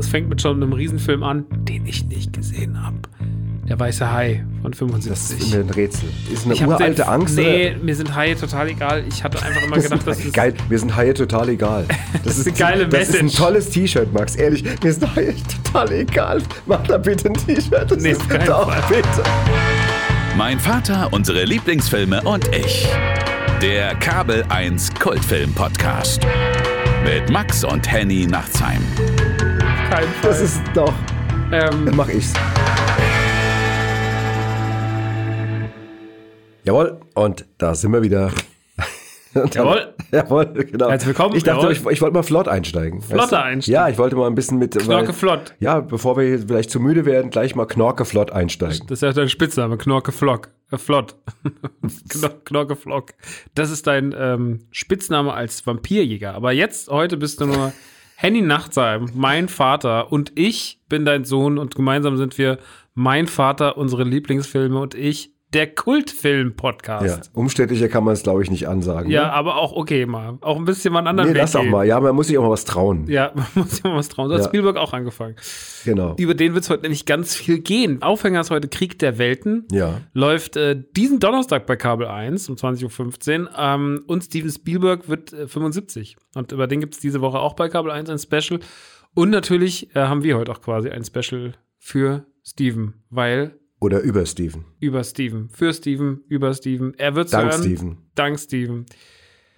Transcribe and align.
Das 0.00 0.08
fängt 0.08 0.30
mit 0.30 0.40
schon 0.40 0.62
einem 0.62 0.72
Riesenfilm 0.72 1.22
an, 1.22 1.44
den 1.50 1.84
ich 1.84 2.06
nicht 2.06 2.32
gesehen 2.32 2.82
habe. 2.82 2.96
Der 3.68 3.78
weiße 3.78 4.10
Hai 4.10 4.46
von 4.62 4.72
75. 4.72 5.10
Das 5.12 5.30
ist 5.30 5.52
mir 5.54 5.60
ein 5.60 5.68
Rätsel. 5.68 6.08
Ist 6.32 6.46
eine 6.46 6.54
Ich 6.54 6.64
uralte 6.66 7.02
den- 7.02 7.04
Angst? 7.04 7.36
Nee, 7.36 7.76
mir 7.82 7.94
sind 7.94 8.14
Haie 8.16 8.34
total 8.34 8.70
egal. 8.70 9.04
Ich 9.10 9.22
hatte 9.22 9.42
einfach 9.42 9.62
immer 9.62 9.76
gedacht, 9.76 10.06
dass 10.06 10.22
das 10.22 10.32
Geil, 10.32 10.54
mir 10.70 10.78
sind 10.78 10.96
Haie 10.96 11.12
total 11.12 11.50
egal. 11.50 11.84
Das, 12.24 12.38
ist 12.38 12.46
eine 12.48 12.56
geile 12.56 12.88
Das 12.88 13.10
ist 13.10 13.16
ein 13.18 13.26
Message. 13.26 13.38
tolles 13.42 13.68
T-Shirt, 13.68 14.10
Max. 14.14 14.36
Ehrlich, 14.36 14.64
mir 14.82 14.90
sind 14.90 15.14
Haie 15.14 15.34
total 15.64 15.92
egal. 15.92 16.40
Mach 16.64 16.82
da 16.86 16.96
bitte 16.96 17.28
ein 17.28 17.34
T-Shirt. 17.34 17.90
Das 17.90 18.02
Nee, 18.02 18.12
ist 18.12 18.22
doch, 18.46 18.72
Fall. 18.72 18.82
bitte. 18.88 19.22
Mein 20.34 20.58
Vater, 20.58 21.08
unsere 21.12 21.44
Lieblingsfilme 21.44 22.22
und 22.22 22.48
ich. 22.56 22.88
Der 23.60 23.94
Kabel 23.96 24.44
1 24.48 24.94
Kultfilm 24.98 25.52
Podcast. 25.52 26.22
Mit 27.04 27.28
Max 27.28 27.64
und 27.64 27.86
Henny 27.92 28.26
Nachtsheim. 28.26 28.80
Kein 29.90 30.04
Fall. 30.04 30.08
Das 30.22 30.40
ist 30.40 30.60
doch. 30.74 30.92
Dann 31.50 31.86
ähm, 31.88 31.96
mach 31.96 32.08
ich's. 32.08 32.32
Jawohl, 36.64 37.00
und 37.14 37.44
da 37.58 37.74
sind 37.74 37.92
wir 37.92 38.02
wieder. 38.02 38.30
Dann- 39.34 39.48
Jawohl. 39.52 39.94
Jawohl, 40.12 40.46
genau. 40.46 40.90
Herzlich 40.90 41.08
willkommen, 41.08 41.36
Ich 41.36 41.44
dachte, 41.44 41.70
ich, 41.72 41.84
ich 41.86 42.00
wollte 42.02 42.14
mal 42.14 42.22
flott 42.24 42.48
einsteigen. 42.48 43.00
Flotter 43.00 43.22
weißt 43.22 43.32
du? 43.32 43.36
einsteigen. 43.42 43.74
Ja, 43.74 43.88
ich 43.88 43.96
wollte 43.98 44.16
mal 44.16 44.26
ein 44.26 44.34
bisschen 44.34 44.58
mit. 44.58 44.76
Knorke 44.78 45.12
flott. 45.12 45.54
Ja, 45.60 45.80
bevor 45.80 46.16
wir 46.16 46.38
vielleicht 46.40 46.70
zu 46.70 46.80
müde 46.80 47.04
werden, 47.04 47.30
gleich 47.30 47.54
mal 47.54 47.66
Knorke 47.66 48.04
flott 48.04 48.30
einsteigen. 48.32 48.86
Das 48.88 48.98
ist 48.98 49.02
ja 49.02 49.12
dein 49.12 49.28
Spitzname, 49.28 49.76
Knorke 49.78 50.12
Flock. 50.12 50.48
Äh, 50.72 50.78
Flott. 50.78 51.16
Kno- 52.08 52.28
Knorke 52.44 52.76
Flock. 52.76 53.10
Das 53.54 53.70
ist 53.70 53.86
dein 53.86 54.14
ähm, 54.16 54.60
Spitzname 54.72 55.32
als 55.32 55.64
Vampirjäger. 55.66 56.34
Aber 56.34 56.52
jetzt, 56.52 56.88
heute 56.90 57.16
bist 57.16 57.40
du 57.40 57.46
nur 57.46 57.72
Henny 58.22 58.42
Nachtsheim, 58.42 59.12
mein 59.14 59.48
Vater 59.48 60.12
und 60.12 60.32
ich 60.34 60.78
bin 60.90 61.06
dein 61.06 61.24
Sohn 61.24 61.56
und 61.56 61.74
gemeinsam 61.74 62.18
sind 62.18 62.36
wir 62.36 62.58
mein 62.92 63.26
Vater, 63.26 63.78
unsere 63.78 64.04
Lieblingsfilme 64.04 64.78
und 64.78 64.94
ich, 64.94 65.32
der 65.52 65.64
Ja, 65.66 65.72
Kultfilm-Podcast. 65.74 67.30
umständlicher 67.34 67.88
kann 67.88 68.04
man 68.04 68.14
es, 68.14 68.22
glaube 68.22 68.42
ich, 68.42 68.50
nicht 68.50 68.68
ansagen. 68.68 69.10
Ja, 69.10 69.24
ne? 69.24 69.32
aber 69.32 69.56
auch 69.56 69.72
okay 69.72 70.06
mal. 70.06 70.38
Auch 70.42 70.56
ein 70.56 70.64
bisschen 70.64 70.92
mal 70.92 71.00
einen 71.00 71.08
anderen 71.08 71.32
Nee, 71.32 71.38
Weg 71.40 71.54
auch 71.54 71.60
gehen. 71.60 71.70
mal. 71.70 71.86
Ja, 71.86 71.98
man 72.00 72.14
muss 72.14 72.28
sich 72.28 72.38
auch 72.38 72.42
mal 72.42 72.50
was 72.50 72.64
trauen. 72.64 73.06
Ja, 73.08 73.32
man 73.34 73.46
muss 73.54 73.70
sich 73.72 73.84
mal 73.84 73.96
was 73.96 74.08
trauen. 74.08 74.28
So 74.28 74.34
hat 74.34 74.42
Ja. 74.42 74.48
Spielberg 74.48 74.76
auch 74.76 74.92
angefangen. 74.92 75.36
Genau. 75.84 76.14
Über 76.18 76.34
den 76.34 76.54
wird 76.54 76.64
es 76.64 76.70
heute 76.70 76.82
nämlich 76.82 77.06
ganz 77.06 77.34
viel 77.34 77.58
gehen. 77.60 78.02
Aufhänger 78.02 78.40
ist 78.40 78.50
heute 78.50 78.68
Krieg 78.68 78.98
der 78.98 79.18
Welten. 79.18 79.66
Ja. 79.72 80.00
Läuft 80.12 80.56
äh, 80.56 80.80
diesen 80.96 81.20
Donnerstag 81.20 81.66
bei 81.66 81.76
Kabel 81.76 82.06
1 82.06 82.48
um 82.48 82.56
20.15 82.56 83.42
Uhr. 83.44 83.50
Ähm, 83.58 84.04
und 84.06 84.24
Steven 84.24 84.50
Spielberg 84.50 85.08
wird 85.08 85.32
äh, 85.32 85.48
75. 85.48 86.16
Und 86.34 86.52
über 86.52 86.66
den 86.66 86.80
gibt 86.80 86.94
es 86.94 87.00
diese 87.00 87.20
Woche 87.20 87.38
auch 87.38 87.54
bei 87.54 87.68
Kabel 87.68 87.90
1 87.90 88.08
ein 88.10 88.18
Special. 88.18 88.60
Und 89.14 89.30
natürlich 89.30 89.94
äh, 89.96 90.00
haben 90.00 90.22
wir 90.22 90.38
heute 90.38 90.52
auch 90.52 90.60
quasi 90.60 90.88
ein 90.90 91.04
Special 91.04 91.54
für 91.78 92.24
Steven, 92.44 92.94
weil 93.10 93.59
Oder 93.80 94.00
über 94.00 94.26
Steven. 94.26 94.64
über 94.78 95.02
Steven, 95.04 95.48
für 95.48 95.72
Steven, 95.72 96.20
über 96.28 96.52
Steven. 96.54 96.94
Er 96.98 97.14
wird 97.14 97.32
Dank 97.32 97.50
hören. 97.50 97.62
Steven. 97.62 97.98
Dank 98.14 98.38
Steven. 98.38 98.86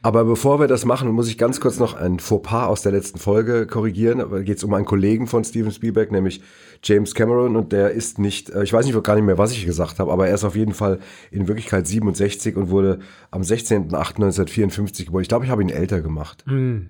Aber 0.05 0.25
bevor 0.25 0.59
wir 0.59 0.67
das 0.67 0.85
machen, 0.85 1.11
muss 1.13 1.29
ich 1.29 1.39
ganz 1.39 1.61
kurz 1.61 1.79
noch 1.79 1.95
ein 1.95 2.19
Fauxpas 2.19 2.67
aus 2.67 2.83
der 2.83 2.91
letzten 2.91 3.21
Folge 3.21 3.69
korrigieren. 3.69 4.19
Da 4.19 4.41
geht 4.41 4.59
es 4.59 4.65
um 4.65 4.75
einen 4.75 4.85
Kollegen 4.85 5.29
von 5.29 5.45
Steven 5.45 5.71
Spielberg, 5.71 6.11
nämlich 6.11 6.43
James 6.83 7.15
Cameron. 7.15 7.55
Und 7.55 7.71
der 7.73 7.93
ist 7.93 8.19
nicht, 8.19 8.51
äh, 8.51 8.65
ich 8.65 8.73
weiß 8.73 8.85
nicht 8.85 9.01
gar 9.05 9.15
nicht 9.15 9.25
mehr, 9.25 9.39
was 9.39 9.53
ich 9.53 9.65
gesagt 9.65 10.01
habe, 10.01 10.13
aber 10.13 10.27
er 10.27 10.35
ist 10.35 10.43
auf 10.43 10.57
jeden 10.57 10.75
Fall 10.75 10.99
in 11.31 11.47
Wirklichkeit 11.47 11.87
67 11.87 12.57
und 12.57 12.71
wurde 12.71 12.99
am 13.31 13.43
16.08.1954 13.43 15.05
geboren. 15.07 15.23
Ich 15.23 15.29
glaube, 15.29 15.45
ich 15.45 15.53
habe 15.53 15.63
ihn 15.63 15.69
älter 15.69 16.01
gemacht. 16.01 16.45
Hm. 16.49 16.89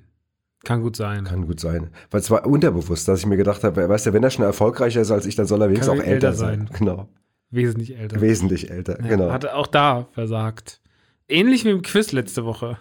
Kann 0.64 0.80
gut 0.80 0.96
sein. 0.96 1.24
Kann 1.24 1.46
gut 1.46 1.60
sein. 1.60 1.90
Weil 2.10 2.20
es 2.20 2.30
war 2.30 2.46
unterbewusst, 2.46 3.08
dass 3.08 3.20
ich 3.20 3.26
mir 3.26 3.36
gedacht 3.36 3.62
habe, 3.62 3.88
weißt 3.88 4.06
du, 4.06 4.12
wenn 4.14 4.22
er 4.22 4.30
schon 4.30 4.44
erfolgreicher 4.44 5.02
ist 5.02 5.10
als 5.10 5.26
ich, 5.26 5.34
dann 5.34 5.46
soll 5.46 5.60
er 5.60 5.68
wenigstens 5.68 5.90
auch 5.90 6.02
älter 6.02 6.28
älter 6.28 6.32
sein. 6.32 6.68
sein. 6.68 6.78
Genau. 6.78 7.08
Wesentlich 7.52 7.98
älter. 7.98 8.20
Wesentlich 8.20 8.70
älter. 8.70 8.98
Ja, 9.02 9.08
genau. 9.08 9.30
Hat 9.30 9.46
auch 9.46 9.66
da 9.66 10.08
versagt. 10.12 10.80
Ähnlich 11.28 11.64
wie 11.64 11.70
im 11.70 11.82
Quiz 11.82 12.12
letzte 12.12 12.44
Woche. 12.46 12.78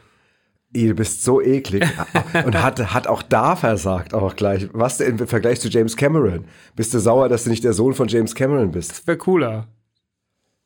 Du 0.73 0.93
bist 0.93 1.23
so 1.23 1.41
eklig. 1.41 1.83
Und 2.45 2.61
hat, 2.61 2.93
hat 2.93 3.05
auch 3.07 3.21
da 3.21 3.57
versagt, 3.57 4.13
auch 4.13 4.35
gleich. 4.37 4.69
Was 4.71 4.97
denn 4.97 5.19
im 5.19 5.27
Vergleich 5.27 5.59
zu 5.59 5.67
James 5.67 5.97
Cameron? 5.97 6.45
Bist 6.77 6.93
du 6.93 6.99
sauer, 6.99 7.27
dass 7.27 7.43
du 7.43 7.49
nicht 7.49 7.65
der 7.65 7.73
Sohn 7.73 7.93
von 7.93 8.07
James 8.07 8.33
Cameron 8.33 8.71
bist? 8.71 9.05
Wäre 9.05 9.17
cooler. 9.17 9.67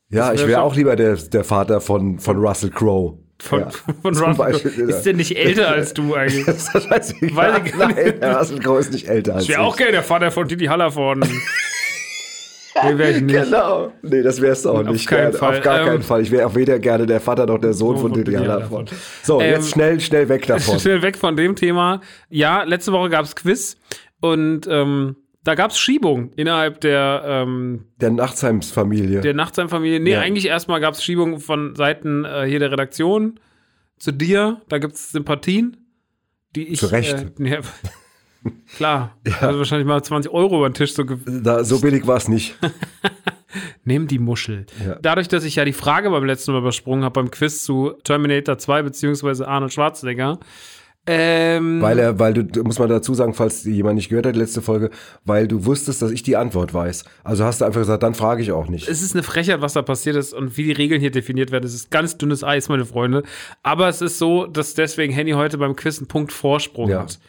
Ja, 0.09 0.27
wär 0.27 0.33
ich 0.35 0.47
wäre 0.47 0.61
auch 0.61 0.75
lieber 0.75 0.95
der, 0.95 1.15
der 1.15 1.43
Vater 1.43 1.81
von, 1.81 2.19
von 2.19 2.37
Russell 2.37 2.69
Crowe. 2.69 3.17
Von, 3.41 3.59
ja. 3.61 3.69
von 4.03 4.15
Russell 4.15 4.35
Beispiel, 4.35 4.71
Crowe. 4.71 4.89
Ist 4.91 5.01
der 5.01 5.13
nicht 5.15 5.35
älter 5.35 5.69
als 5.69 5.95
du 5.95 6.13
eigentlich? 6.13 6.45
Das. 6.45 6.73
Weiß 6.75 7.15
ich 7.19 7.35
gar 7.35 7.59
nicht. 7.59 7.75
Nein, 7.75 8.35
Russell 8.35 8.59
Crowe 8.59 8.79
ist 8.79 8.93
nicht 8.93 9.07
älter 9.07 9.33
als 9.33 9.45
Ich 9.45 9.49
wäre 9.49 9.61
auch 9.61 9.75
gerne 9.75 9.93
der 9.93 10.03
Vater 10.03 10.29
von 10.29 10.47
Didi 10.47 10.65
Hallervorden. 10.65 11.27
Nee, 12.83 12.97
wäre 12.97 13.11
ich 13.11 13.21
nicht. 13.21 13.43
Genau. 13.45 13.91
Nee, 14.01 14.21
das 14.21 14.41
wärst 14.41 14.65
du 14.65 14.69
auch 14.71 14.79
Auf 14.79 14.87
nicht. 14.87 15.07
keinen. 15.07 15.33
Fall. 15.33 15.57
Auf 15.57 15.63
gar 15.63 15.79
Ähm, 15.81 15.85
keinen 15.87 16.03
Fall. 16.03 16.21
Ich 16.21 16.31
wäre 16.31 16.45
auch 16.47 16.55
weder 16.55 16.79
gerne 16.79 17.05
der 17.05 17.19
Vater 17.19 17.45
noch 17.45 17.57
der 17.59 17.73
Sohn 17.73 17.95
Sohn 17.95 18.01
von 18.01 18.11
von 18.11 18.19
Didi 18.19 18.31
Didi 18.31 18.37
Hallervorden. 18.37 18.87
Hallervorden. 18.87 18.97
So, 19.23 19.41
Ähm, 19.41 19.51
jetzt 19.51 19.69
schnell, 19.71 19.99
schnell 19.99 20.29
weg 20.29 20.45
davon. 20.47 20.79
Schnell 20.79 21.01
weg 21.01 21.17
von 21.17 21.35
dem 21.35 21.55
Thema. 21.55 22.01
Ja, 22.29 22.63
letzte 22.63 22.91
Woche 22.91 23.09
gab 23.09 23.25
es 23.25 23.35
Quiz 23.35 23.77
und 24.21 24.67
ähm, 24.69 25.15
da 25.43 25.53
gab 25.55 25.71
es 25.71 25.77
Schiebung 25.77 26.31
innerhalb 26.35 26.81
der, 26.81 27.21
ähm, 27.25 27.85
Der 28.01 28.09
Nachtsheimsfamilie. 28.11 29.21
der 29.21 29.33
Nachtsheim-Familie. 29.35 29.99
Nee, 29.99 30.13
Ja. 30.13 30.21
eigentlich 30.21 30.47
erstmal 30.47 30.79
gab 30.81 30.95
es 30.95 31.03
Schiebung 31.03 31.39
von 31.39 31.75
Seiten 31.75 32.25
äh, 32.25 32.45
hier 32.47 32.59
der 32.59 32.71
Redaktion 32.71 33.39
zu 33.99 34.11
dir. 34.11 34.61
Da 34.69 34.79
gibt 34.79 34.95
es 34.95 35.11
Sympathien, 35.11 35.77
die 36.55 36.67
ich. 36.69 36.79
Zu 36.79 36.87
Recht. 36.87 37.13
Äh, 37.39 37.49
ja, 37.49 37.59
klar. 38.75 39.15
Also 39.41 39.57
wahrscheinlich 39.59 39.87
mal 39.87 40.01
20 40.03 40.31
Euro 40.31 40.57
über 40.57 40.69
den 40.69 40.73
Tisch 40.73 40.93
so 40.93 41.03
da, 41.03 41.63
so 41.63 41.79
billig 41.79 42.05
war 42.07 42.17
es 42.17 42.27
nicht. 42.27 42.55
Nimm 43.85 44.07
die 44.07 44.19
Muschel. 44.19 44.65
Ja. 44.85 44.97
Dadurch, 45.01 45.27
dass 45.27 45.43
ich 45.43 45.55
ja 45.55 45.65
die 45.65 45.73
Frage 45.73 46.09
beim 46.09 46.25
letzten 46.25 46.51
Mal 46.51 46.59
übersprungen 46.59 47.03
habe 47.05 47.13
beim 47.21 47.31
Quiz 47.31 47.63
zu 47.63 47.93
Terminator 48.03 48.57
2 48.57 48.81
beziehungsweise 48.83 49.47
Arnold 49.47 49.71
Schwarzenegger. 49.73 50.39
Ähm, 51.07 51.83
Weil 51.83 51.99
er, 51.99 52.17
weil 52.17 52.33
du, 52.33 52.63
muss 52.63 52.79
man 52.79 52.89
dazu 52.89 53.13
sagen, 53.13 53.35
falls 53.35 53.63
jemand 53.63 53.95
nicht 53.95 54.09
gehört 54.09 54.25
hat, 54.25 54.33
die 54.33 54.39
letzte 54.39 54.63
Folge, 54.63 54.89
weil 55.23 55.47
du 55.47 55.63
wusstest, 55.65 56.01
dass 56.01 56.09
ich 56.09 56.23
die 56.23 56.35
Antwort 56.35 56.73
weiß. 56.73 57.03
Also 57.23 57.43
hast 57.45 57.61
du 57.61 57.65
einfach 57.65 57.81
gesagt, 57.81 58.01
dann 58.01 58.15
frage 58.15 58.41
ich 58.41 58.51
auch 58.51 58.67
nicht. 58.67 58.87
es 58.89 59.03
ist 59.03 59.13
eine 59.13 59.21
Frechheit, 59.21 59.61
was 59.61 59.73
da 59.73 59.83
passiert 59.83 60.15
ist 60.15 60.33
und 60.33 60.57
wie 60.57 60.63
die 60.63 60.71
Regeln 60.71 60.99
hier 60.99 61.11
definiert 61.11 61.51
werden. 61.51 61.63
Es 61.63 61.75
ist 61.75 61.91
ganz 61.91 62.17
dünnes 62.17 62.43
Eis, 62.43 62.69
meine 62.69 62.85
Freunde. 62.85 63.21
Aber 63.61 63.87
es 63.87 64.01
ist 64.01 64.17
so, 64.17 64.47
dass 64.47 64.73
deswegen 64.73 65.13
Henny 65.13 65.31
heute 65.33 65.59
beim 65.59 65.75
Quiz 65.75 65.99
einen 65.99 66.07
Punkt 66.07 66.33
Vorsprung 66.33 66.89
Ja. 66.89 67.01
hat. 67.01 67.19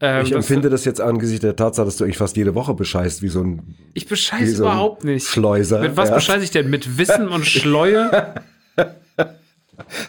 Ähm, 0.00 0.24
Ich 0.26 0.32
empfinde 0.32 0.68
das 0.68 0.84
jetzt 0.84 1.00
angesichts 1.00 1.40
der 1.40 1.56
Tatsache, 1.56 1.86
dass 1.86 1.96
du 1.96 2.04
eigentlich 2.04 2.18
fast 2.18 2.36
jede 2.36 2.54
Woche 2.54 2.74
bescheißt, 2.74 3.22
wie 3.22 3.28
so 3.28 3.40
ein 3.42 3.74
ich 3.94 4.06
bescheiße 4.06 4.56
so 4.56 4.64
überhaupt 4.64 5.04
nicht. 5.04 5.26
Schleuser. 5.26 5.80
Mit 5.80 5.96
was 5.96 6.10
ja. 6.10 6.14
bescheiße 6.16 6.44
ich 6.44 6.50
denn? 6.50 6.68
Mit 6.68 6.98
Wissen 6.98 7.28
und 7.28 7.46
Schleue? 7.46 8.34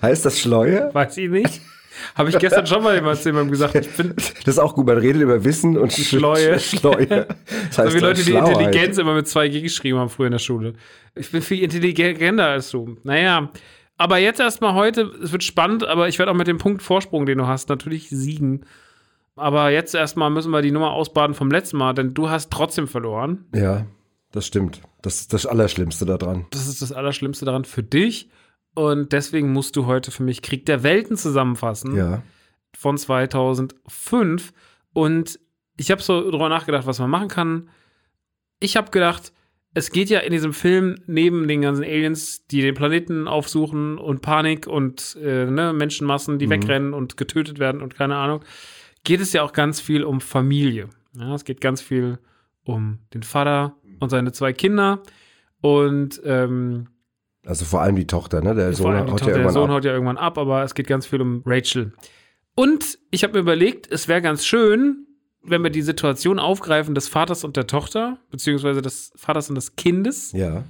Heißt 0.01 0.25
das 0.25 0.39
Schleue? 0.39 0.89
Weiß 0.93 1.17
ich 1.17 1.29
nicht. 1.29 1.61
Habe 2.15 2.29
ich 2.29 2.37
gestern 2.37 2.67
schon 2.67 2.83
mal 2.83 2.95
jemandem 2.95 3.49
gesagt. 3.49 3.75
Ich 3.75 3.89
bin 3.95 4.13
Das 4.45 4.55
ist 4.55 4.59
auch 4.59 4.75
gut, 4.75 4.85
man 4.85 4.97
redet 4.97 5.21
über 5.21 5.43
Wissen 5.43 5.77
und 5.77 5.91
Sch- 5.91 6.07
Schleue. 6.17 6.55
Sch- 6.55 6.79
Schleue. 6.79 7.27
Das 7.69 7.77
heißt 7.79 7.91
so 7.91 7.97
wie 7.97 7.99
Leute, 7.99 8.23
die. 8.23 8.31
Intelligenz 8.33 8.97
immer 8.97 9.15
mit 9.15 9.25
2G 9.27 9.61
geschrieben 9.61 9.97
haben 9.97 10.09
früher 10.09 10.27
in 10.27 10.31
der 10.33 10.39
Schule. 10.39 10.73
Ich 11.15 11.31
bin 11.31 11.41
viel 11.41 11.63
intelligenter 11.63 12.45
als 12.47 12.69
du. 12.71 12.97
Naja, 13.03 13.49
aber 13.97 14.19
jetzt 14.19 14.39
erstmal 14.39 14.73
heute, 14.73 15.11
es 15.23 15.31
wird 15.31 15.43
spannend, 15.43 15.85
aber 15.85 16.07
ich 16.07 16.19
werde 16.19 16.31
auch 16.31 16.35
mit 16.35 16.47
dem 16.47 16.59
Punkt 16.59 16.81
Vorsprung, 16.83 17.25
den 17.25 17.39
du 17.39 17.47
hast, 17.47 17.67
natürlich 17.69 18.09
siegen. 18.09 18.65
Aber 19.37 19.69
jetzt 19.69 19.95
erstmal 19.95 20.29
müssen 20.29 20.51
wir 20.51 20.61
die 20.61 20.71
Nummer 20.71 20.91
ausbaden 20.91 21.33
vom 21.35 21.49
letzten 21.51 21.77
Mal, 21.77 21.93
denn 21.93 22.13
du 22.13 22.29
hast 22.29 22.51
trotzdem 22.51 22.87
verloren. 22.87 23.45
Ja, 23.53 23.85
das 24.31 24.45
stimmt. 24.47 24.81
Das 25.01 25.21
ist 25.21 25.33
das 25.33 25.45
Allerschlimmste 25.45 26.05
daran. 26.05 26.45
Das 26.51 26.67
ist 26.67 26.81
das 26.81 26.91
Allerschlimmste 26.91 27.45
daran 27.45 27.63
für 27.65 27.83
dich. 27.83 28.29
Und 28.73 29.13
deswegen 29.13 29.53
musst 29.53 29.75
du 29.75 29.85
heute 29.85 30.11
für 30.11 30.23
mich 30.23 30.41
Krieg 30.41 30.65
der 30.65 30.83
Welten 30.83 31.17
zusammenfassen. 31.17 31.95
Ja. 31.95 32.21
von 32.75 32.97
2005 32.97 34.53
und 34.93 35.39
ich 35.77 35.91
habe 35.91 36.01
so 36.01 36.29
drüber 36.29 36.49
nachgedacht, 36.49 36.85
was 36.85 36.99
man 36.99 37.09
machen 37.09 37.27
kann. 37.27 37.69
Ich 38.59 38.77
habe 38.77 38.91
gedacht, 38.91 39.31
es 39.73 39.91
geht 39.91 40.09
ja 40.09 40.19
in 40.19 40.31
diesem 40.31 40.53
Film 40.53 40.95
neben 41.05 41.47
den 41.47 41.61
ganzen 41.61 41.83
Aliens, 41.83 42.47
die 42.47 42.61
den 42.61 42.73
Planeten 42.73 43.27
aufsuchen 43.27 43.97
und 43.99 44.21
Panik 44.21 44.65
und 44.65 45.15
äh, 45.21 45.45
ne, 45.45 45.73
Menschenmassen, 45.73 46.39
die 46.39 46.49
wegrennen 46.49 46.93
und 46.93 47.15
getötet 47.17 47.59
werden 47.59 47.81
und 47.81 47.95
keine 47.95 48.15
Ahnung, 48.15 48.43
geht 49.07 49.21
es 49.21 49.31
ja 49.31 49.41
auch 49.41 49.53
ganz 49.53 49.79
viel 49.79 50.03
um 50.03 50.19
Familie. 50.19 50.89
Ja, 51.17 51.33
es 51.33 51.45
geht 51.45 51.61
ganz 51.61 51.81
viel 51.81 52.19
um 52.65 52.99
den 53.13 53.23
Vater 53.23 53.77
und 54.01 54.09
seine 54.09 54.33
zwei 54.33 54.51
Kinder 54.51 55.01
und 55.61 56.21
ähm, 56.25 56.87
Also 57.45 57.63
vor 57.63 57.81
allem 57.81 57.95
die 57.95 58.05
Tochter, 58.05 58.41
ne? 58.41 58.53
Der 58.53 58.73
Sohn 58.73 58.95
haut 58.97 59.07
Tochter, 59.07 59.27
ja 59.27 59.33
der 59.33 59.35
irgendwann 59.37 59.53
Sohn 59.53 59.71
haut 59.71 59.85
ja 59.85 59.93
irgendwann 59.93 60.17
ab, 60.17 60.37
aber 60.37 60.61
es 60.63 60.75
geht 60.75 60.87
ganz 60.87 61.05
viel 61.05 61.21
um 61.21 61.41
Rachel. 61.45 61.93
Und 62.53 62.99
ich 63.09 63.23
habe 63.23 63.33
mir 63.35 63.39
überlegt, 63.39 63.89
es 63.89 64.09
wäre 64.09 64.21
ganz 64.21 64.45
schön, 64.45 65.07
wenn 65.41 65.63
wir 65.63 65.69
die 65.69 65.81
Situation 65.83 66.37
aufgreifen 66.37 66.93
des 66.93 67.07
Vaters 67.07 67.45
und 67.45 67.55
der 67.55 67.65
Tochter, 67.67 68.19
beziehungsweise 68.29 68.81
des 68.81 69.13
Vaters 69.15 69.47
und 69.47 69.55
des 69.55 69.77
Kindes, 69.77 70.33
Ja. 70.33 70.65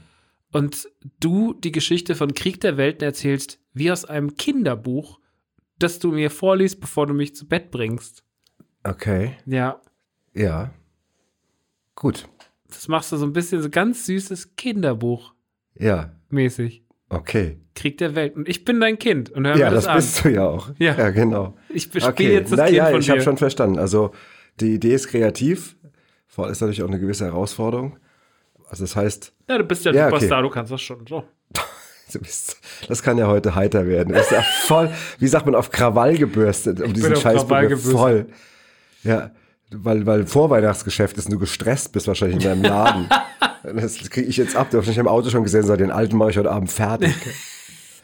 und 0.52 0.88
du 1.20 1.54
die 1.56 1.72
Geschichte 1.72 2.14
von 2.14 2.36
Krieg 2.36 2.62
der 2.62 2.78
Welten 2.78 3.04
erzählst, 3.04 3.60
wie 3.74 3.92
aus 3.92 4.06
einem 4.06 4.36
Kinderbuch, 4.36 5.20
das 5.80 5.98
du 5.98 6.12
mir 6.12 6.30
vorliest, 6.30 6.80
bevor 6.80 7.08
du 7.08 7.14
mich 7.16 7.36
zu 7.36 7.48
Bett 7.48 7.72
bringst. 7.72 8.24
Okay. 8.90 9.34
Ja. 9.46 9.82
Ja. 10.34 10.72
Gut. 11.96 12.28
Das 12.70 12.88
machst 12.88 13.12
du 13.12 13.18
so 13.18 13.26
ein 13.26 13.34
bisschen 13.34 13.62
so 13.62 13.70
ganz 13.70 14.06
süßes 14.06 14.56
Kinderbuch 14.56 15.34
Ja, 15.76 16.12
mäßig. 16.30 16.84
okay. 17.10 17.60
Krieg 17.76 17.98
der 18.00 18.16
Welt. 18.16 18.36
Und 18.36 18.50
ich 18.50 18.66
bin 18.66 18.80
dein 18.80 18.98
Kind. 19.00 19.30
Und 19.30 19.46
hör 19.48 19.56
Ja, 19.56 19.70
mir 19.70 19.76
das, 19.76 19.84
das 19.86 19.92
an. 19.92 19.96
bist 19.98 20.26
du 20.26 20.30
ja 20.30 20.46
auch. 20.48 20.70
Ja. 20.80 20.96
ja 20.96 21.10
genau. 21.12 21.56
Ich 21.70 21.84
spiele 21.84 22.08
Okay, 22.08 22.34
jetzt 22.34 22.52
das 22.52 22.58
naja, 22.58 22.84
Kind 22.86 22.92
von 22.94 23.02
ich 23.02 23.10
habe 23.10 23.22
schon 23.22 23.38
verstanden. 23.38 23.80
Also 23.80 24.12
die 24.60 24.74
Idee 24.74 24.94
ist 24.96 25.08
kreativ, 25.08 25.78
vor 26.26 26.50
ist 26.50 26.60
natürlich 26.62 26.82
auch 26.84 26.88
eine 26.88 27.00
gewisse 27.00 27.26
Herausforderung. 27.26 27.98
Also 28.70 28.84
das 28.84 28.96
heißt, 28.96 29.34
ja, 29.50 29.58
du 29.60 29.64
bist 29.64 29.86
ja, 29.86 29.94
Ja, 29.94 30.06
Superstar, 30.10 30.40
okay. 30.40 30.48
du 30.48 30.54
kannst 30.54 30.72
das 30.74 30.82
schon. 30.82 31.06
So. 31.08 31.24
du 32.14 32.20
bist, 32.20 32.60
das 32.88 33.02
kann 33.04 33.18
ja 33.18 33.28
heute 33.28 33.56
heiter 33.56 33.88
werden. 33.88 34.14
Das 34.14 34.24
ist 34.24 34.32
ja 34.32 34.42
voll, 34.66 34.90
wie 35.20 35.28
sagt 35.28 35.46
man, 35.46 35.56
auf 35.56 35.72
Krawall 35.72 36.18
gebürstet, 36.18 36.82
um 36.82 36.94
diesen 36.94 37.14
auf 37.14 37.22
Scheiß 37.22 37.42
Krawall 37.44 37.68
gebürstet. 37.68 37.94
voll. 37.94 38.26
Ja, 39.04 39.32
weil, 39.72 40.06
weil 40.06 40.26
Vorweihnachtsgeschäft 40.26 41.18
ist 41.18 41.26
und 41.26 41.34
du 41.34 41.40
gestresst 41.40 41.92
bist 41.92 42.08
wahrscheinlich 42.08 42.38
in 42.38 42.44
deinem 42.44 42.64
Laden. 42.64 43.10
das 43.64 43.98
kriege 43.98 44.28
ich 44.28 44.38
jetzt 44.38 44.56
ab. 44.56 44.70
Du 44.72 44.78
hast 44.78 44.88
nicht 44.88 44.98
im 44.98 45.08
Auto 45.08 45.30
schon 45.30 45.44
gesehen, 45.44 45.64
seit 45.64 45.80
den 45.80 45.92
alten 45.92 46.18
mache 46.18 46.32
ich 46.32 46.38
heute 46.38 46.52
Abend 46.52 46.72
fertig. 46.72 47.14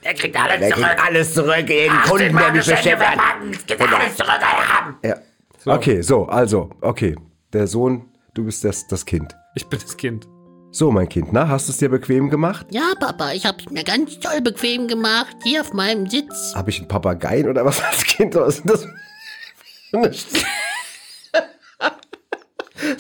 Er 0.06 0.14
kriegt 0.14 0.36
alles 0.36 0.60
Der 0.60 0.72
kriegt 0.72 0.86
zurück. 0.86 1.06
alles 1.06 1.34
zurück, 1.34 1.70
jeden 1.70 1.96
Ach, 1.98 2.10
Kunden, 2.10 2.36
der 2.36 2.52
mich 2.52 2.66
beschäftigt. 2.66 3.68
gibt 3.68 3.82
alles 3.82 4.16
zurück. 4.18 4.32
Alter. 4.32 4.98
Ja. 5.02 5.74
Okay, 5.74 6.02
so, 6.02 6.26
also, 6.26 6.72
okay. 6.82 7.16
Der 7.54 7.68
Sohn, 7.68 8.10
du 8.34 8.44
bist 8.44 8.66
das, 8.66 8.86
das 8.88 9.06
Kind. 9.06 9.34
Ich 9.56 9.66
bin 9.68 9.80
das 9.80 9.96
Kind. 9.96 10.28
So, 10.72 10.92
mein 10.92 11.08
Kind, 11.08 11.32
na, 11.32 11.48
hast 11.48 11.70
du 11.70 11.72
es 11.72 11.78
dir 11.78 11.88
bequem 11.88 12.30
gemacht? 12.30 12.66
Ja, 12.72 12.92
Papa, 13.00 13.32
ich 13.32 13.46
hab's 13.46 13.70
mir 13.70 13.86
ganz 13.86 14.20
toll 14.20 14.42
bequem 14.42 14.90
gemacht. 14.90 15.38
Hier 15.44 15.62
auf 15.62 15.72
meinem 15.72 16.10
Sitz. 16.10 16.54
Habe 16.54 16.72
ich 16.72 16.80
einen 16.80 16.90
Papageien 16.90 17.48
oder 17.48 17.64
was 17.64 17.82
als 17.90 18.04
Kind? 18.04 18.36
Was 18.36 18.58
ist 18.60 18.70
das? 18.70 18.86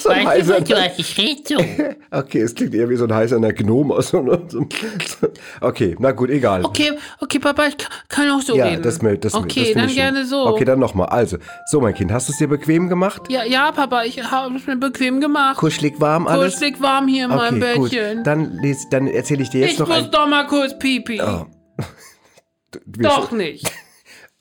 So 0.03 0.09
ein 0.09 0.25
Weißt 0.25 0.50
du, 0.50 0.53
heißer, 0.53 0.61
was 0.61 0.69
du 0.69 0.75
hast? 0.75 1.00
Ich 1.00 1.17
red 1.17 1.47
so. 1.47 1.55
okay, 2.17 2.39
es 2.41 2.53
klingt 2.55 2.73
eher 2.75 2.89
wie 2.89 2.95
so 2.95 3.05
ein 3.05 3.13
heißerner 3.13 3.53
Gnome 3.53 3.94
aus 3.95 4.09
so, 4.09 4.23
so, 4.50 4.67
Okay, 5.61 5.95
na 6.00 6.11
gut, 6.11 6.29
egal. 6.29 6.63
Okay, 6.65 6.91
okay, 7.21 7.39
Papa, 7.39 7.67
ich 7.67 7.77
kann 8.09 8.29
auch 8.31 8.41
so 8.41 8.55
ja, 8.55 8.65
reden. 8.65 8.83
das, 8.83 9.01
mö- 9.01 9.17
das, 9.17 9.33
Okay, 9.33 9.65
das 9.65 9.73
dann 9.73 9.85
ich 9.85 9.91
schön. 9.91 9.95
gerne 9.95 10.25
so. 10.25 10.45
Okay, 10.47 10.65
dann 10.65 10.79
nochmal. 10.79 11.07
Also, 11.07 11.38
so 11.71 11.79
mein 11.81 11.94
Kind, 11.94 12.11
hast 12.11 12.27
du 12.27 12.33
es 12.33 12.38
dir 12.38 12.47
bequem 12.47 12.89
gemacht? 12.89 13.23
Ja, 13.29 13.44
ja, 13.44 13.71
Papa, 13.71 14.03
ich 14.03 14.21
habe 14.29 14.55
es 14.55 14.67
mir 14.67 14.75
bequem 14.75 15.21
gemacht. 15.21 15.57
Kuschelig 15.57 16.00
warm 16.00 16.27
alles? 16.27 16.53
Kuschelig 16.55 16.81
warm 16.81 17.07
hier 17.07 17.25
in 17.25 17.29
meinem 17.31 17.61
okay, 17.61 17.75
gut. 17.75 17.91
Bettchen. 17.91 18.23
Dann, 18.23 18.57
les- 18.61 18.89
dann 18.89 19.07
erzähle 19.07 19.44
ich 19.44 19.50
dir 19.50 19.61
jetzt 19.61 19.73
ich 19.73 19.79
noch 19.79 19.88
muss 19.88 19.97
ein... 19.97 20.11
doch 20.11 20.27
mal 20.27 20.45
kurz 20.47 20.77
pipi. 20.77 21.21
Oh. 21.21 21.45
Doch 22.85 23.31
nicht. 23.31 23.71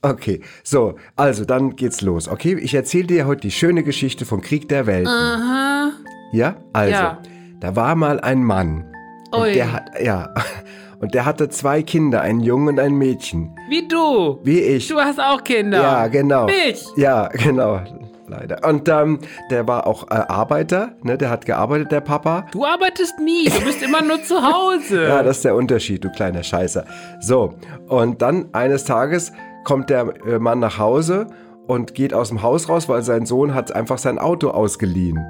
Okay, 0.04 0.40
so, 0.64 0.96
also 1.14 1.44
dann 1.44 1.76
geht's 1.76 2.00
los, 2.00 2.26
okay? 2.28 2.56
Ich 2.60 2.74
erzähle 2.74 3.06
dir 3.06 3.26
heute 3.26 3.42
die 3.42 3.50
schöne 3.52 3.84
Geschichte 3.84 4.24
vom 4.24 4.40
Krieg 4.40 4.68
der 4.68 4.86
Welten. 4.86 5.06
Aha. 5.06 5.90
Ja? 6.32 6.56
Also, 6.72 6.90
Ja. 6.92 7.18
da 7.60 7.76
war 7.76 7.94
mal 7.94 8.18
ein 8.20 8.42
Mann. 8.42 8.84
Und 9.30 9.40
Ui. 9.42 9.52
der 9.54 9.72
hat, 9.72 9.84
ja, 10.02 10.34
und 11.00 11.14
der 11.14 11.24
hatte 11.24 11.48
zwei 11.50 11.82
Kinder, 11.84 12.20
einen 12.20 12.40
Jungen 12.40 12.68
und 12.70 12.80
ein 12.80 12.94
Mädchen. 12.94 13.54
Wie 13.68 13.86
du. 13.86 14.40
Wie 14.42 14.58
ich. 14.60 14.88
Du 14.88 14.98
hast 14.98 15.20
auch 15.20 15.44
Kinder. 15.44 15.80
ja, 15.80 16.06
genau. 16.08 16.46
Mich. 16.46 16.84
Ja, 16.96 17.28
genau. 17.32 17.80
Leider. 18.26 18.66
Und 18.68 18.88
ähm, 18.88 19.18
der 19.50 19.68
war 19.68 19.86
auch 19.86 20.04
äh, 20.10 20.14
Arbeiter, 20.14 20.92
ne? 21.02 21.18
Der 21.18 21.28
hat 21.28 21.44
gearbeitet, 21.44 21.92
der 21.92 22.00
Papa. 22.00 22.46
Du 22.50 22.64
arbeitest 22.64 23.18
nie. 23.20 23.44
Du 23.44 23.60
bist 23.64 23.82
immer 23.82 24.00
nur 24.02 24.22
zu 24.22 24.36
Hause. 24.42 25.04
Ja, 25.08 25.22
das 25.22 25.36
ist 25.38 25.44
der 25.44 25.54
Unterschied, 25.54 26.02
du 26.02 26.10
kleiner 26.10 26.42
Scheißer. 26.42 26.86
So, 27.20 27.54
und 27.88 28.22
dann 28.22 28.46
eines 28.54 28.84
Tages 28.84 29.32
kommt 29.64 29.90
der 29.90 30.14
äh, 30.26 30.38
Mann 30.38 30.58
nach 30.58 30.78
Hause 30.78 31.26
und 31.66 31.94
geht 31.94 32.14
aus 32.14 32.28
dem 32.28 32.42
Haus 32.42 32.68
raus, 32.68 32.88
weil 32.88 33.02
sein 33.02 33.26
Sohn 33.26 33.54
hat 33.54 33.74
einfach 33.74 33.98
sein 33.98 34.18
Auto 34.18 34.50
ausgeliehen. 34.50 35.24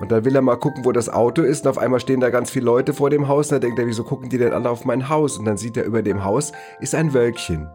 Und 0.00 0.12
dann 0.12 0.24
will 0.24 0.34
er 0.36 0.42
mal 0.42 0.56
gucken, 0.56 0.84
wo 0.84 0.92
das 0.92 1.08
Auto 1.08 1.42
ist. 1.42 1.64
Und 1.64 1.70
auf 1.70 1.78
einmal 1.78 2.00
stehen 2.00 2.20
da 2.20 2.30
ganz 2.30 2.50
viele 2.50 2.66
Leute 2.66 2.94
vor 2.94 3.10
dem 3.10 3.26
Haus. 3.26 3.48
Und 3.48 3.54
dann 3.54 3.62
denkt 3.62 3.78
er, 3.80 3.86
wieso 3.86 4.04
gucken 4.04 4.28
die 4.28 4.38
denn 4.38 4.52
alle 4.52 4.70
auf 4.70 4.84
mein 4.84 5.08
Haus? 5.08 5.38
Und 5.38 5.44
dann 5.44 5.56
sieht 5.56 5.76
er, 5.76 5.84
über 5.84 6.02
dem 6.02 6.24
Haus 6.24 6.52
ist 6.80 6.94
ein 6.94 7.12
Wölkchen. 7.14 7.68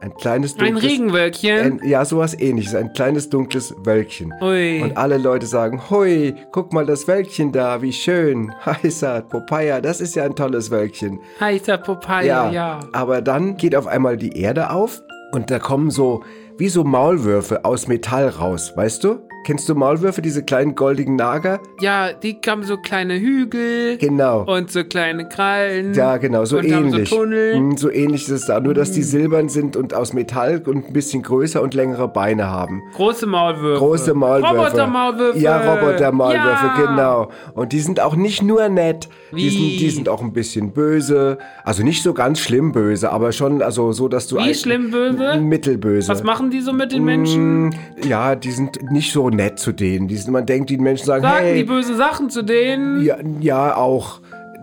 Ein 0.00 0.14
kleines 0.14 0.56
Ein 0.58 0.72
dunkles... 0.72 0.84
Regenwölkchen. 0.84 1.58
Ein, 1.58 1.80
ja, 1.84 2.04
sowas 2.04 2.38
ähnliches. 2.38 2.74
Ein 2.74 2.92
kleines 2.94 3.28
dunkles 3.28 3.74
Wölkchen. 3.84 4.32
Ui. 4.40 4.80
Und 4.82 4.96
alle 4.96 5.18
Leute 5.18 5.44
sagen, 5.44 5.90
hui, 5.90 6.34
guck 6.52 6.72
mal 6.72 6.86
das 6.86 7.06
Wölkchen 7.06 7.52
da, 7.52 7.82
wie 7.82 7.92
schön. 7.92 8.50
Heißer, 8.64 9.22
Popeye, 9.22 9.82
das 9.82 10.00
ist 10.00 10.14
ja 10.14 10.24
ein 10.24 10.34
tolles 10.34 10.70
Wölkchen. 10.70 11.20
Heißer 11.38 11.78
Popeye, 11.78 12.26
ja. 12.28 12.80
Aber 12.92 13.20
dann 13.20 13.56
geht 13.58 13.76
auf 13.76 13.86
einmal 13.86 14.16
die 14.16 14.40
Erde 14.40 14.70
auf 14.70 15.02
und 15.32 15.50
da 15.50 15.58
kommen 15.58 15.90
so, 15.90 16.22
wie 16.58 16.68
so 16.68 16.84
Maulwürfe 16.84 17.64
aus 17.64 17.88
Metall 17.88 18.28
raus, 18.28 18.72
weißt 18.76 19.04
du? 19.04 19.29
Kennst 19.42 19.68
du 19.70 19.74
Maulwürfe, 19.74 20.20
diese 20.20 20.42
kleinen 20.42 20.74
goldigen 20.74 21.16
Nager? 21.16 21.60
Ja, 21.80 22.12
die 22.12 22.38
haben 22.46 22.62
so 22.62 22.76
kleine 22.76 23.18
Hügel. 23.18 23.96
Genau. 23.96 24.42
Und 24.44 24.70
so 24.70 24.84
kleine 24.84 25.28
Krallen. 25.28 25.94
Ja, 25.94 26.18
genau, 26.18 26.44
so 26.44 26.58
und 26.58 26.64
ähnlich. 26.66 26.94
Haben 26.94 27.06
so 27.06 27.16
Tunnel. 27.16 27.58
Mm, 27.60 27.76
so 27.78 27.90
ähnlich 27.90 28.22
ist 28.24 28.30
es 28.30 28.46
da, 28.46 28.60
nur 28.60 28.74
dass 28.74 28.92
die 28.92 29.02
silbern 29.02 29.48
sind 29.48 29.76
und 29.76 29.94
aus 29.94 30.12
Metall 30.12 30.62
und 30.66 30.88
ein 30.88 30.92
bisschen 30.92 31.22
größer 31.22 31.62
und 31.62 31.72
längere 31.72 32.06
Beine 32.08 32.48
haben. 32.48 32.82
Große 32.94 33.26
Maulwürfe. 33.26 33.78
Große 33.78 34.12
Maulwürfe. 34.14 34.54
Robotermaulwürfe. 34.56 35.38
Ja, 35.38 35.74
Robotermaulwürfe, 35.74 36.66
Ja. 36.66 36.86
genau. 36.86 37.30
Und 37.54 37.72
die 37.72 37.80
sind 37.80 37.98
auch 38.00 38.16
nicht 38.16 38.42
nur 38.42 38.68
nett, 38.68 39.08
die 39.32 39.36
Wie? 39.36 39.48
sind, 39.50 39.80
die 39.80 39.90
sind 39.90 40.08
auch 40.10 40.20
ein 40.20 40.34
bisschen 40.34 40.72
böse. 40.72 41.38
Also 41.64 41.82
nicht 41.82 42.02
so 42.02 42.12
ganz 42.12 42.40
schlimm 42.40 42.72
böse, 42.72 43.10
aber 43.10 43.32
schon 43.32 43.62
also 43.62 43.92
so, 43.92 44.06
dass 44.08 44.26
du 44.26 44.36
Wie 44.36 44.54
schlimm 44.54 44.90
böse? 44.90 45.40
mittelböse. 45.40 46.08
Was 46.10 46.22
machen 46.24 46.50
die 46.50 46.60
so 46.60 46.74
mit 46.74 46.92
den 46.92 47.04
Menschen? 47.04 47.68
Mm, 47.68 47.74
Ja, 48.06 48.34
die 48.36 48.50
sind 48.50 48.78
nicht 48.92 49.12
so 49.12 49.29
nett 49.30 49.58
zu 49.58 49.72
denen. 49.72 50.08
Die 50.08 50.16
sind, 50.16 50.32
man 50.32 50.46
denkt, 50.46 50.70
die 50.70 50.78
Menschen 50.78 51.06
sagen, 51.06 51.22
Sagen 51.22 51.44
hey, 51.46 51.56
die 51.56 51.64
böse 51.64 51.96
Sachen 51.96 52.30
zu 52.30 52.42
denen? 52.42 53.02
ja, 53.02 53.16
ja, 53.40 53.76
auch 53.76 54.20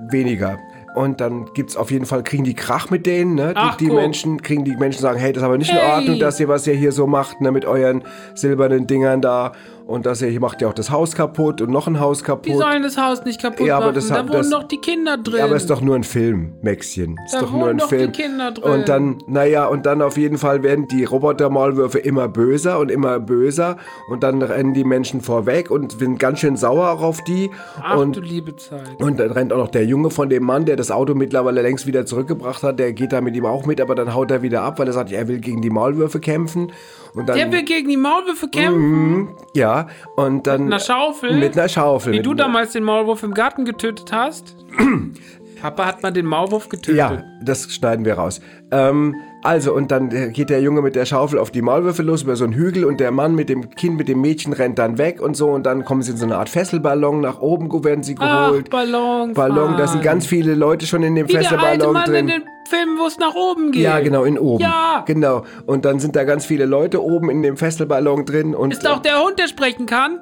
weniger. 0.09 0.57
Und 0.95 1.21
dann 1.21 1.45
gibt's 1.53 1.77
auf 1.77 1.91
jeden 1.91 2.05
Fall, 2.07 2.23
kriegen 2.23 2.43
die 2.43 2.55
Krach 2.55 2.89
mit 2.89 3.05
denen, 3.05 3.35
ne? 3.35 3.49
Die, 3.49 3.53
Ach, 3.55 3.75
die. 3.75 3.85
Menschen, 3.85 4.41
kriegen 4.41 4.63
die 4.63 4.75
Menschen 4.77 4.99
sagen, 5.01 5.19
hey, 5.19 5.31
das 5.31 5.41
ist 5.43 5.45
aber 5.45 5.57
nicht 5.59 5.69
in 5.69 5.77
Hey. 5.77 5.91
Ordnung, 5.93 6.19
dass 6.19 6.39
ihr, 6.39 6.47
was 6.47 6.65
ihr 6.65 6.73
hier 6.73 6.91
so 6.91 7.05
macht, 7.05 7.39
ne, 7.39 7.51
mit 7.51 7.65
euren 7.65 8.03
silbernen 8.33 8.87
Dingern 8.87 9.21
da. 9.21 9.51
Und 9.87 10.05
dass 10.05 10.19
hier 10.19 10.37
macht 10.41 10.61
ja 10.61 10.67
auch 10.67 10.73
das 10.73 10.91
Haus 10.91 11.15
kaputt 11.15 11.61
und 11.61 11.71
noch 11.71 11.87
ein 11.87 11.97
Haus 12.01 12.17
Die 12.19 12.25
kaputt. 12.25 12.57
sollen 12.57 12.83
das 12.83 12.97
Haus 12.97 13.23
nicht 13.23 13.41
kaputt 13.41 13.65
Ja, 13.65 13.77
aber 13.77 13.85
machen. 13.85 13.95
das 13.95 14.07
da 14.09 14.15
hat- 14.15 14.23
wohnen 14.27 14.33
das- 14.39 14.49
doch 14.49 14.63
die 14.63 14.79
Kinder 14.79 15.15
drin. 15.17 15.37
Ja, 15.39 15.45
aber 15.45 15.55
ist 15.55 15.69
doch 15.69 15.79
nur 15.79 15.95
ein 15.95 16.03
Film, 16.03 16.55
Maxchen. 16.61 17.15
Ist 17.25 17.33
Da 17.33 17.39
doch 17.39 17.51
nur 17.53 17.61
wohnen 17.61 17.69
ein 17.71 17.77
doch 17.77 17.87
die 17.87 17.95
Film. 17.95 18.11
Kinder 18.11 18.51
drin. 18.51 18.69
Und 18.69 18.89
dann, 18.89 19.17
naja, 19.27 19.65
und 19.67 19.85
dann 19.85 20.01
auf 20.01 20.17
jeden 20.17 20.37
Fall 20.37 20.61
werden 20.61 20.89
die 20.89 21.05
Robotermaulwürfe 21.05 21.99
immer 21.99 22.27
böser 22.27 22.79
und 22.79 22.91
immer 22.91 23.19
böser. 23.21 23.77
Und 24.09 24.23
dann 24.23 24.41
rennen 24.41 24.73
die 24.73 24.83
Menschen 24.83 25.21
vorweg 25.21 25.71
und 25.71 25.93
sind 25.93 26.19
ganz 26.19 26.39
schön 26.39 26.57
sauer 26.57 26.89
auch 26.91 27.01
auf 27.01 27.23
die. 27.23 27.49
Ach 27.81 27.97
und 27.97 28.17
du 28.17 28.19
liebe 28.19 28.55
Zeit. 28.57 29.01
und 29.01 29.17
dann 29.19 29.31
rennt 29.31 29.53
auch 29.53 29.57
noch 29.57 29.69
der 29.69 29.85
Junge 29.85 30.09
von 30.09 30.27
dem 30.29 30.43
Mann, 30.43 30.65
der 30.65 30.75
das 30.75 30.91
Auto 30.91 31.13
mittlerweile 31.15 31.61
längst 31.61 31.87
wieder 31.87 32.05
zurückgebracht 32.05 32.61
hat. 32.61 32.77
Der 32.77 32.91
geht 32.91 33.13
da 33.13 33.21
mit 33.21 33.37
ihm 33.37 33.45
auch 33.45 33.65
mit, 33.65 33.79
aber 33.79 33.95
dann 33.95 34.13
haut 34.13 34.31
er 34.31 34.41
wieder 34.41 34.63
ab, 34.63 34.79
weil 34.79 34.87
er 34.87 34.93
sagt, 34.93 35.13
er 35.13 35.29
will 35.29 35.39
gegen 35.39 35.61
die 35.61 35.69
Maulwürfe 35.69 36.19
kämpfen. 36.19 36.73
Und 37.17 37.27
dann, 37.29 37.37
Der 37.37 37.51
will 37.51 37.63
gegen 37.63 37.89
die 37.89 37.97
Maulwürfe 37.97 38.47
kämpfen. 38.47 39.29
ja, 39.53 39.87
und 40.15 40.45
dann 40.47 40.65
Mit 40.65 40.73
einer 40.73 40.79
Schaufel. 40.79 41.35
mit 41.37 41.57
einer 41.57 41.67
Schaufel. 41.69 42.13
Wie 42.13 42.21
du 42.21 42.33
damals 42.33 42.73
den 42.73 42.83
Maulwurf 42.83 43.23
im 43.23 43.33
Garten 43.33 43.65
getötet 43.65 44.11
hast. 44.11 44.55
Papa 45.61 45.85
hat 45.85 46.03
mal 46.03 46.11
den 46.11 46.25
Maulwurf 46.27 46.69
getötet. 46.69 46.97
Ja, 46.97 47.23
das 47.41 47.73
schneiden 47.73 48.05
wir 48.05 48.13
raus. 48.15 48.39
Ähm, 48.71 49.15
also, 49.43 49.73
und 49.73 49.91
dann 49.91 50.11
äh, 50.11 50.29
geht 50.31 50.49
der 50.49 50.61
Junge 50.61 50.81
mit 50.81 50.95
der 50.95 51.05
Schaufel 51.05 51.39
auf 51.39 51.51
die 51.51 51.61
Maulwürfe 51.61 52.01
los 52.01 52.23
über 52.23 52.35
so 52.35 52.43
einen 52.43 52.53
Hügel 52.53 52.85
und 52.85 52.99
der 52.99 53.11
Mann 53.11 53.35
mit 53.35 53.49
dem 53.49 53.69
Kind, 53.69 53.97
mit 53.97 54.07
dem 54.07 54.19
Mädchen 54.21 54.53
rennt 54.53 54.79
dann 54.79 54.97
weg 54.97 55.21
und 55.21 55.37
so 55.37 55.49
und 55.49 55.65
dann 55.65 55.85
kommen 55.85 56.01
sie 56.01 56.11
in 56.11 56.17
so 56.17 56.25
eine 56.25 56.37
Art 56.37 56.49
Fesselballon, 56.49 57.21
nach 57.21 57.39
oben 57.39 57.67
werden 57.83 58.03
sie 58.03 58.15
Ach, 58.19 58.47
geholt. 58.49 58.69
Ballon. 58.69 59.33
Ballon, 59.33 59.77
da 59.77 59.87
sind 59.87 60.03
ganz 60.03 60.25
viele 60.25 60.55
Leute 60.55 60.85
schon 60.85 61.03
in 61.03 61.15
dem 61.15 61.27
Wie 61.27 61.33
der 61.33 61.41
alte 61.41 61.55
Fesselballon 61.55 61.93
Mann 61.93 62.05
drin. 62.05 62.15
in 62.15 62.27
den 62.27 62.43
Filmen, 62.67 62.97
wo 62.99 63.05
es 63.05 63.17
nach 63.17 63.35
oben 63.35 63.71
geht. 63.71 63.83
Ja, 63.83 63.99
genau, 63.99 64.23
in 64.23 64.37
oben. 64.37 64.61
Ja. 64.63 65.03
Genau. 65.05 65.43
Und 65.65 65.85
dann 65.85 65.99
sind 65.99 66.15
da 66.15 66.23
ganz 66.25 66.45
viele 66.45 66.65
Leute 66.65 67.01
oben 67.01 67.29
in 67.29 67.41
dem 67.41 67.57
Fesselballon 67.57 68.25
drin 68.25 68.55
und 68.55 68.71
Ist 68.73 68.87
auch 68.87 68.99
der 68.99 69.23
Hund, 69.23 69.39
der 69.39 69.47
sprechen 69.47 69.85
kann? 69.85 70.19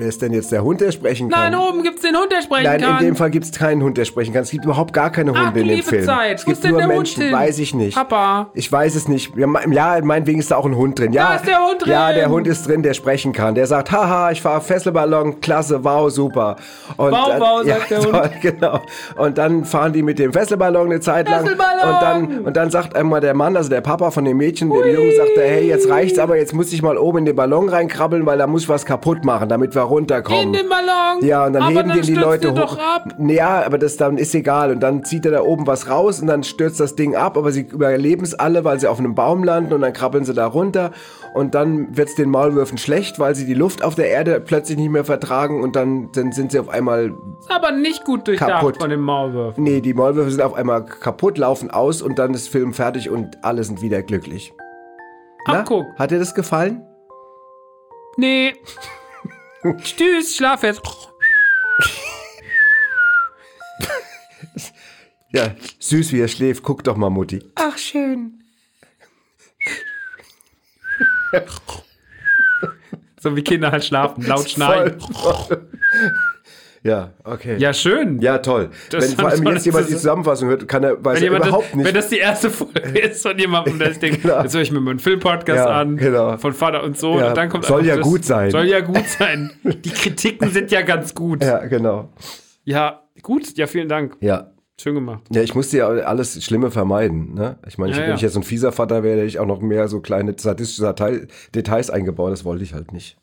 Wer 0.00 0.08
ist 0.08 0.20
denn 0.22 0.32
jetzt 0.32 0.50
der 0.50 0.64
Hund, 0.64 0.80
der 0.80 0.90
sprechen 0.92 1.28
kann? 1.28 1.52
Nein, 1.52 1.60
oben 1.60 1.82
gibt's 1.82 2.02
den 2.02 2.16
Hund, 2.16 2.32
der 2.32 2.42
sprechen 2.42 2.64
Nein, 2.64 2.80
kann. 2.80 2.98
in 2.98 3.04
dem 3.06 3.16
Fall 3.16 3.30
gibt 3.30 3.44
es 3.44 3.52
keinen 3.52 3.82
Hund, 3.82 3.96
der 3.98 4.04
sprechen 4.04 4.32
kann. 4.32 4.42
Es 4.42 4.50
gibt 4.50 4.64
überhaupt 4.64 4.92
gar 4.92 5.10
keine 5.10 5.30
Hunde 5.30 5.42
Ach, 5.44 5.48
in 5.48 5.54
dem 5.54 5.66
liebe 5.68 5.82
Film. 5.82 6.04
Zeit. 6.04 6.38
Es 6.38 6.42
Wo 6.46 6.50
gibt 6.50 6.56
ist 6.58 6.64
denn 6.64 6.70
nur 6.72 6.80
der 6.80 6.88
Hund 6.88 6.96
Menschen, 6.96 7.22
hin? 7.24 7.32
weiß 7.32 7.58
ich 7.58 7.74
nicht. 7.74 7.94
Papa. 7.94 8.50
Ich 8.54 8.70
weiß 8.70 8.94
es 8.94 9.06
nicht. 9.08 9.36
Ja, 9.36 9.46
me- 9.46 9.60
ja, 9.70 9.98
meinetwegen 10.02 10.38
ist 10.40 10.50
da 10.50 10.56
auch 10.56 10.64
ein 10.66 10.76
Hund 10.76 10.98
drin. 10.98 11.12
Ja, 11.12 11.28
Da 11.30 11.34
ist 11.36 11.46
der 11.46 11.58
Hund 11.58 11.82
drin. 11.82 11.92
Ja, 11.92 12.12
der 12.12 12.28
Hund 12.30 12.46
ist 12.46 12.66
drin, 12.66 12.82
der 12.82 12.94
sprechen 12.94 13.32
kann. 13.32 13.54
Der 13.54 13.66
sagt, 13.66 13.92
haha, 13.92 14.30
ich 14.30 14.40
fahre 14.40 14.60
Fesselballon, 14.60 15.40
klasse, 15.40 15.84
wow, 15.84 16.10
super. 16.10 16.56
Und, 16.96 17.12
Wow, 17.12 17.28
äh, 17.36 17.40
wow, 17.40 17.62
sagt 17.64 17.90
der 17.90 17.98
Hund. 18.22 18.30
Genau. 18.42 18.80
Und 19.16 19.38
dann 19.38 19.64
fahren 19.64 19.92
die 19.92 20.02
mit 20.02 20.18
dem 20.18 20.32
Fesselballon 20.32 20.86
eine 20.86 21.00
Zeit 21.00 21.28
lang. 21.28 21.42
Fesselballon! 21.42 21.94
Und 21.94 22.02
dann, 22.02 22.38
und 22.46 22.56
dann 22.56 22.70
sagt 22.70 22.96
einmal 22.96 23.20
der 23.20 23.34
Mann, 23.34 23.56
also 23.56 23.68
der 23.68 23.80
Papa 23.82 24.10
von 24.10 24.24
dem 24.24 24.36
Mädchen, 24.38 24.70
dem 24.70 24.78
Jungen, 24.94 25.14
sagt 25.16 25.36
er, 25.36 25.48
hey, 25.48 25.66
jetzt 25.68 25.88
reicht's 25.90 26.18
aber, 26.18 26.36
jetzt 26.36 26.54
muss 26.54 26.72
ich 26.72 26.82
mal 26.82 26.96
oben 26.96 27.18
in 27.18 27.24
den 27.26 27.36
Ballon 27.36 27.68
reinkrabbeln, 27.68 28.24
weil 28.26 28.38
da 28.38 28.46
muss 28.46 28.62
ich 28.62 28.68
was 28.68 28.86
kaputt 28.86 29.24
machen, 29.24 29.48
damit 29.48 29.74
wir 29.74 29.82
runterkommen. 29.90 30.40
In 30.42 30.52
den 30.52 30.68
Ballon. 30.68 31.22
Ja, 31.22 31.44
und 31.46 31.52
dann 31.52 31.62
Aber 31.62 31.72
heben 31.72 31.88
dann 31.88 31.98
den 31.98 32.06
die 32.06 32.14
Leute 32.14 32.50
hoch. 32.52 32.56
doch 32.56 32.78
ab. 32.78 33.14
Ja, 33.18 33.62
aber 33.66 33.76
das 33.78 33.96
dann 33.96 34.16
ist 34.16 34.34
egal. 34.34 34.70
Und 34.72 34.80
dann 34.80 35.04
zieht 35.04 35.26
er 35.26 35.32
da 35.32 35.42
oben 35.42 35.66
was 35.66 35.88
raus 35.90 36.20
und 36.20 36.28
dann 36.28 36.42
stürzt 36.42 36.80
das 36.80 36.96
Ding 36.96 37.14
ab, 37.16 37.36
aber 37.36 37.52
sie 37.52 37.62
überleben 37.62 38.22
es 38.24 38.34
alle, 38.34 38.64
weil 38.64 38.80
sie 38.80 38.86
auf 38.88 38.98
einem 38.98 39.14
Baum 39.14 39.44
landen 39.44 39.72
und 39.74 39.82
dann 39.82 39.92
krabbeln 39.92 40.24
sie 40.24 40.32
da 40.34 40.46
runter. 40.46 40.92
Und 41.34 41.54
dann 41.54 41.96
wird 41.96 42.08
es 42.08 42.14
den 42.16 42.28
Maulwürfen 42.30 42.76
schlecht, 42.78 43.18
weil 43.18 43.34
sie 43.34 43.46
die 43.46 43.54
Luft 43.54 43.84
auf 43.84 43.94
der 43.94 44.08
Erde 44.08 44.40
plötzlich 44.40 44.78
nicht 44.78 44.90
mehr 44.90 45.04
vertragen 45.04 45.62
und 45.62 45.76
dann, 45.76 46.10
dann 46.12 46.32
sind 46.32 46.50
sie 46.52 46.58
auf 46.58 46.68
einmal. 46.68 47.12
Aber 47.48 47.70
nicht 47.70 48.04
gut 48.04 48.26
durchdacht 48.26 48.50
Kaputt. 48.50 48.78
von 48.78 48.90
dem 48.90 49.00
Maulwurf. 49.00 49.56
Nee, 49.58 49.80
die 49.80 49.94
Maulwürfe 49.94 50.30
sind 50.30 50.42
auf 50.42 50.54
einmal 50.54 50.84
kaputt, 50.84 51.38
laufen 51.38 51.70
aus 51.70 52.02
und 52.02 52.18
dann 52.18 52.34
ist 52.34 52.48
Film 52.48 52.72
fertig 52.72 53.10
und 53.10 53.38
alle 53.44 53.62
sind 53.64 53.80
wieder 53.82 54.02
glücklich. 54.02 54.52
Na, 55.46 55.60
Abguck. 55.60 55.86
hat 55.98 56.10
dir 56.10 56.18
das 56.18 56.34
gefallen? 56.34 56.82
Nee. 58.16 58.52
Tschüss, 59.82 60.36
schlaf 60.36 60.62
jetzt. 60.62 60.80
Ja, 65.32 65.54
süß 65.78 66.12
wie 66.12 66.20
er 66.20 66.28
schläft. 66.28 66.62
Guck 66.62 66.82
doch 66.84 66.96
mal, 66.96 67.10
Mutti. 67.10 67.44
Ach, 67.54 67.78
schön. 67.78 68.42
So 73.20 73.36
wie 73.36 73.44
Kinder 73.44 73.70
halt 73.70 73.84
schlafen, 73.84 74.24
laut 74.24 74.50
schneiden. 74.50 74.98
Ja, 76.82 77.10
okay. 77.24 77.56
Ja, 77.58 77.74
schön. 77.74 78.20
Ja, 78.22 78.38
toll. 78.38 78.70
Das 78.90 79.10
wenn 79.10 79.18
vor 79.18 79.28
allem 79.28 79.46
jetzt 79.48 79.66
jemand 79.66 79.88
die 79.88 79.92
Zusammenfassung 79.92 80.48
hört, 80.48 80.66
kann 80.66 80.82
er, 80.82 81.04
weiß 81.04 81.20
er 81.20 81.28
überhaupt 81.36 81.76
nicht. 81.76 81.86
wenn 81.86 81.94
das 81.94 82.08
die 82.08 82.16
erste 82.16 82.48
Folge 82.48 82.80
ist 82.98 83.20
von 83.22 83.38
jemandem, 83.38 83.78
der 83.78 83.88
sich 83.90 83.98
denkt, 83.98 84.22
Genau. 84.22 84.42
jetzt 84.42 84.54
höre 84.54 84.62
ich 84.62 84.72
mir 84.72 84.80
meinen 84.80 84.98
Filmpodcast 84.98 85.58
Ja, 85.58 85.66
an, 85.66 85.96
genau. 85.98 86.38
von 86.38 86.54
Vater 86.54 86.82
und 86.82 86.96
Sohn, 86.96 87.18
Ja, 87.18 87.28
und 87.28 87.36
dann 87.36 87.50
kommt 87.50 87.66
soll 87.66 87.84
ja 87.84 87.96
das, 87.96 88.04
gut 88.04 88.24
sein. 88.24 88.50
Soll 88.50 88.64
ja 88.66 88.80
gut 88.80 89.06
sein. 89.06 89.52
Die 89.62 89.90
Kritiken 89.90 90.48
sind 90.52 90.70
ja 90.70 90.80
ganz 90.80 91.14
gut. 91.14 91.42
Ja, 91.42 91.60
ja, 91.60 91.66
genau. 91.66 92.08
gut, 93.22 93.56
ja, 93.58 93.66
vielen 93.66 93.88
Dank. 93.88 94.16
Ja. 94.20 94.50
Schön 94.80 94.94
gemacht. 94.94 95.24
Ja, 95.30 95.42
ich 95.42 95.54
musste 95.54 95.76
ja 95.76 95.88
alles 95.88 96.42
Schlimme 96.42 96.70
vermeiden. 96.70 97.34
Ne? 97.34 97.58
Ich 97.68 97.76
meine, 97.76 97.90
ich, 97.92 97.98
Ja, 97.98 98.04
wenn 98.04 98.08
ja. 98.10 98.16
ich 98.16 98.22
jetzt 98.22 98.32
so 98.32 98.40
ein 98.40 98.44
fieser 98.44 98.72
Vater 98.72 99.02
wäre, 99.02 99.18
hätte 99.18 99.26
ich 99.26 99.38
auch 99.38 99.44
noch 99.46 99.60
mehr 99.60 99.88
so 99.88 100.00
kleine 100.00 100.34
sadistische 100.38 100.86
Detail, 100.86 101.26
Details 101.54 101.90
eingebaut. 101.90 102.32
Das 102.32 102.46
wollte 102.46 102.64
ich 102.64 102.72
halt 102.72 102.90
nicht. 102.94 103.18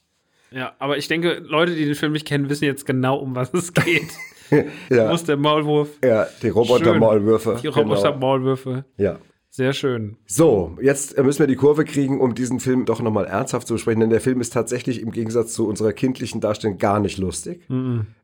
Ja, 0.51 0.73
aber 0.79 0.97
ich 0.97 1.07
denke, 1.07 1.41
Leute, 1.45 1.75
die 1.75 1.85
den 1.85 1.95
Film 1.95 2.13
nicht 2.13 2.25
kennen, 2.27 2.49
wissen 2.49 2.65
jetzt 2.65 2.85
genau, 2.85 3.17
um 3.17 3.35
was 3.35 3.53
es 3.53 3.73
geht. 3.73 4.07
Wo 4.49 4.95
Ja, 4.95 5.13
ist 5.13 5.27
der 5.27 5.35
Maulwurf? 5.37 5.89
ja 6.03 6.25
die 6.41 6.49
Roboter-Maulwürfe. 6.49 7.59
Die 7.61 7.67
Roboter-Maulwürfe. 7.67 8.85
Ja. 8.97 9.19
Sehr 9.49 9.73
schön. 9.73 10.17
So, 10.27 10.77
jetzt 10.81 11.17
müssen 11.21 11.39
wir 11.39 11.47
die 11.47 11.55
Kurve 11.55 11.83
kriegen, 11.83 12.21
um 12.21 12.35
diesen 12.35 12.59
Film 12.59 12.85
doch 12.85 13.01
nochmal 13.01 13.25
ernsthaft 13.25 13.67
zu 13.67 13.73
besprechen, 13.73 14.01
denn 14.01 14.09
der 14.11 14.21
Film 14.21 14.39
ist 14.39 14.53
tatsächlich 14.53 15.01
im 15.01 15.11
Gegensatz 15.11 15.53
zu 15.53 15.67
unserer 15.67 15.93
kindlichen 15.93 16.41
Darstellung 16.41 16.77
gar 16.77 16.99
nicht 16.99 17.17
lustig. 17.17 17.67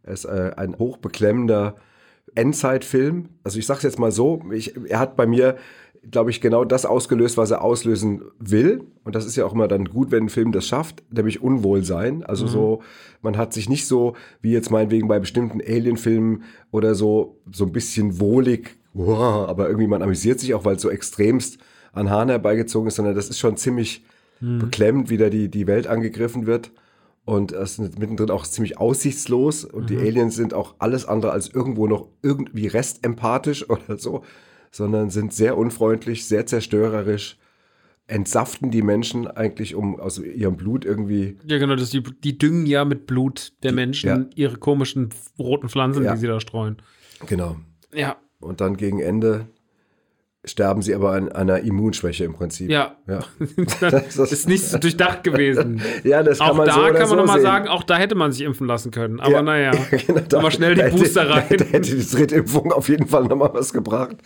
Er 0.04 0.14
ist 0.14 0.26
äh, 0.26 0.52
ein 0.56 0.78
hochbeklemmender 0.78 1.76
Endzeitfilm. 2.36 3.30
Also 3.44 3.60
ich 3.60 3.66
sag's 3.66 3.84
jetzt 3.84 4.00
mal 4.00 4.12
so, 4.12 4.44
ich, 4.52 4.76
er 4.90 5.00
hat 5.00 5.16
bei 5.16 5.26
mir, 5.26 5.58
glaube 6.10 6.32
ich, 6.32 6.42
genau 6.42 6.66
das 6.66 6.86
ausgelöst, 6.86 7.38
was 7.38 7.52
er 7.52 7.62
auslösen 7.62 8.24
will. 8.40 8.84
Und 9.04 9.16
das 9.16 9.26
ist 9.26 9.36
ja 9.36 9.46
auch 9.46 9.54
immer 9.54 9.68
dann 9.68 9.86
gut, 9.86 10.12
wenn 10.12 10.26
ein 10.26 10.30
Film 10.30 10.52
das 10.52 10.68
schafft, 10.68 11.04
nämlich 11.12 11.42
Unwohlsein. 11.42 12.24
Also 12.24 12.46
so, 12.48 12.82
man 13.22 13.38
hat 13.38 13.54
sich 13.54 13.70
nicht 13.70 13.88
so, 13.88 14.16
wie 14.42 14.52
jetzt 14.52 14.70
meinetwegen 14.70 15.08
bei 15.08 15.20
bestimmten 15.20 15.62
Alien-Filmen 15.62 16.44
oder 16.72 16.96
so, 16.96 17.40
so 17.52 17.66
ein 17.66 17.72
bisschen 17.72 18.20
wohlig, 18.20 18.78
wow, 18.94 19.48
aber 19.48 19.68
irgendwie 19.68 19.88
man 19.88 20.02
amüsiert 20.02 20.40
sich 20.40 20.54
auch, 20.54 20.66
weil 20.66 20.76
es 20.76 20.82
so 20.82 20.90
extremst 20.90 21.58
an 21.94 22.10
Haaren 22.10 22.30
herbeigezogen 22.30 22.88
ist, 22.88 22.96
sondern 22.96 23.16
das 23.16 23.30
ist 23.30 23.40
schon 23.40 23.58
ziemlich 23.58 24.04
beklemmend, 24.60 25.10
wie 25.10 25.18
da 25.18 25.30
die, 25.30 25.50
die 25.50 25.68
Welt 25.68 25.88
angegriffen 25.88 26.46
wird. 26.46 26.72
Und 27.26 27.54
es 27.54 27.80
ist 27.80 27.98
mittendrin 27.98 28.30
auch 28.30 28.46
ziemlich 28.46 28.78
aussichtslos. 28.78 29.64
Und 29.64 29.90
die 29.90 29.98
Aliens 29.98 30.36
sind 30.36 30.54
auch 30.54 30.76
alles 30.80 31.06
andere 31.06 31.32
als 31.32 31.48
irgendwo 31.48 31.88
noch 31.88 32.10
irgendwie 32.22 32.68
restempathisch 32.68 33.70
oder 33.70 33.98
so, 33.98 34.24
sondern 34.74 35.12
sind 35.12 35.34
sehr 35.34 35.56
unfreundlich, 35.58 36.26
sehr 36.26 36.48
zerstörerisch, 36.48 37.38
entsaften 38.08 38.72
die 38.72 38.82
Menschen 38.82 39.28
eigentlich, 39.28 39.76
um 39.76 40.00
aus 40.00 40.18
ihrem 40.18 40.58
Blut 40.58 40.84
irgendwie. 40.84 41.38
Ja, 41.46 41.60
genau, 41.60 41.76
das 41.76 41.92
die, 41.92 42.02
die 42.04 42.38
düngen 42.38 42.66
ja 42.66 42.84
mit 42.84 43.06
Blut 43.06 43.54
der 43.62 43.72
Menschen 43.72 44.10
ja. 44.10 44.26
ihre 44.36 44.58
komischen 44.58 45.10
roten 45.40 45.70
Pflanzen, 45.70 46.04
Ja. 46.04 46.14
die 46.14 46.20
sie 46.20 46.28
da 46.28 46.40
streuen. 46.40 46.78
Genau. 47.28 47.56
Ja, 47.94 48.18
Und 48.40 48.60
dann 48.60 48.76
gegen 48.76 49.00
Ende 49.00 49.48
sterben 50.46 50.82
sie 50.82 50.94
aber 50.94 51.12
an 51.14 51.32
einer 51.32 51.60
Immunschwäche 51.62 52.26
im 52.26 52.34
Prinzip. 52.34 52.70
ja. 52.70 52.96
Ja, 53.08 53.20
das 53.90 54.18
ist 54.32 54.48
nicht 54.48 54.66
so 54.66 54.78
durchdacht 54.78 55.24
gewesen. 55.24 55.82
ja 56.04 56.22
das 56.24 56.40
kann 56.40 56.50
auch 56.52 56.56
man 56.58 56.68
da 56.68 56.74
so 56.74 56.82
kann 56.82 56.94
man 56.94 57.08
so 57.08 57.16
nochmal 57.16 57.42
sagen, 57.42 57.68
auch 57.70 57.84
da 57.84 57.98
hätte 57.98 58.16
man 58.16 58.32
sich 58.32 58.42
impfen 58.42 58.68
lassen 58.68 58.92
können. 58.92 59.20
Aber 59.20 59.32
Ja. 59.32 59.42
naja, 59.42 59.72
Genau, 59.92 60.20
da- 60.28 60.38
nochmal 60.38 60.52
schnell 60.52 60.76
die 60.76 60.82
da 60.82 60.88
hätte- 60.88 60.98
Booster 60.98 61.30
rein. 61.30 61.46
Da 61.50 61.64
hätte 61.66 61.96
die 61.96 62.06
Drittimpfung 62.06 62.72
auf 62.74 62.90
jeden 62.90 63.08
Fall 63.08 63.24
nochmal 63.24 63.52
was 63.54 63.72
gebracht. 63.74 64.18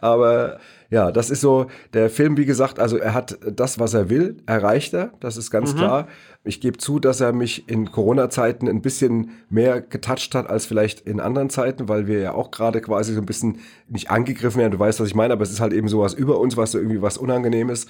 Aber 0.00 0.58
ja, 0.90 1.10
das 1.10 1.30
ist 1.30 1.40
so, 1.40 1.66
der 1.94 2.10
Film, 2.10 2.36
wie 2.36 2.44
gesagt, 2.46 2.78
also 2.78 2.96
er 2.96 3.12
hat 3.14 3.38
das, 3.50 3.78
was 3.78 3.94
er 3.94 4.08
will, 4.08 4.36
erreicht 4.46 4.94
er, 4.94 5.12
das 5.20 5.36
ist 5.36 5.48
Mhm. 5.52 5.58
ganz 5.58 5.74
klar. 5.74 6.06
Ich 6.44 6.60
gebe 6.60 6.78
zu, 6.78 7.00
dass 7.00 7.20
er 7.20 7.32
mich 7.32 7.68
in 7.68 7.90
Corona-Zeiten 7.90 8.68
ein 8.68 8.80
bisschen 8.82 9.30
mehr 9.50 9.80
getoucht 9.80 10.34
hat 10.34 10.48
als 10.48 10.64
vielleicht 10.66 11.00
in 11.00 11.18
anderen 11.18 11.50
Zeiten, 11.50 11.88
weil 11.88 12.06
wir 12.06 12.20
ja 12.20 12.34
auch 12.34 12.52
gerade 12.52 12.80
quasi 12.80 13.14
so 13.14 13.20
ein 13.20 13.26
bisschen 13.26 13.58
nicht 13.88 14.10
angegriffen 14.10 14.60
werden. 14.60 14.70
Du 14.72 14.78
weißt, 14.78 15.00
was 15.00 15.08
ich 15.08 15.14
meine, 15.16 15.32
aber 15.32 15.42
es 15.42 15.50
ist 15.50 15.60
halt 15.60 15.72
eben 15.72 15.88
sowas 15.88 16.14
über 16.14 16.38
uns, 16.38 16.56
was 16.56 16.70
so 16.72 16.78
irgendwie 16.78 17.02
was 17.02 17.18
Unangenehmes. 17.18 17.86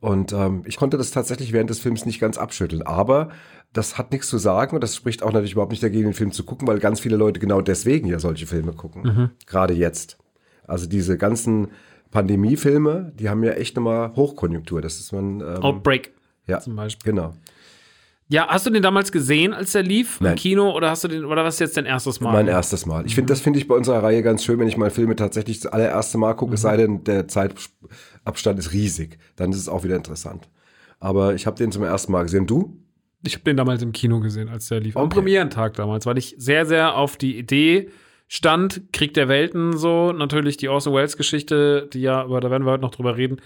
Und 0.00 0.32
ähm, 0.32 0.62
ich 0.66 0.76
konnte 0.76 0.98
das 0.98 1.10
tatsächlich 1.10 1.52
während 1.52 1.70
des 1.70 1.80
Films 1.80 2.06
nicht 2.06 2.20
ganz 2.20 2.38
abschütteln. 2.38 2.82
Aber 2.82 3.30
das 3.72 3.98
hat 3.98 4.12
nichts 4.12 4.28
zu 4.28 4.38
sagen 4.38 4.76
und 4.76 4.82
das 4.84 4.94
spricht 4.94 5.22
auch 5.24 5.32
natürlich 5.32 5.52
überhaupt 5.52 5.72
nicht 5.72 5.82
dagegen, 5.82 6.04
den 6.04 6.12
Film 6.14 6.30
zu 6.32 6.44
gucken, 6.44 6.68
weil 6.68 6.78
ganz 6.78 7.00
viele 7.00 7.16
Leute 7.16 7.40
genau 7.40 7.60
deswegen 7.60 8.06
ja 8.06 8.18
solche 8.20 8.46
Filme 8.46 8.72
gucken. 8.72 9.30
Gerade 9.46 9.74
jetzt. 9.74 10.16
Also 10.68 10.86
diese 10.86 11.16
ganzen 11.18 11.68
Pandemiefilme, 12.10 13.12
die 13.18 13.28
haben 13.28 13.42
ja 13.44 13.52
echt 13.52 13.76
nochmal 13.76 14.14
Hochkonjunktur. 14.14 14.80
Das 14.80 14.98
ist 14.98 15.12
man. 15.12 15.40
Ähm, 15.40 15.62
Outbreak 15.62 16.12
ja, 16.46 16.60
zum 16.60 16.76
Beispiel. 16.76 17.12
Genau. 17.12 17.34
Ja, 18.28 18.48
hast 18.48 18.66
du 18.66 18.70
den 18.70 18.82
damals 18.82 19.12
gesehen, 19.12 19.52
als 19.52 19.70
der 19.72 19.84
lief 19.84 20.20
Nein. 20.20 20.32
im 20.32 20.36
Kino? 20.38 20.72
Oder 20.74 20.90
hast 20.90 21.04
du 21.04 21.08
den, 21.08 21.24
oder 21.24 21.44
was 21.44 21.54
ist 21.54 21.60
jetzt 21.60 21.76
dein 21.76 21.86
erstes 21.86 22.20
Mal? 22.20 22.32
Mein 22.32 22.48
erstes 22.48 22.84
Mal. 22.84 23.06
Ich 23.06 23.14
finde, 23.14 23.32
das 23.32 23.40
finde 23.40 23.60
ich 23.60 23.68
bei 23.68 23.74
unserer 23.76 24.02
Reihe 24.02 24.22
ganz 24.22 24.42
schön, 24.44 24.58
wenn 24.58 24.66
ich 24.66 24.76
mal 24.76 24.90
Filme 24.90 25.14
tatsächlich 25.14 25.60
das 25.60 25.70
allererste 25.72 26.18
Mal 26.18 26.34
gucke, 26.34 26.54
es 26.54 26.62
sei 26.62 26.76
denn, 26.76 27.04
der 27.04 27.28
Zeitabstand 27.28 28.58
ist 28.58 28.72
riesig. 28.72 29.18
Dann 29.36 29.52
ist 29.52 29.58
es 29.58 29.68
auch 29.68 29.84
wieder 29.84 29.94
interessant. 29.94 30.48
Aber 30.98 31.34
ich 31.34 31.46
habe 31.46 31.56
den 31.56 31.70
zum 31.70 31.84
ersten 31.84 32.10
Mal 32.10 32.24
gesehen. 32.24 32.48
Du? 32.48 32.76
Ich 33.22 33.34
habe 33.34 33.44
den 33.44 33.56
damals 33.56 33.82
im 33.82 33.92
Kino 33.92 34.18
gesehen, 34.18 34.48
als 34.48 34.66
der 34.68 34.80
lief. 34.80 34.96
Am 34.96 35.04
Okay. 35.04 35.14
Premierentag 35.16 35.74
damals, 35.74 36.04
weil 36.06 36.18
ich 36.18 36.34
sehr, 36.36 36.66
sehr 36.66 36.96
auf 36.96 37.16
die 37.16 37.38
Idee 37.38 37.90
stand, 38.28 38.92
Krieg 38.92 39.14
der 39.14 39.28
Welten 39.28 39.76
so, 39.76 40.12
natürlich 40.12 40.56
die 40.56 40.68
Orson 40.68 40.94
Welles 40.94 41.16
Geschichte, 41.16 41.88
die 41.92 42.00
ja, 42.00 42.20
aber 42.20 42.40
da 42.40 42.50
werden 42.50 42.64
wir 42.66 42.72
heute 42.72 42.82
noch 42.82 42.90
drüber 42.90 43.16
reden, 43.16 43.40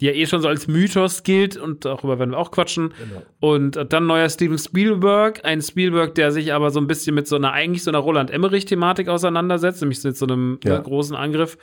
die 0.00 0.06
ja 0.06 0.12
eh 0.12 0.26
schon 0.26 0.40
so 0.40 0.48
als 0.48 0.68
Mythos 0.68 1.22
gilt 1.24 1.56
und 1.56 1.84
darüber 1.84 2.18
werden 2.18 2.30
wir 2.30 2.38
auch 2.38 2.50
quatschen. 2.50 2.92
Und 3.40 3.78
dann 3.92 4.06
neuer 4.06 4.28
Steven 4.28 4.58
Spielberg, 4.58 5.44
ein 5.44 5.60
Spielberg, 5.60 6.14
der 6.14 6.30
sich 6.30 6.52
aber 6.52 6.70
so 6.70 6.80
ein 6.80 6.86
bisschen 6.86 7.14
mit 7.14 7.26
so 7.26 7.36
einer, 7.36 7.52
eigentlich 7.52 7.82
so 7.82 7.90
einer 7.90 7.98
Roland 7.98 8.30
Emmerich-Thematik 8.30 9.08
auseinandersetzt, 9.08 9.80
nämlich 9.80 10.04
mit 10.04 10.16
so 10.16 10.26
einem 10.26 10.60
Ja. 10.64 10.76
ne, 10.76 10.82
großen 10.82 11.16
Angriff. 11.16 11.58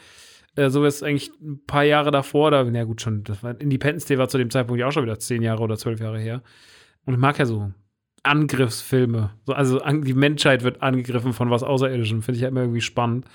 Äh, 0.58 0.70
so 0.70 0.84
wie 0.84 0.88
es 0.88 1.04
eigentlich 1.04 1.32
ein 1.42 1.62
paar 1.66 1.84
Jahre 1.84 2.12
davor, 2.12 2.52
da, 2.52 2.64
na 2.64 2.84
gut, 2.84 3.02
schon, 3.02 3.24
das 3.24 3.44
war, 3.44 3.60
Independence 3.60 4.06
Day 4.06 4.18
war 4.18 4.28
zu 4.28 4.38
dem 4.38 4.50
Zeitpunkt 4.50 4.80
ja 4.80 4.88
auch 4.88 4.92
schon 4.92 5.04
wieder 5.04 5.20
zehn 5.20 5.42
Jahre 5.42 5.62
oder 5.64 5.78
zwölf 5.78 6.00
Jahre 6.00 6.20
her. 6.20 6.42
Und 7.06 7.14
ich 7.14 7.20
mag 7.20 7.38
ja 7.40 7.46
so 7.46 7.72
Angriffsfilme. 8.25 9.32
So, 9.46 9.53
also 9.53 9.82
an, 9.82 10.01
die 10.01 10.13
Menschheit 10.13 10.63
wird 10.63 10.82
angegriffen 10.82 11.34
von 11.34 11.50
was 11.50 11.63
Außerirdischem. 11.63 12.22
Finde 12.22 12.38
ich 12.38 12.41
ja 12.41 12.50
immer 12.50 12.62
irgendwie 12.62 12.82
spannend. 12.82 13.25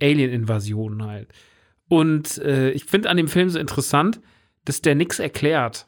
Alien-Invasionen 0.00 1.04
halt. 1.04 1.28
Und 1.88 2.38
äh, 2.38 2.70
ich 2.70 2.84
finde 2.84 3.10
an 3.10 3.16
dem 3.16 3.28
Film 3.28 3.50
so 3.50 3.58
interessant, 3.58 4.20
dass 4.64 4.80
der 4.80 4.94
nichts 4.94 5.18
erklärt. 5.18 5.86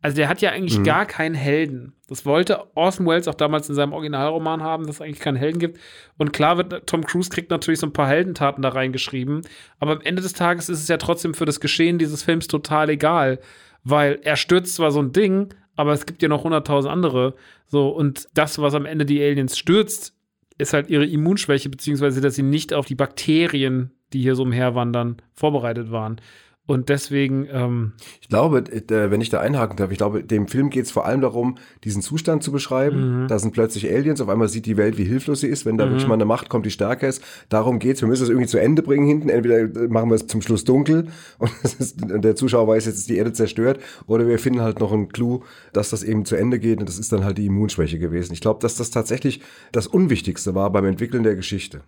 Also 0.00 0.16
der 0.16 0.28
hat 0.28 0.40
ja 0.40 0.50
eigentlich 0.50 0.84
gar 0.84 1.06
keinen 1.06 1.34
Helden. 1.34 1.94
Das 2.08 2.24
wollte 2.24 2.76
Orson 2.76 3.04
Welles 3.06 3.26
auch 3.26 3.34
damals 3.34 3.68
in 3.68 3.74
seinem 3.74 3.92
Originalroman 3.92 4.62
haben, 4.62 4.86
dass 4.86 4.96
es 4.96 5.02
eigentlich 5.02 5.18
keinen 5.18 5.36
Helden 5.36 5.58
gibt. 5.58 5.80
Und 6.16 6.32
klar 6.32 6.56
wird 6.56 6.86
Tom 6.86 7.04
Cruise 7.04 7.30
kriegt 7.30 7.50
natürlich 7.50 7.80
so 7.80 7.86
ein 7.86 7.92
paar 7.92 8.06
Heldentaten 8.06 8.62
da 8.62 8.68
reingeschrieben. 8.68 9.42
Aber 9.80 9.92
am 9.92 10.00
Ende 10.02 10.22
des 10.22 10.34
Tages 10.34 10.68
ist 10.68 10.82
es 10.82 10.88
ja 10.88 10.98
trotzdem 10.98 11.34
für 11.34 11.46
das 11.46 11.58
Geschehen 11.58 11.98
dieses 11.98 12.22
Films 12.22 12.46
total 12.46 12.90
egal. 12.90 13.40
Weil 13.82 14.20
er 14.22 14.36
stürzt 14.36 14.76
zwar 14.76 14.92
so 14.92 15.00
ein 15.00 15.12
Ding, 15.12 15.52
aber 15.78 15.92
es 15.92 16.06
gibt 16.06 16.22
ja 16.22 16.28
noch 16.28 16.42
hunderttausend 16.42 16.92
andere. 16.92 17.34
So, 17.68 17.88
und 17.88 18.26
das, 18.34 18.58
was 18.58 18.74
am 18.74 18.84
Ende 18.84 19.06
die 19.06 19.22
Aliens 19.22 19.56
stürzt, 19.56 20.12
ist 20.58 20.72
halt 20.72 20.90
ihre 20.90 21.06
Immunschwäche, 21.06 21.68
beziehungsweise 21.68 22.20
dass 22.20 22.34
sie 22.34 22.42
nicht 22.42 22.74
auf 22.74 22.84
die 22.84 22.96
Bakterien, 22.96 23.92
die 24.12 24.20
hier 24.20 24.34
so 24.34 24.42
umherwandern, 24.42 25.18
vorbereitet 25.34 25.92
waren. 25.92 26.20
Und 26.68 26.90
deswegen, 26.90 27.48
ähm, 27.50 27.92
Ich 28.20 28.28
glaube, 28.28 28.58
äh, 28.58 29.10
wenn 29.10 29.22
ich 29.22 29.30
da 29.30 29.40
einhaken 29.40 29.78
darf, 29.78 29.90
ich 29.90 29.96
glaube, 29.96 30.22
dem 30.22 30.48
Film 30.48 30.68
geht 30.68 30.84
es 30.84 30.90
vor 30.90 31.06
allem 31.06 31.22
darum, 31.22 31.56
diesen 31.82 32.02
Zustand 32.02 32.42
zu 32.42 32.52
beschreiben. 32.52 33.24
Da 33.26 33.38
sind 33.38 33.54
plötzlich 33.54 33.90
Aliens, 33.90 34.20
auf 34.20 34.28
einmal 34.28 34.48
sieht 34.48 34.66
die 34.66 34.76
Welt, 34.76 34.98
wie 34.98 35.04
hilflos 35.04 35.40
sie 35.40 35.46
ist, 35.46 35.64
wenn 35.64 35.78
da 35.78 35.88
wirklich 35.88 36.06
mal 36.06 36.12
eine 36.12 36.26
Macht 36.26 36.50
kommt, 36.50 36.66
die 36.66 36.70
stärker 36.70 37.08
ist. 37.08 37.24
Darum 37.48 37.78
geht's. 37.78 38.02
Wir 38.02 38.08
müssen 38.08 38.24
es 38.24 38.28
irgendwie 38.28 38.48
zu 38.48 38.58
Ende 38.58 38.82
bringen 38.82 39.06
hinten. 39.06 39.30
Entweder 39.30 39.60
äh, 39.60 39.88
machen 39.88 40.10
wir 40.10 40.16
es 40.16 40.26
zum 40.26 40.42
Schluss 40.42 40.64
dunkel 40.64 41.08
und, 41.38 41.50
es 41.62 41.72
ist, 41.76 42.00
der 42.02 42.36
Zuschauer 42.36 42.68
weiß, 42.68 42.84
jetzt 42.84 42.98
ist 42.98 43.08
die 43.08 43.16
Erde 43.16 43.32
zerstört, 43.32 43.80
oder 44.06 44.26
wir 44.26 44.38
finden 44.38 44.60
halt 44.60 44.78
noch 44.78 44.92
einen 44.92 45.08
Clou, 45.08 45.44
dass 45.72 45.88
das 45.88 46.02
eben 46.02 46.26
zu 46.26 46.36
Ende 46.36 46.58
geht 46.58 46.80
und 46.80 46.86
das 46.86 46.98
ist 46.98 47.10
dann 47.12 47.24
halt 47.24 47.38
die 47.38 47.46
Immunschwäche 47.46 47.98
gewesen. 47.98 48.34
Ich 48.34 48.42
glaube, 48.42 48.60
dass 48.60 48.76
das 48.76 48.90
tatsächlich 48.90 49.40
das 49.72 49.86
Unwichtigste 49.86 50.54
war 50.54 50.70
beim 50.70 50.84
Entwickeln 50.84 51.22
der 51.22 51.34
Geschichte. 51.34 51.80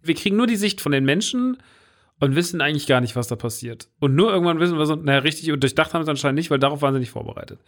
wir 0.00 0.14
kriegen 0.14 0.36
nur 0.36 0.46
die 0.46 0.54
Sicht 0.54 0.80
von 0.80 0.92
den 0.92 1.04
Menschen 1.04 1.56
und 2.22 2.36
wissen 2.36 2.60
eigentlich 2.60 2.86
gar 2.86 3.00
nicht, 3.00 3.16
was 3.16 3.26
da 3.26 3.34
passiert. 3.34 3.88
Und 3.98 4.14
nur 4.14 4.32
irgendwann 4.32 4.60
wissen 4.60 4.78
wir 4.78 4.86
so, 4.86 4.94
naja, 4.94 5.18
richtig 5.18 5.50
und 5.50 5.60
durchdacht 5.60 5.92
haben 5.92 6.04
sie 6.04 6.10
anscheinend 6.10 6.36
nicht, 6.36 6.52
weil 6.52 6.60
darauf 6.60 6.80
waren 6.80 6.94
sie 6.94 7.00
nicht 7.00 7.10
vorbereitet. 7.10 7.58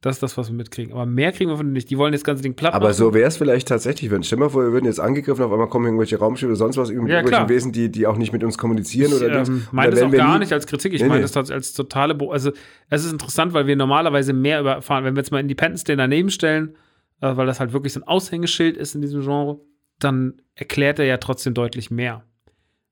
Das 0.00 0.16
ist 0.16 0.22
das, 0.22 0.36
was 0.36 0.48
wir 0.48 0.56
mitkriegen. 0.56 0.92
Aber 0.92 1.06
mehr 1.06 1.30
kriegen 1.30 1.48
wir 1.48 1.56
von 1.56 1.66
denen 1.66 1.74
nicht. 1.74 1.90
Die 1.90 1.96
wollen 1.98 2.10
das 2.10 2.24
ganze 2.24 2.42
Ding 2.42 2.54
platt 2.54 2.74
Aber 2.74 2.86
machen. 2.86 2.94
so 2.94 3.14
wäre 3.14 3.28
es 3.28 3.36
vielleicht 3.36 3.68
tatsächlich, 3.68 4.10
wenn, 4.10 4.24
stell 4.24 4.38
mal 4.38 4.48
vor, 4.48 4.64
wir 4.64 4.72
würden 4.72 4.86
jetzt 4.86 4.98
angegriffen, 4.98 5.44
auf 5.44 5.52
einmal 5.52 5.68
kommen 5.68 5.84
irgendwelche 5.84 6.18
Raumschiffe 6.18 6.48
oder 6.48 6.56
sonst 6.56 6.76
was, 6.76 6.88
Ja, 6.88 6.94
irgendwelche 6.96 7.24
klar. 7.24 7.48
Wesen, 7.48 7.70
die, 7.70 7.88
die 7.88 8.08
auch 8.08 8.16
nicht 8.16 8.32
mit 8.32 8.42
uns 8.42 8.58
kommunizieren 8.58 9.12
Ich 9.12 9.22
oder 9.22 9.46
ähm, 9.46 9.68
meine 9.70 9.92
das 9.92 10.02
auch 10.02 10.10
gar 10.10 10.40
nicht 10.40 10.52
als 10.52 10.66
Kritik. 10.66 10.92
Ich 10.92 11.02
Nee, 11.02 11.08
meine 11.08 11.20
nee. 11.24 11.30
das 11.32 11.50
als, 11.52 11.72
totale. 11.74 12.16
Bo 12.16 12.32
also, 12.32 12.50
es 12.88 13.04
ist 13.04 13.12
interessant, 13.12 13.52
weil 13.52 13.68
wir 13.68 13.76
normalerweise 13.76 14.32
mehr 14.32 14.58
über 14.58 14.72
erfahren. 14.72 15.04
Wenn 15.04 15.14
wir 15.14 15.20
jetzt 15.20 15.30
mal 15.30 15.38
Independence 15.38 15.84
Day 15.84 15.94
daneben 15.94 16.30
stellen, 16.30 16.74
äh, 17.20 17.36
weil 17.36 17.46
das 17.46 17.60
halt 17.60 17.72
wirklich 17.72 17.92
so 17.92 18.00
ein 18.00 18.08
Aushängeschild 18.08 18.76
ist 18.76 18.96
in 18.96 19.02
diesem 19.02 19.20
Genre, 19.20 19.60
dann 20.00 20.42
erklärt 20.56 20.98
er 20.98 21.04
ja 21.04 21.18
trotzdem 21.18 21.54
deutlich 21.54 21.92
mehr. 21.92 22.24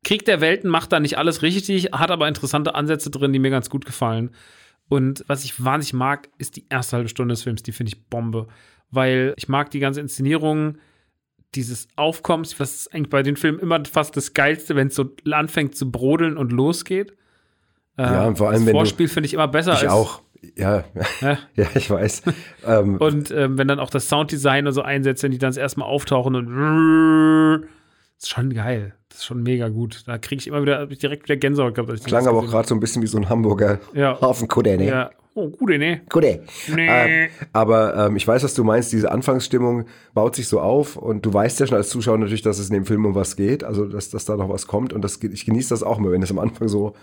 Krieg 0.09 0.25
der 0.25 0.41
Welten 0.41 0.71
macht 0.71 0.91
da 0.91 1.01
nicht 1.01 1.19
alles 1.19 1.43
richtig, 1.43 1.93
hat 1.93 2.11
aber 2.11 2.29
interessante 2.29 2.75
Ansätze 2.75 3.11
drin, 3.11 3.31
die 3.35 3.39
mir 3.39 3.51
ganz 3.51 3.69
gut 3.69 3.85
gefallen. 3.85 4.31
Und 4.89 5.23
was 5.27 5.45
ich 5.45 5.63
wahnsinnig 5.63 5.93
mag, 5.93 6.31
ist 6.39 6.57
die 6.57 6.65
erste 6.71 6.97
halbe 6.97 7.11
Stunde 7.11 7.35
des 7.35 7.43
Films. 7.43 7.63
Die 7.63 7.73
finde 7.73 7.93
ich 7.93 8.07
Bombe. 8.09 8.47
Weil 8.91 9.35
ich 9.37 9.51
mag 9.51 9.71
die 9.71 9.81
ganze 9.81 10.01
Inszenierung 10.01 10.79
dieses 11.55 11.89
Aufkommens. 11.97 12.57
Das 12.57 12.75
ist 12.75 12.95
eigentlich 12.95 13.11
bei 13.11 13.23
den 13.23 13.37
Filmen 13.37 13.59
immer 13.59 13.85
fast 13.85 14.17
das 14.17 14.33
Geilste, 14.33 14.77
wenn 14.77 14.87
es 14.89 14.95
so 14.95 15.15
anfängt 15.31 15.77
zu 15.77 15.91
brodeln 15.93 16.39
und 16.39 16.53
losgeht. 16.53 17.13
Äh, 17.99 18.05
Ja, 18.05 18.25
und 18.29 18.39
vor 18.39 18.49
allem, 18.49 18.61
das 18.61 18.67
wenn 18.67 18.73
Vorspiel 18.73 19.09
finde 19.09 19.27
ich 19.27 19.35
immer 19.35 19.49
besser 19.49 19.75
Ich 19.75 19.81
als. 19.81 19.93
auch. 19.93 20.23
Ja, 20.57 20.85
Ja. 21.21 21.37
ja, 21.55 21.67
ich 21.75 21.91
weiß. 21.91 22.23
ähm, 22.67 22.97
Und 22.97 23.31
ähm, 23.31 23.59
wenn 23.59 23.69
dann 23.69 23.79
auch 23.79 23.91
das 23.91 24.09
Sounddesign 24.09 24.67
und 24.67 24.73
so 24.73 24.81
einsetzt, 24.81 25.23
wenn 25.23 25.33
die 25.33 25.39
dann 25.39 25.51
das 25.51 25.59
erste 25.59 25.81
Mal 25.81 25.87
auftauchen 25.87 26.35
und 26.35 27.69
ist 28.19 28.29
schon 28.31 28.53
geil. 28.55 28.95
Das 29.09 29.19
ist 29.19 29.25
schon 29.25 29.43
mega 29.43 29.69
gut. 29.69 30.03
Da 30.07 30.19
kriege 30.19 30.41
ich 30.41 30.47
immer 30.47 30.63
wieder 30.63 30.91
ich 30.91 30.99
direkt 30.99 31.25
wieder 31.25 31.37
Gänsehaut 31.37 31.75
gehabt. 31.75 31.91
als 31.91 32.05
klang 32.05 32.27
aber 32.27 32.39
auch 32.39 32.47
gerade 32.47 32.69
so 32.69 32.75
ein 32.75 32.81
bisschen 32.81 33.03
wie 33.03 33.07
so 33.07 33.19
ein 33.19 33.29
Hamburger 33.29 33.79
Ja. 33.95 34.21
Hafenkudde, 34.21 34.73
habe. 34.73 34.83
ne? 34.85 34.89
Ja. 34.91 35.11
Oh, 35.35 35.51
gut, 35.51 35.69
ne? 35.71 36.01
Kudde. 36.09 36.43
Nee. 36.75 36.89
Ähm, 36.91 37.29
aber 37.53 37.95
ähm, 38.09 38.17
ich 38.17 38.27
weiß, 38.27 38.43
was 38.43 38.55
du 38.55 38.65
meinst. 38.65 38.93
Diese 38.93 39.13
Anfangsstimmung 39.13 39.85
baut 40.13 40.35
sich 40.35 40.49
so 40.49 40.59
auf 40.61 40.97
und 40.97 41.25
du 41.25 41.33
weißt 41.33 41.61
ja 41.61 41.67
schon 41.69 41.77
als 41.77 41.91
Zuschauer 41.91 42.19
natürlich, 42.19 42.43
dass 42.43 42.59
es 42.59 42.71
in 42.71 42.75
dem 42.75 42.85
Film 42.87 43.07
um 43.07 43.15
was 43.15 43.37
geht. 43.37 43.63
Also, 43.63 43.85
dass, 43.87 44.11
dass 44.11 44.25
da 44.25 44.37
noch 44.37 44.49
was 44.49 44.67
kommt 44.67 44.93
und 44.93 45.03
das, 45.03 45.23
ich 45.23 45.47
genieße 45.47 45.69
das 45.69 45.85
auch 45.85 45.99
immer, 45.99 46.11
wenn 46.11 46.23
es 46.23 46.33
am 46.33 46.41
Anfang 46.41 46.67
so, 46.67 46.95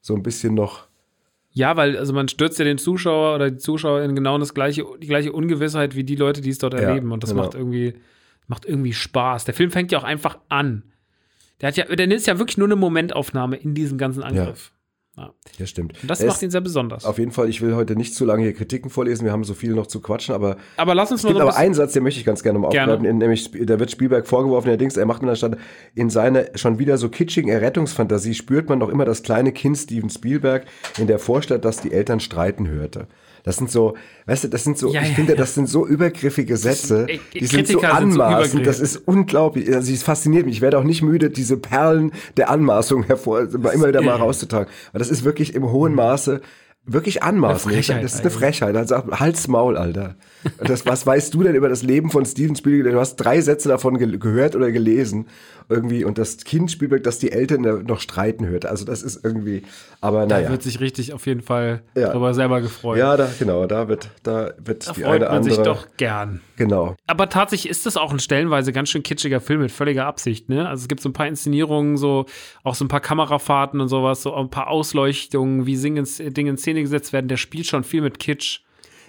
so 0.00 0.14
ein 0.14 0.22
bisschen 0.22 0.54
noch 0.54 0.86
Ja, 1.52 1.76
weil 1.76 1.98
also 1.98 2.14
man 2.14 2.28
stürzt 2.28 2.58
ja 2.58 2.64
den 2.64 2.78
Zuschauer 2.78 3.34
oder 3.34 3.50
die 3.50 3.58
Zuschauer 3.58 4.00
in 4.00 4.14
genau 4.14 4.38
das 4.38 4.54
gleiche, 4.54 4.86
die 5.02 5.06
gleiche 5.06 5.32
Ungewissheit 5.32 5.94
wie 5.94 6.04
die 6.04 6.16
Leute, 6.16 6.40
die 6.40 6.50
es 6.50 6.58
dort 6.58 6.72
Ja, 6.72 6.80
erleben. 6.80 7.12
Und 7.12 7.22
das 7.22 7.30
genau. 7.30 7.42
macht 7.42 7.54
irgendwie, 7.54 7.96
macht 8.48 8.64
irgendwie 8.66 8.92
Spaß. 8.92 9.44
Der 9.44 9.54
Film 9.54 9.70
fängt 9.70 9.92
ja 9.92 9.98
auch 9.98 10.04
einfach 10.04 10.38
an. 10.48 10.82
Der 11.60 11.68
hat 11.68 11.76
ja, 11.76 11.84
der 11.84 12.10
ist 12.10 12.26
ja 12.26 12.38
wirklich 12.38 12.58
nur 12.58 12.66
eine 12.68 12.76
Momentaufnahme 12.76 13.56
in 13.56 13.74
diesem 13.74 13.98
ganzen 13.98 14.22
Angriff. 14.22 14.72
Ja. 15.16 15.32
Ja, 15.58 15.66
stimmt. 15.66 16.00
Und 16.00 16.08
das 16.08 16.20
Er 16.20 16.28
macht 16.28 16.40
ihn 16.42 16.50
sehr 16.50 16.60
besonders. 16.60 17.04
Auf 17.04 17.18
jeden 17.18 17.32
Fall, 17.32 17.48
ich 17.48 17.60
will 17.60 17.74
heute 17.74 17.96
nicht 17.96 18.14
zu 18.14 18.24
lange 18.24 18.44
hier 18.44 18.54
Kritiken 18.54 18.88
vorlesen, 18.88 19.24
wir 19.24 19.32
haben 19.32 19.42
so 19.42 19.52
viel 19.52 19.72
noch 19.74 19.88
zu 19.88 20.00
quatschen, 20.00 20.32
aber 20.32 20.56
aber 20.76 20.94
lass 20.94 21.10
uns 21.10 21.22
es 21.22 21.24
mal 21.24 21.30
gibt 21.30 21.40
aber 21.42 21.56
einen 21.56 21.74
Satz, 21.74 21.92
den 21.92 22.04
möchte 22.04 22.20
ich 22.20 22.24
ganz 22.26 22.44
gerne 22.44 22.60
mal 22.60 22.68
aufgreifen, 22.68 23.04
in- 23.04 23.18
nämlich 23.18 23.50
da 23.50 23.80
wird 23.80 23.90
Spielberg 23.90 24.28
vorgeworfen, 24.28 24.68
allerdings, 24.68 24.96
er 24.96 25.06
macht 25.06 25.22
mit 25.22 25.30
der 25.30 25.34
Stadt, 25.34 25.58
in 25.96 26.08
seiner 26.08 26.44
schon 26.56 26.78
wieder 26.78 26.98
so 26.98 27.08
kitschigen 27.08 27.50
Errettungsfantasie 27.50 28.34
spürt 28.34 28.68
man 28.68 28.78
noch 28.78 28.90
immer 28.90 29.04
das 29.04 29.24
kleine 29.24 29.50
Kind 29.50 29.76
Steven 29.78 30.08
Spielberg 30.08 30.66
in 30.98 31.08
der 31.08 31.18
Vorstadt, 31.18 31.64
das 31.64 31.80
die 31.80 31.90
Eltern 31.90 32.20
streiten 32.20 32.68
hörte. 32.68 33.08
Das 33.44 33.56
sind 33.56 33.70
so, 33.70 33.96
weißt 34.26 34.44
du, 34.44 34.48
das 34.48 34.64
sind 34.64 34.78
so, 34.78 34.92
Ja, 34.92 35.02
ich 35.02 35.10
ja, 35.10 35.14
finde, 35.14 35.32
ja. 35.32 35.38
das 35.38 35.54
sind 35.54 35.68
so 35.68 35.86
übergriffige 35.86 36.56
Sätze, 36.56 37.06
ey, 37.08 37.20
die 37.32 37.46
sind 37.46 37.66
so 37.66 37.78
Kritiker 37.78 37.98
sind 37.98 38.12
so 38.12 38.22
anmaßend, 38.22 38.54
übergriffig. 38.54 38.66
das 38.66 38.80
ist 38.80 38.96
unglaublich, 38.96 39.74
also 39.74 39.92
es 39.92 40.02
fasziniert 40.02 40.46
mich, 40.46 40.56
ich 40.56 40.60
werde 40.60 40.78
auch 40.78 40.84
nicht 40.84 41.02
müde, 41.02 41.30
diese 41.30 41.56
Perlen 41.56 42.12
der 42.36 42.50
Anmaßung 42.50 43.04
hervor, 43.04 43.42
immer 43.42 43.88
wieder 43.88 44.02
mal 44.02 44.16
rauszutragen, 44.16 44.72
weil 44.92 44.98
das 44.98 45.10
ist 45.10 45.24
wirklich 45.24 45.54
im 45.54 45.70
hohen 45.70 45.94
Maße 45.94 46.40
wirklich 46.88 47.22
anmaßend. 47.22 47.74
Das 47.76 48.14
ist 48.14 48.20
eine 48.20 48.30
Frechheit. 48.30 48.74
Dann 48.74 48.86
sagt 48.86 49.20
Hals 49.20 49.46
Maul, 49.46 49.76
Alter. 49.76 50.16
Das, 50.58 50.86
was 50.86 51.06
weißt 51.06 51.34
du 51.34 51.42
denn 51.42 51.54
über 51.54 51.68
das 51.68 51.82
Leben 51.82 52.10
von 52.10 52.24
Steven 52.24 52.56
Spielberg? 52.56 52.94
Du 52.94 53.00
hast 53.00 53.16
drei 53.16 53.40
Sätze 53.40 53.68
davon 53.68 53.98
ge 53.98 54.18
gehört 54.18 54.56
oder 54.56 54.72
gelesen 54.72 55.26
irgendwie 55.68 56.04
und 56.04 56.18
das 56.18 56.38
Kind 56.38 56.70
Spielberg, 56.70 57.02
das 57.04 57.18
die 57.18 57.30
Eltern 57.32 57.62
da 57.62 57.74
noch 57.74 58.00
streiten 58.00 58.46
hört. 58.46 58.64
Also 58.66 58.84
das 58.84 59.02
ist 59.02 59.24
irgendwie, 59.24 59.62
aber 60.00 60.26
da 60.26 60.36
naja. 60.36 60.50
wird 60.50 60.62
sich 60.62 60.80
richtig 60.80 61.12
auf 61.12 61.26
jeden 61.26 61.42
Fall 61.42 61.82
Ja. 61.94 62.08
darüber 62.08 62.32
selber 62.34 62.60
gefreut. 62.60 62.98
Ja, 62.98 63.16
da, 63.16 63.28
genau, 63.38 63.66
da 63.66 63.88
wird, 63.88 64.08
da 64.22 64.52
wird 64.58 64.88
da 64.88 64.92
die 64.92 65.02
freut 65.02 65.16
eine 65.22 65.24
man 65.26 65.36
andere. 65.38 65.54
sich 65.54 65.62
doch 65.64 65.86
gern. 65.96 66.40
Genau. 66.56 66.96
Aber 67.06 67.28
tatsächlich 67.28 67.70
ist 67.70 67.86
das 67.86 67.96
auch 67.96 68.12
ein 68.12 68.18
stellenweise 68.18 68.72
ganz 68.72 68.88
schön 68.88 69.02
kitschiger 69.02 69.40
Film 69.40 69.60
mit 69.60 69.70
völliger 69.70 70.06
Absicht, 70.06 70.48
ne? 70.48 70.68
Also 70.68 70.82
es 70.82 70.88
gibt 70.88 71.00
so 71.00 71.08
ein 71.08 71.12
paar 71.12 71.26
Inszenierungen, 71.26 71.96
so 71.96 72.26
auch 72.64 72.74
so 72.74 72.84
ein 72.84 72.88
paar 72.88 73.00
Kamerafahrten 73.00 73.80
und 73.80 73.88
sowas, 73.88 74.22
so 74.22 74.34
ein 74.34 74.50
paar 74.50 74.68
Ausleuchtungen, 74.68 75.66
wie 75.66 75.76
Dinge 75.76 76.00
in 76.50 76.56
Szene 76.58 76.80
gesetzt 76.82 77.12
werden. 77.12 77.28
Der 77.28 77.36
spielt 77.36 77.66
schon 77.66 77.84
viel 77.84 78.00
mit 78.00 78.18
Kitsch. 78.18 78.60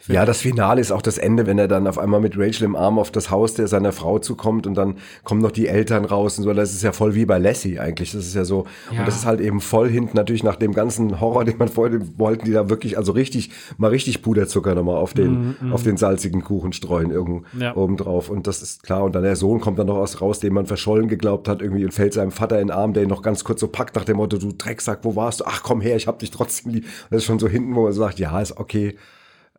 Ja, 0.09 0.25
das 0.25 0.41
Finale 0.41 0.81
ist 0.81 0.91
auch 0.91 1.01
das 1.01 1.17
Ende, 1.17 1.45
wenn 1.45 1.59
er 1.59 1.67
dann 1.67 1.87
auf 1.87 1.97
einmal 1.99 2.19
mit 2.19 2.37
Rachel 2.37 2.63
im 2.65 2.75
Arm 2.75 2.97
auf 2.99 3.11
das 3.11 3.29
Haus 3.29 3.53
der 3.53 3.67
seiner 3.67 3.91
Frau 3.91 4.19
zukommt 4.19 4.65
und 4.67 4.73
dann 4.75 4.95
kommen 5.23 5.41
noch 5.41 5.51
die 5.51 5.67
Eltern 5.67 6.03
raus 6.05 6.37
und 6.37 6.43
so. 6.45 6.53
Das 6.53 6.73
ist 6.73 6.81
ja 6.83 6.91
voll 6.91 7.15
wie 7.15 7.25
bei 7.25 7.37
Lassie 7.37 7.79
eigentlich. 7.79 8.11
Das 8.11 8.25
ist 8.25 8.35
ja 8.35 8.43
so. 8.43 8.65
Ja. 8.91 8.99
Und 8.99 9.07
das 9.07 9.15
ist 9.17 9.25
halt 9.25 9.39
eben 9.39 9.61
voll 9.61 9.89
hinten 9.89 10.17
natürlich 10.17 10.43
nach 10.43 10.55
dem 10.55 10.73
ganzen 10.73 11.19
Horror, 11.21 11.45
den 11.45 11.57
man 11.57 11.67
vorher 11.67 11.99
wollten, 12.17 12.45
die 12.45 12.51
da 12.51 12.69
wirklich, 12.69 12.97
also 12.97 13.11
richtig, 13.11 13.51
mal 13.77 13.89
richtig 13.89 14.21
Puderzucker 14.21 14.75
nochmal 14.75 14.97
auf 14.97 15.13
den, 15.13 15.55
auf 15.71 15.83
den 15.83 15.97
salzigen 15.97 16.43
Kuchen 16.43 16.73
streuen 16.73 17.11
irgendwo 17.11 17.43
Ja. 17.57 17.75
oben 17.75 17.95
drauf. 17.97 18.29
Und 18.29 18.47
das 18.47 18.61
ist 18.61 18.83
klar. 18.83 19.03
Und 19.03 19.15
dann 19.15 19.23
der 19.23 19.35
Sohn 19.35 19.59
kommt 19.59 19.77
dann 19.79 19.87
noch 19.87 19.97
aus 19.97 20.21
raus, 20.21 20.39
den 20.39 20.53
man 20.53 20.65
verschollen 20.65 21.07
geglaubt 21.07 21.47
hat, 21.47 21.61
irgendwie 21.61 21.85
und 21.85 21.93
fällt 21.93 22.13
seinem 22.13 22.31
Vater 22.31 22.59
in 22.59 22.67
den 22.67 22.75
Arm, 22.75 22.93
der 22.93 23.03
ihn 23.03 23.09
noch 23.09 23.21
ganz 23.21 23.43
kurz 23.43 23.59
so 23.61 23.67
packt 23.67 23.95
nach 23.95 24.05
dem 24.05 24.17
Motto, 24.17 24.37
du 24.37 24.51
Drecksack, 24.57 24.99
wo 25.03 25.15
warst 25.15 25.41
du? 25.41 25.45
Ach 25.47 25.61
komm 25.63 25.81
her, 25.81 25.95
ich 25.95 26.07
hab 26.07 26.19
dich 26.19 26.31
trotzdem 26.31 26.71
lieb. 26.71 26.85
Das 27.09 27.19
ist 27.19 27.25
schon 27.25 27.39
so 27.39 27.47
hinten, 27.47 27.75
wo 27.75 27.83
man 27.83 27.93
sagt, 27.93 28.19
ja, 28.19 28.39
ist 28.41 28.57
okay. 28.57 28.95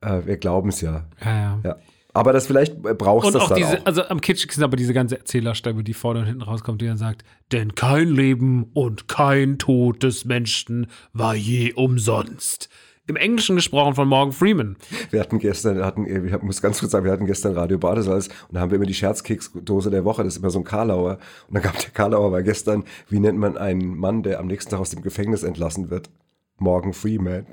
Äh, 0.01 0.21
wir 0.25 0.37
glauben 0.37 0.71
es 0.71 0.81
ja. 0.81 1.07
Ja, 1.25 1.31
ja. 1.31 1.61
Ja. 1.65 1.77
Aber 2.13 2.33
das 2.33 2.47
vielleicht 2.47 2.83
brauchst 2.83 3.27
Und 3.29 3.35
das 3.35 3.43
auch 3.43 3.49
dann 3.51 3.59
diese, 3.59 3.81
auch. 3.81 3.87
also 3.87 4.03
am 4.05 4.21
kitschigsten 4.21 4.65
aber 4.65 4.77
diese 4.77 4.93
ganze 4.93 5.19
Erzählerstimme, 5.19 5.85
die 5.85 5.95
vorne 5.95 6.21
und 6.21 6.27
hinten 6.27 6.43
rauskommt, 6.43 6.83
die 6.83 6.87
dann 6.87 6.99
sagt, 6.99 7.25
denn 7.53 7.75
kein 7.75 8.09
Leben 8.09 8.65
und 8.75 9.07
kein 9.07 9.59
Tod 9.59 10.03
des 10.03 10.25
Menschen 10.25 10.89
war 11.13 11.35
je 11.35 11.73
umsonst. 11.73 12.69
Im 13.07 13.17
Englischen 13.17 13.57
gesprochen 13.57 13.95
von 13.95 14.07
Morgan 14.07 14.33
Freeman. 14.33 14.77
Wir 15.11 15.21
hatten 15.21 15.41
gestern, 15.41 15.77
wir 15.79 15.85
hatten, 15.85 16.07
ich 16.07 16.43
muss 16.43 16.63
ganz 16.63 16.79
kurz 16.79 16.93
sagen, 16.93 17.05
wir 17.05 17.13
hatten 17.13 17.27
gestern 17.27 17.55
Radio 17.55 17.79
Badesalz 17.79 18.29
und 18.49 18.55
da 18.55 18.61
haben 18.61 18.71
wir 18.71 18.77
immer 18.77 18.87
die 18.87 18.95
Scherzkeksdose 18.95 19.91
der 19.91 20.05
Woche, 20.05 20.23
das 20.23 20.35
ist 20.35 20.43
immer 20.43 20.51
so 20.51 20.61
ein 20.61 20.65
Karlauer. 20.65 21.19
Und 21.49 21.55
dann 21.55 21.63
gab 21.63 21.77
der 21.79 21.91
Karlauer 21.91 22.31
war 22.31 22.43
gestern, 22.43 22.85
wie 23.09 23.19
nennt 23.19 23.39
man 23.39 23.57
einen 23.57 23.97
Mann, 23.97 24.23
der 24.23 24.39
am 24.39 24.47
nächsten 24.47 24.71
Tag 24.71 24.81
aus 24.81 24.91
dem 24.91 25.03
Gefängnis 25.03 25.43
entlassen 25.43 25.91
wird? 25.91 26.11
Morgan 26.59 26.93
Freeman. 26.93 27.47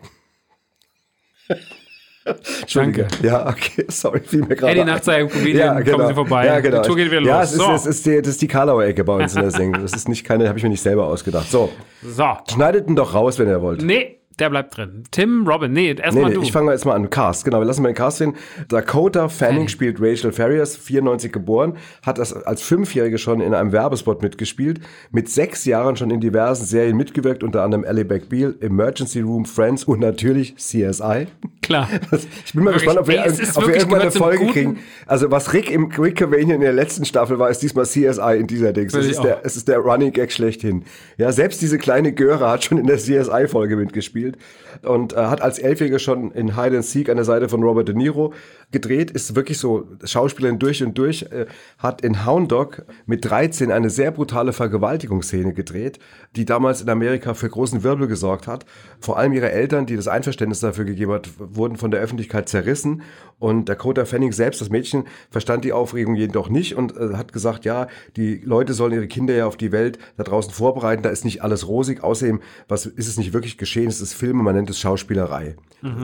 Danke. 2.73 3.07
Ja, 3.23 3.47
okay, 3.47 3.85
sorry, 3.89 4.19
fiel 4.21 4.41
mir 4.41 4.55
gerade 4.55 4.71
Eddie 4.71 4.81
ein. 4.81 4.87
nach 4.87 5.03
seinem 5.03 5.29
Comedian, 5.29 5.83
kommen 5.85 6.07
Sie 6.07 6.13
vorbei. 6.13 6.45
Ja, 6.45 6.59
genau. 6.59 6.81
Die 6.81 6.87
Tour 6.87 6.95
geht 6.95 7.11
wieder 7.11 7.21
Ja, 7.21 7.39
los. 7.41 7.49
es 7.49 7.53
ist, 7.53 7.65
So. 7.65 7.71
es 7.73 7.85
ist 7.85 8.05
die, 8.05 8.17
das 8.21 8.27
ist 8.29 8.41
die 8.41 8.47
Karlauer 8.47 8.83
Ecke 8.85 9.03
bei 9.03 9.13
uns 9.13 9.35
in 9.35 9.41
der 9.41 9.51
Sendung. 9.51 9.81
Das 9.81 9.93
ist 9.93 10.07
nicht 10.09 10.23
keine, 10.23 10.47
habe 10.47 10.57
ich 10.57 10.63
mir 10.63 10.69
nicht 10.69 10.81
selber 10.81 11.05
ausgedacht. 11.05 11.49
So, 11.49 11.71
So. 12.03 12.25
schneidet 12.49 12.87
ihn 12.87 12.95
doch 12.95 13.13
raus, 13.13 13.39
wenn 13.39 13.47
ihr 13.47 13.61
wollt. 13.61 13.81
Nee, 13.81 14.16
der 14.39 14.49
bleibt 14.49 14.77
drin. 14.77 15.03
Tim 15.11 15.47
Robin, 15.47 15.73
nee, 15.73 15.87
Nee, 15.87 16.01
erstmal 16.01 16.29
nee, 16.29 16.35
du. 16.35 16.41
ich 16.41 16.51
fange 16.51 16.71
jetzt 16.71 16.85
mal 16.85 16.95
an. 16.95 17.09
Cast, 17.09 17.45
genau. 17.45 17.59
Wir 17.59 17.65
lassen 17.65 17.81
mal 17.81 17.89
den 17.89 17.95
Cast 17.95 18.17
sehen. 18.17 18.35
Dakota 18.67 19.29
Fanning 19.29 19.67
spielt 19.67 19.97
Rachel 20.01 20.31
Ferriers, 20.31 20.75
94 20.75 21.31
geboren, 21.31 21.77
hat 22.01 22.17
das 22.17 22.33
als 22.33 22.61
Fünfjährige 22.61 23.17
schon 23.17 23.41
in 23.41 23.53
einem 23.53 23.71
Werbespot 23.71 24.21
mitgespielt, 24.21 24.81
mit 25.11 25.29
sechs 25.29 25.65
Jahren 25.65 25.95
schon 25.95 26.11
in 26.11 26.19
diversen 26.19 26.65
Serien 26.65 26.97
mitgewirkt, 26.97 27.43
unter 27.43 27.63
anderem 27.63 27.83
Ellie 27.83 28.03
McBeal, 28.03 28.55
Emergency 28.59 29.21
Room, 29.21 29.45
Friends 29.45 29.83
und 29.85 29.99
natürlich 29.99 30.55
CSI. 30.57 31.27
Klar. 31.61 31.89
Ich 32.45 32.53
bin 32.53 32.63
mal 32.63 32.73
Wirklich, 32.73 32.85
gespannt, 32.85 32.99
ob 32.99 33.07
wir, 33.07 33.25
ob 33.55 33.67
wir 33.67 33.75
irgendwann 33.75 34.01
eine 34.01 34.11
Folge 34.11 34.47
kriegen. 34.47 34.79
Also 35.05 35.29
was 35.31 35.53
Rick 35.53 35.69
im 35.69 35.91
Rick 35.91 36.17
Cavanian 36.17 36.51
in 36.51 36.61
der 36.61 36.73
letzten 36.73 37.05
Staffel 37.05 37.39
war, 37.39 37.49
ist 37.49 37.61
diesmal 37.61 37.85
CSI 37.85 38.37
in 38.39 38.47
dieser 38.47 38.73
Dings. 38.73 38.93
Es 38.93 39.05
ist, 39.05 39.21
der, 39.21 39.41
es 39.43 39.55
ist 39.57 39.67
der 39.67 39.79
Running 39.79 40.11
Gag 40.11 40.31
schlechthin. 40.31 40.83
Ja, 41.17 41.31
selbst 41.31 41.61
diese 41.61 41.77
kleine 41.77 42.13
Göre 42.13 42.49
hat 42.49 42.63
schon 42.63 42.77
in 42.77 42.87
der 42.87 42.97
CSI-Folge 42.97 43.75
mitgespielt. 43.75 44.26
Gespielt 44.31 44.66
und 44.83 45.13
äh, 45.13 45.17
hat 45.17 45.41
als 45.41 45.59
Elfjähriger 45.59 45.99
schon 45.99 46.31
in 46.31 46.55
Hide 46.55 46.77
and 46.77 46.85
Seek 46.85 47.09
an 47.09 47.17
der 47.17 47.25
Seite 47.25 47.49
von 47.49 47.63
Robert 47.63 47.87
De 47.87 47.95
Niro 47.95 48.33
gedreht, 48.71 49.11
ist 49.11 49.35
wirklich 49.35 49.57
so 49.57 49.87
Schauspielerin 50.03 50.59
durch 50.59 50.83
und 50.83 50.97
durch, 50.97 51.23
äh, 51.23 51.45
hat 51.77 52.01
in 52.01 52.25
Hound 52.25 52.51
Dog 52.51 52.83
mit 53.05 53.23
13 53.23 53.71
eine 53.71 53.89
sehr 53.89 54.11
brutale 54.11 54.53
Vergewaltigungsszene 54.53 55.53
gedreht, 55.53 55.99
die 56.35 56.45
damals 56.45 56.81
in 56.81 56.89
Amerika 56.89 57.33
für 57.33 57.49
großen 57.49 57.83
Wirbel 57.83 58.07
gesorgt 58.07 58.47
hat. 58.47 58.65
Vor 58.99 59.17
allem 59.17 59.33
ihre 59.33 59.51
Eltern, 59.51 59.85
die 59.85 59.95
das 59.95 60.07
Einverständnis 60.07 60.59
dafür 60.59 60.85
gegeben 60.85 61.13
hat, 61.13 61.29
wurden 61.37 61.77
von 61.77 61.91
der 61.91 62.01
Öffentlichkeit 62.01 62.49
zerrissen. 62.49 63.03
Und 63.39 63.69
Dakota 63.69 64.05
Fanning 64.05 64.31
selbst, 64.31 64.61
das 64.61 64.69
Mädchen, 64.69 65.05
verstand 65.29 65.63
die 65.63 65.71
Aufregung 65.71 66.15
jedoch 66.15 66.49
nicht 66.49 66.75
und 66.75 66.97
äh, 66.97 67.13
hat 67.13 67.33
gesagt, 67.33 67.65
ja, 67.65 67.87
die 68.15 68.37
Leute 68.37 68.73
sollen 68.73 68.93
ihre 68.93 69.07
Kinder 69.07 69.35
ja 69.35 69.45
auf 69.45 69.57
die 69.57 69.71
Welt 69.71 69.99
da 70.17 70.23
draußen 70.23 70.51
vorbereiten, 70.51 71.03
da 71.03 71.09
ist 71.09 71.23
nicht 71.23 71.43
alles 71.43 71.67
rosig, 71.67 72.03
außerdem, 72.03 72.41
was 72.67 72.85
ist 72.85 73.07
es 73.07 73.17
nicht 73.17 73.33
wirklich 73.33 73.57
geschehen, 73.57 73.87
es 73.87 74.01
ist 74.01 74.13
Film, 74.13 74.37
man 74.37 74.55
nennt 74.55 74.66
es 74.69 74.79
Schauspielerei. 74.79 75.55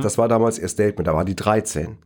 Das 0.02 0.18
war 0.18 0.28
damals 0.28 0.60
ihr 0.60 0.68
Statement, 0.68 1.08
da 1.08 1.14
war 1.16 1.26
die 1.26 1.36
13. 1.36 1.98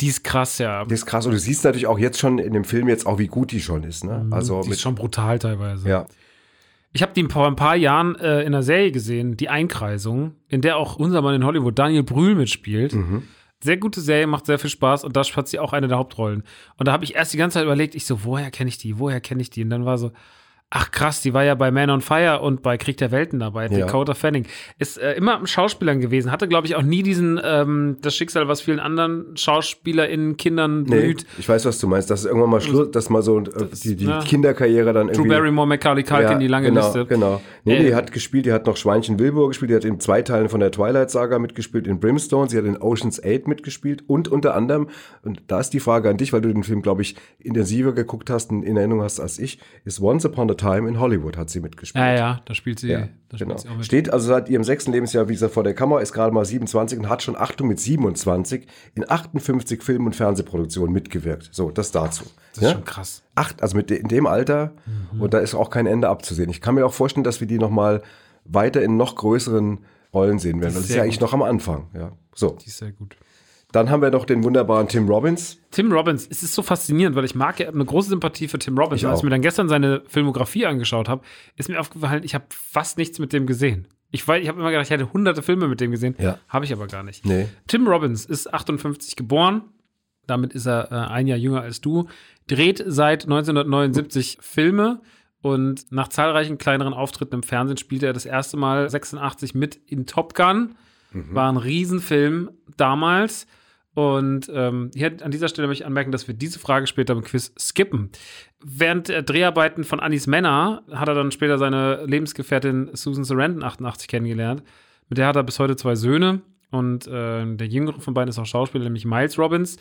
Die 0.00 0.06
ist 0.06 0.24
krass, 0.24 0.58
ja. 0.58 0.84
Das 0.84 0.92
ist 1.00 1.06
krass. 1.06 1.26
Und 1.26 1.32
du 1.32 1.38
siehst 1.38 1.64
natürlich 1.64 1.86
auch 1.86 1.98
jetzt 1.98 2.18
schon 2.18 2.38
in 2.38 2.52
dem 2.54 2.64
Film 2.64 2.88
jetzt 2.88 3.06
auch, 3.06 3.18
wie 3.18 3.26
gut 3.26 3.50
die 3.52 3.60
schon 3.60 3.82
ist. 3.84 4.04
Ne? 4.04 4.26
Also 4.30 4.58
Mhm. 4.58 4.62
die 4.62 4.68
mit, 4.68 4.76
ist 4.76 4.82
schon 4.82 4.94
brutal 4.94 5.38
teilweise. 5.38 5.88
ja. 5.88 6.06
Ich 6.94 7.00
habe 7.02 7.12
die 7.14 7.24
vor 7.24 7.46
ein 7.46 7.56
paar 7.56 7.74
Jahren 7.76 8.16
äh, 8.16 8.40
in 8.42 8.48
einer 8.48 8.62
Serie 8.62 8.92
gesehen, 8.92 9.36
Die 9.38 9.48
Einkreisung, 9.48 10.32
in 10.48 10.60
der 10.60 10.76
auch 10.76 10.96
unser 10.96 11.22
Mann 11.22 11.34
in 11.34 11.44
Hollywood, 11.44 11.78
Daniel 11.78 12.02
Brühl, 12.02 12.34
mitspielt. 12.34 12.92
Mhm. 12.94 13.22
Sehr 13.60 13.78
gute 13.78 14.00
Serie, 14.02 14.26
macht 14.26 14.44
sehr 14.46 14.58
viel 14.58 14.68
Spaß 14.70 15.04
und 15.04 15.16
da 15.16 15.22
hat 15.22 15.48
sie 15.48 15.58
auch 15.58 15.72
eine 15.72 15.88
der 15.88 15.96
Hauptrollen. 15.98 16.42
Und 16.76 16.88
da 16.88 16.92
habe 16.92 17.04
ich 17.04 17.14
erst 17.14 17.32
die 17.32 17.36
ganze 17.38 17.54
Zeit 17.54 17.64
überlegt, 17.64 17.94
ich 17.94 18.06
so, 18.06 18.24
woher 18.24 18.50
kenne 18.50 18.68
ich 18.68 18.76
die, 18.76 18.98
woher 18.98 19.20
kenne 19.20 19.40
ich 19.40 19.50
die? 19.50 19.62
Und 19.62 19.70
dann 19.70 19.84
war 19.86 19.96
so, 19.98 20.10
ach 20.74 20.90
krass, 20.90 21.20
die 21.20 21.34
war 21.34 21.44
ja 21.44 21.54
bei 21.54 21.70
Man 21.70 21.90
on 21.90 22.00
Fire 22.00 22.40
und 22.40 22.62
bei 22.62 22.78
Krieg 22.78 22.96
der 22.96 23.10
Welten 23.10 23.38
dabei, 23.38 23.66
Ja. 23.68 23.80
Dakota 23.86 24.14
Fanning. 24.14 24.46
Ist 24.78 24.96
äh, 24.98 25.12
immer 25.12 25.34
am 25.34 25.46
Schauspielern 25.46 26.00
gewesen, 26.00 26.32
hatte, 26.32 26.48
glaube 26.48 26.66
ich, 26.66 26.76
auch 26.76 26.82
nie 26.82 27.02
diesen, 27.02 27.38
ähm, 27.44 27.98
das 28.00 28.16
Schicksal, 28.16 28.48
was 28.48 28.62
vielen 28.62 28.80
anderen 28.80 29.36
SchauspielerInnen, 29.36 30.38
Kindern 30.38 30.84
Nee, 30.84 31.00
blüht. 31.00 31.26
ich 31.38 31.46
weiß, 31.48 31.66
was 31.66 31.78
du 31.78 31.86
meinst. 31.88 32.10
Das 32.10 32.20
ist 32.20 32.26
irgendwann 32.26 32.48
mal 32.48 32.60
Schluss, 32.62 32.90
dass 32.90 33.10
mal 33.10 33.20
so 33.22 33.38
äh, 33.40 33.44
die, 33.84 33.96
die 33.96 34.06
ja. 34.06 34.20
Kinderkarriere 34.20 34.92
dann 34.94 35.08
Drew 35.08 35.12
irgendwie. 35.12 35.28
Barrymore, 35.28 35.66
Macaulay 35.66 36.02
Culkin, 36.04 36.40
die 36.40 36.46
lange 36.48 36.68
genau, 36.68 36.80
Liste. 36.84 37.04
Genau. 37.06 37.42
Nee, 37.64 37.76
Äh, 37.76 37.82
die 37.84 37.94
hat 37.94 38.10
gespielt, 38.12 38.46
die 38.46 38.52
hat 38.52 38.66
noch 38.66 38.78
Schweinchen 38.78 39.18
Wilbur 39.18 39.48
gespielt, 39.48 39.70
die 39.72 39.74
hat 39.76 39.84
in 39.84 40.00
zwei 40.00 40.22
Teilen 40.22 40.48
von 40.48 40.60
der 40.60 40.70
Twilight 40.70 41.10
Saga 41.10 41.38
mitgespielt, 41.38 41.86
in 41.86 42.00
Brimstone, 42.00 42.48
sie 42.48 42.56
hat 42.56 42.64
in 42.64 42.80
Ocean's 42.80 43.22
8 43.22 43.46
mitgespielt 43.46 44.04
und 44.06 44.28
unter 44.28 44.54
anderem, 44.54 44.88
und 45.22 45.42
da 45.48 45.60
ist 45.60 45.70
die 45.70 45.80
Frage 45.80 46.08
an 46.08 46.16
dich, 46.16 46.32
weil 46.32 46.40
du 46.40 46.52
den 46.52 46.64
Film, 46.64 46.80
glaube 46.80 47.02
ich, 47.02 47.14
intensiver 47.38 47.92
geguckt 47.92 48.30
hast 48.30 48.50
und 48.50 48.62
in 48.62 48.78
Erinnerung 48.78 49.02
hast 49.02 49.20
als 49.20 49.38
ich, 49.38 49.58
ist 49.84 50.00
Once 50.00 50.24
Upon 50.24 50.50
a 50.50 50.54
Time 50.62 50.88
in 50.88 50.98
Hollywood 51.00 51.36
hat 51.36 51.50
sie 51.50 51.60
mitgespielt. 51.60 52.02
Ja, 52.04 52.14
ja, 52.14 52.40
da 52.44 52.54
spielt 52.54 52.78
sie, 52.78 52.88
Ja, 52.88 53.08
da 53.28 53.36
spielt 53.36 53.40
genau. 53.48 53.56
sie 53.56 53.68
auch 53.68 53.76
mit. 53.76 53.84
Steht 53.84 54.12
also 54.12 54.28
seit 54.28 54.48
ihrem 54.48 54.64
sechsten 54.64 54.92
Lebensjahr, 54.92 55.28
wie 55.28 55.32
gesagt, 55.32 55.52
vor 55.54 55.64
der 55.64 55.74
Kamera, 55.74 56.00
ist 56.00 56.12
gerade 56.12 56.32
mal 56.32 56.44
27 56.44 56.98
und 56.98 57.08
hat 57.08 57.22
schon, 57.22 57.36
Achtung, 57.36 57.68
mit 57.68 57.80
27 57.80 58.66
in 58.94 59.08
58 59.10 59.82
Film- 59.82 60.06
und 60.06 60.14
Fernsehproduktionen 60.16 60.92
mitgewirkt. 60.92 61.50
So, 61.52 61.70
das 61.70 61.90
dazu. 61.90 62.24
Das 62.54 62.62
ist 62.62 62.68
ja? 62.68 62.72
schon 62.72 62.84
krass. 62.84 63.22
Acht, 63.34 63.62
also 63.62 63.76
mit 63.76 63.90
de, 63.90 63.98
in 63.98 64.08
dem 64.08 64.26
Alter, 64.26 64.72
und 65.18 65.34
da 65.34 65.38
ist 65.38 65.54
auch 65.54 65.70
kein 65.70 65.86
Ende 65.86 66.08
abzusehen. 66.08 66.50
Ich 66.50 66.60
kann 66.60 66.74
mir 66.74 66.84
auch 66.86 66.92
vorstellen, 66.94 67.24
dass 67.24 67.40
wir 67.40 67.46
die 67.46 67.58
noch 67.58 67.70
mal 67.70 68.02
weiter 68.44 68.82
in 68.82 68.96
noch 68.96 69.16
größeren 69.16 69.78
Rollen 70.14 70.38
sehen 70.38 70.60
werden. 70.60 70.74
Das 70.74 70.82
ist 70.82 70.88
sehr 70.88 70.98
ja 70.98 71.02
eigentlich 71.04 71.18
gut. 71.18 71.28
noch 71.28 71.32
am 71.32 71.42
Anfang. 71.42 71.88
Ja. 71.94 72.12
So, 72.34 72.56
Die 72.60 72.68
ist 72.68 72.78
sehr 72.78 72.92
gut. 72.92 73.16
Dann 73.72 73.90
haben 73.90 74.02
wir 74.02 74.10
noch 74.10 74.24
den 74.26 74.44
wunderbaren 74.44 74.86
Tim 74.88 75.08
Robbins. 75.08 75.58
Tim 75.70 75.90
Robbins, 75.92 76.26
es 76.30 76.42
ist 76.42 76.54
so 76.54 76.62
faszinierend, 76.62 77.16
weil 77.16 77.24
ich 77.24 77.34
mag 77.34 77.58
ja 77.58 77.68
eine 77.68 77.84
große 77.84 78.10
Sympathie 78.10 78.46
für 78.48 78.58
Tim 78.58 78.78
Robbins. 78.78 79.00
Ich 79.00 79.04
Und 79.06 79.10
Als 79.10 79.20
ich 79.20 79.24
mir 79.24 79.30
dann 79.30 79.42
gestern 79.42 79.68
seine 79.68 80.02
Filmografie 80.06 80.66
angeschaut 80.66 81.08
habe, 81.08 81.22
ist 81.56 81.68
mir 81.68 81.80
aufgefallen, 81.80 82.22
ich 82.24 82.34
habe 82.34 82.44
fast 82.50 82.98
nichts 82.98 83.18
mit 83.18 83.32
dem 83.32 83.46
gesehen. 83.46 83.88
Ich, 84.10 84.24
weiß- 84.24 84.40
ich 84.40 84.48
habe 84.48 84.60
immer 84.60 84.70
gedacht, 84.70 84.84
ich 84.84 84.90
hätte 84.90 85.12
hunderte 85.12 85.42
Filme 85.42 85.68
mit 85.68 85.80
dem 85.80 85.90
gesehen. 85.90 86.14
Ja. 86.18 86.38
Habe 86.48 86.66
ich 86.66 86.72
aber 86.72 86.86
gar 86.86 87.02
nicht. 87.02 87.24
Nee. 87.24 87.48
Tim 87.66 87.86
Robbins 87.88 88.26
ist 88.26 88.52
58 88.52 89.16
geboren. 89.16 89.62
Damit 90.26 90.52
ist 90.52 90.66
er 90.66 90.92
äh, 90.92 90.94
ein 91.10 91.26
Jahr 91.26 91.38
jünger 91.38 91.62
als 91.62 91.80
du. 91.80 92.06
Dreht 92.46 92.82
seit 92.86 93.24
1979 93.24 94.38
Filme 94.40 95.00
und 95.40 95.90
nach 95.90 96.08
zahlreichen 96.08 96.58
kleineren 96.58 96.92
Auftritten 96.94 97.36
im 97.36 97.42
Fernsehen 97.42 97.76
spielte 97.78 98.06
er 98.06 98.12
das 98.12 98.26
erste 98.26 98.56
Mal 98.56 98.88
86 98.88 99.54
mit 99.54 99.76
in 99.86 100.06
Top 100.06 100.34
Gun. 100.34 100.74
War 101.14 101.50
ein 101.50 101.56
Riesenfilm 101.58 102.50
damals. 102.76 103.46
Und 103.94 104.50
ähm, 104.54 104.90
hier 104.94 105.12
an 105.22 105.30
dieser 105.30 105.48
Stelle 105.48 105.68
möchte 105.68 105.82
ich 105.82 105.86
anmerken, 105.86 106.12
dass 106.12 106.26
wir 106.26 106.34
diese 106.34 106.58
Frage 106.58 106.86
später 106.86 107.12
im 107.12 107.22
Quiz 107.22 107.52
skippen. 107.58 108.10
Während 108.64 109.08
der 109.08 109.22
Dreharbeiten 109.22 109.84
von 109.84 110.00
Anis 110.00 110.26
Männer 110.26 110.82
hat 110.90 111.08
er 111.08 111.14
dann 111.14 111.30
später 111.30 111.58
seine 111.58 112.04
Lebensgefährtin 112.06 112.90
Susan 112.94 113.24
Sarandon 113.24 113.62
88 113.62 114.08
kennengelernt. 114.08 114.62
Mit 115.08 115.18
der 115.18 115.26
hat 115.26 115.36
er 115.36 115.42
bis 115.42 115.58
heute 115.58 115.76
zwei 115.76 115.94
Söhne. 115.94 116.40
Und 116.70 117.06
äh, 117.06 117.44
der 117.54 117.66
jüngere 117.66 118.00
von 118.00 118.14
beiden 118.14 118.30
ist 118.30 118.38
auch 118.38 118.46
Schauspieler, 118.46 118.84
nämlich 118.84 119.04
Miles 119.04 119.38
Robbins. 119.38 119.76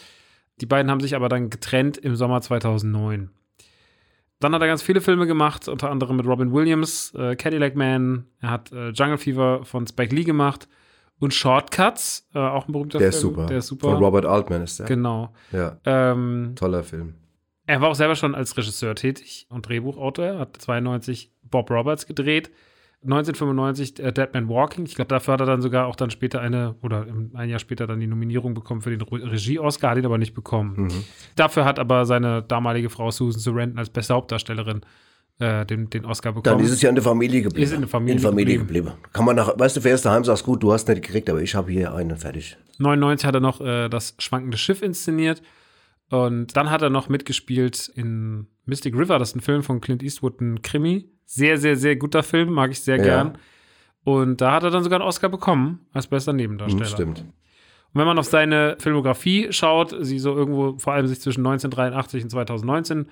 Die 0.59 0.65
beiden 0.65 0.91
haben 0.91 0.99
sich 0.99 1.15
aber 1.15 1.29
dann 1.29 1.49
getrennt 1.49 1.97
im 1.97 2.17
Sommer 2.17 2.41
2009. 2.41 3.29
Dann 4.41 4.53
hat 4.53 4.61
er 4.61 4.67
ganz 4.67 4.81
viele 4.81 4.99
Filme 4.99 5.25
gemacht, 5.25 5.69
unter 5.69 5.89
anderem 5.89 6.17
mit 6.17 6.25
Robin 6.25 6.51
Williams, 6.51 7.13
äh, 7.15 7.37
Cadillac 7.37 7.77
Man. 7.77 8.25
Er 8.41 8.49
hat 8.49 8.73
äh, 8.73 8.89
Jungle 8.89 9.17
Fever 9.17 9.63
von 9.63 9.87
Spike 9.87 10.13
Lee 10.13 10.25
gemacht 10.25 10.67
und 11.21 11.33
Shortcuts, 11.33 12.27
äh, 12.33 12.39
auch 12.39 12.67
ein 12.67 12.71
berühmter 12.73 12.99
Der 12.99 13.11
Film. 13.11 13.15
ist 13.15 13.21
super. 13.21 13.45
Der 13.45 13.57
ist 13.59 13.67
super. 13.67 13.89
Von 13.91 14.03
Robert 14.03 14.25
Altman 14.25 14.63
ist 14.63 14.79
der. 14.79 14.87
Genau. 14.87 15.33
Ja, 15.53 15.77
Ähm, 15.85 16.53
toller 16.55 16.83
Film. 16.83 17.13
er 17.67 17.79
war 17.79 17.89
auch 17.89 17.95
selber 17.95 18.15
schon 18.15 18.35
als 18.35 18.57
Regisseur 18.57 18.95
tätig 18.95 19.47
und 19.49 19.67
Drehbuchautor. 19.69 20.25
Er 20.25 20.39
hat 20.39 20.57
92 20.57 21.31
Bob 21.43 21.69
Roberts 21.71 22.05
gedreht. 22.07 22.51
1995 23.03 23.99
äh, 23.99 24.11
Dead 24.13 24.29
Man 24.33 24.47
Walking. 24.47 24.85
Ich 24.85 24.95
glaube, 24.95 25.09
dafür 25.09 25.33
hat 25.33 25.39
er 25.41 25.47
dann 25.47 25.61
sogar 25.61 25.87
auch 25.87 25.95
dann 25.95 26.11
später 26.11 26.39
eine, 26.39 26.75
oder 26.81 27.05
ein 27.33 27.49
Jahr 27.49 27.59
später 27.59 27.87
dann 27.87 27.99
die 27.99 28.07
Nominierung 28.07 28.53
bekommen 28.53 28.81
für 28.81 28.95
den 28.95 29.01
Re- 29.01 29.31
Regie-Oscar, 29.31 29.91
hat 29.91 29.97
ihn 29.97 30.05
aber 30.05 30.17
nicht 30.19 30.33
bekommen. 30.35 30.83
Mhm. 30.83 31.03
Dafür 31.35 31.65
hat 31.65 31.79
aber 31.79 32.05
seine 32.05 32.43
damalige 32.43 32.89
Frau 32.89 33.09
Susan 33.11 33.39
Sarandon 33.41 33.79
als 33.79 33.89
beste 33.89 34.13
Hauptdarstellerin 34.13 34.77
äh, 34.77 34.85
den, 35.39 35.89
den 35.89 36.05
Oscar 36.05 36.33
bekommen. 36.33 36.57
Dann 36.57 36.65
ist 36.65 36.71
es 36.71 36.81
ja 36.81 36.89
in 36.89 36.95
der 36.95 37.03
Familie 37.03 37.41
geblieben. 37.41 37.63
Ist 37.63 37.73
in 37.73 37.81
der 37.81 37.89
Familie 37.89 38.15
in 38.15 38.19
Familie 38.21 38.57
geblieben. 38.59 38.85
geblieben. 38.87 39.09
Kann 39.13 39.25
man 39.25 39.35
nach, 39.35 39.57
weißt 39.57 39.75
du, 39.77 39.81
fährst 39.81 40.05
daheim, 40.05 40.23
sagst 40.23 40.43
gut, 40.43 40.61
du 40.61 40.71
hast 40.71 40.87
nicht 40.87 41.01
gekriegt, 41.01 41.29
aber 41.29 41.41
ich 41.41 41.55
habe 41.55 41.71
hier 41.71 41.93
einen 41.93 42.15
fertig. 42.17 42.57
99 42.77 43.25
hat 43.25 43.33
er 43.35 43.41
noch 43.41 43.59
äh, 43.61 43.89
das 43.89 44.15
schwankende 44.19 44.57
Schiff 44.57 44.81
inszeniert. 44.81 45.41
Und 46.09 46.55
dann 46.57 46.69
hat 46.69 46.81
er 46.81 46.89
noch 46.89 47.07
mitgespielt 47.09 47.89
in 47.95 48.47
Mystic 48.65 48.95
River, 48.95 49.17
das 49.17 49.29
ist 49.29 49.35
ein 49.37 49.41
Film 49.41 49.63
von 49.63 49.79
Clint 49.81 50.03
Eastwood, 50.03 50.41
ein 50.41 50.61
Krimi. 50.61 51.09
Sehr, 51.25 51.57
sehr, 51.57 51.77
sehr 51.77 51.95
guter 51.95 52.21
Film, 52.21 52.51
mag 52.53 52.71
ich 52.71 52.81
sehr 52.81 52.97
Ja. 52.97 53.03
gern. 53.03 53.37
Und 54.03 54.41
da 54.41 54.51
hat 54.53 54.63
er 54.63 54.71
dann 54.71 54.83
sogar 54.83 54.99
einen 54.99 55.07
Oscar 55.07 55.29
bekommen 55.29 55.85
als 55.93 56.07
bester 56.07 56.33
Nebendarsteller. 56.33 56.83
Mhm, 56.85 56.89
stimmt. 56.93 57.19
Und 57.93 57.99
wenn 57.99 58.05
man 58.05 58.17
auf 58.19 58.25
seine 58.25 58.75
Filmografie 58.79 59.47
schaut, 59.51 59.95
sie 60.01 60.19
so 60.19 60.35
irgendwo 60.35 60.77
vor 60.79 60.93
allem 60.93 61.07
sich 61.07 61.21
zwischen 61.21 61.41
1983 61.45 62.23
und 62.23 62.29
2019 62.29 63.07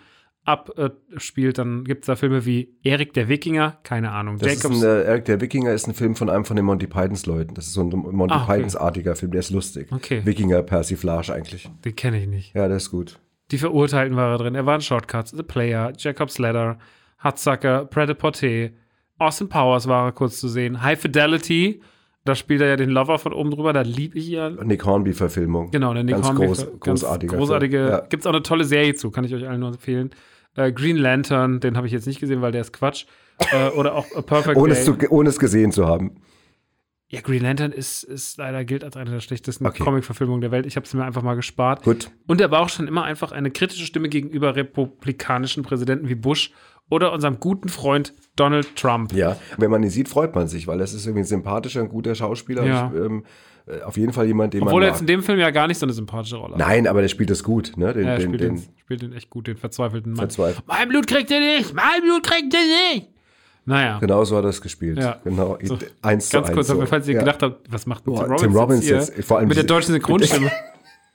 abspielt, 0.46 1.58
dann 1.58 1.84
gibt 1.84 2.04
es 2.04 2.08
da 2.08 2.16
Filme 2.16 2.46
wie 2.46 2.76
Erik 2.84 3.14
der 3.14 3.28
Wikinger, 3.30 3.78
keine 3.84 4.12
Ahnung, 4.12 4.38
Das 4.40 4.56
Jacobs. 4.56 4.78
ist 4.78 4.84
ein, 4.84 4.90
äh, 4.90 5.04
Eric 5.04 5.26
der 5.26 5.42
Wikinger 5.42 5.72
ist 5.74 5.88
ein 5.88 5.94
Film 5.94 6.16
von 6.16 6.30
einem 6.30 6.46
von 6.46 6.56
den 6.56 6.66
Monty 6.66 6.88
Pythons 6.88 7.26
Leuten. 7.26 7.54
Das 7.54 7.68
ist 7.68 7.74
so 7.74 7.82
ein 7.84 7.90
Monty 7.90 8.34
Ah, 8.34 8.44
okay. 8.44 8.56
Pythons-artiger 8.56 9.16
Film, 9.16 9.32
der 9.32 9.40
ist 9.40 9.52
lustig. 9.52 9.92
Okay. 9.92 10.22
Wikinger 10.26 10.64
Persiflage 10.64 11.34
eigentlich. 11.34 11.70
den 11.86 11.96
kenne 11.96 12.22
ich 12.22 12.28
nicht. 12.28 12.56
Ja, 12.56 12.68
der 12.68 12.78
ist 12.78 12.90
gut. 12.92 13.20
Die 13.52 13.58
Verurteilten 13.58 14.16
war 14.16 14.32
er 14.32 14.38
drin. 14.38 14.56
Er 14.56 14.66
war 14.66 14.76
in 14.76 14.82
Shortcuts, 14.82 15.32
The 15.32 15.44
Player, 15.44 15.94
Jacob's 15.98 16.38
Ladder, 16.38 16.78
Hudsucker, 17.24 17.86
Porte, 17.86 18.74
Austin 19.18 19.50
Powers 19.50 19.88
war 19.88 20.06
er 20.08 20.12
kurz 20.14 20.40
zu 20.40 20.48
sehen, 20.48 20.82
High 20.82 21.00
Fidelity, 21.00 21.82
da 22.26 22.36
spielt 22.36 22.62
er 22.62 22.68
ja 22.68 22.76
den 22.76 22.90
Lover 22.90 23.18
von 23.20 23.34
oben 23.34 23.52
drüber, 23.52 23.74
da 23.74 23.82
lieb 23.82 24.16
ich 24.16 24.30
ihn. 24.30 24.58
Nick 24.64 24.86
Hornby-Verfilmung. 24.86 25.72
Genau, 25.72 25.94
der 25.94 26.04
Nick 26.04 26.16
Ganz 26.16 26.28
Hornby. 26.28 26.46
groß, 26.48 26.58
ganz 26.80 26.80
großartiger 27.02 27.38
großartige. 27.38 27.78
Film. 27.78 27.90
Ja. 27.90 28.00
Gibt's 28.02 28.26
auch 28.26 28.34
eine 28.34 28.44
tolle 28.44 28.66
Serie 28.66 28.94
zu, 28.96 29.10
kann 29.12 29.24
ich 29.24 29.34
euch 29.34 29.48
allen 29.48 29.60
nur 29.62 29.70
empfehlen. 29.70 30.12
Äh, 30.56 30.72
Green 30.72 30.98
Lantern, 30.98 31.60
den 31.60 31.78
habe 31.78 31.88
ich 31.88 31.94
jetzt 31.94 32.08
nicht 32.08 32.20
gesehen, 32.20 32.42
weil 32.42 32.52
der 32.52 32.62
ist 32.62 32.74
Quatsch. 32.74 33.06
äh, 33.52 33.70
oder 33.70 33.96
auch 33.96 34.06
A 34.16 34.22
Perfect 34.22 34.58
Ohne 34.58 34.74
es, 34.74 34.84
zu, 34.86 34.96
ohne 35.10 35.30
es 35.30 35.40
gesehen 35.40 35.72
zu 35.72 35.88
haben. 35.88 36.22
ja, 37.08 37.22
Green 37.22 37.42
Lantern 37.42 37.72
ist, 37.72 38.04
ist 38.04 38.38
leider 38.38 38.66
gilt 38.66 38.84
als 38.84 38.98
eine 38.98 39.12
der 39.12 39.22
schlechtesten 39.22 39.66
Okay. 39.66 39.82
Comic-Verfilmungen 39.84 40.42
der 40.42 40.52
Welt. 40.52 40.66
Ich 40.66 40.76
habe 40.76 40.86
es 40.86 40.94
mir 40.94 41.06
einfach 41.06 41.22
mal 41.24 41.36
gespart. 41.36 41.84
Gut. 41.84 42.12
Und 42.28 42.42
er 42.42 42.52
war 42.52 42.62
auch 42.62 42.70
schon 42.70 42.88
immer 42.88 43.04
einfach 43.06 43.32
eine 43.32 43.50
kritische 43.52 43.86
Stimme 43.86 44.10
gegenüber 44.10 44.56
republikanischen 44.56 45.64
Präsidenten 45.64 46.10
wie 46.10 46.16
Bush 46.16 46.52
oder 46.90 47.12
unserem 47.14 47.40
guten 47.40 47.70
Freund 47.70 48.14
Donald 48.36 48.76
Trump. 48.76 49.14
Ja, 49.14 49.38
wenn 49.58 49.70
man 49.72 49.84
ihn 49.84 49.90
sieht, 49.90 50.10
freut 50.10 50.34
man 50.36 50.48
sich, 50.48 50.68
weil 50.68 50.78
das 50.78 50.94
ist 50.94 51.06
irgendwie 51.06 51.22
ein 51.24 51.26
sympathischer, 51.28 51.82
ein 51.82 51.90
guter 51.90 52.16
Schauspieler. 52.16 52.66
Ja. 52.66 52.88
Und, 52.88 52.96
ähm, 53.06 53.24
äh, 53.68 53.82
auf 53.84 53.98
jeden 53.98 54.14
Fall 54.14 54.26
jemand, 54.26 54.54
den 54.54 54.62
Obwohl 54.64 54.76
man 54.76 54.84
er 54.84 54.88
mag. 54.88 54.94
jetzt 54.96 55.02
in 55.02 55.08
dem 55.08 55.22
Film 55.24 55.40
ja 55.40 55.52
gar 55.52 55.68
nicht 55.68 55.78
so 55.78 55.86
eine 55.86 55.94
sympathische 55.94 56.38
Rolle 56.38 56.54
hat. 56.54 56.60
Nein, 56.60 56.88
aber 56.88 57.02
der 57.02 57.08
spielt 57.10 57.30
das 57.30 57.44
gut, 57.44 57.74
ne? 57.78 57.94
Den, 57.94 58.06
Ja, 58.06 58.12
er 58.14 58.18
den, 58.18 58.28
spielt 58.28 58.42
den, 58.42 58.56
den, 58.56 58.64
spielt 58.78 59.02
den 59.04 59.14
echt 59.14 59.30
gut, 59.30 59.48
den 59.48 59.58
verzweifelten 59.58 60.14
Mann. 60.14 60.20
Verzweifelt. 60.20 60.66
Mein 60.68 60.90
Blut 60.90 61.06
kriegt 61.08 61.30
er 61.32 61.40
nicht! 61.40 61.74
Mein 61.74 62.02
Blut 62.02 62.24
kriegt 62.24 62.54
er 62.54 62.96
nicht! 62.96 63.10
Naja, 63.66 64.00
Genau 64.00 64.24
so 64.24 64.36
hat 64.38 64.46
er 64.46 64.50
es 64.50 64.62
gespielt. 64.62 64.98
Ja. 64.98 65.18
Genau. 65.24 65.58
So, 65.62 65.78
eins 66.02 66.30
ganz 66.32 66.48
zu 66.48 66.54
kurz, 66.54 66.70
eins. 66.72 66.80
so. 66.80 66.86
falls 66.88 67.08
ihr 67.08 67.14
Ja. 67.16 67.20
gedacht 67.20 67.44
habt, 67.44 67.72
was 67.72 67.86
macht 67.86 68.04
Boah, 68.06 68.16
Tim 68.24 68.24
Robbins, 68.24 68.42
Tim 68.42 68.56
Robbins 68.58 68.90
jetzt, 68.90 69.14
hier 69.14 69.24
vor 69.24 69.38
allem 69.38 69.48
mit 69.48 69.58
der 69.58 69.66
deutschen 69.66 69.92
Synchronstimme? 69.94 70.50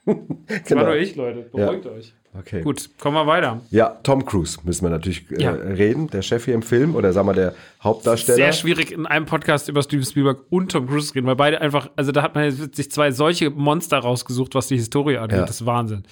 Das 0.05 0.63
Genau. 0.65 0.81
war 0.81 0.87
nur 0.87 0.95
ich, 0.97 1.15
Leute. 1.17 1.49
Beruhigt 1.51 1.85
euch. 1.87 2.13
Okay. 2.39 2.61
Gut, 2.61 2.89
kommen 2.99 3.15
wir 3.15 3.27
weiter. 3.27 3.61
Ja, 3.71 3.97
Tom 4.03 4.25
Cruise 4.25 4.59
müssen 4.63 4.83
wir 4.85 4.89
natürlich 4.89 5.29
äh, 5.31 5.41
Ja. 5.41 5.51
reden, 5.51 6.07
der 6.09 6.21
Chef 6.21 6.45
hier 6.45 6.53
im 6.53 6.61
Film 6.63 6.95
oder 6.95 7.13
sagen 7.13 7.27
wir 7.27 7.33
der 7.33 7.53
Hauptdarsteller. 7.83 8.35
Sehr 8.35 8.53
schwierig 8.53 8.91
in 8.91 9.05
einem 9.05 9.25
Podcast 9.25 9.69
über 9.69 9.81
Steven 9.83 10.03
Spielberg 10.05 10.39
und 10.49 10.71
Tom 10.71 10.87
Cruise 10.87 11.07
zu 11.07 11.13
reden, 11.15 11.27
weil 11.27 11.35
beide 11.35 11.61
einfach, 11.61 11.89
also 11.95 12.11
da 12.11 12.21
hat 12.21 12.35
man 12.35 12.45
jetzt 12.45 12.75
sich 12.75 12.91
zwei 12.91 13.11
solche 13.11 13.49
Monster 13.49 13.99
rausgesucht, 13.99 14.53
was 14.55 14.67
die 14.67 14.75
Historie 14.77 15.17
angeht. 15.17 15.37
Ja. 15.39 15.45
Das 15.45 15.61
ist 15.61 15.65
Wahnsinn. 15.65 16.03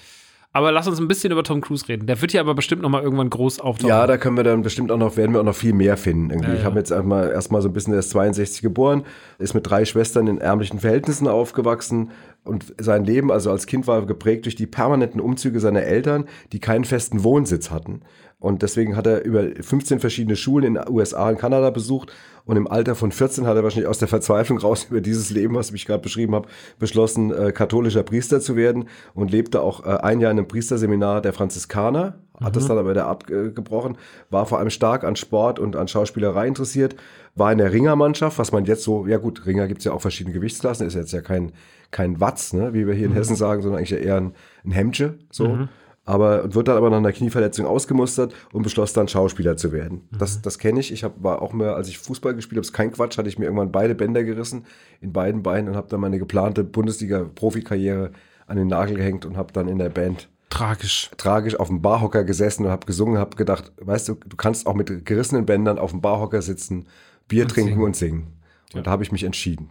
Aber 0.55 0.71
lass 0.71 0.88
uns 0.88 0.99
ein 0.99 1.07
bisschen 1.07 1.31
über 1.31 1.43
Tom 1.43 1.62
Cruise 1.62 1.88
reden. 1.89 2.05
Der 2.05 2.21
wird 2.21 2.29
hier 2.29 2.39
aber 2.39 2.53
bestimmt 2.53 2.83
noch 2.83 2.89
mal 2.89 3.01
irgendwann 3.01 3.31
groß 3.31 3.59
auftauchen. 3.59 3.89
Ja, 3.89 4.05
da 4.05 4.17
können 4.17 4.38
wir 4.38 4.43
dann 4.43 4.62
bestimmt 4.62 4.91
auch 4.91 4.97
noch, 4.99 5.17
werden 5.17 5.33
wir 5.33 5.39
auch 5.39 5.45
noch 5.45 5.55
viel 5.55 5.73
mehr 5.73 5.97
finden. 5.97 6.29
Irgendwie. 6.29 6.49
Ja, 6.49 6.53
Ich 6.53 6.59
ja. 6.59 6.65
habe 6.65 6.77
jetzt 6.77 6.91
einmal 6.93 7.31
erstmal 7.31 7.63
so 7.63 7.69
ein 7.69 7.73
bisschen, 7.73 7.89
der 7.91 8.01
ist 8.01 8.12
62 8.12 8.62
geboren, 8.62 9.03
ist 9.39 9.55
mit 9.55 9.67
drei 9.67 9.83
Schwestern 9.83 10.27
in 10.27 10.38
ärmlichen 10.38 10.79
Verhältnissen 10.79 11.27
aufgewachsen 11.27 12.12
und 12.43 12.73
sein 12.77 13.06
Leben, 13.06 13.32
also 13.32 13.51
als 13.51 13.67
Kind, 13.67 13.88
war 13.88 14.06
geprägt 14.06 14.45
durch 14.45 14.56
die 14.56 14.67
permanenten 14.67 15.21
Umzüge 15.21 15.60
seiner 15.60 15.84
Eltern, 15.84 16.25
die 16.51 16.60
keinen 16.60 16.86
festen 16.86 17.23
Wohnsitz 17.23 17.71
hatten. 17.71 18.01
Und 18.43 18.62
deswegen 18.62 18.97
hat 18.97 19.08
er 19.08 19.23
über 19.23 19.43
15 19.62 20.01
verschiedene 20.01 20.36
Schulen 20.36 20.65
in 20.65 20.73
den 20.73 20.89
USA 20.89 21.29
und 21.29 21.39
Kanada 21.39 21.69
besucht. 21.69 22.12
Und 22.43 22.58
im 22.58 22.67
Alter 22.67 22.93
von 22.93 23.13
14 23.13 23.47
hat 23.47 23.56
er 23.56 23.63
wahrscheinlich 23.63 23.88
aus 23.88 23.99
der 23.99 24.10
Verzweiflung 24.10 24.58
raus 24.58 24.88
über 24.89 24.99
dieses 24.99 25.29
Leben, 25.29 25.56
was 25.56 25.71
ich 25.71 25.86
gerade 25.86 26.03
beschrieben 26.03 26.36
habe, 26.36 26.49
beschlossen, 26.77 27.32
äh, 27.32 27.53
katholischer 27.53 28.03
Priester 28.03 28.41
zu 28.41 28.58
werden 28.58 28.89
und 29.13 29.32
lebte 29.32 29.62
auch 29.62 29.86
äh, 29.86 29.97
ein 29.97 30.19
Jahr 30.19 30.32
in 30.32 30.39
einem 30.39 30.47
Priesterseminar 30.49 31.21
der 31.21 31.32
Franziskaner, 31.32 32.19
hat 32.41 32.58
das 32.58 32.67
dann 32.67 32.77
aber 32.77 32.89
wieder 32.89 33.08
abgebrochen, 33.08 33.97
war 34.29 34.45
vor 34.45 34.60
allem 34.60 34.71
stark 34.71 35.06
an 35.06 35.15
Sport 35.15 35.60
und 35.60 35.77
an 35.77 35.88
Schauspielerei 35.88 36.47
interessiert, 36.47 36.97
war 37.36 37.51
in 37.51 37.60
der 37.60 37.71
Ringermannschaft, 37.71 38.38
was 38.38 38.51
man 38.51 38.65
jetzt 38.65 38.84
so, 38.84 39.08
ja 39.08 39.17
gut, 39.17 39.45
Ringer 39.45 39.67
gibt's 39.67 39.86
ja 39.86 39.93
auch 39.93 40.01
verschiedene 40.01 40.34
Gewichtsklassen, 40.34 40.86
ist 40.86 40.95
jetzt 40.95 41.13
ja 41.13 41.21
kein, 41.21 41.53
kein 41.93 42.19
Watz, 42.19 42.51
ne, 42.51 42.73
wie 42.73 42.86
wir 42.86 42.93
hier 42.93 43.06
in 43.06 43.13
Hessen 43.13 43.38
sagen, 43.38 43.62
sondern 43.62 43.77
eigentlich 43.77 43.91
ja 43.91 43.97
eher 43.97 44.17
ein, 44.17 44.34
ein 44.65 44.71
Hemdche, 44.71 45.17
so. 45.32 45.67
Aber 46.06 46.53
wird 46.53 46.67
dann 46.67 46.75
aber 46.75 46.89
nach 46.89 46.97
einer 46.97 47.13
Knieverletzung 47.13 47.65
ausgemustert 47.65 48.34
und 48.51 48.63
beschloss 48.63 48.91
dann 48.91 49.08
Schauspieler 49.08 49.56
zu 49.56 49.71
werden. 49.71 50.01
Das, 50.12 50.41
das 50.41 50.60
kenne 50.60 50.82
ich. 50.82 50.91
Ich 50.91 51.06
hab, 51.06 51.23
war 51.23 51.41
auch 51.41 51.53
mehr, 51.53 51.77
als 51.77 51.88
ich 51.88 51.97
Fußball 51.97 52.36
gespielt 52.36 52.58
habe, 52.58 52.65
ist 52.65 52.73
kein 52.73 52.91
Quatsch, 52.91 53.17
hatte 53.17 53.29
ich 53.29 53.39
mir 53.39 53.45
irgendwann 53.45 53.71
beide 53.71 53.95
Bänder 53.95 54.25
gerissen 54.25 54.65
in 54.99 55.13
beiden 55.13 55.43
Beinen 55.43 55.69
und 55.69 55.77
habe 55.77 55.88
dann 55.88 56.01
meine 56.01 56.19
geplante 56.19 56.65
Bundesliga-Profikarriere 56.65 58.12
an 58.47 58.58
den 58.58 58.67
Nagel 58.67 58.97
gehängt 58.97 59.25
und 59.25 59.38
habe 59.38 59.53
dann 59.53 59.69
in 59.69 59.77
der 59.77 59.88
Band 59.88 60.27
Tragisch. 60.49 61.10
tragisch 61.15 61.56
auf 61.56 61.69
dem 61.69 61.82
Barhocker 61.82 62.25
gesessen 62.25 62.65
und 62.65 62.71
habe 62.71 62.86
gesungen, 62.86 63.17
habe 63.17 63.38
gedacht, 63.38 63.71
weißt 63.77 64.10
du, 64.10 64.15
du 64.15 64.36
kannst 64.36 64.67
auch 64.67 64.75
mit 64.75 65.06
gerissenen 65.06 65.45
Bändern 65.45 65.79
auf 65.79 65.91
dem 65.91 66.01
Barhocker 66.01 66.41
sitzen, 66.41 66.86
Bier 67.29 67.47
trinken 67.47 67.82
und 67.82 67.95
singen. 67.95 68.34
Und 68.73 68.88
da 68.88 68.91
habe 68.91 69.03
ich 69.03 69.12
mich 69.12 69.23
entschieden. 69.23 69.69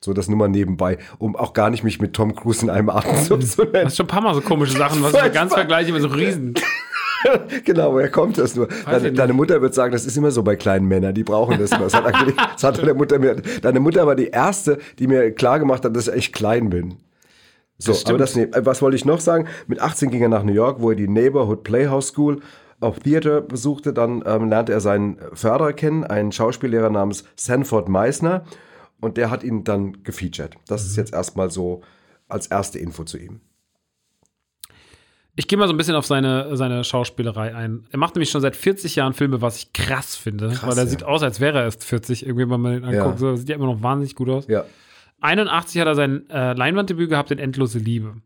So 0.00 0.12
das 0.12 0.28
nur 0.28 0.38
mal 0.38 0.48
nebenbei, 0.48 0.98
um 1.18 1.34
auch 1.36 1.52
gar 1.52 1.70
nicht 1.70 1.82
mich 1.84 2.00
mit 2.00 2.12
Tom 2.14 2.34
Cruise 2.36 2.62
in 2.62 2.70
einem 2.70 2.88
Atemzug 2.90 3.42
zu 3.42 3.64
Das 3.64 3.72
nennen. 3.72 3.86
ist 3.88 3.96
schon 3.96 4.04
ein 4.06 4.08
paar 4.08 4.20
Mal 4.22 4.34
so 4.34 4.40
komische 4.40 4.76
Sachen, 4.76 5.02
was 5.02 5.10
Furchtbar. 5.10 5.30
ganz 5.32 5.52
vergleichen 5.54 5.92
mit 5.92 6.02
so 6.02 6.08
Riesen. 6.08 6.54
Genau, 7.64 7.94
woher 7.94 8.10
kommt 8.10 8.38
das 8.38 8.54
nur? 8.54 8.68
ich 8.70 8.84
Deine, 8.84 9.12
deine 9.12 9.32
Mutter 9.32 9.60
wird 9.60 9.74
sagen, 9.74 9.90
das 9.90 10.06
ist 10.06 10.16
immer 10.16 10.30
so 10.30 10.44
bei 10.44 10.54
kleinen 10.54 10.86
Männern, 10.86 11.14
die 11.14 11.24
brauchen 11.24 11.58
das 11.58 11.72
immer. 11.72 11.82
Das 11.88 11.94
hat, 11.94 12.04
das 12.62 12.76
deine 12.78 12.94
Mutter 12.94 13.18
mir, 13.18 13.34
deine 13.60 13.80
Mutter 13.80 14.06
war 14.06 14.14
die 14.14 14.28
erste, 14.28 14.78
die 15.00 15.08
mir 15.08 15.32
klar 15.32 15.58
gemacht 15.58 15.84
hat, 15.84 15.96
dass 15.96 16.06
ich 16.06 16.14
echt 16.14 16.32
klein 16.32 16.70
bin. 16.70 16.94
So, 17.76 17.90
Das 17.90 18.06
aber 18.06 18.18
das, 18.18 18.36
ne- 18.36 18.48
was 18.54 18.82
wollte 18.82 18.96
ich 18.96 19.04
noch 19.04 19.18
sagen? 19.18 19.46
Mit 19.66 19.80
18 19.80 20.10
ging 20.12 20.22
er 20.22 20.28
nach 20.28 20.44
New 20.44 20.52
York, 20.52 20.76
wo 20.80 20.90
er 20.90 20.96
die 20.96 21.08
Neighborhood 21.08 21.64
Playhouse 21.64 22.06
School 22.08 22.38
of 22.80 23.00
Theater 23.00 23.40
besuchte. 23.40 23.92
Dann 23.92 24.22
ähm, 24.24 24.48
lernte 24.48 24.72
er 24.72 24.80
seinen 24.80 25.18
Förderer 25.32 25.72
kennen, 25.72 26.04
einen 26.04 26.30
Schauspiellehrer 26.30 26.90
namens 26.90 27.24
Sanford 27.34 27.88
Meisner. 27.88 28.44
Und 29.00 29.16
der 29.16 29.30
hat 29.30 29.42
ihn 29.44 29.64
dann 29.64 30.02
gefeatured. 30.02 30.56
Das 30.66 30.82
Mhm. 30.84 30.88
ist 30.90 30.96
jetzt 30.96 31.12
erstmal 31.12 31.50
so 31.50 31.82
als 32.28 32.46
erste 32.48 32.78
Info 32.78 33.04
zu 33.04 33.18
ihm. 33.18 33.40
Ich 35.36 35.46
gehe 35.46 35.56
mal 35.56 35.68
so 35.68 35.72
ein 35.74 35.76
bisschen 35.76 35.94
auf 35.94 36.04
seine, 36.04 36.56
seine 36.56 36.82
Schauspielerei 36.82 37.54
ein. 37.54 37.86
Er 37.92 37.98
macht 37.98 38.16
nämlich 38.16 38.30
schon 38.30 38.40
seit 38.40 38.56
40 38.56 38.96
Jahren 38.96 39.12
Filme, 39.12 39.40
was 39.40 39.56
ich 39.58 39.72
krass 39.72 40.16
finde. 40.16 40.48
Krass, 40.48 40.62
weil 40.64 40.76
er 40.78 40.84
ja. 40.84 40.86
sieht 40.90 41.04
aus, 41.04 41.22
als 41.22 41.38
wäre 41.38 41.58
er 41.58 41.64
erst 41.64 41.84
40, 41.84 42.26
irgendwie, 42.26 42.50
wenn 42.50 42.60
man 42.60 42.82
ihn 42.82 42.90
Ja. 42.92 43.02
anguckt. 43.04 43.20
So, 43.20 43.36
sieht 43.36 43.48
ja 43.48 43.54
immer 43.54 43.66
noch 43.66 43.80
wahnsinnig 43.80 44.16
gut 44.16 44.28
aus. 44.30 44.48
Ja. 44.48 44.64
81 45.20 45.80
hat 45.80 45.86
er 45.86 45.94
sein 45.94 46.28
äh, 46.30 46.54
Leinwanddebüt 46.54 47.08
gehabt 47.08 47.30
in 47.30 47.38
Endlose 47.38 47.78
Liebe. 47.78 48.16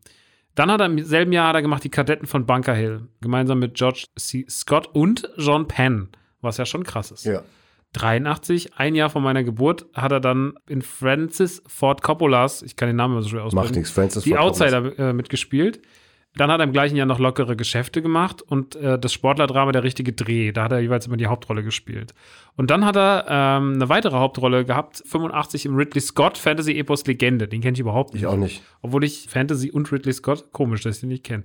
Dann 0.55 0.71
hat 0.71 0.79
er 0.81 0.87
im 0.87 1.03
selben 1.03 1.31
Jahr 1.33 1.49
hat 1.49 1.55
er 1.55 1.61
gemacht 1.61 1.83
die 1.83 1.89
Kadetten 1.89 2.25
von 2.27 2.45
Bunker 2.47 2.73
Hill, 2.75 3.07
gemeinsam 3.21 3.59
mit 3.59 3.75
George 3.75 4.05
C. 4.15 4.45
Scott 4.49 4.87
und 4.93 5.29
John 5.37 5.67
Penn, 5.67 6.09
was 6.41 6.57
ja 6.57 6.65
schon 6.65 6.83
krass 6.83 7.11
ist. 7.11 7.25
Ja. 7.25 7.41
83, 7.93 8.75
ein 8.77 8.95
Jahr 8.95 9.09
vor 9.09 9.21
meiner 9.21 9.43
Geburt, 9.43 9.85
hat 9.93 10.11
er 10.11 10.19
dann 10.19 10.53
in 10.67 10.81
Francis 10.81 11.63
Ford 11.67 12.01
Coppolas, 12.01 12.61
ich 12.61 12.75
kann 12.75 12.87
den 12.87 12.95
Namen 12.95 13.21
so 13.21 13.29
schwer 13.29 13.43
aussprechen, 13.43 13.65
Macht 13.65 13.75
nichts. 13.75 13.91
Francis 13.91 14.23
die 14.23 14.31
Ford. 14.31 14.41
Outsider 14.41 14.99
äh, 14.99 15.13
mitgespielt. 15.13 15.81
Dann 16.35 16.49
hat 16.49 16.59
er 16.59 16.63
im 16.63 16.71
gleichen 16.71 16.95
Jahr 16.95 17.05
noch 17.05 17.19
lockere 17.19 17.55
Geschäfte 17.55 18.01
gemacht 18.01 18.41
und 18.41 18.75
äh, 18.75 18.97
das 18.97 19.13
Sportlerdrama 19.13 19.71
Der 19.71 19.83
richtige 19.83 20.13
Dreh. 20.13 20.51
Da 20.51 20.63
hat 20.63 20.71
er 20.71 20.79
jeweils 20.79 21.05
immer 21.05 21.17
die 21.17 21.27
Hauptrolle 21.27 21.63
gespielt. 21.63 22.15
Und 22.55 22.71
dann 22.71 22.85
hat 22.85 22.95
er 22.95 23.25
ähm, 23.29 23.73
eine 23.75 23.87
weitere 23.89 24.17
Hauptrolle 24.17 24.65
gehabt, 24.65 25.03
85 25.05 25.67
im 25.67 25.75
Ridley 25.75 26.01
Scott 26.01 26.39
Fantasy-Epos 26.39 27.05
Legende. 27.05 27.47
Den 27.47 27.61
kenne 27.61 27.73
ich 27.73 27.79
überhaupt 27.79 28.13
nicht. 28.13 28.23
Ich 28.23 28.27
auch 28.27 28.35
nicht. 28.35 28.63
Obwohl 28.81 29.03
ich 29.03 29.27
Fantasy 29.29 29.69
und 29.69 29.91
Ridley 29.91 30.13
Scott, 30.13 30.51
komisch, 30.51 30.81
dass 30.81 30.95
ich 30.95 31.01
den 31.01 31.09
nicht 31.09 31.23
kenne. 31.23 31.43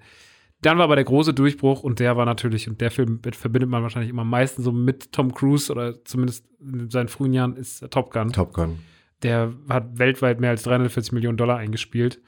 Dann 0.61 0.77
war 0.79 0.85
aber 0.85 0.97
der 0.97 1.05
große 1.05 1.35
Durchbruch 1.35 1.83
und 1.85 2.01
der 2.01 2.17
war 2.17 2.25
natürlich, 2.25 2.69
und 2.69 2.81
der 2.81 2.91
Film 2.91 3.21
verbindet 3.23 3.71
man 3.71 3.83
wahrscheinlich 3.83 4.11
immer 4.11 4.23
am 4.23 4.31
meisten 4.31 4.63
so 4.63 4.73
mit 4.73 5.13
Tom 5.13 5.33
Cruise 5.33 5.71
oder 5.71 6.05
zumindest 6.05 6.47
in 6.61 6.91
seinen 6.91 7.09
frühen 7.09 7.33
Jahren 7.33 7.57
ist 7.57 7.89
Top 7.91 8.11
Gun. 8.11 8.33
Top 8.33 8.53
Gun. 8.53 8.81
Der 9.23 9.53
hat 9.69 9.99
weltweit 9.99 10.41
mehr 10.41 10.51
als 10.51 10.65
340 10.65 11.13
Millionen 11.13 11.37
Dollar 11.37 11.59
eingespielt 11.59 12.21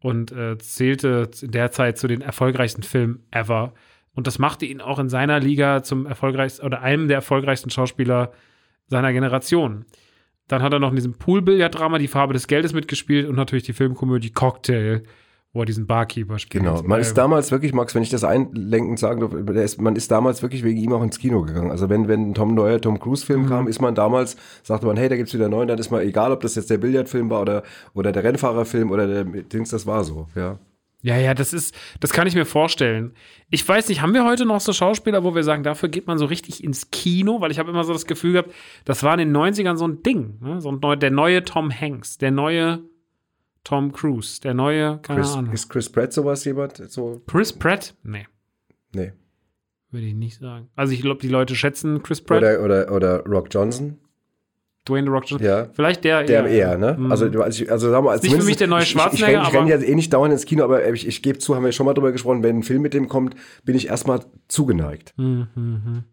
und 0.00 0.32
äh, 0.32 0.58
zählte 0.58 1.30
in 1.40 1.52
der 1.52 1.70
Zeit 1.70 1.98
zu 1.98 2.08
den 2.08 2.20
erfolgreichsten 2.20 2.82
Filmen 2.82 3.24
ever. 3.30 3.74
Und 4.14 4.26
das 4.26 4.40
machte 4.40 4.66
ihn 4.66 4.80
auch 4.80 4.98
in 4.98 5.08
seiner 5.08 5.38
Liga 5.38 5.82
zum 5.84 6.06
erfolgreichsten 6.06 6.66
oder 6.66 6.82
einem 6.82 7.06
der 7.06 7.16
erfolgreichsten 7.16 7.70
Schauspieler 7.70 8.32
seiner 8.88 9.12
Generation. 9.12 9.84
Dann 10.48 10.62
hat 10.62 10.72
er 10.72 10.80
noch 10.80 10.90
in 10.90 10.96
diesem 10.96 11.14
Poolbillard-Drama 11.14 11.98
Die 11.98 12.08
Farbe 12.08 12.32
des 12.32 12.48
Geldes 12.48 12.72
mitgespielt 12.72 13.28
und 13.28 13.36
natürlich 13.36 13.64
die 13.64 13.72
Filmkomödie 13.72 14.30
Cocktail, 14.30 15.02
wo 15.52 15.60
er 15.60 15.66
diesen 15.66 15.86
Barkeeper 15.86 16.38
spielt. 16.38 16.64
Genau. 16.64 16.82
Man 16.82 17.00
ist 17.00 17.14
damals 17.14 17.50
wirklich, 17.50 17.72
Max, 17.72 17.94
wenn 17.94 18.02
ich 18.02 18.10
das 18.10 18.22
einlenkend 18.22 18.98
sagen 18.98 19.20
darf, 19.20 19.78
man 19.78 19.96
ist 19.96 20.10
damals 20.10 20.42
wirklich 20.42 20.62
wegen 20.62 20.78
ihm 20.78 20.92
auch 20.92 21.02
ins 21.02 21.18
Kino 21.18 21.42
gegangen. 21.42 21.70
Also 21.70 21.88
wenn, 21.88 22.06
wenn 22.06 22.30
ein 22.30 22.34
Tom 22.34 22.54
neuer 22.54 22.80
Tom 22.80 22.98
Cruise-Film 23.00 23.42
Mhm. 23.44 23.48
kam, 23.48 23.68
ist 23.68 23.80
man 23.80 23.94
damals, 23.94 24.36
sagte 24.62 24.86
man, 24.86 24.96
hey, 24.96 25.08
da 25.08 25.16
gibt's 25.16 25.32
wieder 25.34 25.46
einen 25.46 25.54
neuen, 25.54 25.68
dann 25.68 25.78
ist 25.78 25.90
mal 25.90 26.02
egal, 26.02 26.32
ob 26.32 26.40
das 26.40 26.54
jetzt 26.54 26.68
der 26.70 26.78
Billardfilm 26.78 27.30
war 27.30 27.40
oder, 27.42 27.62
oder 27.94 28.12
der 28.12 28.24
Rennfahrerfilm 28.24 28.90
oder 28.90 29.06
der 29.06 29.24
Dings, 29.24 29.70
das 29.70 29.86
war 29.86 30.04
so, 30.04 30.26
ja. 30.34 30.58
Ja, 31.00 31.16
ja, 31.16 31.32
das 31.32 31.52
ist, 31.52 31.76
das 32.00 32.12
kann 32.12 32.26
ich 32.26 32.34
mir 32.34 32.44
vorstellen. 32.44 33.12
Ich 33.50 33.66
weiß 33.66 33.88
nicht, 33.88 34.02
haben 34.02 34.14
wir 34.14 34.24
heute 34.24 34.44
noch 34.44 34.60
so 34.60 34.72
Schauspieler, 34.72 35.22
wo 35.22 35.32
wir 35.32 35.44
sagen, 35.44 35.62
dafür 35.62 35.88
geht 35.88 36.08
man 36.08 36.18
so 36.18 36.24
richtig 36.24 36.64
ins 36.64 36.90
Kino? 36.90 37.40
Weil 37.40 37.52
ich 37.52 37.60
habe 37.60 37.70
immer 37.70 37.84
so 37.84 37.92
das 37.92 38.04
Gefühl 38.04 38.32
gehabt, 38.32 38.50
das 38.84 39.04
war 39.04 39.12
in 39.16 39.20
den 39.20 39.36
90ern 39.36 39.76
so 39.76 39.86
ein 39.86 40.02
Ding. 40.02 40.38
Ne? 40.40 40.60
So 40.60 40.72
ein 40.72 40.80
neu, 40.82 40.96
der 40.96 41.12
neue 41.12 41.44
Tom 41.44 41.70
Hanks, 41.70 42.18
der 42.18 42.32
neue 42.32 42.80
Tom 43.68 43.92
Cruise, 43.92 44.40
der 44.40 44.54
neue, 44.54 44.98
keine 45.02 45.20
Chris, 45.20 45.34
Ahnung. 45.34 45.52
ist 45.52 45.68
Chris 45.68 45.90
Pratt 45.90 46.12
sowas 46.14 46.42
jemand? 46.46 46.76
So, 46.90 47.20
Chris 47.26 47.52
Pratt? 47.52 47.94
Nee, 48.02 48.26
nee. 48.94 49.12
würde 49.90 50.06
ich 50.06 50.14
nicht 50.14 50.38
sagen. 50.40 50.68
Also 50.74 50.94
ich 50.94 51.02
glaube, 51.02 51.20
die 51.20 51.28
Leute 51.28 51.54
schätzen 51.54 52.02
Chris 52.02 52.20
Pratt, 52.22 52.38
Oder, 52.38 52.62
oder, 52.64 52.90
oder 52.92 53.24
Rock 53.26 53.48
Johnson? 53.50 53.98
Dwayne 54.88 55.06
The 55.06 55.10
Rock 55.12 55.24
Johnson. 55.28 55.46
Ja. 55.46 55.68
Vielleicht 55.74 56.02
der 56.04 56.24
Der 56.24 56.46
eher, 56.46 56.78
ne? 56.78 56.96
Mhm. 56.98 57.12
Also, 57.12 57.26
also, 57.26 57.90
sagen 57.90 58.06
wir, 58.06 58.10
als 58.10 58.22
Nicht 58.22 58.36
für 58.36 58.42
mich 58.42 58.56
der 58.56 58.68
neue 58.68 58.82
ich, 58.84 58.88
ich, 58.88 58.94
ich, 58.94 59.00
Schwarzenegger, 59.02 59.40
renn- 59.42 59.48
ich 59.48 59.52
renne 59.54 59.74
aber- 59.74 59.82
ja 59.84 59.88
eh 59.90 59.94
nicht 59.94 60.12
dauernd 60.14 60.32
ins 60.32 60.46
Kino, 60.46 60.64
aber 60.64 60.88
ich, 60.90 61.06
ich 61.06 61.20
gebe 61.22 61.38
zu, 61.38 61.54
haben 61.54 61.64
wir 61.64 61.72
schon 61.72 61.84
mal 61.84 61.92
drüber 61.92 62.10
gesprochen, 62.10 62.42
wenn 62.42 62.60
ein 62.60 62.62
Film 62.62 62.80
mit 62.80 62.94
dem 62.94 63.06
kommt, 63.06 63.34
bin 63.64 63.76
ich 63.76 63.88
erstmal 63.88 64.20
zugeneigt. 64.48 65.12
Mhm, 65.18 66.04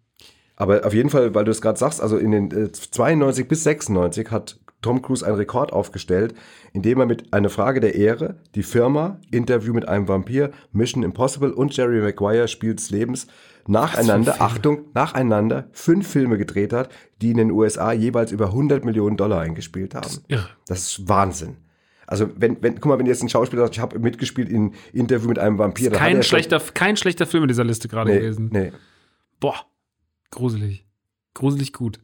Aber 0.58 0.86
auf 0.86 0.94
jeden 0.94 1.10
Fall, 1.10 1.34
weil 1.34 1.46
du 1.46 1.52
es 1.52 1.62
gerade 1.62 1.80
sagst, 1.80 2.02
also 2.02 2.18
in 2.18 2.32
den 2.32 2.52
äh, 2.52 2.70
92 2.74 3.48
bis 3.48 3.64
96 3.64 4.30
hat 4.30 4.60
Tom 4.86 5.02
Cruise 5.02 5.26
einen 5.26 5.36
Rekord 5.38 5.74
aufgestellt, 5.74 6.36
indem 6.72 7.00
er 7.00 7.08
mit 7.08 7.34
einer 7.34 7.50
Frage 7.50 7.80
der 7.80 7.96
Ehre, 7.96 8.36
die 8.54 8.62
Firma, 8.62 9.20
Interview 9.32 9.74
mit 9.74 9.88
einem 9.88 10.08
Vampir, 10.08 10.52
Mission 10.72 11.02
Impossible 11.02 11.52
und 11.52 11.76
Jerry 11.76 12.02
Maguire 12.02 12.48
Spiel 12.48 12.76
des 12.76 12.92
Lebens 12.92 13.26
nacheinander? 13.68 14.42
Achtung, 14.42 14.86
nacheinander 14.94 15.68
fünf 15.72 16.08
Filme 16.08 16.38
gedreht 16.38 16.72
hat, 16.72 16.90
die 17.22 17.32
in 17.32 17.38
den 17.38 17.50
USA 17.52 17.92
jeweils 17.94 18.32
über 18.32 18.48
100 18.48 18.86
Millionen 18.86 19.18
Dollar 19.18 19.42
eingespielt 19.42 19.96
haben. 19.96 20.20
irre. 20.28 20.50
Das 20.68 20.80
ist 21.00 21.10
Wahnsinn. 21.10 21.58
Also 22.08 22.30
wenn, 22.36 22.62
wenn, 22.62 22.76
guck 22.76 22.86
mal, 22.86 23.00
wenn 23.00 23.08
jetzt 23.08 23.24
ein 23.24 23.30
Schauspieler 23.30 23.64
sagt, 23.64 23.74
ich 23.78 23.82
habe 23.82 23.98
mitgespielt 23.98 24.48
in 24.50 24.74
Interview 24.94 25.28
mit 25.28 25.40
einem 25.40 25.58
Vampir, 25.58 25.90
dann 25.90 25.98
Kein 26.00 26.18
er 26.18 26.22
schon- 26.22 26.30
schlechter, 26.38 26.60
kein 26.76 26.96
schlechter 26.98 27.26
Film 27.26 27.44
in 27.46 27.48
dieser 27.48 27.64
Liste 27.64 27.88
gerade 27.88 28.12
nee, 28.12 28.20
gewesen. 28.20 28.50
nee. 28.54 28.72
Boah, 29.40 29.56
gruselig. 30.30 30.86
Gruselig 31.34 31.74
gut. 31.74 32.00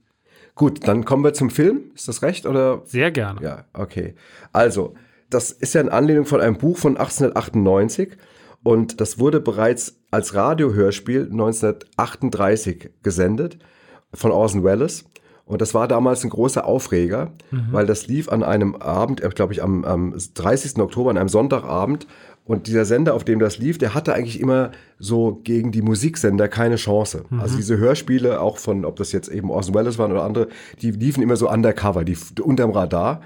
Gut, 0.56 0.88
dann 0.88 1.06
kommen 1.06 1.24
wir 1.24 1.34
zum 1.34 1.50
Film. 1.50 1.92
Ist 1.96 2.08
das 2.08 2.22
recht 2.22 2.46
oder 2.46 2.82
Sehr 2.86 3.12
gerne. 3.12 3.42
Ja, 3.42 3.66
okay. 3.74 4.16
Also, 4.52 4.96
das 5.30 5.52
ist 5.52 5.74
ja 5.74 5.82
in 5.82 5.90
Anlehnung 5.90 6.26
von 6.26 6.42
einem 6.42 6.58
Buch 6.58 6.78
von 6.78 6.98
1898 6.98 8.18
und 8.64 9.02
das 9.02 9.18
wurde 9.18 9.40
bereits 9.40 9.98
als 10.12 10.36
Radiohörspiel 10.36 11.30
1938 11.32 12.92
gesendet 13.02 13.58
von 14.14 14.32
Orson 14.32 14.64
Welles. 14.64 15.06
Und 15.46 15.62
das 15.62 15.74
war 15.74 15.88
damals 15.88 16.24
ein 16.24 16.30
großer 16.30 16.66
Aufreger, 16.66 17.34
weil 17.72 17.86
das 17.86 18.08
lief 18.08 18.30
an 18.30 18.42
einem 18.42 18.76
Abend, 18.76 19.22
äh, 19.22 19.30
glaube 19.30 19.52
ich, 19.52 19.62
am, 19.62 19.84
am 19.84 20.16
30. 20.34 20.80
Oktober, 20.80 21.10
an 21.10 21.18
einem 21.18 21.28
Sonntagabend. 21.28 22.08
Und 22.52 22.68
dieser 22.68 22.84
Sender, 22.84 23.14
auf 23.14 23.24
dem 23.24 23.40
das 23.40 23.60
lief, 23.60 23.78
der 23.78 23.94
hatte 23.94 24.14
eigentlich 24.14 24.42
immer 24.42 24.72
so 25.00 25.40
gegen 25.46 25.72
die 25.72 25.82
Musiksender 25.82 26.50
keine 26.50 26.76
Chance. 26.76 27.24
Also 27.40 27.56
diese 27.56 27.78
Hörspiele, 27.78 28.42
auch 28.42 28.58
von, 28.58 28.84
ob 28.84 28.98
das 28.98 29.14
jetzt 29.14 29.30
eben 29.30 29.50
Orson 29.50 29.74
Welles 29.74 29.98
waren 29.98 30.12
oder 30.12 30.26
andere, 30.26 30.50
die 30.82 30.92
liefen 30.92 31.24
immer 31.24 31.38
so 31.38 31.50
undercover, 31.50 32.04
die 32.04 32.18
unterm 32.42 32.72
Radar. 32.72 33.22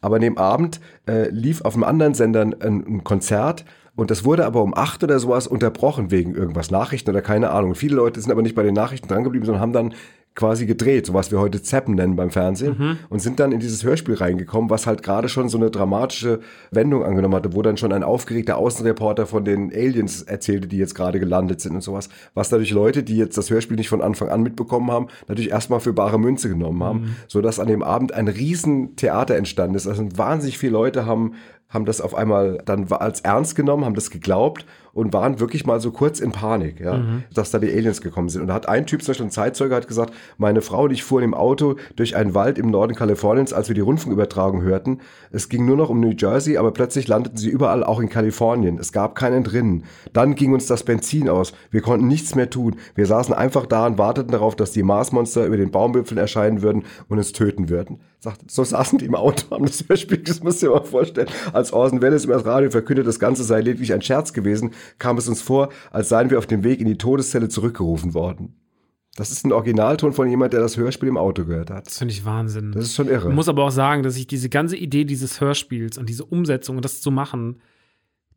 Aber 0.00 0.16
an 0.16 0.22
dem 0.22 0.38
Abend 0.38 0.80
äh, 1.06 1.28
lief 1.28 1.60
auf 1.60 1.74
einem 1.74 1.84
anderen 1.84 2.14
Sender 2.14 2.40
ein, 2.40 2.54
ein 2.58 3.04
Konzert 3.04 3.66
und 3.96 4.10
das 4.10 4.24
wurde 4.24 4.46
aber 4.46 4.62
um 4.62 4.74
acht 4.74 5.04
oder 5.04 5.18
sowas 5.18 5.46
unterbrochen 5.46 6.10
wegen 6.10 6.34
irgendwas, 6.34 6.70
Nachrichten 6.70 7.10
oder 7.10 7.20
keine 7.20 7.50
Ahnung. 7.50 7.74
Viele 7.74 7.96
Leute 7.96 8.18
sind 8.18 8.32
aber 8.32 8.40
nicht 8.40 8.54
bei 8.54 8.62
den 8.62 8.72
Nachrichten 8.72 9.08
drangeblieben, 9.08 9.44
sondern 9.44 9.60
haben 9.60 9.74
dann 9.74 9.94
quasi 10.34 10.64
gedreht, 10.64 11.06
so 11.06 11.14
was 11.14 11.30
wir 11.30 11.40
heute 11.40 11.62
Zappen 11.62 11.96
nennen 11.96 12.16
beim 12.16 12.30
Fernsehen 12.30 12.98
und 13.08 13.20
sind 13.20 13.40
dann 13.40 13.52
in 13.52 13.60
dieses 13.60 13.84
Hörspiel 13.84 14.14
reingekommen, 14.14 14.70
was 14.70 14.86
halt 14.86 15.02
gerade 15.02 15.28
schon 15.28 15.48
so 15.48 15.58
eine 15.58 15.70
dramatische 15.70 16.40
Wendung 16.70 17.04
angenommen 17.04 17.34
hatte, 17.34 17.52
wo 17.54 17.62
dann 17.62 17.76
schon 17.76 17.92
ein 17.92 18.04
aufgeregter 18.04 18.56
Außenreporter 18.56 19.26
von 19.26 19.44
den 19.44 19.72
Aliens 19.72 20.22
erzählte, 20.22 20.68
die 20.68 20.78
jetzt 20.78 20.94
gerade 20.94 21.18
gelandet 21.18 21.60
sind 21.60 21.74
und 21.74 21.82
sowas, 21.82 22.08
was 22.34 22.50
natürlich 22.50 22.70
Leute, 22.70 23.02
die 23.02 23.16
jetzt 23.16 23.36
das 23.36 23.50
Hörspiel 23.50 23.76
nicht 23.76 23.88
von 23.88 24.02
Anfang 24.02 24.28
an 24.28 24.42
mitbekommen 24.42 24.90
haben, 24.90 25.08
natürlich 25.26 25.50
erstmal 25.50 25.80
für 25.80 25.92
bare 25.92 26.18
Münze 26.18 26.48
genommen 26.48 26.82
haben, 26.84 27.16
so 27.26 27.40
dass 27.40 27.58
an 27.58 27.66
dem 27.66 27.82
Abend 27.82 28.12
ein 28.12 28.28
riesen 28.28 28.96
Theater 28.96 29.36
entstanden 29.36 29.74
ist. 29.74 29.86
Also 29.86 30.06
wahnsinnig 30.16 30.58
viele 30.58 30.72
Leute 30.72 31.06
haben 31.06 31.34
haben 31.70 31.84
das 31.84 32.00
auf 32.00 32.14
einmal 32.16 32.60
dann 32.64 32.90
als 32.90 33.20
ernst 33.20 33.54
genommen, 33.54 33.84
haben 33.84 33.94
das 33.94 34.10
geglaubt 34.10 34.66
und 34.92 35.12
waren 35.12 35.40
wirklich 35.40 35.66
mal 35.66 35.80
so 35.80 35.90
kurz 35.90 36.20
in 36.20 36.32
Panik, 36.32 36.80
ja, 36.80 37.02
dass 37.34 37.50
da 37.50 37.58
die 37.58 37.70
Aliens 37.70 38.00
gekommen 38.00 38.28
sind. 38.28 38.42
Und 38.42 38.48
da 38.48 38.54
hat 38.54 38.68
ein 38.68 38.86
Typ, 38.86 39.02
zum 39.02 39.12
Beispiel 39.12 39.26
ein 39.26 39.30
Zeitzeuge, 39.30 39.74
hat 39.74 39.88
gesagt, 39.88 40.12
meine 40.38 40.62
Frau 40.62 40.84
und 40.84 40.92
ich 40.92 41.04
fuhren 41.04 41.24
im 41.24 41.34
Auto 41.34 41.76
durch 41.96 42.16
einen 42.16 42.34
Wald 42.34 42.58
im 42.58 42.70
Norden 42.70 42.94
Kaliforniens, 42.94 43.52
als 43.52 43.68
wir 43.68 43.74
die 43.74 43.80
Rundfunkübertragung 43.80 44.62
hörten. 44.62 45.00
Es 45.30 45.48
ging 45.48 45.66
nur 45.66 45.76
noch 45.76 45.90
um 45.90 46.00
New 46.00 46.14
Jersey, 46.16 46.56
aber 46.56 46.72
plötzlich 46.72 47.08
landeten 47.08 47.36
sie 47.38 47.50
überall, 47.50 47.84
auch 47.84 48.00
in 48.00 48.08
Kalifornien. 48.08 48.78
Es 48.78 48.92
gab 48.92 49.14
keinen 49.14 49.44
drinnen. 49.44 49.84
Dann 50.12 50.34
ging 50.34 50.52
uns 50.52 50.66
das 50.66 50.82
Benzin 50.82 51.28
aus. 51.28 51.52
Wir 51.70 51.82
konnten 51.82 52.08
nichts 52.08 52.34
mehr 52.34 52.50
tun. 52.50 52.76
Wir 52.94 53.06
saßen 53.06 53.34
einfach 53.34 53.66
da 53.66 53.86
und 53.86 53.98
warteten 53.98 54.32
darauf, 54.32 54.56
dass 54.56 54.72
die 54.72 54.82
Marsmonster 54.82 55.46
über 55.46 55.56
den 55.56 55.70
Baumwipfeln 55.70 56.18
erscheinen 56.18 56.62
würden 56.62 56.84
und 57.08 57.18
uns 57.18 57.32
töten 57.32 57.68
würden. 57.68 58.00
Sagt, 58.22 58.50
so 58.50 58.64
saßen 58.64 58.98
die 58.98 59.06
im 59.06 59.14
Auto, 59.14 59.50
haben 59.50 59.64
das 59.64 59.82
Hörspiel, 59.88 60.18
das 60.18 60.42
musst 60.42 60.60
du 60.60 60.66
dir 60.66 60.72
mal 60.74 60.84
vorstellen. 60.84 61.28
Als 61.54 61.72
Orson 61.72 62.02
Welles 62.02 62.26
über 62.26 62.34
das 62.34 62.44
Radio 62.44 62.70
verkündet, 62.70 63.06
das 63.06 63.18
Ganze 63.18 63.44
sei 63.44 63.60
lediglich 63.60 63.94
ein 63.94 64.02
Scherz 64.02 64.34
gewesen, 64.34 64.72
kam 64.98 65.18
es 65.18 65.28
uns 65.28 65.42
vor, 65.42 65.70
als 65.90 66.08
seien 66.08 66.30
wir 66.30 66.38
auf 66.38 66.46
dem 66.46 66.64
Weg 66.64 66.80
in 66.80 66.86
die 66.86 66.98
Todeszelle 66.98 67.48
zurückgerufen 67.48 68.14
worden. 68.14 68.56
Das 69.16 69.30
ist 69.32 69.44
ein 69.44 69.52
Originalton 69.52 70.12
von 70.12 70.28
jemand, 70.28 70.52
der 70.52 70.60
das 70.60 70.76
Hörspiel 70.76 71.08
im 71.08 71.16
Auto 71.16 71.44
gehört 71.44 71.70
hat. 71.70 71.86
Das 71.86 71.98
finde 71.98 72.14
ich 72.14 72.24
Wahnsinn. 72.24 72.72
Das 72.72 72.84
ist 72.84 72.94
schon 72.94 73.08
irre. 73.08 73.28
Ich 73.28 73.34
muss 73.34 73.48
aber 73.48 73.64
auch 73.64 73.70
sagen, 73.70 74.02
dass 74.02 74.16
ich 74.16 74.26
diese 74.26 74.48
ganze 74.48 74.76
Idee 74.76 75.04
dieses 75.04 75.40
Hörspiels 75.40 75.98
und 75.98 76.08
diese 76.08 76.24
Umsetzung 76.24 76.76
und 76.76 76.84
das 76.84 77.00
zu 77.00 77.10
machen, 77.10 77.60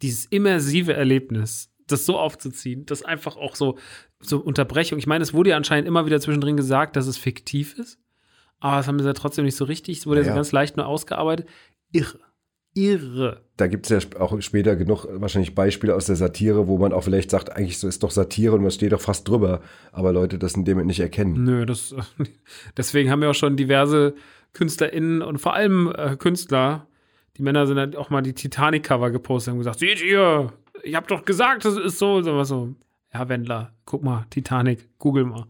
dieses 0.02 0.26
immersive 0.26 0.94
Erlebnis, 0.94 1.70
das 1.88 2.06
so 2.06 2.18
aufzuziehen, 2.18 2.86
das 2.86 3.04
einfach 3.04 3.38
auch 3.38 3.56
so, 3.56 3.78
so 4.20 4.40
Unterbrechung. 4.40 4.98
Ich 4.98 5.08
meine, 5.08 5.22
es 5.22 5.34
wurde 5.34 5.52
ja 5.52 5.58
anscheinend 5.58 5.88
immer 5.88 6.06
wieder 6.06 6.20
zwischendrin 6.20 6.58
gesagt, 6.58 6.96
dass 6.96 7.08
es 7.08 7.18
fiktiv 7.18 7.78
ist, 7.78 8.00
aber 8.60 8.78
das 8.78 8.88
haben 8.88 9.00
sie 9.00 9.06
ja 9.06 9.14
trotzdem 9.14 9.46
nicht 9.46 9.56
so 9.56 9.66
richtig. 9.66 10.00
Es 10.00 10.08
wurde 10.08 10.22
ja 10.22 10.28
Ja. 10.28 10.34
so 10.34 10.36
ganz 10.38 10.52
leicht 10.52 10.76
nur 10.76 10.88
ausgearbeitet. 10.88 11.48
Irre. 11.92 12.20
Irre. 12.76 13.42
da 13.58 13.68
gibt 13.68 13.90
es 13.90 14.04
ja 14.04 14.20
auch 14.20 14.42
später 14.42 14.76
genug 14.76 15.06
wahrscheinlich 15.10 15.54
Beispiele 15.54 15.96
aus 15.96 16.08
der 16.08 16.16
Satire, 16.16 16.68
wo 16.68 16.78
man 16.78 16.92
auch 16.92 17.04
vielleicht 17.04 17.30
sagt, 17.30 17.56
eigentlich 17.56 17.78
so 17.78 17.88
ist 17.88 18.02
doch 18.04 18.12
Satire 18.12 18.56
und 18.56 18.62
man 18.62 18.72
steht 18.72 18.92
doch 18.92 19.02
fast 19.02 19.28
drüber, 19.28 19.62
aber 19.92 20.12
Leute 20.12 20.40
das 20.40 20.56
in 20.56 20.66
dem 20.66 20.84
nicht 20.86 21.00
erkennen. 21.00 21.44
Nö, 21.44 21.66
das, 21.66 21.96
deswegen 22.78 23.12
haben 23.12 23.22
ja 23.22 23.30
auch 23.30 23.36
schon 23.36 23.56
diverse 23.56 24.16
KünstlerInnen 24.54 25.22
und 25.22 25.40
vor 25.40 25.54
allem 25.54 25.94
äh, 25.96 26.16
Künstler, 26.16 26.88
die 27.38 27.44
Männer 27.44 27.68
sind 27.68 27.78
halt 27.78 27.96
auch 27.96 28.10
mal 28.10 28.22
die 28.22 28.34
Titanic-Cover 28.34 29.12
gepostet 29.12 29.54
und 29.54 29.60
gesagt, 29.60 29.80
seht 29.80 30.04
ihr, 30.04 30.52
ich 30.84 30.96
hab 30.96 31.08
doch 31.08 31.26
gesagt, 31.26 31.66
das 31.66 31.78
ist 31.78 32.00
so, 32.00 32.22
so 32.22 32.36
was 32.36 32.50
so. 32.50 32.76
Ja, 33.14 33.30
Wendler, 33.30 33.74
guck 33.86 34.04
mal, 34.04 34.26
Titanic, 34.32 34.90
google 34.98 35.26
mal. 35.26 35.46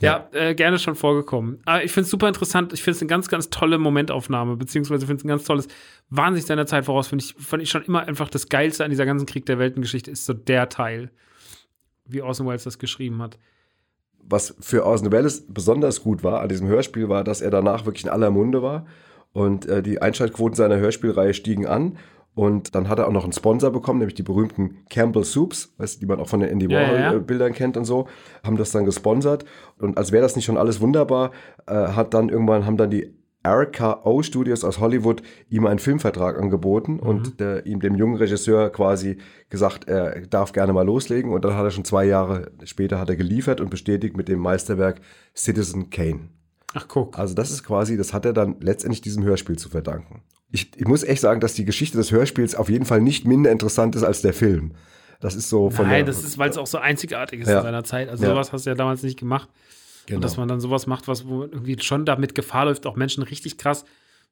Ja, 0.00 0.28
äh, 0.32 0.54
gerne 0.54 0.78
schon 0.78 0.94
vorgekommen. 0.94 1.60
Aber 1.64 1.82
ich 1.82 1.90
finde 1.90 2.04
es 2.04 2.10
super 2.10 2.28
interessant. 2.28 2.72
Ich 2.72 2.82
finde 2.82 2.96
es 2.96 3.02
eine 3.02 3.08
ganz, 3.08 3.28
ganz 3.28 3.50
tolle 3.50 3.78
Momentaufnahme, 3.78 4.56
beziehungsweise 4.56 5.06
finde 5.06 5.20
es 5.20 5.24
ein 5.24 5.28
ganz 5.28 5.44
tolles, 5.44 5.66
wahnsinnig 6.08 6.46
seiner 6.46 6.66
Zeit 6.66 6.84
voraus. 6.84 7.08
Finde 7.08 7.24
ich, 7.24 7.34
fand 7.34 7.62
ich 7.62 7.70
schon 7.70 7.82
immer 7.82 8.06
einfach 8.06 8.30
das 8.30 8.48
Geilste 8.48 8.84
an 8.84 8.90
dieser 8.90 9.06
ganzen 9.06 9.26
Krieg 9.26 9.46
der 9.46 9.58
Weltengeschichte 9.58 10.10
ist 10.10 10.24
so 10.24 10.34
der 10.34 10.68
Teil, 10.68 11.10
wie 12.06 12.22
Orson 12.22 12.46
Welles 12.46 12.64
das 12.64 12.78
geschrieben 12.78 13.20
hat. 13.20 13.38
was 14.22 14.54
für 14.60 14.84
Orson 14.84 15.10
Welles 15.10 15.46
besonders 15.48 16.02
gut 16.02 16.22
war 16.22 16.40
an 16.42 16.48
diesem 16.48 16.68
Hörspiel, 16.68 17.08
war, 17.08 17.24
dass 17.24 17.40
er 17.40 17.50
danach 17.50 17.86
wirklich 17.86 18.04
in 18.04 18.10
aller 18.10 18.30
Munde 18.30 18.62
war. 18.62 18.86
Und 19.32 19.66
äh, 19.66 19.82
die 19.82 20.00
Einschaltquoten 20.00 20.54
seiner 20.54 20.76
Hörspielreihe 20.76 21.34
stiegen 21.34 21.66
an. 21.66 21.98
Und 22.38 22.76
dann 22.76 22.88
hat 22.88 23.00
er 23.00 23.08
auch 23.08 23.12
noch 23.12 23.24
einen 23.24 23.32
Sponsor 23.32 23.72
bekommen, 23.72 23.98
nämlich 23.98 24.14
die 24.14 24.22
berühmten 24.22 24.84
Campbell 24.90 25.24
Soups, 25.24 25.74
weißt, 25.78 26.00
die 26.00 26.06
man 26.06 26.20
auch 26.20 26.28
von 26.28 26.38
den 26.38 26.50
Andy 26.50 26.66
Ja, 26.70 26.80
ja, 26.82 26.92
ja. 26.94 27.04
Warhol-Bildern 27.06 27.52
kennt 27.52 27.76
und 27.76 27.84
so, 27.84 28.06
haben 28.44 28.56
das 28.56 28.70
dann 28.70 28.84
gesponsert. 28.84 29.44
Und 29.80 29.98
als 29.98 30.12
wäre 30.12 30.22
das 30.22 30.36
nicht 30.36 30.44
schon 30.44 30.56
alles 30.56 30.80
wunderbar, 30.80 31.32
äh, 31.66 31.72
hat 31.74 32.14
dann 32.14 32.28
irgendwann, 32.28 32.64
haben 32.64 32.76
dann 32.76 32.90
die 32.90 33.12
RKO 33.44 34.22
Studios 34.22 34.62
aus 34.62 34.78
Hollywood 34.78 35.20
ihm 35.48 35.66
einen 35.66 35.80
Filmvertrag 35.80 36.38
angeboten 36.38 36.94
Mhm. 36.94 37.00
und 37.00 37.40
der, 37.40 37.66
ihm 37.66 37.80
dem 37.80 37.96
jungen 37.96 38.16
Regisseur 38.16 38.70
quasi 38.70 39.18
gesagt, 39.50 39.88
er 39.88 40.20
darf 40.28 40.52
gerne 40.52 40.72
mal 40.72 40.86
loslegen. 40.86 41.32
Und 41.32 41.44
dann 41.44 41.54
hat 41.56 41.64
er 41.64 41.72
schon 41.72 41.84
zwei 41.84 42.04
Jahre 42.04 42.52
später 42.64 43.00
hat 43.00 43.08
er 43.10 43.16
geliefert 43.16 43.60
und 43.60 43.68
bestätigt 43.68 44.16
mit 44.16 44.28
dem 44.28 44.38
Meisterwerk 44.38 45.00
Citizen 45.34 45.90
Kane. 45.90 46.28
Ach, 46.74 46.86
guck. 46.86 47.18
Also 47.18 47.34
das 47.34 47.50
ist 47.50 47.64
quasi, 47.64 47.96
das 47.96 48.12
hat 48.12 48.24
er 48.26 48.32
dann 48.32 48.56
letztendlich 48.60 49.00
diesem 49.00 49.24
Hörspiel 49.24 49.56
zu 49.58 49.68
verdanken. 49.68 50.22
Ich, 50.50 50.70
ich 50.76 50.86
muss 50.86 51.02
echt 51.04 51.20
sagen, 51.20 51.40
dass 51.40 51.54
die 51.54 51.64
Geschichte 51.64 51.96
des 51.98 52.10
Hörspiels 52.10 52.54
auf 52.54 52.68
jeden 52.70 52.84
Fall 52.86 53.00
nicht 53.00 53.26
minder 53.26 53.50
interessant 53.50 53.94
ist 53.96 54.02
als 54.02 54.22
der 54.22 54.32
Film. 54.32 54.72
Das 55.20 55.34
ist 55.34 55.48
so 55.50 55.68
von 55.70 55.86
Nein, 55.86 56.04
der, 56.06 56.14
das 56.14 56.22
ist, 56.24 56.38
weil 56.38 56.48
es 56.48 56.56
auch 56.56 56.66
so 56.66 56.78
einzigartig 56.78 57.40
ist 57.40 57.48
Ja. 57.48 57.58
in 57.58 57.62
seiner 57.64 57.84
Zeit. 57.84 58.08
Also 58.08 58.24
Ja. 58.24 58.30
sowas 58.30 58.52
hast 58.52 58.64
du 58.66 58.70
ja 58.70 58.74
damals 58.76 59.02
nicht 59.02 59.18
gemacht. 59.18 59.48
Genau. 60.06 60.16
Und 60.18 60.24
dass 60.24 60.36
man 60.38 60.48
dann 60.48 60.60
sowas 60.60 60.86
macht, 60.86 61.06
was 61.08 61.26
wo 61.28 61.42
irgendwie 61.42 61.76
schon 61.80 62.06
damit 62.06 62.34
Gefahr 62.34 62.64
läuft, 62.64 62.86
auch 62.86 62.96
Menschen 62.96 63.22
richtig 63.24 63.58
krass. 63.58 63.84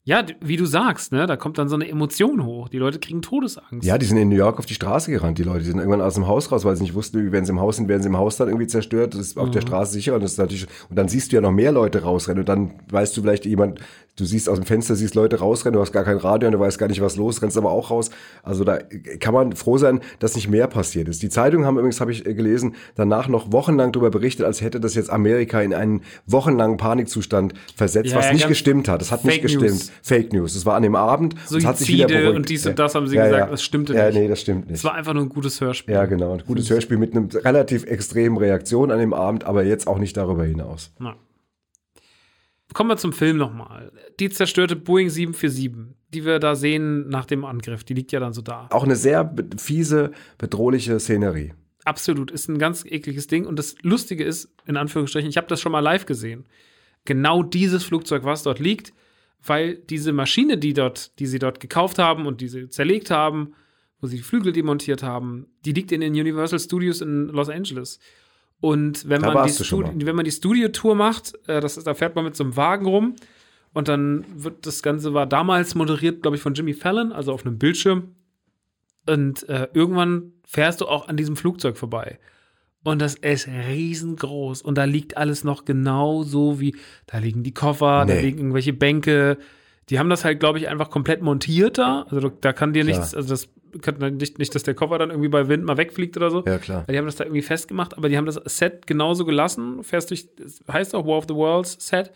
Ja, 0.04 0.24
wie 0.40 0.56
du 0.56 0.64
sagst, 0.66 1.10
ne, 1.10 1.26
da 1.26 1.36
kommt 1.36 1.58
dann 1.58 1.68
so 1.68 1.74
eine 1.74 1.88
Emotion 1.88 2.44
hoch. 2.44 2.68
Die 2.68 2.78
Leute 2.78 3.00
kriegen 3.00 3.22
Todesangst. 3.22 3.84
Ja, 3.84 3.98
die 3.98 4.06
sind 4.06 4.16
in 4.18 4.28
New 4.28 4.36
York 4.36 4.60
auf 4.60 4.64
die 4.64 4.74
Straße 4.74 5.10
gerannt, 5.10 5.36
die 5.38 5.42
Leute. 5.42 5.58
Die 5.64 5.64
sind 5.66 5.78
irgendwann 5.78 6.00
aus 6.00 6.14
dem 6.14 6.28
Haus 6.28 6.52
raus, 6.52 6.64
weil 6.64 6.76
sie 6.76 6.84
nicht 6.84 6.94
wussten, 6.94 7.26
wie, 7.26 7.32
wenn 7.32 7.44
sie 7.44 7.50
im 7.50 7.58
Haus 7.60 7.74
sind, 7.76 7.88
werden 7.88 8.02
sie 8.02 8.08
im 8.08 8.16
Haus 8.16 8.36
dann 8.36 8.46
irgendwie 8.46 8.68
zerstört. 8.68 9.14
Das 9.14 9.20
ist 9.20 9.36
auf 9.36 9.48
Mhm. 9.48 9.52
der 9.52 9.62
Straße 9.62 9.92
sicher. 9.92 10.14
Und, 10.14 10.22
das 10.22 10.32
ist 10.32 10.38
natürlich, 10.38 10.68
und 10.88 10.94
dann 10.96 11.08
siehst 11.08 11.32
du 11.32 11.36
ja 11.36 11.42
noch 11.42 11.50
mehr 11.50 11.72
Leute 11.72 12.02
rausrennen. 12.04 12.38
Und 12.42 12.48
dann 12.48 12.74
weißt 12.88 13.16
du 13.16 13.22
vielleicht 13.22 13.46
jemand, 13.46 13.80
du 14.16 14.24
siehst 14.24 14.48
aus 14.48 14.58
dem 14.58 14.64
Fenster, 14.66 14.94
siehst 14.96 15.14
Leute 15.14 15.38
rausrennen, 15.38 15.74
du 15.74 15.80
hast 15.80 15.92
gar 15.92 16.04
kein 16.04 16.16
Radio 16.16 16.48
und 16.48 16.52
du 16.52 16.58
weißt 16.60 16.78
gar 16.78 16.88
nicht, 16.88 17.00
was 17.00 17.16
los, 17.16 17.42
rennst 17.42 17.56
aber 17.56 17.70
auch 17.70 17.90
raus. 17.90 18.10
Also 18.42 18.64
da 18.64 18.78
kann 19.20 19.34
man 19.34 19.52
froh 19.54 19.78
sein, 19.78 20.00
dass 20.18 20.34
nicht 20.34 20.48
mehr 20.48 20.66
passiert 20.66 21.08
ist. 21.08 21.22
Die 21.22 21.28
Zeitungen 21.28 21.66
haben 21.66 21.76
übrigens, 21.76 22.00
habe 22.00 22.12
ich 22.12 22.26
äh, 22.26 22.34
gelesen, 22.34 22.74
danach 22.94 23.28
noch 23.28 23.52
wochenlang 23.52 23.92
darüber 23.92 24.10
berichtet, 24.10 24.46
als 24.46 24.60
hätte 24.62 24.80
das 24.80 24.94
jetzt 24.94 25.10
Amerika 25.10 25.60
in 25.60 25.74
einen 25.74 26.02
wochenlangen 26.26 26.76
Panikzustand 26.76 27.54
versetzt, 27.76 28.10
Ja, 28.12 28.18
was 28.18 28.26
ja, 28.26 28.32
nicht 28.32 28.48
gestimmt 28.48 28.88
hat. 28.88 29.00
Das 29.00 29.12
hat 29.12 29.24
nicht 29.24 29.34
Fake 29.34 29.42
gestimmt. 29.42 29.64
News. 29.64 29.92
Fake 30.02 30.32
News. 30.32 30.54
Es 30.56 30.66
war 30.66 30.74
an 30.76 30.82
dem 30.82 30.94
Abend. 30.96 31.34
und 31.50 31.56
es 31.58 31.64
hat 31.66 31.78
sich 31.78 31.88
wieder 31.88 32.06
beruhigt. 32.06 32.36
und 32.36 32.48
dies 32.48 32.64
Ja. 32.64 32.70
und 32.70 32.78
das 32.78 32.94
haben 32.94 33.06
sie 33.06 33.16
Ja, 33.16 33.24
gesagt, 33.26 33.44
ja. 33.46 33.50
das 33.50 33.62
stimmte 33.62 33.94
Ja, 33.94 34.06
nicht. 34.06 34.14
nee, 34.18 34.28
das 34.28 34.40
stimmt 34.40 34.66
nicht. 34.66 34.76
Es 34.78 34.84
war 34.84 34.94
einfach 34.94 35.12
nur 35.14 35.22
ein 35.24 35.28
gutes 35.28 35.60
Hörspiel. 35.60 35.94
Ja, 35.94 36.06
genau. 36.06 36.32
Ein 36.32 36.42
gutes 36.46 36.68
Hörspiel 36.70 36.96
mit 36.98 37.14
einem 37.14 37.28
relativ 37.32 37.84
extremen 37.84 38.36
Reaktion 38.38 38.90
an 38.90 38.98
dem 38.98 39.12
Abend, 39.12 39.44
aber 39.44 39.64
jetzt 39.64 39.86
auch 39.86 39.98
nicht 39.98 40.16
darüber 40.16 40.44
hinaus. 40.44 40.90
Na. 40.98 41.16
Kommen 42.76 42.90
wir 42.90 42.98
zum 42.98 43.14
Film 43.14 43.38
nochmal. 43.38 43.90
Die 44.20 44.28
zerstörte 44.28 44.76
Boeing 44.76 45.08
747, 45.08 45.96
die 46.12 46.26
wir 46.26 46.38
da 46.38 46.54
sehen 46.54 47.08
nach 47.08 47.24
dem 47.24 47.46
Angriff, 47.46 47.84
die 47.84 47.94
liegt 47.94 48.12
ja 48.12 48.20
dann 48.20 48.34
so 48.34 48.42
da. 48.42 48.68
Auch 48.70 48.84
eine 48.84 48.96
sehr 48.96 49.34
fiese, 49.56 50.10
bedrohliche 50.36 51.00
Szenerie. 51.00 51.54
Absolut, 51.86 52.30
ist 52.30 52.50
ein 52.50 52.58
ganz 52.58 52.84
ekliges 52.84 53.28
Ding. 53.28 53.46
Und 53.46 53.58
das 53.58 53.76
Lustige 53.80 54.24
ist, 54.24 54.52
in 54.66 54.76
Anführungsstrichen, 54.76 55.30
ich 55.30 55.38
habe 55.38 55.46
das 55.46 55.62
schon 55.62 55.72
mal 55.72 55.80
live 55.80 56.04
gesehen. 56.04 56.44
Genau 57.06 57.42
dieses 57.42 57.82
Flugzeug, 57.82 58.24
was 58.24 58.42
dort 58.42 58.58
liegt, 58.58 58.92
weil 59.42 59.76
diese 59.76 60.12
Maschine, 60.12 60.58
die 60.58 60.74
dort, 60.74 61.18
die 61.18 61.26
sie 61.26 61.38
dort 61.38 61.60
gekauft 61.60 61.98
haben 61.98 62.26
und 62.26 62.42
die 62.42 62.48
sie 62.48 62.68
zerlegt 62.68 63.10
haben, 63.10 63.54
wo 64.02 64.06
sie 64.06 64.18
die 64.18 64.22
Flügel 64.22 64.52
demontiert 64.52 65.02
haben, 65.02 65.46
die 65.64 65.72
liegt 65.72 65.92
in 65.92 66.02
den 66.02 66.12
Universal 66.12 66.60
Studios 66.60 67.00
in 67.00 67.28
Los 67.28 67.48
Angeles. 67.48 68.00
Und 68.60 69.08
wenn 69.08 69.22
Da 69.22 69.32
man, 69.32 69.46
die 69.46 69.52
Studi- 69.52 70.06
wenn 70.06 70.16
man 70.16 70.24
die 70.24 70.30
Studiotour 70.30 70.94
macht, 70.94 71.34
äh, 71.46 71.60
das 71.60 71.76
ist, 71.76 71.86
da 71.86 71.94
fährt 71.94 72.14
man 72.16 72.24
mit 72.24 72.36
so 72.36 72.44
einem 72.44 72.56
Wagen 72.56 72.86
rum 72.86 73.16
und 73.74 73.88
dann 73.88 74.24
wird 74.34 74.66
das 74.66 74.82
Ganze 74.82 75.12
war 75.14 75.26
damals 75.26 75.74
moderiert, 75.74 76.22
glaube 76.22 76.36
ich, 76.36 76.42
von 76.42 76.54
Jimmy 76.54 76.72
Fallon, 76.74 77.12
also 77.12 77.32
auf 77.32 77.44
einem 77.44 77.58
Bildschirm. 77.58 78.14
Und 79.08 79.48
äh, 79.48 79.68
irgendwann 79.74 80.32
fährst 80.44 80.80
du 80.80 80.86
auch 80.86 81.08
an 81.08 81.16
diesem 81.16 81.36
Flugzeug 81.36 81.76
vorbei. 81.76 82.18
Und 82.82 83.00
das 83.00 83.14
ist 83.16 83.46
riesengroß. 83.48 84.62
Und 84.62 84.78
da 84.78 84.84
liegt 84.84 85.16
alles 85.16 85.44
noch 85.44 85.64
genau 85.64 86.22
so 86.22 86.60
wie, 86.60 86.74
da 87.06 87.18
liegen 87.18 87.42
die 87.42 87.54
Koffer, 87.54 88.04
da 88.06 88.14
Nee. 88.14 88.20
liegen 88.22 88.38
irgendwelche 88.38 88.72
Bänke. 88.72 89.38
Die 89.90 89.98
haben 89.98 90.08
das 90.10 90.24
halt, 90.24 90.40
glaube 90.40 90.58
ich, 90.58 90.68
einfach 90.68 90.90
komplett 90.90 91.20
montiert 91.22 91.78
da. 91.78 92.06
Also 92.10 92.28
da 92.28 92.52
kann 92.52 92.72
dir 92.72 92.84
Klar. 92.84 92.96
nichts, 92.96 93.14
also 93.14 93.28
das 93.28 93.48
kann 93.80 94.16
nicht, 94.16 94.38
nicht, 94.38 94.54
dass 94.54 94.62
der 94.62 94.74
Koffer 94.74 94.98
dann 94.98 95.10
irgendwie 95.10 95.28
bei 95.28 95.48
Wind 95.48 95.64
mal 95.64 95.76
wegfliegt 95.76 96.16
oder 96.16 96.30
so. 96.30 96.44
Ja, 96.44 96.58
klar. 96.58 96.86
Weil 96.86 96.92
die 96.94 96.98
haben 96.98 97.06
das 97.06 97.16
da 97.16 97.24
irgendwie 97.24 97.42
festgemacht, 97.42 97.96
aber 97.96 98.08
die 98.08 98.16
haben 98.16 98.26
das 98.26 98.40
Set 98.44 98.86
genauso 98.86 99.24
gelassen. 99.24 99.82
Fährst 99.82 100.10
durch, 100.10 100.28
das 100.36 100.62
heißt 100.70 100.94
auch 100.94 101.06
War 101.06 101.18
of 101.18 101.24
the 101.28 101.34
Worlds 101.34 101.76
Set. 101.80 102.12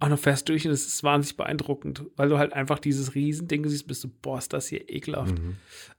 Und 0.00 0.10
dann 0.10 0.18
fährst 0.18 0.48
du 0.48 0.52
durch 0.52 0.66
und 0.66 0.72
es 0.72 0.84
ist 0.84 1.04
wahnsinnig 1.04 1.36
beeindruckend, 1.36 2.04
weil 2.16 2.28
du 2.28 2.36
halt 2.36 2.52
einfach 2.54 2.80
dieses 2.80 3.14
Riesending 3.14 3.68
siehst, 3.68 3.86
bist 3.86 4.02
du, 4.02 4.08
boah, 4.08 4.36
ist 4.36 4.52
das 4.52 4.66
hier 4.66 4.90
ekelhaft. 4.90 5.36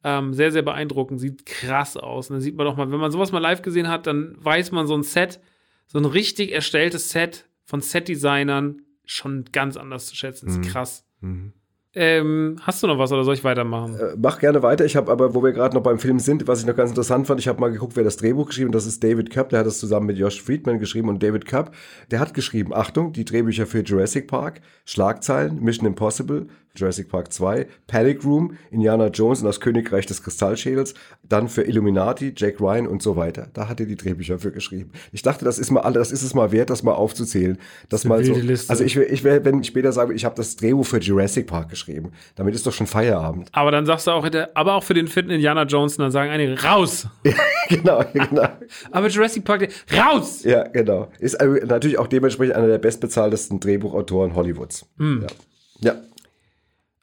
Ähm, 0.03 0.33
sehr, 0.33 0.51
sehr 0.51 0.61
beeindruckend, 0.61 1.21
sieht 1.21 1.45
krass 1.45 1.95
aus. 1.95 2.29
Und 2.29 2.35
dann 2.35 2.41
sieht 2.41 2.57
man 2.57 2.65
doch 2.65 2.75
mal, 2.75 2.91
wenn 2.91 2.99
man 2.99 3.11
sowas 3.11 3.31
mal 3.31 3.39
live 3.39 3.61
gesehen 3.61 3.87
hat, 3.87 4.05
dann 4.05 4.35
weiß 4.43 4.73
man, 4.73 4.87
so 4.87 4.93
ein 4.93 5.03
Set, 5.03 5.39
so 5.87 5.99
ein 5.99 6.05
richtig 6.05 6.51
erstelltes 6.51 7.11
Set 7.11 7.47
von 7.63 7.79
Set-Designern 7.79 8.81
schon 9.05 9.45
ganz 9.53 9.77
anders 9.77 10.07
zu 10.07 10.17
schätzen. 10.17 10.49
Ist 10.49 10.61
krass. 10.63 11.05
Ähm, 11.95 12.57
hast 12.61 12.81
du 12.81 12.87
noch 12.87 12.97
was 12.97 13.11
oder 13.11 13.23
soll 13.23 13.35
ich 13.35 13.43
weitermachen? 13.43 13.95
Äh, 13.95 14.15
Mach 14.19 14.39
gerne 14.39 14.63
weiter. 14.63 14.83
Ich 14.83 14.95
habe 14.95 15.11
aber, 15.11 15.35
wo 15.35 15.43
wir 15.43 15.51
gerade 15.51 15.75
noch 15.75 15.83
beim 15.83 15.99
Film 15.99 16.19
sind, 16.19 16.47
was 16.47 16.61
ich 16.61 16.65
noch 16.65 16.75
ganz 16.75 16.89
interessant 16.89 17.27
fand, 17.27 17.39
ich 17.39 17.47
habe 17.47 17.59
mal 17.59 17.71
geguckt, 17.71 17.95
wer 17.95 18.03
das 18.03 18.17
Drehbuch 18.17 18.47
geschrieben 18.47 18.69
hat. 18.69 18.75
Das 18.75 18.87
ist 18.87 19.03
David 19.03 19.29
Cup, 19.29 19.49
der 19.49 19.59
hat 19.59 19.67
das 19.67 19.77
zusammen 19.77 20.07
mit 20.07 20.17
Josh 20.17 20.41
Friedman 20.41 20.79
geschrieben. 20.79 21.09
Und 21.09 21.21
David 21.21 21.45
Cup, 21.45 21.73
der 22.09 22.19
hat 22.19 22.33
geschrieben, 22.33 22.73
Achtung, 22.73 23.13
die 23.13 23.25
Drehbücher 23.25 23.67
für 23.67 23.81
Jurassic 23.81 24.27
Park, 24.27 24.61
Schlagzeilen, 24.85 25.61
Mission 25.61 25.85
Impossible, 25.85 26.47
Jurassic 26.75 27.09
Park 27.09 27.31
2, 27.31 27.67
Panic 27.85 28.25
Room, 28.25 28.57
Indiana 28.71 29.07
Jones 29.07 29.41
und 29.41 29.45
das 29.45 29.59
Königreich 29.59 30.07
des 30.07 30.23
Kristallschädels, 30.23 30.95
dann 31.21 31.47
für 31.47 31.61
Illuminati, 31.63 32.33
Jack 32.35 32.59
Ryan 32.59 32.87
und 32.87 33.03
so 33.03 33.15
weiter. 33.15 33.47
Da 33.53 33.69
hat 33.69 33.79
er 33.79 33.85
die 33.85 33.95
Drehbücher 33.95 34.39
für 34.39 34.51
geschrieben. 34.51 34.91
Ich 35.11 35.21
dachte, 35.21 35.45
das 35.45 35.59
ist 35.59 35.69
mal 35.69 35.81
alle, 35.81 35.99
das 35.99 36.11
ist 36.11 36.23
es 36.23 36.33
mal 36.33 36.51
wert, 36.51 36.71
das 36.71 36.81
mal 36.81 36.93
aufzuzählen. 36.93 37.59
Das 37.89 38.05
eine 38.05 38.15
mal 38.15 38.25
so. 38.25 38.33
Liste. 38.33 38.71
Also 38.71 38.83
ich 38.83 38.97
ich 38.97 39.23
will, 39.23 39.45
wenn 39.45 39.59
ich 39.61 39.67
später 39.67 39.91
sage, 39.91 40.13
ich 40.15 40.25
habe 40.25 40.35
das 40.35 40.55
Drehbuch 40.55 40.85
für 40.85 40.99
Jurassic 40.99 41.45
Park 41.45 41.69
geschrieben, 41.69 41.82
damit 42.35 42.55
ist 42.55 42.65
doch 42.65 42.73
schon 42.73 42.87
Feierabend. 42.87 43.49
Aber 43.51 43.71
dann 43.71 43.85
sagst 43.85 44.07
du 44.07 44.11
auch, 44.11 44.27
aber 44.53 44.75
auch 44.75 44.83
für 44.83 44.93
den 44.93 45.07
fitten 45.07 45.29
Indiana 45.29 45.63
Jones, 45.63 45.97
und 45.97 46.03
dann 46.03 46.11
sagen 46.11 46.31
einige, 46.31 46.61
raus! 46.63 47.07
genau, 47.69 48.03
genau. 48.13 48.47
Aber 48.91 49.07
Jurassic 49.07 49.43
Park, 49.43 49.69
raus! 49.93 50.43
Ja, 50.43 50.63
genau. 50.67 51.09
Ist 51.19 51.39
also 51.39 51.53
natürlich 51.65 51.97
auch 51.99 52.07
dementsprechend 52.07 52.55
einer 52.55 52.67
der 52.67 52.77
bestbezahltesten 52.79 53.59
Drehbuchautoren 53.59 54.35
Hollywoods. 54.35 54.85
Hm. 54.97 55.25
Ja. 55.79 55.93
ja. 55.93 56.01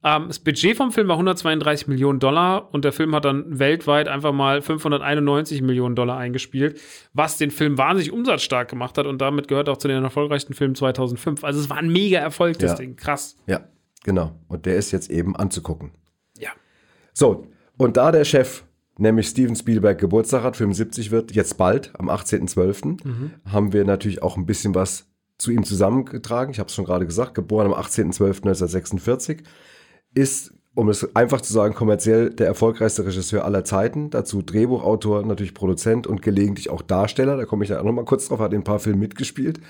Ähm, 0.03 0.29
das 0.29 0.39
Budget 0.39 0.77
vom 0.77 0.93
Film 0.93 1.09
war 1.09 1.17
132 1.17 1.87
Millionen 1.87 2.21
Dollar 2.21 2.73
und 2.73 2.85
der 2.87 2.93
Film 2.93 3.15
hat 3.15 3.27
dann 3.27 3.59
weltweit 3.59 4.09
einfach 4.09 4.33
mal 4.33 4.63
591 4.63 5.61
Millionen 5.61 5.95
Dollar 5.95 6.17
eingespielt, 6.17 6.81
was 7.13 7.37
den 7.37 7.51
Film 7.51 7.77
wahnsinnig 7.77 8.11
umsatzstark 8.11 8.69
gemacht 8.69 8.97
hat 8.97 9.05
und 9.07 9.21
damit 9.21 9.47
gehört 9.47 9.69
auch 9.69 9.77
zu 9.77 9.89
den 9.89 10.03
erfolgreichsten 10.03 10.55
Filmen 10.55 10.75
2005. 10.75 11.45
Also 11.45 11.61
es 11.61 11.69
war 11.69 11.77
ein 11.77 11.91
mega 11.93 12.19
Erfolg, 12.19 12.59
das 12.59 12.73
Ja. 12.73 12.77
Ding. 12.79 12.97
Krass. 12.97 13.37
Ja, 13.47 13.61
genau. 14.05 14.33
Und 14.49 14.67
der 14.67 14.77
ist 14.77 14.91
jetzt 14.91 15.11
eben 15.11 15.37
anzugucken. 15.37 15.93
Ja. 16.39 16.51
So, 17.13 17.47
und 17.77 17.97
da 17.97 18.13
der 18.13 18.25
Chef, 18.25 18.65
nämlich 18.99 19.29
Steven 19.29 19.57
Spielberg, 19.57 19.99
Geburtstag 19.99 20.43
hat, 20.43 20.57
75 20.57 21.11
wird, 21.11 21.33
jetzt 21.33 21.57
bald, 21.57 21.93
am 21.99 22.11
18.12., 22.11 23.31
haben 23.47 23.73
wir 23.73 23.85
natürlich 23.85 24.23
auch 24.23 24.37
ein 24.37 24.47
bisschen 24.47 24.75
was 24.75 25.07
zu 25.39 25.51
ihm 25.51 25.65
zusammengetragen. 25.65 26.53
Ich 26.53 26.59
habe 26.59 26.69
es 26.69 26.75
schon 26.75 26.85
gerade 26.85 27.07
gesagt, 27.07 27.35
geboren 27.35 27.73
am 27.73 27.75
18.12.1946, 27.75 29.43
ist, 30.15 30.53
um 30.75 30.89
es 30.89 31.15
einfach 31.17 31.41
zu 31.41 31.53
sagen, 31.53 31.75
kommerziell 31.75 32.31
der 32.31 32.47
erfolgreichste 32.47 33.05
Regisseur 33.05 33.45
aller 33.45 33.65
Zeiten. 33.65 34.11
Dazu 34.11 34.41
Drehbuchautor, 34.43 35.25
natürlich 35.27 35.55
Produzent 35.55 36.07
und 36.07 36.23
gelegentlich 36.23 36.71
auch 36.71 36.83
Darsteller. 36.83 37.37
Da 37.37 37.45
komme 37.45 37.65
ich 37.65 37.71
da 37.71 37.81
auch 37.81 37.85
noch 37.85 37.93
mal 37.93 38.05
kurz 38.05 38.29
drauf, 38.29 38.39
hat 38.39 38.53
in 38.53 38.61
ein 38.61 38.65
paar 38.65 38.79
Filmen 38.79 39.01
mitgespielt. 39.01 39.61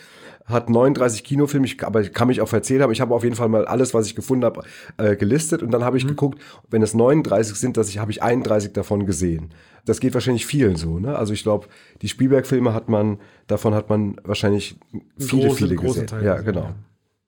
Hat 0.44 0.68
39 0.68 1.22
Kinofilme, 1.22 1.66
ich, 1.66 1.82
aber 1.84 2.00
ich 2.00 2.12
kann 2.12 2.26
mich 2.28 2.40
auch 2.40 2.48
verzählt 2.48 2.82
haben. 2.82 2.92
Ich 2.92 3.00
habe 3.00 3.14
auf 3.14 3.22
jeden 3.22 3.36
Fall 3.36 3.48
mal 3.48 3.66
alles, 3.66 3.94
was 3.94 4.06
ich 4.06 4.16
gefunden 4.16 4.44
habe, 4.44 4.62
äh, 4.96 5.16
gelistet. 5.16 5.62
Und 5.62 5.70
dann 5.70 5.84
habe 5.84 5.96
ich 5.96 6.06
geguckt, 6.06 6.40
wenn 6.70 6.82
es 6.82 6.92
39 6.92 7.56
sind, 7.56 7.76
dass 7.76 7.88
ich, 7.88 7.98
habe 7.98 8.10
ich 8.10 8.22
31 8.22 8.72
davon 8.72 9.06
gesehen. 9.06 9.50
Das 9.84 10.00
geht 10.00 10.12
wahrscheinlich 10.12 10.44
vielen 10.46 10.76
so. 10.76 10.98
Ne? 10.98 11.16
Also 11.16 11.32
ich 11.32 11.42
glaube, 11.44 11.68
die 12.02 12.08
Spielberg-Filme 12.08 12.74
hat 12.74 12.88
man, 12.88 13.18
davon 13.46 13.74
hat 13.74 13.88
man 13.88 14.16
wahrscheinlich 14.24 14.76
viele, 15.18 15.48
Großen- 15.48 15.56
viele 15.56 15.76
gesehen. 15.76 16.06
Teil 16.08 16.24
ja, 16.24 16.40
genau. 16.40 16.60
ja. 16.60 16.74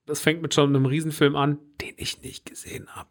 Das 0.04 0.20
fängt 0.20 0.42
mit 0.42 0.52
schon 0.52 0.68
einem 0.74 0.84
Riesenfilm 0.86 1.36
an, 1.36 1.58
den 1.80 1.94
ich 1.96 2.22
nicht 2.22 2.44
gesehen 2.44 2.88
habe. 2.88 3.08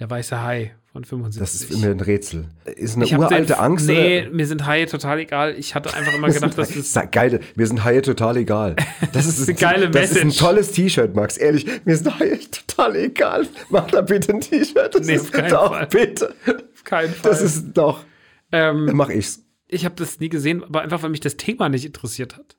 Der 0.00 0.08
Weiße 0.10 0.42
Hai 0.42 0.74
von 0.92 1.04
75. 1.04 1.38
Das 1.40 1.54
ist 1.54 1.80
mir 1.80 1.90
ein 1.90 2.00
Rätsel. 2.00 2.46
Ist 2.64 2.96
eine 2.96 3.06
uralte 3.06 3.58
Angst? 3.58 3.86
Nee, 3.86 4.22
oder? 4.22 4.30
mir 4.30 4.46
sind 4.46 4.66
Haie 4.66 4.86
total 4.86 5.20
egal. 5.20 5.54
Ich 5.56 5.74
hatte 5.74 5.94
einfach 5.94 6.14
immer 6.14 6.28
gedacht, 6.32 6.56
dass 6.58 6.72
das 6.74 6.92
Sag, 6.92 7.12
geil, 7.12 7.40
mir 7.54 7.66
sind 7.66 7.84
Haie 7.84 8.02
total 8.02 8.38
egal. 8.38 8.76
Das 9.12 9.26
ist, 9.26 9.40
eine 9.48 9.56
geile 9.58 9.90
Das 9.90 10.10
ist 10.10 10.16
ein 10.20 10.28
Message. 10.28 10.40
tolles 10.42 10.72
T-Shirt, 10.72 11.14
Max. 11.14 11.36
Ehrlich, 11.36 11.66
mir 11.84 11.96
sind 11.96 12.18
Haie 12.18 12.40
total 12.50 12.96
egal. 12.96 13.46
Mach 13.68 13.86
da 13.90 14.00
bitte 14.00 14.32
ein 14.32 14.40
T-Shirt. 14.40 14.94
Das 14.94 15.06
Nee, 15.06 15.14
ist 15.14 15.32
doch, 15.50 15.74
Fall. 15.74 15.86
bitte. 15.86 16.34
auf 16.46 16.84
keinen 16.84 17.12
Fall. 17.14 17.30
Das 17.30 17.42
ist 17.42 17.66
doch. 17.74 18.04
ähm, 18.50 18.86
Dann 18.86 18.96
mach 18.96 19.10
ich's. 19.10 19.44
ich 19.68 19.84
habe 19.84 19.94
das 19.96 20.18
nie 20.18 20.30
gesehen, 20.30 20.64
aber 20.64 20.80
einfach, 20.80 21.02
weil 21.02 21.10
mich 21.10 21.20
das 21.20 21.36
Thema 21.36 21.68
nicht 21.68 21.84
interessiert 21.84 22.36
hat. 22.36 22.56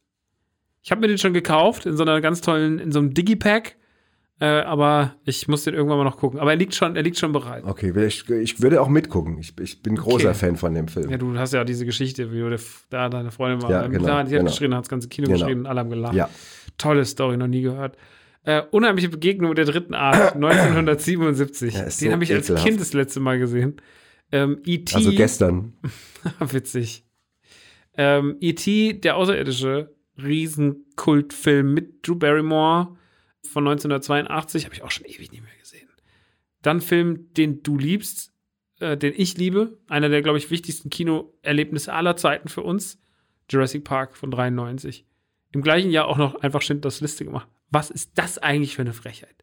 Ich 0.84 0.92
habe 0.92 1.02
mir 1.02 1.08
den 1.08 1.18
schon 1.18 1.34
gekauft 1.34 1.86
in 1.86 1.98
so 1.98 2.04
einer 2.04 2.22
ganz 2.22 2.42
tollen, 2.42 2.80
in 2.80 2.92
so 2.92 3.00
einem 3.00 3.14
Digipack, 3.14 3.76
äh, 4.42 4.62
aber 4.62 5.14
ich 5.24 5.48
muss 5.48 5.66
den 5.66 5.76
irgendwann 5.76 6.00
mal 6.00 6.04
noch 6.04 6.18
gucken. 6.18 6.40
Aber 6.40 6.50
er 6.50 6.58
liegt 6.58 6.74
schon, 6.74 6.96
er 6.96 7.04
liegt 7.04 7.20
schon 7.20 7.32
bereit. 7.32 7.64
Okay, 7.64 7.94
ich, 8.08 8.28
ich 8.28 8.60
würde 8.60 8.82
auch 8.82 8.90
mitgucken. 8.90 9.38
Ich, 9.38 9.54
ich 9.60 9.84
bin 9.84 9.96
großer 9.96 10.30
Okay. 10.30 10.38
Fan 10.40 10.56
von 10.56 10.74
dem 10.74 10.88
Film. 10.88 11.12
Ja, 11.12 11.18
du 11.18 11.38
hast 11.38 11.54
ja 11.54 11.64
diese 11.64 11.86
Geschichte, 11.86 12.32
wie 12.32 12.40
du 12.40 12.58
da 12.90 13.10
deine 13.10 13.30
Freundin 13.30 13.62
war. 13.62 13.70
Ja, 13.70 13.86
genau, 13.86 14.04
klar, 14.04 14.24
die 14.24 14.32
hat 14.32 14.40
genau. 14.40 14.50
geschrien, 14.50 14.74
hat 14.74 14.82
das 14.86 14.90
ganze 14.90 15.10
Kino 15.10 15.28
Genau. 15.28 15.40
geschrien 15.40 15.68
alle 15.68 15.80
haben 15.82 15.92
gelacht. 15.92 16.16
Ja. 16.16 16.28
Tolle 16.80 17.06
Story, 17.06 17.38
noch 17.38 17.46
nie 17.46 17.62
gehört. 17.62 17.98
Äh, 18.44 18.64
unheimliche 18.72 19.10
Begegnung 19.10 19.54
der 19.54 19.66
dritten 19.66 19.94
Art, 19.94 20.34
1977. 20.36 21.76
Ja, 21.76 21.82
Den 21.84 21.92
so 21.92 22.12
habe 22.12 22.24
ich 22.24 22.34
als 22.34 22.46
ekelhaft. 22.46 22.68
Kind 22.68 22.82
das 22.82 22.94
letzte 22.94 23.20
Mal 23.20 23.38
gesehen. 23.38 23.76
Ähm, 24.32 24.58
E.T. 24.66 24.96
Also 24.96 25.12
gestern. 25.12 25.74
Witzig. 26.40 27.06
Ähm, 27.96 28.38
E.T., 28.40 28.94
der 28.94 29.18
Außerirdische, 29.18 29.94
Riesenkultfilm 30.18 31.76
mit 31.76 32.08
Drew 32.08 32.16
Barrymore 32.16 32.98
von 33.44 33.68
1982, 33.68 34.66
habe 34.66 34.76
ich 34.76 34.84
auch 34.84 34.92
schon 34.92 35.06
ewig 35.06 35.32
nicht 35.32 35.44
mehr 35.44 35.52
gesehen. 35.60 35.90
Dann 36.62 36.82
Film, 36.82 37.34
den 37.34 37.64
du 37.64 37.78
liebst, 37.78 38.34
äh, 38.80 38.98
den 38.98 39.14
ich 39.16 39.38
liebe, 39.38 39.80
einer 39.88 40.10
der, 40.10 40.22
glaube 40.22 40.38
ich, 40.38 40.52
wichtigsten 40.52 40.90
Kinoerlebnisse 40.90 41.94
aller 41.94 42.16
Zeiten 42.16 42.50
für 42.50 42.62
uns, 42.62 43.00
Jurassic 43.50 43.84
Park 43.84 44.16
von 44.16 44.32
93. 44.32 45.06
Im 45.52 45.62
gleichen 45.62 45.92
Jahr 45.92 46.08
auch 46.08 46.18
noch 46.18 46.36
einfach 46.36 46.62
Schindlers 46.62 47.02
Liste 47.02 47.26
gemacht. 47.26 47.48
Was 47.70 47.90
ist 47.90 48.12
das 48.16 48.38
eigentlich 48.38 48.76
für 48.76 48.82
eine 48.82 48.94
Frechheit? 48.94 49.36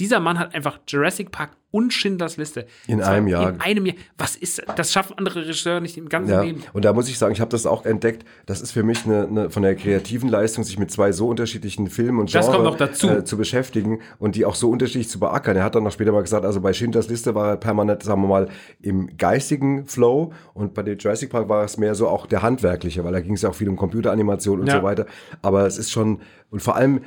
Dieser 0.00 0.20
Mann 0.20 0.38
hat 0.38 0.54
einfach 0.54 0.78
Jurassic 0.86 1.30
Park 1.30 1.50
und 1.70 1.92
Schindlers 1.92 2.38
Liste. 2.38 2.66
In 2.86 2.98
Zwar 3.00 3.10
einem 3.10 3.26
Jahr. 3.28 3.50
In 3.50 3.60
einem 3.60 3.84
Jahr. 3.86 3.96
Was 4.16 4.36
ist 4.36 4.62
das? 4.76 4.90
schaffen 4.90 5.18
andere 5.18 5.42
Regisseure 5.42 5.82
nicht 5.82 5.98
im 5.98 6.08
ganzen 6.08 6.32
Ja, 6.32 6.40
Leben. 6.40 6.62
und 6.72 6.84
da 6.86 6.94
muss 6.94 7.10
ich 7.10 7.18
sagen, 7.18 7.32
ich 7.34 7.42
habe 7.42 7.50
das 7.50 7.66
auch 7.66 7.84
entdeckt. 7.84 8.24
Das 8.46 8.62
ist 8.62 8.72
für 8.72 8.82
mich 8.82 9.04
eine, 9.04 9.26
eine 9.26 9.50
von 9.50 9.62
der 9.62 9.74
kreativen 9.76 10.30
Leistung, 10.30 10.64
sich 10.64 10.78
mit 10.78 10.90
zwei 10.90 11.12
so 11.12 11.28
unterschiedlichen 11.28 11.88
Filmen 11.88 12.20
und 12.20 12.34
Das 12.34 12.46
Genre, 12.46 12.56
kommt 12.62 12.64
noch 12.70 12.76
dazu. 12.78 13.08
Äh, 13.10 13.24
zu 13.24 13.36
beschäftigen 13.36 14.00
und 14.18 14.34
die 14.34 14.46
auch 14.46 14.54
so 14.54 14.70
unterschiedlich 14.70 15.10
zu 15.10 15.20
beackern. 15.20 15.56
Er 15.58 15.64
hat 15.64 15.74
dann 15.74 15.84
noch 15.84 15.92
später 15.92 16.12
mal 16.12 16.22
gesagt, 16.22 16.46
also 16.46 16.60
bei 16.62 16.72
Schindlers 16.72 17.08
Liste 17.08 17.34
war 17.34 17.50
er 17.50 17.56
permanent, 17.58 18.02
sagen 18.02 18.22
wir 18.22 18.28
mal, 18.28 18.48
im 18.80 19.18
geistigen 19.18 19.84
Flow 19.84 20.32
und 20.54 20.72
bei 20.72 20.82
dem 20.82 20.96
Jurassic 20.96 21.28
Park 21.28 21.50
war 21.50 21.64
es 21.64 21.76
mehr 21.76 21.94
so 21.94 22.08
auch 22.08 22.24
der 22.26 22.40
handwerkliche, 22.40 23.04
weil 23.04 23.12
da 23.12 23.20
ging 23.20 23.34
es 23.34 23.42
ja 23.42 23.50
auch 23.50 23.54
viel 23.54 23.68
um 23.68 23.76
Computeranimation 23.76 24.60
und 24.60 24.68
Ja. 24.68 24.78
so 24.78 24.82
weiter. 24.82 25.04
Aber 25.42 25.66
es 25.66 25.76
ist 25.76 25.90
schon, 25.90 26.20
und 26.50 26.62
vor 26.62 26.76
allem, 26.76 27.02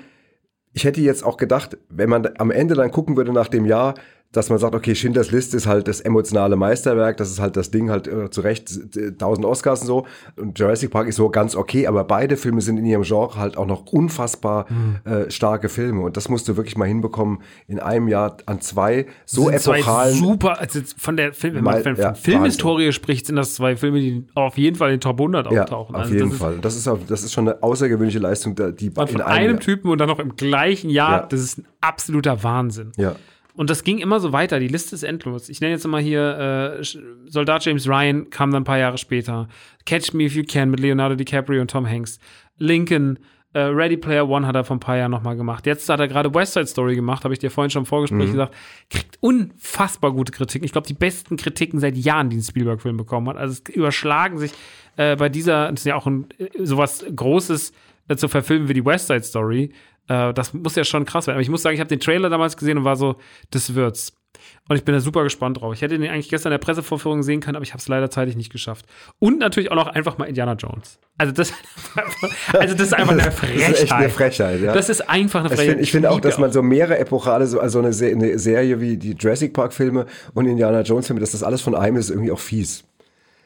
ich 0.74 0.84
hätte 0.84 1.02
jetzt 1.02 1.24
auch 1.24 1.38
gedacht, 1.38 1.78
wenn 1.90 2.10
man 2.10 2.30
am 2.38 2.52
Ende 2.52 2.76
dann 2.76 2.92
gucken 2.92 3.18
würde 3.18 3.34
nach 3.34 3.48
dem 3.48 3.66
Jahr, 3.66 3.96
dass 4.32 4.50
man 4.50 4.60
sagt, 4.60 4.74
okay, 4.76 4.96
Schindlers 4.96 5.32
List 5.32 5.54
ist 5.54 5.68
halt 5.68 5.88
das 5.88 6.00
emotionale 6.02 6.56
Meisterwerk, 6.56 7.18
das 7.18 7.30
ist 7.32 7.40
halt 7.40 7.58
das 7.58 7.70
Ding 7.72 7.90
halt 7.90 8.08
äh, 8.08 8.30
zu 8.30 8.42
Recht 8.42 8.72
äh, 8.96 9.08
1000 9.08 9.46
Oscars 9.46 9.82
und 9.82 9.88
so 9.88 10.06
und 10.38 10.58
Jurassic 10.58 10.90
Park 10.92 11.08
ist 11.08 11.18
so 11.18 11.30
ganz 11.30 11.56
okay, 11.56 11.86
aber 11.88 12.04
beide 12.06 12.38
Filme 12.38 12.62
sind 12.62 12.78
in 12.78 12.86
ihrem 12.86 13.04
Genre 13.04 13.36
halt 13.36 13.58
auch 13.58 13.66
noch 13.66 13.88
unfassbar 13.92 14.68
äh, 15.04 15.30
starke 15.30 15.68
Filme 15.70 16.02
und 16.02 16.16
das 16.18 16.30
musst 16.30 16.48
du 16.48 16.56
wirklich 16.58 16.78
mal 16.78 16.88
hinbekommen 16.88 17.40
in 17.68 17.80
einem 17.80 18.08
Jahr 18.08 18.38
an 18.46 18.62
zwei 18.62 19.06
so 19.26 19.48
sind 19.50 19.60
zwei 19.60 19.80
epochalen 19.80 20.16
super, 20.16 20.60
also 20.60 20.80
von 20.98 21.18
der 21.18 21.34
Film, 21.34 21.56
wenn 21.56 21.64
man 21.64 21.84
von 21.84 21.96
ja, 21.98 22.14
Filmhistorie 22.14 22.92
spricht, 22.94 23.26
sind 23.26 23.36
das 23.36 23.56
zwei 23.56 23.76
Filme, 23.76 24.00
die 24.00 24.26
auf 24.36 24.58
jeden 24.58 24.78
Fall 24.78 24.90
in 24.92 24.96
den 24.96 25.02
Top 25.02 25.20
100 25.20 25.52
ja, 25.52 25.62
auftauchen. 25.64 25.96
auf 25.96 26.02
Also 26.04 26.14
jeden 26.14 26.30
das 26.30 26.40
Fall. 26.40 26.58
Das 26.62 26.76
ist, 26.76 26.90
das 27.08 27.24
ist 27.24 27.34
schon 27.34 27.50
eine 27.50 27.62
außergewöhnliche 27.64 28.20
Leistung, 28.20 28.56
die 28.56 28.88
Ist, 28.88 28.96
von 28.96 29.08
in 29.10 29.22
einem 29.22 29.52
Jahr- 29.56 29.60
Typen 29.60 29.90
und 29.92 29.98
dann 29.98 30.08
noch 30.10 30.20
im 30.20 30.36
gleichen 30.36 30.90
Jahr, 30.90 31.22
Ja. 31.22 31.26
das 31.28 31.40
ist 31.42 31.58
ein 31.60 31.66
absoluter 31.82 32.44
Wahnsinn. 32.44 32.92
Ja. 32.98 33.16
Und 33.56 33.70
das 33.70 33.84
ging 33.84 34.00
immer 34.00 34.20
so 34.20 34.32
weiter. 34.32 34.60
Die 34.60 34.68
Liste 34.68 34.96
ist 34.96 35.04
endlos. 35.04 35.50
Ich 35.50 35.60
nenne 35.62 35.74
jetzt 35.74 35.86
mal 35.86 36.02
hier 36.02 36.78
äh, 36.80 36.84
Soldat 37.28 37.66
James 37.66 37.88
Ryan 37.88 38.30
kam 38.30 38.52
dann 38.52 38.62
ein 38.62 38.66
paar 38.66 38.78
Jahre 38.78 38.98
später. 38.98 39.48
Catch 39.86 40.14
Me 40.14 40.24
If 40.24 40.36
You 40.36 40.44
Can 40.48 40.70
mit 40.70 40.80
Leonardo 40.80 41.16
DiCaprio 41.16 41.62
und 41.62 41.70
Tom 41.72 41.88
Hanks. 41.88 42.20
Lincoln, 42.58 43.20
äh, 43.54 43.60
Ready 43.60 43.98
Player 43.98 44.30
One 44.30 44.48
hat 44.48 44.56
er 44.56 44.64
vor 44.64 44.78
ein 44.78 44.80
paar 44.80 44.96
Jahren 44.96 45.12
noch 45.12 45.24
mal 45.24 45.36
gemacht. 45.36 45.66
Jetzt 45.66 45.90
hat 45.90 46.00
er 46.00 46.08
gerade 46.08 46.34
West 46.34 46.54
Side 46.54 46.68
Story 46.68 46.96
gemacht, 46.96 47.26
habe 47.26 47.34
ich 47.34 47.40
dir 47.40 47.52
vorhin 47.52 47.70
schon 47.70 47.82
im 47.82 47.86
Vorgespräch 47.86 48.28
Mhm. 48.28 48.32
gesagt. 48.32 48.56
Kriegt 48.90 49.18
unfassbar 49.20 50.12
gute 50.14 50.32
Kritiken. 50.32 50.64
Ich 50.66 50.72
glaube, 50.72 50.88
die 50.88 50.94
besten 50.94 51.36
Kritiken 51.36 51.80
seit 51.80 51.98
Jahren, 51.98 52.30
die 52.30 52.38
ein 52.38 52.44
Spielberg-Film 52.44 52.96
bekommen 52.96 53.28
hat. 53.28 53.36
Also 53.38 53.62
es 53.66 53.76
überschlagen 53.76 54.38
sich 54.38 54.54
äh, 54.96 55.16
bei 55.18 55.28
dieser, 55.28 55.70
das 55.72 55.82
ist 55.82 55.86
ja 55.86 55.96
auch 55.96 56.08
ein, 56.08 56.28
äh, 56.38 56.48
sowas 56.66 57.04
Großes 57.14 57.74
äh, 58.08 58.16
zu 58.16 58.28
verfilmen 58.30 58.70
wie 58.70 58.74
die 58.74 58.86
West 58.86 59.08
Side 59.08 59.24
Story. 59.24 59.72
Äh, 60.08 60.34
das 60.34 60.54
muss 60.54 60.76
ja 60.76 60.84
schon 60.84 61.06
krass 61.06 61.28
werden. 61.28 61.36
Aber 61.36 61.42
ich 61.42 61.50
muss 61.50 61.62
sagen, 61.62 61.74
ich 61.76 61.80
habe 61.80 61.90
den 61.90 62.00
Trailer 62.00 62.30
damals 62.30 62.58
gesehen 62.58 62.78
und 62.78 62.84
war 62.84 62.96
so, 62.96 63.16
das 63.52 63.76
wird's. 63.76 64.14
Und 64.70 64.76
ich 64.78 64.86
bin 64.86 64.94
da 64.96 65.02
super 65.02 65.24
gespannt 65.24 65.60
drauf. 65.60 65.74
Ich 65.74 65.82
hätte 65.82 65.98
den 66.00 66.10
eigentlich 66.10 66.30
gestern 66.30 66.52
in 66.52 66.54
der 66.54 66.66
Pressevorführung 66.66 67.22
sehen 67.22 67.42
können, 67.42 67.58
aber 67.58 67.64
ich 67.64 67.72
habe 67.74 67.80
es 67.80 67.88
leider 67.88 68.10
zeitlich 68.10 68.36
nicht 68.38 68.52
geschafft. 68.52 68.86
Und 69.20 69.40
natürlich 69.40 69.72
auch 69.72 69.76
noch 69.76 69.88
einfach 69.88 70.18
mal 70.18 70.26
Indiana 70.26 70.54
Jones. 70.54 71.00
Also 71.18 71.34
das, 71.34 71.52
also 72.54 72.74
das 72.74 72.88
ist 72.88 72.94
einfach 72.94 73.12
eine 73.12 73.32
Frechheit. 73.32 73.62
Das 73.72 73.80
ist 73.80 73.84
echt 73.84 73.92
eine 73.92 74.10
Frechheit, 74.10 74.62
ja. 74.62 74.74
Das 74.74 74.90
ist 74.90 75.10
einfach 75.10 75.42
eine 75.42 75.50
Ich 75.50 75.56
Frechheit. 75.56 75.70
finde 75.72 75.84
ich 75.84 75.92
find 75.92 76.06
auch, 76.08 76.22
dass 76.22 76.38
man 76.38 76.52
so 76.52 76.62
mehrere 76.64 76.98
epochale, 76.98 77.46
so, 77.46 77.60
also 77.60 77.80
eine, 77.80 77.94
Se 77.94 78.08
eine 78.08 78.40
Serie 78.40 78.80
wie 78.80 78.98
die 78.98 79.12
Jurassic 79.14 79.54
Park 79.54 79.74
Filme 79.74 80.06
und 80.34 80.46
Indiana 80.46 80.82
Jones 80.82 81.08
Filme, 81.08 81.20
dass 81.20 81.32
das 81.32 81.44
alles 81.44 81.62
von 81.62 81.76
einem 81.76 81.98
ist, 81.98 82.10
irgendwie 82.10 82.32
auch 82.32 82.40
fies. 82.40 82.86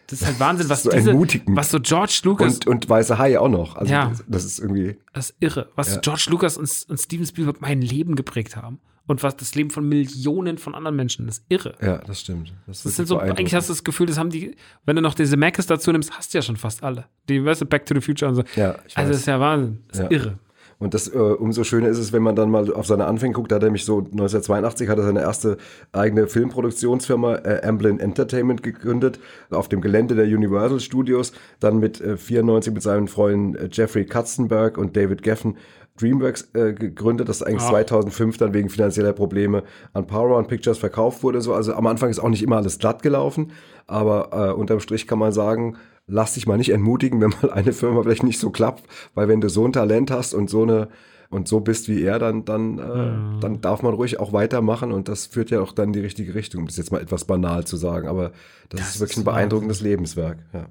Das 0.08 0.22
ist 0.22 0.28
halt 0.28 0.40
Wahnsinn, 0.40 0.70
was 0.70 0.84
so 0.84 0.92
diese, 0.92 1.14
was 1.48 1.72
so 1.72 1.80
George 1.80 2.20
Lucas, 2.24 2.56
Und, 2.56 2.68
und 2.68 2.90
Weiße 2.90 3.18
Hai 3.18 3.40
auch 3.40 3.50
noch. 3.50 3.76
Also 3.76 3.92
Ja. 3.92 4.10
das, 4.10 4.24
das 4.28 4.46
ist 4.46 4.60
irgendwie, 4.60 4.98
das 5.14 5.32
ist 5.32 5.38
irre, 5.40 5.70
was 5.76 6.00
George 6.02 6.28
Lucas 6.30 6.58
und, 6.58 6.70
und 6.90 6.98
Steven 7.00 7.26
Spielberg 7.26 7.62
mein 7.62 7.82
Leben 7.82 8.16
geprägt 8.16 8.56
haben. 8.56 8.80
Und 9.08 9.22
was 9.22 9.36
das 9.38 9.54
Leben 9.54 9.70
von 9.70 9.88
Millionen 9.88 10.58
von 10.58 10.74
anderen 10.74 10.96
Menschen, 10.96 11.28
das 11.28 11.38
ist 11.38 11.46
irre. 11.50 11.76
ja, 11.80 12.00
das 12.00 12.22
stimmt. 12.22 12.52
Das 12.66 12.82
sind 12.82 13.08
so, 13.08 13.20
eigentlich 13.20 13.54
hast 13.54 13.70
du 13.70 13.74
das 13.74 13.84
Gefühl, 13.84 14.08
das 14.08 14.18
haben 14.18 14.32
die, 14.32 14.56
wenn 14.86 14.96
du 14.96 15.02
noch 15.04 15.14
diese 15.14 15.38
Macs 15.38 15.68
dazu 15.68 15.92
nimmst, 15.92 16.12
hast 16.18 16.34
du 16.34 16.40
ja 16.40 16.42
schon 16.42 16.56
fast 16.58 16.82
alle. 16.84 17.06
Die, 17.30 17.44
weißt 17.46 17.62
du, 17.62 17.66
Back 17.68 17.86
to 17.86 17.94
the 17.94 18.02
Future 18.02 18.30
und 18.30 18.36
so. 18.36 18.44
Ja, 18.56 18.76
ich 18.88 18.98
also, 18.98 19.10
weiß. 19.10 19.10
das 19.10 19.18
ist 19.18 19.26
ja 19.28 19.40
Wahnsinn. 19.40 19.84
Das 19.90 20.00
ist 20.00 20.04
Ja. 20.06 20.12
irre. 20.12 20.40
Und 20.78 20.94
das 20.94 21.08
äh, 21.08 21.18
umso 21.18 21.64
schöner 21.64 21.88
ist 21.88 22.00
es, 22.00 22.12
wenn 22.12 22.24
man 22.24 22.36
dann 22.36 22.52
mal 22.52 22.74
auf 22.74 22.86
seine 22.86 23.06
Anfänge 23.06 23.34
guckt. 23.34 23.52
Da 23.52 23.56
hat 23.56 23.64
er 23.64 23.68
nämlich 23.68 23.86
so 23.86 24.00
1982 24.00 24.90
hat 24.90 24.98
er 24.98 25.06
seine 25.06 25.22
erste 25.22 25.58
eigene 25.94 26.28
Filmproduktionsfirma 26.28 27.36
äh, 27.36 27.62
Amblin 27.66 28.00
Entertainment 28.00 28.62
gegründet 28.62 29.20
auf 29.52 29.70
dem 29.70 29.82
Gelände 29.82 30.16
der 30.16 30.26
Universal 30.26 30.80
Studios. 30.80 31.32
Dann 31.60 31.80
mit 31.80 32.02
äh, 32.02 32.18
94 32.18 32.74
mit 32.74 32.84
seinen 32.84 33.08
Freunden 33.08 33.56
äh, 33.56 33.70
Jeffrey 33.72 34.06
Katzenberg 34.06 34.78
und 34.78 34.98
David 34.98 35.24
Geffen 35.24 35.56
DreamWorks 36.00 36.50
äh, 36.54 36.74
gegründet, 36.74 37.30
das 37.30 37.42
eigentlich 37.42 37.64
Ah. 37.64 37.70
2005 37.70 38.38
dann 38.38 38.54
wegen 38.54 38.70
finanzieller 38.70 39.14
Probleme 39.14 39.64
an 39.94 40.08
Paramount 40.08 40.48
Pictures 40.50 40.78
verkauft 40.78 41.24
wurde. 41.24 41.42
So. 41.42 41.54
Also 41.54 41.74
am 41.74 41.88
Anfang 41.88 42.10
ist 42.10 42.20
auch 42.20 42.30
nicht 42.30 42.44
immer 42.44 42.58
alles 42.58 42.80
glatt 42.80 43.02
gelaufen, 43.02 43.52
aber 43.88 44.30
äh, 44.34 44.54
unterm 44.54 44.82
Strich 44.82 45.08
kann 45.08 45.20
man 45.20 45.32
sagen, 45.32 45.78
lass 46.08 46.34
dich 46.34 46.48
mal 46.48 46.58
nicht 46.58 46.72
entmutigen, 46.72 47.22
wenn 47.22 47.34
mal 47.42 47.52
eine 47.52 47.74
Firma 47.74 48.02
vielleicht 48.04 48.24
nicht 48.24 48.40
so 48.40 48.50
klappt, 48.50 48.84
weil 49.14 49.28
wenn 49.28 49.42
du 49.42 49.50
so 49.50 49.66
ein 49.66 49.74
Talent 49.74 50.12
hast 50.12 50.34
und 50.34 50.50
so 50.50 50.64
eine 50.64 50.90
und 51.30 51.48
so 51.48 51.60
bist 51.60 51.90
wie 51.90 52.04
er, 52.04 52.20
dann, 52.20 52.46
dann, 52.46 52.78
äh, 52.78 53.42
dann 53.42 53.60
darf 53.60 53.82
man 53.82 53.94
ruhig 53.94 54.20
auch 54.20 54.32
weitermachen 54.32 54.92
und 54.92 55.08
das 55.08 55.26
führt 55.26 55.50
ja 55.50 55.60
auch 55.60 55.74
dann 55.74 55.88
in 55.88 55.94
die 55.94 56.00
richtige 56.00 56.36
Richtung. 56.36 56.62
Um 56.62 56.68
das 56.68 56.78
jetzt 56.78 56.92
mal 56.92 57.02
etwas 57.02 57.26
banal 57.26 57.66
zu 57.66 57.78
sagen, 57.78 58.08
aber 58.08 58.32
das, 58.70 58.82
ist 58.82 59.00
wirklich 59.00 59.18
ist 59.18 59.22
ein 59.22 59.26
beeindruckendes 59.26 59.82
Lebenswerk. 59.82 60.38
Ja. 60.54 60.68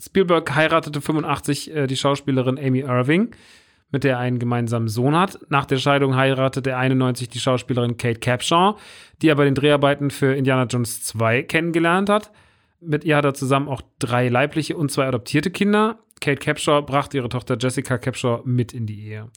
Spielberg 0.00 0.54
heiratete 0.54 1.00
85 1.00 1.74
äh, 1.74 1.86
die 1.86 1.96
Schauspielerin 1.96 2.58
Amy 2.58 2.80
Irving, 2.80 3.34
mit 3.90 4.04
der 4.04 4.12
er 4.12 4.18
einen 4.20 4.38
gemeinsamen 4.38 4.88
Sohn 4.88 5.16
hat. 5.16 5.38
Nach 5.48 5.66
der 5.66 5.76
Scheidung 5.76 6.16
heiratete 6.16 6.70
er 6.70 6.78
91 6.78 7.28
die 7.28 7.40
Schauspielerin 7.40 7.96
Kate 7.96 8.20
Capshaw, 8.20 8.76
die 9.20 9.28
er 9.28 9.34
bei 9.34 9.44
den 9.44 9.54
Dreharbeiten 9.54 10.10
für 10.10 10.34
Indiana 10.34 10.64
Jones 10.64 11.04
2 11.04 11.42
kennengelernt 11.42 12.08
hat. 12.08 12.30
Mit 12.84 13.04
ihr 13.04 13.16
hat 13.16 13.24
er 13.24 13.34
zusammen 13.34 13.68
auch 13.68 13.82
drei 13.98 14.28
leibliche 14.28 14.76
und 14.76 14.90
zwei 14.90 15.06
adoptierte 15.06 15.50
Kinder. 15.50 15.98
Kate 16.20 16.38
Capshaw 16.38 16.82
brachte 16.82 17.16
ihre 17.16 17.28
Tochter 17.28 17.56
Jessica 17.58 17.98
Capshaw 17.98 18.42
mit 18.44 18.72
in 18.72 18.86
die 18.86 19.06
Ehe. 19.08 19.28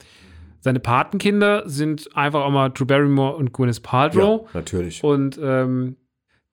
Seine 0.60 0.80
Patenkinder 0.80 1.64
sind 1.70 2.16
einfach 2.16 2.44
auch 2.44 2.50
mal 2.50 2.70
Drew 2.70 2.86
Barrymore 2.86 3.36
und 3.36 3.54
Gwyneth 3.54 3.84
Paltrow. 3.84 4.50
natürlich. 4.54 5.04
Und 5.04 5.40
ähm, 5.42 5.96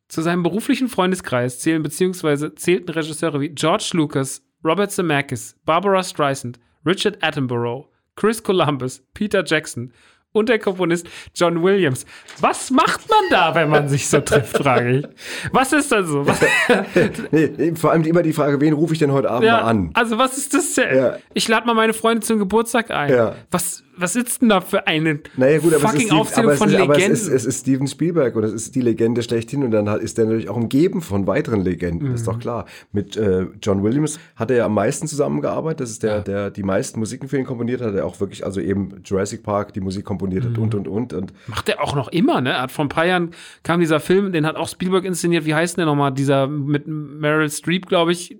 zu 0.08 0.20
seinem 0.20 0.42
beruflichen 0.42 0.88
Freundeskreis 0.88 1.60
zählen 1.60 1.82
beziehungsweise 1.82 2.54
zählten 2.54 2.90
Regisseure 2.90 3.40
wie 3.40 3.48
George 3.48 3.90
Lucas, 3.94 4.44
Robert 4.62 4.90
Zemeckis, 4.90 5.56
Barbara 5.64 6.02
Streisand, 6.02 6.60
Richard 6.84 7.22
Attenborough, 7.22 7.88
Chris 8.14 8.42
Columbus, 8.42 9.02
Peter 9.14 9.42
Jackson 9.42 9.92
und 10.32 10.48
der 10.48 10.58
Komponist 10.58 11.06
John 11.34 11.62
Williams. 11.62 12.06
Was 12.40 12.70
macht 12.70 13.08
man 13.08 13.20
da, 13.30 13.54
wenn 13.54 13.68
man 13.68 13.88
sich 13.88 14.08
so 14.08 14.20
trifft, 14.20 14.56
frage 14.56 14.98
ich. 14.98 15.06
Was 15.52 15.72
ist 15.72 15.92
da 15.92 16.02
so? 16.02 16.24
Nee, 17.30 17.74
vor 17.74 17.92
allem 17.92 18.04
immer 18.04 18.22
die 18.22 18.32
Frage, 18.32 18.60
wen 18.60 18.72
rufe 18.72 18.92
ich 18.92 18.98
denn 18.98 19.12
heute 19.12 19.30
Abend 19.30 19.46
ja, 19.46 19.58
mal 19.58 19.62
an? 19.62 19.90
also 19.94 20.18
was 20.18 20.36
ist 20.36 20.54
das 20.54 20.74
denn? 20.74 20.96
Ja. 20.96 21.16
Ich 21.34 21.48
lade 21.48 21.66
mal 21.66 21.74
meine 21.74 21.92
Freunde 21.92 22.20
zum 22.20 22.38
Geburtstag 22.38 22.90
ein. 22.90 23.10
Ja. 23.10 23.34
Was, 23.50 23.82
was 23.96 24.16
ist 24.16 24.40
denn 24.42 24.48
da 24.48 24.60
für 24.60 24.86
eine 24.86 25.20
Naja, 25.36 25.58
gut, 25.58 25.74
aber, 25.74 25.88
fucking 25.88 26.06
ist, 26.06 26.12
Aufzählung 26.12 26.50
aber, 26.50 26.56
von 26.58 26.68
ist, 26.70 26.76
aber 26.80 26.94
Legenden? 26.94 27.12
es, 27.12 27.22
ist, 27.22 27.28
es 27.32 27.44
ist 27.46 27.60
Steven 27.60 27.86
Spielberg 27.86 28.34
und 28.36 28.44
es 28.44 28.52
ist 28.52 28.74
die 28.74 28.80
Legende 28.80 29.22
schlechthin 29.22 29.62
und 29.64 29.70
dann 29.70 29.88
hat- 29.88 30.00
ist 30.00 30.18
er 30.18 30.24
natürlich 30.26 30.48
auch 30.48 30.56
umgeben 30.56 31.02
von 31.02 31.26
weiteren 31.26 31.62
Legenden, 31.62 32.12
ist 32.14 32.22
Mhm. 32.26 32.30
doch 32.32 32.38
klar. 32.38 32.66
Mit 32.92 33.16
äh, 33.16 33.46
John 33.62 33.82
Williams 33.82 34.18
hat 34.36 34.50
er 34.50 34.56
ja 34.58 34.66
am 34.66 34.74
meisten 34.74 35.06
zusammengearbeitet, 35.06 35.80
das 35.80 35.90
ist 35.90 36.02
der, 36.02 36.20
der 36.20 36.50
die 36.50 36.62
meisten 36.62 36.98
Musiken 36.98 37.28
für 37.28 37.38
ihn 37.38 37.44
komponiert 37.44 37.80
hat, 37.80 37.94
der 37.94 38.06
auch 38.06 38.18
wirklich, 38.20 38.44
also 38.44 38.60
eben 38.60 39.00
Jurassic 39.04 39.42
Park 39.42 39.72
die 39.74 39.80
Musik 39.80 40.04
komponiert 40.04 40.44
Mhm. 40.44 40.48
hat 40.50 40.58
und 40.58 40.74
und 40.74 40.88
und 40.88 41.12
und 41.12 41.32
Macht 41.46 41.68
er 41.68 41.82
auch 41.82 41.94
noch 41.94 42.08
immer, 42.08 42.40
ne? 42.40 42.60
Hat 42.60 42.72
vor 42.72 42.84
ein 42.84 42.88
paar 42.88 43.06
Jahren 43.06 43.30
kam 43.62 43.80
dieser 43.80 44.00
Film, 44.00 44.32
den 44.32 44.46
hat 44.46 44.56
auch 44.56 44.68
Spielberg 44.68 45.04
inszeniert. 45.04 45.44
Wie 45.44 45.54
heißt 45.54 45.76
der 45.78 45.86
nochmal? 45.86 46.12
Dieser 46.12 46.46
mit 46.46 46.86
Meryl 46.86 47.50
Streep, 47.50 47.86
glaube 47.86 48.12
ich, 48.12 48.38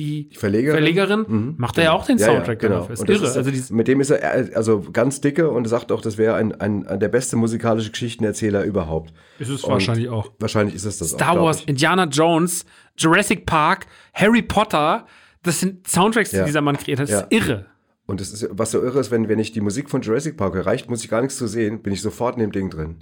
die 0.00 0.30
Verlegerin. 0.36 0.76
Verlegerin. 0.76 1.24
Mhm. 1.28 1.54
Macht 1.58 1.78
er 1.78 1.84
ja 1.84 1.92
auch 1.92 2.06
den 2.06 2.18
Ja, 2.18 2.26
ja, 2.26 2.32
Soundtrack 2.32 2.58
genau. 2.58 2.78
dafür. 2.80 2.94
Ist 2.94 3.02
das 3.02 3.08
irre. 3.08 3.26
ist, 3.26 3.36
also 3.36 3.74
mit 3.74 3.86
dem 3.88 4.00
ist 4.00 4.10
er 4.10 4.56
also 4.56 4.80
ganz 4.92 5.20
dicke 5.20 5.50
und 5.50 5.66
sagt 5.68 5.92
auch, 5.92 6.00
das 6.00 6.18
wäre 6.18 6.34
ein, 6.34 6.58
ein, 6.60 6.86
ein 6.86 6.98
der 7.00 7.08
beste 7.08 7.36
musikalische 7.36 7.90
Geschichtenerzähler 7.90 8.64
überhaupt. 8.64 9.12
ist 9.38 9.48
es 9.50 9.62
Und 9.64 9.72
wahrscheinlich 9.72 10.08
auch. 10.08 10.32
Wahrscheinlich 10.38 10.74
ist 10.74 10.84
es 10.84 10.98
das 10.98 11.12
auch. 11.14 11.18
Star 11.18 11.32
glaub 11.34 11.44
Wars. 11.46 11.62
Indiana 11.64 12.04
Jones, 12.06 12.64
Jurassic 12.96 13.46
Park, 13.46 13.86
Harry 14.14 14.42
Potter. 14.42 15.06
Das 15.42 15.60
sind 15.60 15.86
Soundtracks, 15.88 16.30
die 16.30 16.36
Ja. 16.36 16.44
dieser 16.44 16.60
Mann 16.60 16.76
kreiert 16.76 17.00
hat. 17.00 17.04
Das 17.08 17.12
Ja. 17.12 17.20
ist 17.20 17.32
irre. 17.32 17.66
Und 18.06 18.20
es 18.20 18.32
ist, 18.32 18.48
was 18.50 18.72
so 18.72 18.82
irre 18.82 18.98
ist, 18.98 19.10
wenn, 19.10 19.28
wenn 19.28 19.38
ich 19.38 19.52
die 19.52 19.60
Musik 19.60 19.88
von 19.88 20.02
Jurassic 20.02 20.36
Park 20.36 20.54
höre, 20.54 20.66
reicht, 20.66 20.90
muss 20.90 21.04
ich 21.04 21.10
gar 21.10 21.20
nichts 21.20 21.36
zu 21.36 21.46
sehen, 21.46 21.80
bin 21.82 21.92
ich 21.92 22.02
sofort 22.02 22.34
in 22.36 22.40
dem 22.40 22.50
Ding 22.52 22.68
drin. 22.70 22.96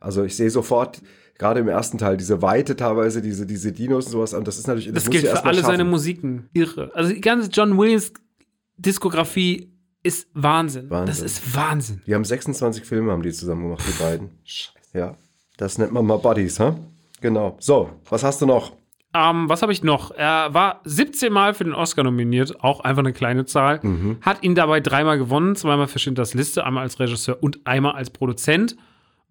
Also 0.00 0.24
ich 0.24 0.36
sehe 0.36 0.50
sofort, 0.50 1.02
gerade 1.38 1.60
im 1.60 1.68
ersten 1.68 1.98
Teil, 1.98 2.16
diese 2.16 2.42
Weite 2.42 2.76
teilweise, 2.76 3.22
diese, 3.22 3.46
diese 3.46 3.72
Dinos 3.72 4.06
und 4.06 4.12
sowas, 4.12 4.34
und 4.34 4.46
das 4.46 4.58
ist 4.58 4.66
natürlich, 4.66 4.92
Das, 4.92 5.04
muss 5.06 5.10
gilt 5.12 5.26
für 5.26 5.44
alle 5.44 5.62
seine. 5.62 5.84
Musiken. 5.84 6.48
Irre. 6.52 6.90
Also 6.94 7.12
die 7.12 7.20
ganze 7.20 7.50
John 7.50 7.76
Williams 7.78 8.12
Diskografie 8.76 9.72
ist 10.02 10.28
Wahnsinn. 10.34 10.90
Wahnsinn. 10.90 11.06
Das 11.06 11.20
ist 11.20 11.54
Wahnsinn. 11.56 12.02
Die 12.06 12.14
haben 12.14 12.24
26 12.24 12.84
Filme, 12.84 13.12
haben 13.12 13.22
die 13.22 13.32
zusammen 13.32 13.62
gemacht, 13.64 13.82
die 13.86 14.02
beiden. 14.02 14.30
Ja, 14.96 15.16
das 15.56 15.76
nennt 15.78 15.90
man 15.92 16.06
mal 16.06 16.18
Buddies, 16.18 16.60
ha? 16.60 16.76
Genau. 17.20 17.56
So, 17.58 17.90
was 18.08 18.22
hast 18.22 18.40
du 18.40 18.46
noch? 18.46 18.74
Ähm, 19.12 19.48
was 19.48 19.60
habe 19.62 19.72
ich 19.72 19.82
noch? 19.82 20.12
Er 20.12 20.54
war 20.54 20.82
17 20.84 21.32
Mal 21.32 21.52
für 21.54 21.64
den 21.64 21.72
Oscar 21.72 22.04
nominiert, 22.04 22.62
auch 22.62 22.78
einfach 22.78 23.02
eine 23.02 23.12
kleine 23.12 23.44
Zahl. 23.44 23.80
Mhm. 23.82 24.18
Hat 24.20 24.44
ihn 24.44 24.54
dabei 24.54 24.78
dreimal 24.78 25.18
gewonnen, 25.18 25.56
zweimal 25.56 25.88
für 25.88 25.98
Schindlers 25.98 26.34
Liste, 26.34 26.64
einmal 26.64 26.84
als 26.84 27.00
Regisseur 27.00 27.38
und 27.42 27.66
einmal 27.66 27.94
als 27.96 28.10
Produzent. 28.10 28.76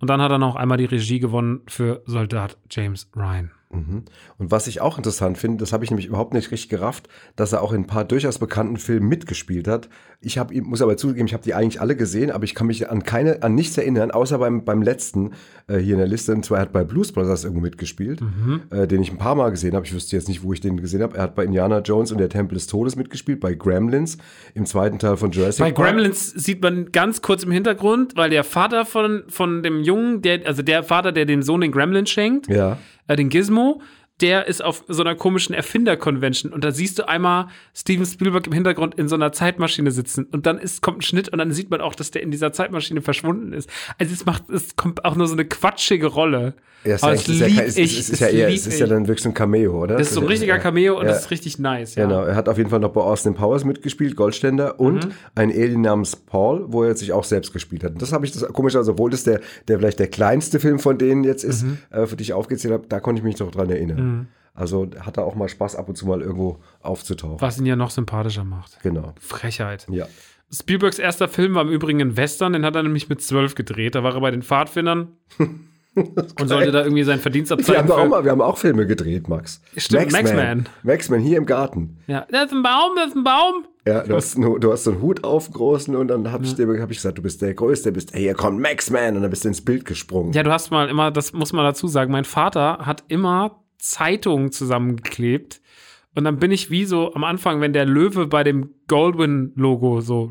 Und 0.03 0.09
dann 0.09 0.21
hat 0.21 0.31
er 0.31 0.37
noch 0.37 0.57
einmal 0.57 0.77
die 0.77 0.83
Regie 0.83 1.21
gewonnen 1.21 1.61
für 1.65 2.01
Soldat 2.05 2.57
James 2.69 3.09
Ryan. 3.15 3.51
Und 3.73 4.51
was 4.51 4.67
ich 4.67 4.81
auch 4.81 4.97
interessant 4.97 5.37
finde, 5.37 5.57
das 5.57 5.73
habe 5.73 5.83
ich 5.83 5.91
nämlich 5.91 6.07
überhaupt 6.07 6.33
nicht 6.33 6.51
richtig 6.51 6.69
gerafft, 6.69 7.09
dass 7.35 7.53
er 7.53 7.61
auch 7.61 7.73
in 7.73 7.81
ein 7.81 7.87
paar 7.87 8.05
durchaus 8.05 8.39
bekannten 8.39 8.77
Filmen 8.77 9.07
mitgespielt 9.07 9.67
hat. 9.67 9.89
Ich 10.21 10.37
habe, 10.37 10.59
muss 10.61 10.81
aber 10.81 10.95
zugeben, 10.95 11.27
ich 11.27 11.33
habe 11.33 11.43
die 11.43 11.53
eigentlich 11.53 11.81
alle 11.81 11.95
gesehen, 11.95 12.31
aber 12.31 12.45
ich 12.45 12.55
kann 12.55 12.67
mich 12.67 12.89
an 12.89 13.03
keine, 13.03 13.43
an 13.43 13.55
nichts 13.55 13.77
erinnern, 13.77 14.11
außer 14.11 14.37
beim, 14.37 14.63
beim 14.63 14.81
letzten 14.81 15.31
äh, 15.67 15.77
hier 15.77 15.93
in 15.93 15.99
der 15.99 16.07
Liste. 16.07 16.33
Und 16.33 16.45
zwar 16.45 16.59
hat 16.59 16.69
er 16.69 16.73
bei 16.73 16.83
Blues 16.83 17.11
Brothers 17.11 17.43
irgendwo 17.43 17.61
mitgespielt, 17.61 18.21
äh, 18.69 18.87
den 18.87 19.01
ich 19.01 19.11
ein 19.11 19.17
paar 19.17 19.35
Mal 19.35 19.49
gesehen 19.49 19.75
habe. 19.75 19.85
Ich 19.85 19.93
wüsste 19.93 20.15
jetzt 20.15 20.29
nicht, 20.29 20.43
wo 20.43 20.53
ich 20.53 20.61
den 20.61 20.77
gesehen 20.79 21.01
habe. 21.01 21.17
Er 21.17 21.23
hat 21.23 21.35
bei 21.35 21.43
Indiana 21.43 21.79
Jones 21.79 22.11
und 22.11 22.19
der 22.19 22.29
Tempel 22.29 22.55
des 22.55 22.67
Todes 22.67 22.95
mitgespielt, 22.95 23.39
bei 23.39 23.53
Gremlins, 23.53 24.17
im 24.53 24.65
zweiten 24.65 24.99
Teil 24.99 25.17
von 25.17 25.31
Jurassic 25.31 25.65
Bei 25.65 25.71
Park. 25.71 25.89
Gremlins 25.89 26.29
sieht 26.31 26.61
man 26.61 26.91
ganz 26.91 27.21
kurz 27.21 27.43
im 27.43 27.51
Hintergrund, 27.51 28.15
weil 28.15 28.29
der 28.29 28.43
Vater 28.43 28.85
von, 28.85 29.23
von 29.27 29.63
dem 29.63 29.81
Jungen, 29.83 30.21
der, 30.21 30.45
also 30.45 30.61
der 30.61 30.83
Vater, 30.83 31.11
der 31.11 31.25
dem 31.25 31.41
Sohn 31.41 31.61
den 31.61 31.71
Gremlin 31.71 32.05
schenkt, 32.05 32.47
Ja. 32.47 32.77
Äh, 33.07 33.15
den 33.15 33.29
Gizmo, 33.29 33.81
der 34.21 34.47
ist 34.47 34.63
auf 34.63 34.83
so 34.87 35.01
einer 35.01 35.15
komischen 35.15 35.55
Erfinder-Convention 35.55 36.53
und 36.53 36.63
da 36.63 36.71
siehst 36.71 36.99
du 36.99 37.07
einmal 37.07 37.47
Steven 37.73 38.05
Spielberg 38.05 38.45
im 38.47 38.53
Hintergrund 38.53 38.95
in 38.95 39.07
so 39.07 39.15
einer 39.15 39.31
Zeitmaschine 39.31 39.91
sitzen 39.91 40.25
und 40.25 40.45
dann 40.45 40.59
ist, 40.59 40.81
kommt 40.81 40.99
ein 40.99 41.01
Schnitt 41.01 41.29
und 41.29 41.39
dann 41.39 41.51
sieht 41.51 41.69
man 41.71 41.81
auch, 41.81 41.95
dass 41.95 42.11
der 42.11 42.21
in 42.21 42.31
dieser 42.31 42.53
Zeitmaschine 42.53 43.01
verschwunden 43.01 43.53
ist. 43.53 43.69
Also 43.97 44.13
es 44.13 44.25
macht, 44.25 44.49
es 44.49 44.75
kommt 44.75 45.03
auch 45.03 45.15
nur 45.15 45.27
so 45.27 45.33
eine 45.33 45.45
quatschige 45.45 46.07
Rolle. 46.07 46.53
Ja, 46.85 46.95
ist, 46.95 47.03
das 47.03 47.27
ja, 47.39 47.47
ich, 47.47 47.97
ist 47.99 48.11
das 48.11 48.19
ja 48.19 48.27
eher, 48.27 48.49
es 48.49 48.67
ist 48.67 48.79
ja 48.79 48.87
dann 48.87 49.07
wirklich 49.07 49.23
so 49.23 49.29
ein 49.29 49.33
Cameo, 49.33 49.81
oder? 49.83 49.97
Das 49.97 50.07
ist 50.07 50.13
so 50.15 50.21
ein 50.21 50.27
richtiger 50.27 50.59
Cameo 50.59 50.99
und 50.99 51.05
ja. 51.05 51.11
das 51.13 51.21
ist 51.23 51.31
richtig 51.31 51.57
nice, 51.59 51.95
ja. 51.95 52.03
Genau, 52.05 52.23
er 52.23 52.35
hat 52.35 52.49
auf 52.49 52.57
jeden 52.57 52.69
Fall 52.69 52.79
noch 52.79 52.91
bei 52.91 53.01
Austin 53.01 53.35
Powers 53.35 53.63
mitgespielt, 53.63 54.15
Goldständer 54.15 54.79
und 54.79 55.05
Mhm. 55.05 55.11
ein 55.35 55.49
Alien 55.49 55.81
namens 55.81 56.15
Paul, 56.15 56.65
wo 56.67 56.83
er 56.83 56.95
sich 56.95 57.13
auch 57.13 57.23
selbst 57.23 57.53
gespielt 57.53 57.83
hat. 57.83 57.93
Und 57.93 58.01
das 58.01 58.11
habe 58.11 58.25
ich 58.25 58.31
das 58.33 58.43
komisch, 58.51 58.75
also 58.75 58.91
obwohl 58.93 59.09
das 59.11 59.23
der, 59.23 59.39
der 59.67 59.79
vielleicht 59.79 59.99
der 59.99 60.07
kleinste 60.07 60.59
Film 60.59 60.79
von 60.79 60.97
denen 60.97 61.23
jetzt 61.23 61.43
ist, 61.43 61.63
Mhm. 61.63 61.77
äh, 61.91 62.05
für 62.05 62.15
die 62.17 62.23
ich 62.23 62.33
aufgezählt 62.33 62.73
habe, 62.73 62.85
da 62.87 62.99
konnte 62.99 63.19
ich 63.19 63.23
mich 63.23 63.39
noch 63.39 63.51
dran 63.51 63.69
erinnern. 63.69 64.27
Also 64.55 64.87
hat 64.99 65.17
er 65.17 65.25
auch 65.25 65.35
mal 65.35 65.49
Spaß, 65.49 65.75
ab 65.75 65.89
und 65.89 65.95
zu 65.95 66.05
mal 66.05 66.21
irgendwo 66.21 66.59
aufzutauchen. 66.81 67.39
Was 67.41 67.57
ihn 67.59 67.65
ja 67.65 67.75
noch 67.75 67.89
sympathischer 67.89 68.43
macht. 68.43 68.77
Genau. 68.83 69.13
Frechheit. 69.19 69.87
Ja. 69.89 70.05
Spielbergs 70.51 70.99
erster 70.99 71.27
Film 71.27 71.55
war 71.55 71.63
im 71.63 71.69
Übrigen 71.69 71.99
ein 72.01 72.15
Western, 72.17 72.53
den 72.53 72.63
hat 72.63 72.75
er 72.75 72.83
nämlich 72.83 73.09
mit 73.09 73.21
zwölf 73.23 73.55
gedreht. 73.55 73.95
Da 73.95 74.03
war 74.03 74.13
er 74.13 74.21
bei 74.21 74.29
den 74.29 74.43
Pfadfindern 74.43 75.07
und 75.95 76.47
sollte 76.47 76.71
da 76.71 76.83
irgendwie 76.83 77.03
sein 77.03 77.19
Verdienst 77.19 77.51
Wir 77.51 77.57
abzeigen. 77.57 77.79
haben, 77.81 77.87
doch 77.87 77.97
auch 77.99 78.07
mal, 78.07 78.23
wir 78.23 78.31
haben 78.31 78.41
auch 78.41 78.57
Filme 78.57 78.85
gedreht, 78.87 79.27
Max. 79.29 79.61
Stimmt, 79.77 80.11
Maxman. 80.11 80.67
Maxman, 80.83 81.19
hier 81.21 81.37
im 81.37 81.45
Garten. 81.45 81.97
ja, 82.07 82.25
das 82.31 82.45
ist 82.45 82.51
ein 82.53 82.63
Baum, 82.63 82.91
das 82.95 83.07
ist 83.09 83.15
ein 83.15 83.23
Baum. 83.23 83.65
Ja, 83.85 84.01
du 84.03 84.15
hast, 84.15 84.35
du 84.37 84.71
hast 84.71 84.85
so 84.85 84.91
einen 84.91 85.01
Hut 85.01 85.23
auf, 85.25 85.51
großen, 85.51 85.95
und 85.95 86.07
dann 86.07 86.31
habe 86.31 86.45
ich, 86.45 86.55
dir- 86.55 86.67
hab 86.81 86.89
ich 86.89 86.97
gesagt, 86.97 87.17
du 87.17 87.21
bist 87.21 87.41
der 87.41 87.53
Größte, 87.53 87.91
bist, 87.91 88.13
hey, 88.13 88.21
hier 88.21 88.33
kommt 88.33 88.59
Maxman, 88.61 89.15
und 89.17 89.21
dann 89.23 89.29
bist 89.29 89.43
du 89.43 89.49
ins 89.49 89.63
Bild 89.63 89.83
gesprungen. 89.85 90.31
Ja, 90.33 90.43
du 90.43 90.51
hast 90.51 90.71
mal 90.71 90.87
immer, 90.89 91.11
das 91.11 91.33
muss 91.33 91.51
man 91.51 91.65
dazu 91.65 91.87
sagen, 91.87 92.11
mein 92.11 92.23
Vater 92.23 92.79
hat 92.85 93.03
immer 93.09 93.59
Zeitungen 93.77 94.51
zusammengeklebt. 94.53 95.59
Und 96.15 96.25
dann 96.25 96.37
bin 96.37 96.51
ich 96.51 96.69
wie 96.69 96.85
so 96.85 97.13
am 97.15 97.23
Anfang, 97.23 97.59
wenn 97.59 97.73
der 97.73 97.85
Löwe 97.85 98.27
bei 98.27 98.43
dem 98.43 98.69
Goldwyn-Logo 98.87 100.01
so 100.01 100.29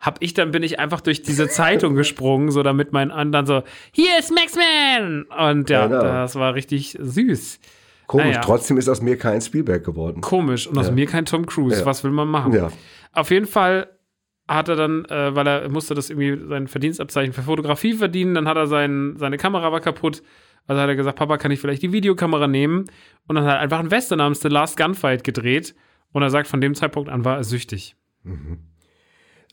hab 0.00 0.16
ich 0.20 0.32
dann 0.34 0.50
bin 0.50 0.62
ich 0.62 0.78
einfach 0.78 1.00
durch 1.02 1.22
diese 1.22 1.48
Zeitung 1.48 1.94
gesprungen, 1.94 2.50
so 2.50 2.62
damit 2.62 2.92
mein 2.92 3.10
anderen 3.10 3.46
so, 3.46 3.62
hier 3.92 4.18
ist 4.18 4.32
Maxman! 4.32 5.24
Und 5.24 5.68
ja, 5.70 5.86
Genau. 5.86 6.02
das 6.02 6.36
war 6.36 6.54
richtig 6.54 6.96
süß. 7.00 7.60
Komisch, 8.06 8.26
naja. 8.26 8.40
trotzdem 8.40 8.76
ist 8.78 8.88
aus 8.88 9.00
mir 9.00 9.16
kein 9.16 9.40
Spielberg 9.40 9.84
geworden. 9.84 10.20
Komisch. 10.20 10.66
Und 10.66 10.76
aus 10.78 10.90
mir 10.90 11.06
kein 11.06 11.24
Tom 11.24 11.46
Cruise. 11.46 11.80
Ja. 11.80 11.86
Was 11.86 12.04
will 12.04 12.10
man 12.10 12.28
machen? 12.28 12.52
Ja. 12.52 12.70
Auf 13.12 13.30
jeden 13.30 13.46
Fall 13.46 13.88
hat 14.54 14.68
er 14.68 14.76
dann, 14.76 15.04
äh, 15.06 15.34
weil 15.34 15.46
er 15.46 15.68
musste 15.68 15.94
das 15.94 16.10
irgendwie 16.10 16.48
sein 16.48 16.68
Verdienstabzeichen 16.68 17.32
für 17.32 17.42
Fotografie 17.42 17.94
verdienen, 17.94 18.34
dann 18.34 18.48
hat 18.48 18.56
er 18.56 18.66
sein, 18.66 19.14
seine 19.16 19.36
Kamera 19.36 19.72
war 19.72 19.80
kaputt. 19.80 20.22
Also 20.66 20.80
hat 20.80 20.88
er 20.88 20.96
gesagt, 20.96 21.18
Papa, 21.18 21.38
kann 21.38 21.50
ich 21.50 21.60
vielleicht 21.60 21.82
die 21.82 21.92
Videokamera 21.92 22.46
nehmen? 22.46 22.84
Und 23.26 23.36
dann 23.36 23.44
hat 23.44 23.54
er 23.54 23.60
einfach 23.60 23.80
einen 23.80 23.90
Western 23.90 24.18
namens 24.18 24.40
The 24.40 24.48
Last 24.48 24.76
Gunfight 24.76 25.24
gedreht. 25.24 25.74
Und 26.12 26.22
er 26.22 26.30
sagt, 26.30 26.46
von 26.46 26.60
dem 26.60 26.74
Zeitpunkt 26.74 27.08
an 27.08 27.24
war 27.24 27.36
er 27.36 27.44
süchtig. 27.44 27.96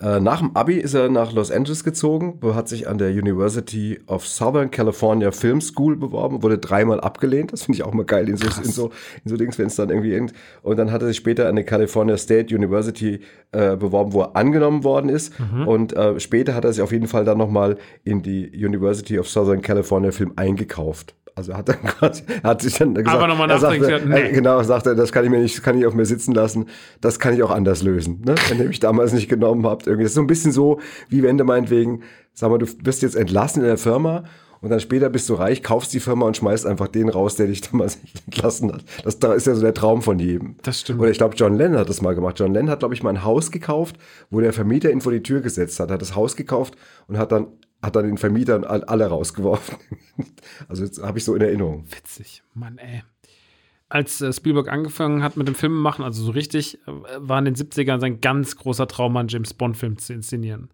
Äh, 0.02 0.22
nach 0.22 0.40
dem 0.40 0.56
Abi 0.56 0.76
ist 0.76 0.94
er 0.94 1.10
nach 1.10 1.34
Los 1.34 1.52
Angeles 1.52 1.84
gezogen, 1.84 2.40
hat 2.56 2.70
sich 2.70 2.88
an 2.88 2.98
der 2.98 3.10
University 3.10 4.00
of 4.08 4.26
Southern 4.26 4.72
California 4.72 5.32
Film 5.32 5.60
School 5.60 5.98
beworben, 5.98 6.42
wurde 6.42 6.58
dreimal 6.58 7.02
abgelehnt. 7.02 7.52
Das 7.52 7.64
finde 7.64 7.78
ich 7.78 7.84
auch 7.84 7.94
mal 7.94 8.06
geil 8.06 8.30
in 8.30 8.38
so, 8.38 8.48
in 8.64 8.72
so, 8.72 8.92
in 9.26 9.30
so 9.30 9.36
Dings, 9.36 9.60
wenn 9.60 9.68
es 9.68 9.76
dann 9.76 9.90
irgendwie 9.90 10.14
irgend. 10.14 10.32
Und 10.62 10.78
dann 10.78 10.94
hat 10.94 11.02
er 11.02 11.10
sich 11.10 11.18
später 11.18 11.50
an 11.50 11.56
der 11.56 11.66
California 11.66 12.18
State 12.18 12.56
University 12.56 13.20
äh, 13.52 13.76
beworben, 13.76 14.14
wo 14.14 14.22
er 14.22 14.38
angenommen 14.38 14.86
worden 14.86 15.10
ist. 15.10 15.34
Und 15.66 15.92
äh, 15.94 16.18
später 16.20 16.56
hat 16.56 16.64
er 16.64 16.72
sich 16.72 16.82
auf 16.82 16.94
jeden 16.94 17.08
Fall 17.08 17.26
dann 17.26 17.38
nochmal 17.38 17.78
in 18.06 18.22
die 18.22 18.50
University 18.54 19.20
of 19.20 19.28
Southern 19.28 19.62
California 19.62 20.12
Film 20.12 20.32
eingekauft. 20.38 21.16
Also 21.36 21.56
hat 21.56 21.70
er 21.70 21.76
quasi, 21.76 22.24
er 22.44 22.50
hat 22.50 22.62
sich 22.62 22.74
dann 22.76 22.94
gesagt, 22.94 23.16
Aber 23.16 23.28
nochmal 23.28 23.50
er 23.50 23.60
sagte, 23.60 23.80
gesagt, 23.80 24.06
nee. 24.06 24.20
äh, 24.20 24.32
genau, 24.32 24.62
sagte, 24.64 24.96
das 24.96 25.12
kann 25.12 25.24
ich 25.24 25.30
mir 25.30 25.40
nicht, 25.40 25.56
das 25.56 25.64
kann 25.64 25.78
ich 25.78 25.86
auf 25.86 25.94
mir 25.94 26.06
sitzen 26.06 26.34
lassen. 26.34 26.66
Das 27.02 27.20
kann 27.20 27.34
ich 27.34 27.44
auch 27.44 27.52
anders 27.52 27.82
lösen, 27.82 28.22
ne? 28.26 28.36
Wenn 28.50 28.60
ihr 28.60 28.68
mich 28.68 28.80
damals 28.80 29.14
nicht 29.14 29.30
genommen 29.30 29.66
habt. 29.66 29.88
Irgendwie. 29.88 30.04
Das 30.04 30.12
ist 30.12 30.16
so 30.16 30.22
ein 30.22 30.28
bisschen 30.28 30.52
so, 30.52 30.80
wie 31.08 31.24
wenn 31.24 31.38
du 31.38 31.44
meinetwegen, 31.44 32.04
sag 32.34 32.50
mal, 32.50 32.58
du 32.58 32.68
wirst 32.84 33.02
jetzt 33.02 33.16
entlassen 33.16 33.62
in 33.62 33.68
der 33.68 33.78
Firma 33.78 34.24
und 34.62 34.70
dann 34.70 34.80
später 34.80 35.10
bist 35.10 35.30
du 35.30 35.36
reich, 35.36 35.64
kaufst 35.64 35.94
die 35.94 36.00
Firma 36.00 36.26
und 36.26 36.36
schmeißt 36.36 36.66
einfach 36.66 36.88
den 36.88 37.10
raus, 37.10 37.36
der 37.36 37.48
dich 37.48 37.62
damals 37.72 38.02
nicht 38.02 38.22
entlassen 38.26 38.74
hat. 38.74 38.84
Das 39.04 39.20
da 39.20 39.34
ist 39.34 39.48
ja 39.48 39.56
so 39.56 39.62
der 39.62 39.74
Traum 39.74 40.02
von 40.02 40.20
jedem. 40.20 40.56
Das 40.64 40.82
stimmt. 40.82 41.00
Oder 41.00 41.12
ich 41.12 41.18
glaube, 41.18 41.36
John 41.36 41.56
Lennon 41.56 41.80
hat 41.80 41.90
das 41.90 42.02
mal 42.02 42.16
gemacht. 42.16 42.40
John 42.40 42.54
Lennon 42.54 42.70
hat, 42.70 42.80
glaube 42.80 42.94
ich, 42.94 43.04
mal 43.04 43.12
ein 43.12 43.24
Haus 43.24 43.52
gekauft, 43.52 43.98
wo 44.30 44.42
der 44.42 44.54
Vermieter 44.54 44.92
ihn 44.92 45.02
vor 45.02 45.12
die 45.12 45.24
Tür 45.24 45.42
gesetzt 45.42 45.80
hat. 45.80 45.92
Hat 45.92 46.02
das 46.02 46.16
Haus 46.16 46.36
gekauft 46.36 46.76
und 47.08 47.18
hat 47.18 47.32
dann 47.32 47.48
hat 47.82 47.96
dann 47.96 48.06
den 48.06 48.18
Vermietern 48.18 48.64
all- 48.64 48.84
alle 48.86 49.08
rausgeworfen. 49.08 49.78
Also 50.68 50.84
jetzt 50.84 51.02
habe 51.02 51.18
ich 51.18 51.24
so 51.24 51.34
in 51.36 51.42
Erinnerung. 51.42 51.86
Witzig. 51.90 52.44
Mann, 52.54 52.78
ey. 52.78 53.04
Als 53.88 54.20
äh, 54.22 54.32
Spielberg 54.34 54.68
angefangen 54.70 55.24
hat 55.24 55.38
mit 55.38 55.48
dem 55.48 55.56
Film 55.56 55.74
machen, 55.82 56.04
also 56.04 56.22
so 56.24 56.32
richtig, 56.32 56.76
äh, 56.86 56.92
war 57.18 57.40
in 57.40 57.46
den 57.46 57.56
70ern 57.56 58.00
sein 58.00 58.20
ganz 58.22 58.56
großer 58.58 58.88
Traum, 58.88 59.16
einen 59.18 59.30
James 59.30 59.54
Bond-Film 59.54 59.98
zu 59.98 60.14
inszenieren. 60.14 60.70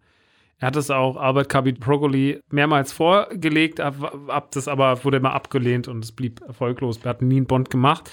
Er 0.58 0.66
hat 0.68 0.76
es 0.76 0.90
auch 0.90 1.16
Albert 1.16 1.48
Cabot 1.48 1.78
Broccoli 1.78 2.40
mehrmals 2.50 2.92
vorgelegt, 2.92 3.78
ab, 3.80 4.14
ab 4.28 4.50
das 4.52 4.68
aber 4.68 5.04
wurde 5.04 5.18
immer 5.18 5.32
abgelehnt 5.34 5.86
und 5.86 6.02
es 6.04 6.12
blieb 6.12 6.40
erfolglos. 6.42 6.98
Er 7.04 7.10
hat 7.10 7.22
nie 7.22 7.36
einen 7.36 7.46
Bond 7.46 7.70
gemacht. 7.70 8.10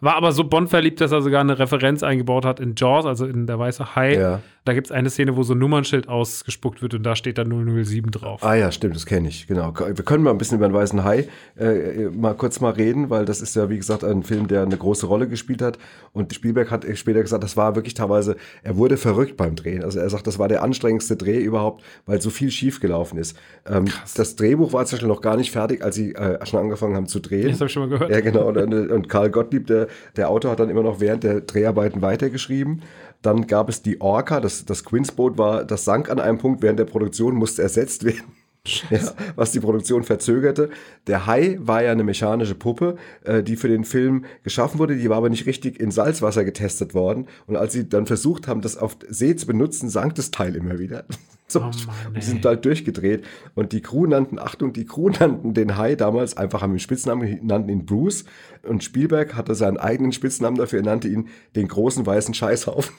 War 0.00 0.16
aber 0.16 0.32
so 0.32 0.44
Bond 0.44 0.70
verliebt, 0.70 1.00
dass 1.00 1.12
er 1.12 1.22
sogar 1.22 1.40
eine 1.40 1.58
Referenz 1.58 2.02
eingebaut 2.02 2.44
hat 2.44 2.60
in 2.60 2.74
Jaws, 2.76 3.06
also 3.06 3.26
in 3.26 3.46
Der 3.46 3.58
Weiße 3.58 3.94
Hai. 3.94 4.14
Ja. 4.14 4.40
Da 4.64 4.72
gibt 4.72 4.86
es 4.86 4.92
eine 4.92 5.10
Szene, 5.10 5.36
wo 5.36 5.42
so 5.42 5.52
ein 5.52 5.58
Nummernschild 5.58 6.08
ausgespuckt 6.08 6.80
wird 6.80 6.94
und 6.94 7.02
da 7.02 7.16
steht 7.16 7.36
dann 7.36 7.50
007 7.50 8.10
drauf. 8.10 8.42
Ah 8.42 8.54
ja, 8.54 8.72
stimmt, 8.72 8.96
das 8.96 9.04
kenne 9.04 9.28
ich, 9.28 9.46
genau. 9.46 9.74
Wir 9.76 10.04
können 10.04 10.24
mal 10.24 10.30
ein 10.30 10.38
bisschen 10.38 10.56
über 10.56 10.66
den 10.66 10.72
Weißen 10.72 11.04
Hai 11.04 11.28
äh, 11.58 12.08
mal 12.08 12.34
kurz 12.34 12.60
mal 12.60 12.70
reden, 12.70 13.10
weil 13.10 13.26
das 13.26 13.42
ist 13.42 13.54
ja, 13.56 13.68
wie 13.68 13.76
gesagt, 13.76 14.04
ein 14.04 14.22
Film, 14.22 14.48
der 14.48 14.62
eine 14.62 14.76
große 14.76 15.06
Rolle 15.06 15.28
gespielt 15.28 15.60
hat. 15.60 15.78
Und 16.12 16.32
Spielberg 16.32 16.70
hat 16.70 16.86
später 16.94 17.20
gesagt, 17.20 17.44
das 17.44 17.58
war 17.58 17.76
wirklich 17.76 17.92
teilweise, 17.92 18.36
er 18.62 18.78
wurde 18.78 18.96
verrückt 18.96 19.36
beim 19.36 19.54
Drehen. 19.54 19.84
Also 19.84 19.98
er 19.98 20.08
sagt, 20.08 20.26
das 20.26 20.38
war 20.38 20.48
der 20.48 20.62
anstrengendste 20.62 21.16
Dreh 21.16 21.40
überhaupt, 21.40 21.84
weil 22.06 22.22
so 22.22 22.30
viel 22.30 22.50
schiefgelaufen 22.50 23.18
ist. 23.18 23.36
Ähm, 23.66 23.84
das 24.16 24.34
Drehbuch 24.36 24.72
war 24.72 24.86
zum 24.86 24.96
Beispiel 24.96 25.08
noch 25.08 25.20
gar 25.20 25.36
nicht 25.36 25.50
fertig, 25.50 25.84
als 25.84 25.94
sie 25.94 26.14
äh, 26.14 26.44
schon 26.46 26.60
angefangen 26.60 26.96
haben 26.96 27.06
zu 27.06 27.20
drehen. 27.20 27.48
Das 27.48 27.60
habe 27.60 27.66
ich 27.66 27.72
schon 27.72 27.82
mal 27.82 27.90
gehört. 27.90 28.10
Ja, 28.10 28.20
genau. 28.20 28.48
Und, 28.48 28.56
und 28.56 29.08
Karl 29.10 29.30
Gottlieb, 29.30 29.66
der, 29.66 29.83
der 30.16 30.30
Autor, 30.30 30.52
hat 30.52 30.60
dann 30.60 30.70
immer 30.70 30.82
noch 30.82 31.00
während 31.00 31.24
der 31.24 31.40
Dreharbeiten 31.40 32.02
weitergeschrieben. 32.02 32.82
Dann 33.22 33.46
gab 33.46 33.68
es 33.68 33.82
die 33.82 34.00
Orca, 34.00 34.40
das, 34.40 34.64
das 34.64 34.84
Quince-Boot 34.84 35.38
war, 35.38 35.64
das 35.64 35.84
sank 35.84 36.10
an 36.10 36.20
einem 36.20 36.38
Punkt 36.38 36.62
während 36.62 36.78
der 36.78 36.84
Produktion, 36.84 37.34
musste 37.34 37.62
ersetzt 37.62 38.04
werden. 38.04 38.43
Ja, 38.66 38.98
was 39.36 39.52
die 39.52 39.60
Produktion 39.60 40.04
verzögerte. 40.04 40.70
Der 41.06 41.26
Hai 41.26 41.58
war 41.60 41.82
ja 41.82 41.92
eine 41.92 42.02
mechanische 42.02 42.54
Puppe, 42.54 42.96
äh, 43.22 43.42
die 43.42 43.56
für 43.56 43.68
den 43.68 43.84
Film 43.84 44.24
geschaffen 44.42 44.78
wurde, 44.78 44.96
die 44.96 45.10
war 45.10 45.18
aber 45.18 45.28
nicht 45.28 45.44
richtig 45.44 45.78
in 45.78 45.90
Salzwasser 45.90 46.44
getestet 46.46 46.94
worden. 46.94 47.26
Und 47.46 47.56
als 47.56 47.74
sie 47.74 47.86
dann 47.86 48.06
versucht 48.06 48.48
haben, 48.48 48.62
das 48.62 48.78
auf 48.78 48.96
See 49.06 49.36
zu 49.36 49.46
benutzen, 49.46 49.90
sank 49.90 50.14
das 50.14 50.30
Teil 50.30 50.56
immer 50.56 50.78
wieder. 50.78 51.04
So, 51.46 51.60
Oh 51.60 51.64
Mann, 51.64 52.06
und 52.06 52.16
die 52.16 52.22
sind 52.22 52.42
halt 52.46 52.64
durchgedreht. 52.64 53.22
Und 53.54 53.72
die 53.72 53.82
Crew 53.82 54.06
nannten, 54.06 54.38
Achtung, 54.38 54.72
die 54.72 54.86
Crew 54.86 55.10
nannten 55.20 55.52
den 55.52 55.76
Hai 55.76 55.94
damals 55.94 56.38
einfach, 56.38 56.62
haben 56.62 56.72
ihn 56.72 56.78
Spitznamen, 56.78 57.38
nannten 57.42 57.68
ihn 57.68 57.84
Bruce. 57.84 58.24
Und 58.62 58.82
Spielberg 58.82 59.34
hatte 59.34 59.54
seinen 59.54 59.76
eigenen 59.76 60.12
Spitznamen 60.12 60.56
dafür, 60.56 60.78
er 60.78 60.86
nannte 60.86 61.08
ihn 61.08 61.28
den 61.54 61.68
großen 61.68 62.06
weißen 62.06 62.32
Scheißhaufen. 62.32 62.94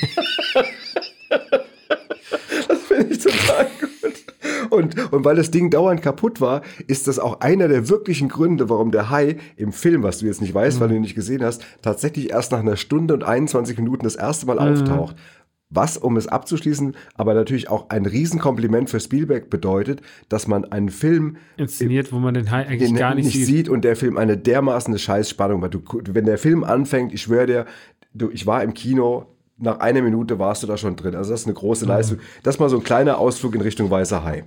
das 2.68 2.78
finde 2.88 3.12
ich 3.12 3.18
total 3.18 3.66
gut. 3.78 4.23
Und, 4.70 5.12
und 5.12 5.24
weil 5.24 5.36
das 5.36 5.50
Ding 5.50 5.70
dauernd 5.70 6.02
kaputt 6.02 6.40
war, 6.40 6.62
ist 6.86 7.08
das 7.08 7.18
auch 7.18 7.40
einer 7.40 7.68
der 7.68 7.88
wirklichen 7.88 8.28
Gründe, 8.28 8.68
warum 8.68 8.90
der 8.90 9.10
Hai 9.10 9.36
im 9.56 9.72
Film, 9.72 10.02
was 10.02 10.18
du 10.18 10.26
jetzt 10.26 10.40
nicht 10.40 10.54
weißt, 10.54 10.80
weil 10.80 10.88
du 10.88 10.94
ihn 10.94 11.02
nicht 11.02 11.14
gesehen 11.14 11.44
hast, 11.44 11.64
tatsächlich 11.82 12.30
erst 12.30 12.52
nach 12.52 12.60
einer 12.60 12.76
Stunde 12.76 13.14
und 13.14 13.24
21 13.24 13.76
Minuten 13.78 14.04
das 14.04 14.16
erste 14.16 14.46
Mal 14.46 14.58
auftaucht. 14.58 15.16
Was, 15.70 15.96
um 15.96 16.16
es 16.16 16.28
abzuschließen, 16.28 16.94
aber 17.14 17.34
natürlich 17.34 17.68
auch 17.68 17.90
ein 17.90 18.06
Riesenkompliment 18.06 18.90
für 18.90 19.00
Spielberg 19.00 19.50
bedeutet, 19.50 20.02
dass 20.28 20.46
man 20.46 20.64
einen 20.66 20.88
Film 20.88 21.36
Inszeniert, 21.56 22.12
wo 22.12 22.18
man 22.18 22.34
den 22.34 22.50
Hai 22.50 22.66
eigentlich 22.66 22.90
den 22.90 22.96
gar 22.96 23.14
nicht, 23.14 23.24
nicht 23.24 23.34
sieht. 23.34 23.46
sieht 23.46 23.68
und 23.68 23.82
der 23.82 23.96
Film 23.96 24.16
eine 24.16 24.36
dermaßen 24.36 24.96
Scheißspannung, 24.96 25.62
weil 25.62 25.70
du, 25.70 25.80
wenn 26.10 26.26
der 26.26 26.38
Film 26.38 26.62
anfängt, 26.62 27.12
ich 27.12 27.22
schwöre 27.22 27.46
dir, 27.46 27.66
du, 28.12 28.30
ich 28.30 28.46
war 28.46 28.62
im 28.62 28.72
Kino, 28.74 29.26
nach 29.56 29.78
einer 29.78 30.02
Minute 30.02 30.38
warst 30.38 30.62
du 30.62 30.66
da 30.66 30.76
schon 30.76 30.96
drin. 30.96 31.14
Also 31.14 31.30
das 31.30 31.42
ist 31.42 31.46
eine 31.46 31.54
große 31.54 31.86
Leistung. 31.86 32.18
Das 32.42 32.56
ist 32.56 32.60
mal 32.60 32.68
so 32.68 32.76
ein 32.76 32.84
kleiner 32.84 33.18
Ausflug 33.18 33.54
in 33.54 33.60
Richtung 33.60 33.90
Weißer 33.90 34.24
Hai. 34.24 34.44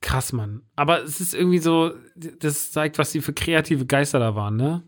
Krass, 0.00 0.32
Mann. 0.32 0.62
Aber 0.76 1.02
es 1.02 1.20
ist 1.20 1.34
irgendwie 1.34 1.58
so, 1.58 1.92
das 2.14 2.70
zeigt, 2.70 2.98
was 2.98 3.12
die 3.12 3.20
für 3.20 3.32
kreative 3.32 3.86
Geister 3.86 4.18
da 4.18 4.34
waren, 4.34 4.56
ne? 4.56 4.82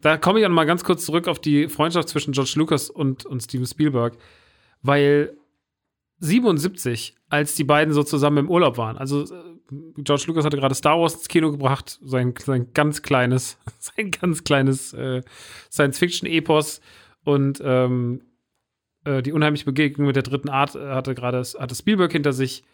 Da 0.00 0.16
komme 0.16 0.38
ich 0.38 0.44
auch 0.44 0.48
noch 0.48 0.56
mal 0.56 0.64
ganz 0.64 0.84
kurz 0.84 1.04
zurück 1.04 1.26
auf 1.26 1.40
die 1.40 1.68
Freundschaft 1.68 2.08
zwischen 2.08 2.32
George 2.32 2.54
Lucas 2.56 2.88
und, 2.88 3.26
und 3.26 3.42
Steven 3.42 3.66
Spielberg, 3.66 4.16
weil 4.80 5.36
77, 6.20 7.16
als 7.28 7.54
die 7.54 7.64
beiden 7.64 7.92
so 7.92 8.02
zusammen 8.04 8.38
im 8.38 8.50
Urlaub 8.50 8.78
waren, 8.78 8.96
also 8.96 9.22
äh, 9.22 9.58
George 9.98 10.24
Lucas 10.28 10.44
hatte 10.44 10.56
gerade 10.56 10.74
Star 10.74 10.98
Wars 10.98 11.14
ins 11.14 11.28
Kino 11.28 11.50
gebracht, 11.50 11.98
sein, 12.02 12.32
sein 12.44 12.72
ganz 12.74 13.02
kleines, 13.02 13.58
sein 13.78 14.10
ganz 14.10 14.44
kleines 14.44 14.92
äh, 14.92 15.22
Science-Fiction-Epos 15.70 16.80
und 17.24 17.60
ähm, 17.64 18.22
äh, 19.04 19.22
die 19.22 19.32
unheimliche 19.32 19.64
Begegnung 19.64 20.06
mit 20.06 20.16
der 20.16 20.22
dritten 20.22 20.48
Art 20.48 20.74
äh, 20.74 20.90
hatte 20.90 21.14
gerade 21.14 21.42
hatte 21.42 21.74
Spielberg 21.74 22.12
hinter 22.12 22.32
sich 22.32 22.64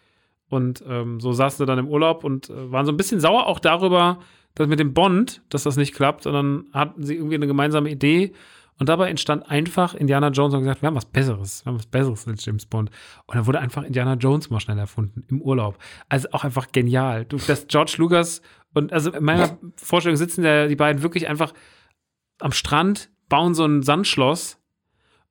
und 0.48 0.84
ähm, 0.86 1.20
so 1.20 1.32
saßen 1.32 1.58
sie 1.58 1.66
dann 1.66 1.78
im 1.78 1.88
Urlaub 1.88 2.24
und 2.24 2.50
äh, 2.50 2.70
waren 2.70 2.86
so 2.86 2.92
ein 2.92 2.96
bisschen 2.96 3.20
sauer 3.20 3.46
auch 3.46 3.58
darüber, 3.58 4.20
dass 4.54 4.68
mit 4.68 4.78
dem 4.78 4.94
Bond, 4.94 5.42
dass 5.48 5.64
das 5.64 5.76
nicht 5.76 5.94
klappt. 5.94 6.26
Und 6.26 6.32
dann 6.32 6.66
hatten 6.72 7.02
sie 7.04 7.14
irgendwie 7.14 7.34
eine 7.34 7.46
gemeinsame 7.46 7.90
Idee. 7.90 8.32
Und 8.78 8.88
dabei 8.88 9.08
entstand 9.08 9.48
einfach 9.48 9.94
Indiana 9.94 10.28
Jones 10.28 10.54
und 10.54 10.60
gesagt, 10.60 10.82
wir 10.82 10.88
haben 10.88 10.96
was 10.96 11.06
Besseres, 11.06 11.64
wir 11.64 11.70
haben 11.70 11.78
was 11.78 11.86
Besseres 11.86 12.26
als 12.26 12.44
James 12.44 12.66
Bond. 12.66 12.90
Und 13.26 13.36
dann 13.36 13.46
wurde 13.46 13.60
einfach 13.60 13.84
Indiana 13.84 14.14
Jones 14.14 14.50
mal 14.50 14.58
schnell 14.58 14.78
erfunden 14.78 15.24
im 15.28 15.40
Urlaub. 15.40 15.78
Also 16.08 16.28
auch 16.32 16.44
einfach 16.44 16.72
genial. 16.72 17.24
Du, 17.24 17.36
dass 17.36 17.68
George 17.68 17.94
Lucas 17.98 18.42
und 18.74 18.92
also 18.92 19.12
in 19.12 19.24
meiner 19.24 19.56
Vorstellung 19.76 20.16
sitzen 20.16 20.42
da 20.42 20.66
die 20.66 20.76
beiden 20.76 21.02
wirklich 21.02 21.28
einfach 21.28 21.54
am 22.40 22.50
Strand, 22.50 23.10
bauen 23.28 23.54
so 23.54 23.64
ein 23.64 23.82
Sandschloss 23.82 24.58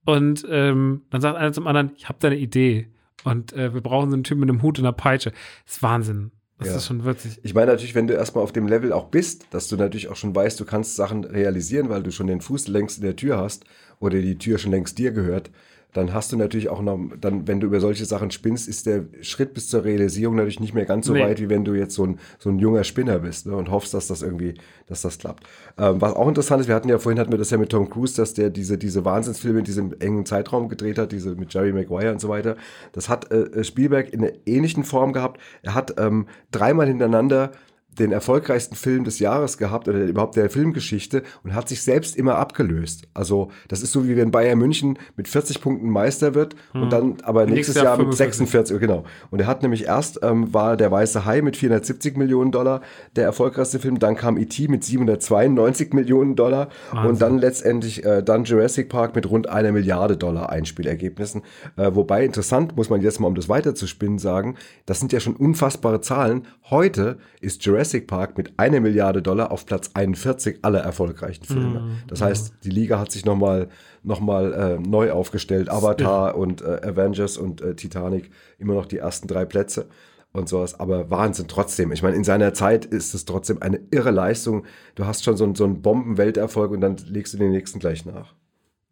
und 0.06 0.46
ähm, 0.50 1.02
dann 1.10 1.22
sagt 1.22 1.38
einer 1.38 1.54
zum 1.54 1.68
anderen, 1.68 1.92
ich 1.96 2.10
habe 2.10 2.18
da 2.20 2.28
eine 2.28 2.38
Idee. 2.38 2.90
Und 3.24 3.54
äh, 3.54 3.74
wir 3.74 3.82
brauchen 3.82 4.10
so 4.10 4.16
einen 4.16 4.24
Typ 4.26 4.38
mit 4.38 4.50
einem 4.50 4.62
Hut 4.62 4.78
und 4.80 4.86
einer 4.86 4.92
Peitsche. 4.92 5.32
Das 5.66 5.76
ist 5.76 5.84
Wahnsinn. 5.84 6.32
Das 6.60 6.68
Ja. 6.68 6.76
ist 6.76 6.88
schon 6.88 7.04
wirklich. 7.06 7.40
Ich 7.44 7.54
meine 7.54 7.72
natürlich, 7.72 7.96
wenn 7.96 8.08
du 8.08 8.14
erstmal 8.14 8.44
auf 8.44 8.52
dem 8.52 8.68
Level 8.68 8.92
auch 8.92 9.06
bist, 9.06 9.48
dass 9.52 9.70
du 9.70 9.78
natürlich 9.78 10.10
auch 10.10 10.16
schon 10.18 10.36
weißt, 10.36 10.60
du 10.60 10.66
kannst 10.66 10.96
Sachen 10.98 11.24
realisieren, 11.24 11.90
weil 11.90 12.04
du 12.04 12.12
schon 12.12 12.28
den 12.28 12.42
Fuß 12.42 12.68
längst 12.68 12.98
in 12.98 13.04
der 13.04 13.16
Tür 13.16 13.38
hast 13.38 13.64
oder 14.00 14.20
die 14.20 14.38
Tür 14.38 14.58
schon 14.58 14.72
längst 14.72 14.98
dir 14.98 15.12
gehört, 15.12 15.52
dann 15.94 16.14
hast 16.14 16.32
du 16.32 16.38
natürlich 16.38 16.70
auch 16.70 16.82
noch, 16.82 17.00
dann, 17.22 17.48
wenn 17.48 17.60
du 17.60 17.68
über 17.68 17.80
solche 17.80 18.06
Sachen 18.06 18.32
spinnst, 18.32 18.68
ist 18.68 18.86
der 18.86 19.06
Schritt 19.22 19.54
bis 19.54 19.70
zur 19.70 19.84
Realisierung 19.84 20.36
natürlich 20.36 20.60
nicht 20.60 20.74
mehr 20.74 20.86
ganz 20.86 21.06
so 21.06 21.14
Nee. 21.14 21.24
weit, 21.24 21.40
wie 21.40 21.50
wenn 21.50 21.64
du 21.64 21.74
jetzt 21.76 21.94
so 21.96 22.06
ein, 22.06 22.20
so 22.40 22.50
ein 22.50 22.60
junger 22.60 22.84
Spinner 22.84 23.20
bist 23.20 23.46
ne, 23.46 23.56
und 23.56 23.70
hoffst, 23.70 23.94
dass 23.94 24.08
das 24.08 24.22
irgendwie, 24.22 24.56
dass 24.88 25.04
das 25.04 25.20
klappt. 25.20 25.44
Ähm, 25.78 26.02
was 26.02 26.14
auch 26.14 26.28
interessant 26.28 26.62
ist, 26.62 26.68
wir 26.68 26.76
hatten 26.76 26.90
ja 26.90 26.98
vorhin 26.98 27.20
hatten 27.20 27.32
wir 27.32 27.38
das 27.38 27.52
ja 27.52 27.58
mit 27.58 27.70
Tom 27.70 27.90
Cruise, 27.90 28.16
dass 28.16 28.34
der 28.34 28.50
diese, 28.50 28.78
diese 28.78 29.06
Wahnsinnsfilme 29.06 29.60
in 29.60 29.66
diesem 29.66 29.94
engen 30.00 30.26
Zeitraum 30.26 30.68
gedreht 30.68 30.98
hat, 30.98 31.12
diese 31.12 31.36
mit 31.36 31.54
Jerry 31.54 31.72
Maguire 31.74 32.12
und 32.12 32.20
so 32.20 32.30
weiter. 32.30 32.58
Das 32.92 33.08
hat 33.10 33.32
äh, 33.32 33.64
Spielberg 33.64 34.12
in 34.14 34.24
einer 34.24 34.34
ähnlichen 34.46 34.84
Form 34.84 35.14
gehabt. 35.14 35.40
Er 35.62 35.76
hat 35.76 35.96
ähm, 36.00 36.28
dreimal 36.52 36.88
hintereinander 36.88 37.52
den 38.00 38.12
erfolgreichsten 38.12 38.76
Film 38.76 39.04
des 39.04 39.20
Jahres 39.20 39.58
gehabt 39.58 39.88
oder 39.88 40.00
überhaupt 40.00 40.36
der 40.36 40.50
Filmgeschichte 40.50 41.24
und 41.44 41.54
hat 41.54 41.70
sich 41.70 41.82
selbst 41.82 42.16
immer 42.16 42.36
abgelöst. 42.36 43.08
Also 43.14 43.52
das 43.68 43.82
ist 43.82 43.92
so 43.92 44.08
wie 44.08 44.18
wenn 44.18 44.32
Bayern 44.32 44.60
München 44.60 44.98
mit 45.16 45.28
40 45.28 45.62
Punkten 45.62 45.90
Meister 45.90 46.36
wird 46.36 46.56
und 46.74 46.92
dann 46.92 47.18
aber 47.24 47.46
nächstes, 47.46 47.56
Nächstes 47.56 47.76
Jahr 47.76 47.86
Jahr 47.86 47.98
mit 47.98 48.16
45. 48.16 48.50
46, 48.50 48.80
genau. 48.80 49.04
Und 49.32 49.40
er 49.40 49.48
hat 49.48 49.62
nämlich 49.62 49.86
erst 49.86 50.20
ähm, 50.24 50.54
war 50.54 50.78
der 50.78 50.92
Weiße 50.92 51.26
Hai 51.26 51.42
mit 51.42 51.58
470 51.58 52.18
Millionen 52.18 52.52
Dollar 52.52 52.82
der 53.16 53.26
erfolgreichste 53.26 53.80
Film, 53.80 54.00
dann 54.00 54.16
kam 54.16 54.38
E.T. 54.38 54.68
mit 54.68 54.84
792 54.84 55.94
Millionen 55.94 56.36
Dollar 56.36 56.70
und 57.06 57.22
dann 57.22 57.38
letztendlich 57.38 58.04
äh, 58.06 58.24
dann 58.24 58.44
Jurassic 58.44 58.90
Park 58.90 59.16
mit 59.16 59.30
rund 59.30 59.50
einer 59.50 59.72
Milliarde 59.72 60.18
Dollar 60.18 60.50
Einspielergebnissen. 60.50 61.42
Äh, 61.76 61.92
wobei 61.94 62.26
interessant, 62.26 62.76
muss 62.76 62.90
man 62.90 63.02
jetzt 63.02 63.20
mal, 63.20 63.28
um 63.28 63.36
das 63.36 63.50
weiterzuspinnen, 63.50 64.20
sagen, 64.20 64.56
das 64.86 65.00
sind 65.00 65.12
ja 65.12 65.20
schon 65.20 65.36
unfassbare 65.36 66.02
Zahlen. 66.02 66.48
Heute 66.70 67.18
ist 67.42 67.64
Jurassic 67.66 67.83
Park 68.08 68.38
mit 68.38 68.54
einer 68.58 68.80
Milliarde 68.80 69.22
Dollar 69.22 69.52
auf 69.52 69.66
Platz 69.66 69.92
41 69.94 70.60
aller 70.64 70.80
erfolgreichen 70.80 71.44
Filme. 71.46 71.92
Das 72.08 72.22
heißt, 72.22 72.54
die 72.64 72.70
Liga 72.70 73.00
hat 73.00 73.12
sich 73.12 73.26
nochmal 73.26 73.70
noch 74.04 74.20
mal, 74.20 74.54
äh, 74.54 74.80
neu 74.80 75.12
aufgestellt. 75.12 75.70
Avatar 75.70 76.36
und 76.36 76.62
äh, 76.62 76.82
Avengers 76.84 77.38
und 77.38 77.62
äh, 77.62 77.76
Titanic 77.76 78.30
immer 78.60 78.74
noch 78.74 78.86
die 78.86 78.98
ersten 78.98 79.28
drei 79.28 79.46
Plätze 79.46 79.88
und 80.32 80.50
sowas. 80.50 80.80
Aber 80.80 81.10
Wahnsinn 81.10 81.48
trotzdem. 81.48 81.92
Ich 81.92 82.02
meine, 82.04 82.16
in 82.16 82.24
seiner 82.24 82.54
Zeit 82.54 82.86
ist 82.86 83.14
es 83.14 83.26
trotzdem 83.26 83.62
eine 83.62 83.80
irre 83.92 84.12
Leistung. 84.12 84.66
Du 84.96 85.06
hast 85.06 85.24
schon 85.24 85.38
so, 85.38 85.44
einen- 85.44 85.56
so 85.56 85.64
einen 85.64 85.82
Bombenwelterfolg 85.82 86.72
und 86.72 86.82
dann 86.82 86.98
legst 87.08 87.34
du 87.34 87.38
den 87.38 87.52
nächsten 87.52 87.80
gleich 87.80 88.06
nach. 88.06 88.34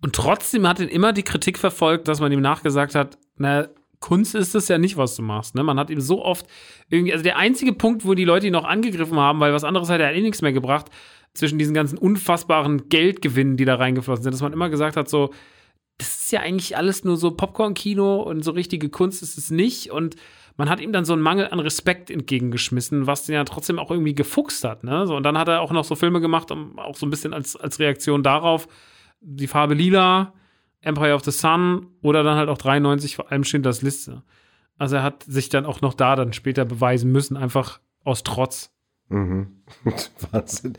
Und 0.03 0.13
trotzdem 0.15 0.67
hat 0.67 0.79
ihn 0.79 0.87
immer 0.87 1.13
die 1.13 1.23
Kritik 1.23 1.57
verfolgt, 1.59 2.07
dass 2.07 2.19
man 2.19 2.31
ihm 2.31 2.41
nachgesagt 2.41 2.95
hat, 2.95 3.17
na, 3.37 3.67
Kunst 4.01 4.35
ist 4.35 4.53
es 4.55 4.67
ja 4.67 4.77
nicht, 4.77 4.97
was 4.97 5.15
du 5.15 5.21
machst. 5.21 5.55
Ne? 5.55 5.63
Man 5.63 5.79
hat 5.79 5.89
ihm 5.89 6.01
so 6.01 6.25
oft 6.25 6.45
irgendwie, 6.89 7.13
also 7.13 7.23
der 7.23 7.37
einzige 7.37 7.71
Punkt, 7.71 8.05
wo 8.05 8.13
die 8.13 8.25
Leute 8.25 8.47
ihn 8.47 8.53
noch 8.53 8.65
angegriffen 8.65 9.17
haben, 9.17 9.39
weil 9.39 9.53
was 9.53 9.63
anderes 9.63 9.89
hat 9.89 10.01
er 10.01 10.13
eh 10.13 10.21
nichts 10.21 10.41
mehr 10.41 10.51
gebracht, 10.51 10.87
zwischen 11.33 11.59
diesen 11.59 11.73
ganzen 11.73 11.97
unfassbaren 11.97 12.89
Geldgewinnen, 12.89 13.55
die 13.55 13.63
da 13.63 13.75
reingeflossen 13.75 14.23
sind, 14.23 14.33
dass 14.33 14.41
man 14.41 14.53
immer 14.53 14.69
gesagt 14.69 14.97
hat, 14.97 15.07
so, 15.07 15.29
das 15.97 16.21
ist 16.21 16.31
ja 16.31 16.41
eigentlich 16.41 16.75
alles 16.75 17.03
nur 17.03 17.15
so 17.15 17.31
Popcorn-Kino 17.31 18.21
und 18.21 18.43
so 18.43 18.51
richtige 18.51 18.89
Kunst 18.89 19.21
ist 19.21 19.37
es 19.37 19.51
nicht. 19.51 19.91
Und 19.91 20.15
man 20.57 20.67
hat 20.67 20.81
ihm 20.81 20.91
dann 20.91 21.05
so 21.05 21.13
einen 21.13 21.21
Mangel 21.21 21.47
an 21.47 21.59
Respekt 21.59 22.09
entgegengeschmissen, 22.09 23.07
was 23.07 23.25
den 23.25 23.35
ja 23.35 23.43
trotzdem 23.43 23.79
auch 23.79 23.91
irgendwie 23.91 24.15
gefuchst 24.15 24.63
hat. 24.63 24.83
Ne? 24.83 25.05
So, 25.07 25.15
und 25.15 25.23
dann 25.23 25.37
hat 25.37 25.47
er 25.47 25.61
auch 25.61 25.71
noch 25.71 25.85
so 25.85 25.95
Filme 25.95 26.19
gemacht, 26.19 26.51
um, 26.51 26.77
auch 26.79 26.95
so 26.95 27.05
ein 27.05 27.11
bisschen 27.11 27.33
als, 27.33 27.55
als 27.55 27.79
Reaktion 27.79 28.23
darauf, 28.23 28.67
die 29.21 29.47
Farbe 29.47 29.75
Lila, 29.75 30.33
Empire 30.81 31.13
of 31.13 31.23
the 31.23 31.31
Sun 31.31 31.87
oder 32.01 32.23
dann 32.23 32.37
halt 32.37 32.49
auch 32.49 32.57
93 32.57 33.15
vor 33.15 33.31
allem 33.31 33.43
Schindlers 33.43 33.81
Liste. 33.81 34.23
Also 34.77 34.97
er 34.97 35.03
hat 35.03 35.23
sich 35.23 35.49
dann 35.49 35.65
auch 35.65 35.81
noch 35.81 35.93
da 35.93 36.15
dann 36.15 36.33
später 36.33 36.65
beweisen 36.65 37.11
müssen, 37.11 37.37
einfach 37.37 37.79
aus 38.03 38.23
Trotz. 38.23 38.70
Mhm. 39.11 39.47
Wahnsinn. 40.31 40.73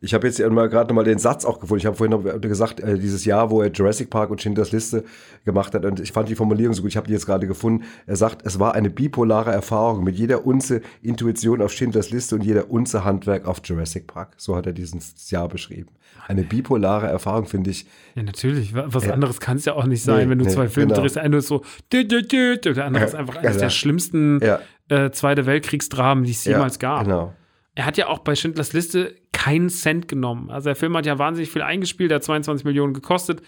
Ich 0.00 0.14
habe 0.14 0.26
jetzt 0.26 0.38
ja 0.38 0.48
mal 0.48 0.68
gerade 0.68 0.88
noch 0.88 0.94
mal 0.96 1.04
den 1.04 1.18
Satz 1.18 1.44
auch 1.44 1.60
gefunden. 1.60 1.80
Ich 1.80 1.86
habe 1.86 1.96
vorhin 1.96 2.18
noch 2.18 2.40
gesagt, 2.40 2.80
äh, 2.80 2.98
dieses 2.98 3.24
Jahr, 3.24 3.50
wo 3.50 3.60
er 3.62 3.70
Jurassic 3.70 4.08
Park 4.10 4.30
und 4.30 4.40
Schindlers 4.40 4.72
Liste 4.72 5.04
gemacht 5.44 5.74
hat, 5.74 5.84
und 5.84 6.00
ich 6.00 6.12
fand 6.12 6.28
die 6.28 6.34
Formulierung 6.34 6.74
so 6.74 6.82
gut, 6.82 6.90
ich 6.90 6.96
habe 6.96 7.06
die 7.06 7.12
jetzt 7.12 7.26
gerade 7.26 7.46
gefunden. 7.46 7.84
Er 8.06 8.16
sagt, 8.16 8.46
es 8.46 8.58
war 8.58 8.74
eine 8.74 8.88
bipolare 8.90 9.50
Erfahrung 9.52 10.02
mit 10.04 10.16
jeder 10.16 10.46
Unze 10.46 10.80
Intuition 11.02 11.60
auf 11.60 11.72
Schindlers 11.72 12.10
Liste 12.10 12.34
und 12.36 12.42
jeder 12.44 12.70
Unze 12.70 13.04
Handwerk 13.04 13.46
auf 13.46 13.60
Jurassic 13.64 14.06
Park. 14.06 14.34
So 14.38 14.56
hat 14.56 14.66
er 14.66 14.72
dieses 14.72 15.30
Jahr 15.30 15.48
beschrieben. 15.48 15.90
Eine 16.26 16.42
bipolare 16.42 17.06
Erfahrung 17.06 17.46
finde 17.46 17.70
ich. 17.70 17.86
Ja, 18.14 18.22
natürlich. 18.22 18.74
Wa- 18.74 18.86
Was 18.88 19.04
Ja. 19.06 19.12
anderes 19.14 19.40
kann 19.40 19.56
es 19.58 19.64
ja 19.66 19.74
auch 19.74 19.84
nicht 19.86 20.02
sein, 20.02 20.24
Nee, 20.26 20.30
wenn 20.30 20.38
du 20.38 20.44
nee, 20.46 20.50
zwei 20.50 20.68
Filme 20.68 20.88
genau. 20.88 21.00
drehst. 21.02 21.16
Der 21.16 21.22
eine 21.22 21.36
ist 21.38 21.46
so, 21.48 21.62
dü, 21.92 22.04
dü, 22.06 22.22
dü, 22.22 22.56
der 22.58 22.84
andere 22.84 23.04
ist 23.04 23.12
Ja, 23.14 23.18
einfach 23.20 23.36
eines 23.36 23.54
ja. 23.56 23.60
der 23.60 23.70
schlimmsten 23.70 24.40
Ja. 24.42 24.60
äh, 24.88 25.10
Zweite 25.10 25.46
Weltkriegsdramen, 25.46 26.24
die 26.24 26.32
es 26.32 26.44
jemals 26.44 26.78
gab. 26.78 27.04
Genau. 27.04 27.32
Er 27.78 27.86
hat 27.86 27.96
ja 27.96 28.08
auch 28.08 28.18
bei 28.18 28.34
Schindlers 28.34 28.72
Liste 28.72 29.14
keinen 29.32 29.68
Cent 29.70 30.08
genommen. 30.08 30.50
Also 30.50 30.64
der 30.68 30.74
Film 30.74 30.96
hat 30.96 31.06
ja 31.06 31.16
wahnsinnig 31.20 31.48
viel 31.48 31.62
eingespielt, 31.62 32.10
hat 32.12 32.24
22 32.24 32.64
Millionen 32.64 32.92
gekostet 32.92 33.40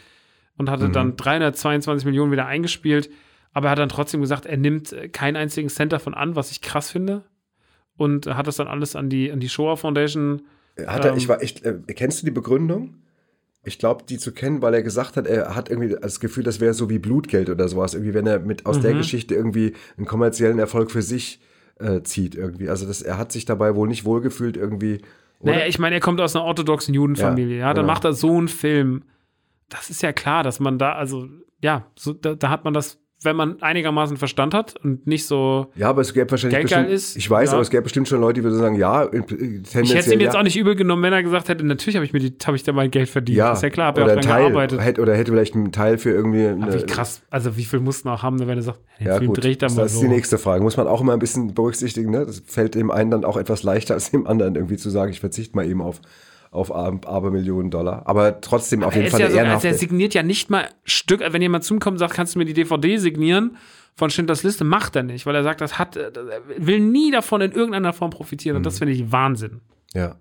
und 0.56 0.70
hatte 0.70 0.86
Mhm. 0.86 0.92
dann 0.92 1.16
322 1.16 2.04
Millionen 2.06 2.30
wieder 2.30 2.46
eingespielt. 2.46 3.10
Aber 3.52 3.66
er 3.66 3.70
hat 3.72 3.80
dann 3.80 3.88
trotzdem 3.88 4.20
gesagt, 4.20 4.46
er 4.46 4.56
nimmt 4.56 4.92
äh, 4.92 5.08
keinen 5.08 5.34
einzigen 5.36 5.68
Cent 5.68 5.92
davon 5.92 6.14
an, 6.14 6.36
was 6.36 6.52
ich 6.52 6.60
krass 6.60 6.92
finde. 6.92 7.24
Und 7.96 8.28
hat 8.28 8.46
das 8.46 8.54
dann 8.54 8.68
alles 8.68 8.94
an 8.94 9.10
die, 9.10 9.32
an 9.32 9.40
die 9.40 9.48
Shoah 9.48 9.76
Foundation. 9.76 10.42
Hat 10.86 11.04
er, 11.04 11.10
Ähm, 11.10 11.18
ich 11.18 11.28
war 11.28 11.42
echt, 11.42 11.64
äh, 11.64 11.74
kennst 11.94 12.22
du 12.22 12.26
die 12.26 12.30
Begründung? 12.30 12.94
Ich 13.64 13.80
glaube, 13.80 14.04
die 14.08 14.18
zu 14.18 14.30
kennen, 14.32 14.62
weil 14.62 14.74
er 14.74 14.82
gesagt 14.84 15.16
hat, 15.16 15.26
er 15.26 15.56
hat 15.56 15.68
irgendwie 15.70 15.96
das 16.00 16.20
Gefühl, 16.20 16.44
das 16.44 16.60
wäre 16.60 16.72
so 16.72 16.88
wie 16.88 17.00
Blutgeld 17.00 17.50
oder 17.50 17.66
sowas. 17.68 17.94
Irgendwie, 17.94 18.14
wenn 18.14 18.28
er 18.28 18.38
mit 18.38 18.64
aus 18.64 18.78
Mhm. 18.78 18.82
der 18.82 18.94
Geschichte 18.94 19.34
irgendwie 19.34 19.74
einen 19.98 20.06
kommerziellen 20.06 20.60
Erfolg 20.60 20.92
für 20.92 21.02
sich 21.02 21.40
äh, 21.80 22.02
zieht 22.02 22.34
irgendwie. 22.34 22.68
Also 22.68 22.86
das, 22.86 23.02
er 23.02 23.18
hat 23.18 23.32
sich 23.32 23.44
dabei 23.44 23.74
wohl 23.74 23.88
nicht 23.88 24.04
wohlgefühlt 24.04 24.56
irgendwie. 24.56 25.00
Oder? 25.40 25.52
Naja, 25.52 25.66
ich 25.66 25.78
meine, 25.78 25.96
er 25.96 26.00
kommt 26.00 26.20
aus 26.20 26.36
einer 26.36 26.44
orthodoxen 26.44 26.94
Judenfamilie. 26.94 27.56
Ja, 27.56 27.68
Ja, 27.68 27.74
dann 27.74 27.84
genau. 27.84 27.92
macht 27.92 28.04
er 28.04 28.12
so 28.12 28.36
einen 28.36 28.48
Film. 28.48 29.04
Das 29.68 29.90
ist 29.90 30.02
ja 30.02 30.12
klar, 30.12 30.42
dass 30.42 30.60
man 30.60 30.78
da, 30.78 30.92
also, 30.92 31.28
ja, 31.62 31.86
so, 31.96 32.12
da, 32.12 32.34
da 32.34 32.50
hat 32.50 32.64
man 32.64 32.74
das, 32.74 32.98
wenn 33.22 33.36
man 33.36 33.60
einigermaßen 33.60 34.16
Verstand 34.16 34.54
hat 34.54 34.76
und 34.82 35.06
nicht 35.06 35.26
so. 35.26 35.66
ja, 35.74 35.90
aber 35.90 36.00
es 36.00 36.14
gäbe 36.14 36.30
wahrscheinlich 36.30 36.62
bestimmt, 36.62 36.88
ist, 36.88 37.16
ich 37.16 37.28
weiß, 37.28 37.50
ja. 37.50 37.54
aber 37.54 37.62
es 37.62 37.70
gäbe 37.70 37.82
bestimmt 37.82 38.08
schon 38.08 38.20
Leute, 38.20 38.40
die 38.40 38.44
würden 38.44 38.58
sagen, 38.58 38.76
ja, 38.76 39.04
äh, 39.04 39.08
tendenziell 39.10 39.84
Ich 39.84 39.94
hätte 39.94 40.06
es 40.06 40.12
ihm 40.12 40.20
jetzt 40.20 40.34
ja. 40.34 40.40
auch 40.40 40.44
nicht 40.44 40.56
übel 40.56 40.74
genommen, 40.74 41.02
wenn 41.02 41.12
er 41.12 41.22
gesagt 41.22 41.48
hätte, 41.50 41.64
natürlich 41.66 41.96
habe 41.96 42.06
ich 42.06 42.14
mir 42.14 42.20
die, 42.20 42.34
habe 42.46 42.56
ich 42.56 42.62
da 42.62 42.72
mein 42.72 42.90
Geld 42.90 43.10
verdient. 43.10 43.36
ja, 43.36 43.52
ist 43.52 43.62
ja 43.62 43.68
klar, 43.68 43.88
habe 43.88 44.00
ja 44.00 44.06
auch 44.06 44.12
dran 44.12 44.22
Teil, 44.22 44.42
gearbeitet. 44.44 44.80
hätte, 44.80 45.02
oder 45.02 45.14
hätte 45.14 45.32
vielleicht 45.32 45.54
einen 45.54 45.72
Teil 45.72 45.98
für 45.98 46.10
irgendwie 46.10 46.46
Aber 46.46 46.62
eine, 46.62 46.80
wie 46.80 46.86
krass, 46.86 47.22
also 47.28 47.56
wie 47.58 47.64
viel 47.64 47.80
mussten 47.80 48.08
auch 48.08 48.22
haben, 48.22 48.38
wenn 48.40 48.48
er 48.48 48.62
sagt, 48.62 48.80
Ja, 48.98 49.18
Film 49.18 49.34
gut. 49.34 49.44
ich 49.44 49.58
das 49.58 49.76
mal 49.76 49.84
ist 49.86 49.94
so. 49.94 50.00
die 50.00 50.08
nächste 50.08 50.38
Frage. 50.38 50.62
Muss 50.62 50.78
man 50.78 50.86
auch 50.86 51.02
immer 51.02 51.12
ein 51.12 51.18
bisschen 51.18 51.52
berücksichtigen. 51.52 52.10
Ne? 52.10 52.24
Das 52.24 52.42
fällt 52.46 52.74
dem 52.74 52.90
einen 52.90 53.10
dann 53.10 53.24
auch 53.26 53.36
etwas 53.36 53.62
leichter 53.62 53.94
als 53.94 54.10
dem 54.10 54.26
anderen, 54.26 54.54
irgendwie 54.54 54.76
zu 54.78 54.88
sagen, 54.88 55.10
ich 55.12 55.20
verzichte 55.20 55.56
mal 55.56 55.66
eben 55.66 55.82
auf, 55.82 56.00
auf 56.50 56.74
Ab- 56.74 57.06
Abermillionen 57.08 57.70
Dollar. 57.70 58.02
Aber 58.06 58.40
trotzdem 58.40 58.82
auf 58.82 58.94
jeden 58.94 59.08
Fall 59.10 59.20
ja 59.20 59.26
eine 59.26 59.32
so, 59.34 59.38
also 59.38 59.46
ehrenhafte. 59.46 59.68
er 59.68 59.74
signiert 59.74 60.14
ja 60.14 60.22
nicht 60.22 60.50
mal 60.50 60.68
Stück, 60.84 61.20
wenn 61.20 61.42
jemand 61.42 61.64
zu 61.64 61.74
ihm 61.74 61.80
kommt 61.80 61.94
und 61.94 61.98
sagt, 61.98 62.14
kannst 62.14 62.34
du 62.34 62.38
mir 62.38 62.44
die 62.44 62.54
DVD 62.54 62.96
signieren 62.96 63.56
von 63.96 64.10
Schindlers 64.10 64.42
Liste, 64.42 64.64
macht 64.64 64.96
er 64.96 65.02
nicht, 65.02 65.26
weil 65.26 65.34
er 65.34 65.42
sagt, 65.42 65.60
das 65.60 65.78
hat, 65.78 65.96
er 65.96 66.12
will 66.58 66.80
nie 66.80 67.10
davon 67.10 67.40
in 67.40 67.52
irgendeiner 67.52 67.92
Form 67.92 68.10
profitieren 68.10 68.56
und 68.56 68.64
das 68.64 68.74
Mhm. 68.74 68.78
finde 68.78 68.94
ich 68.94 69.12
Wahnsinn. 69.12 69.60
ja, 69.94 70.16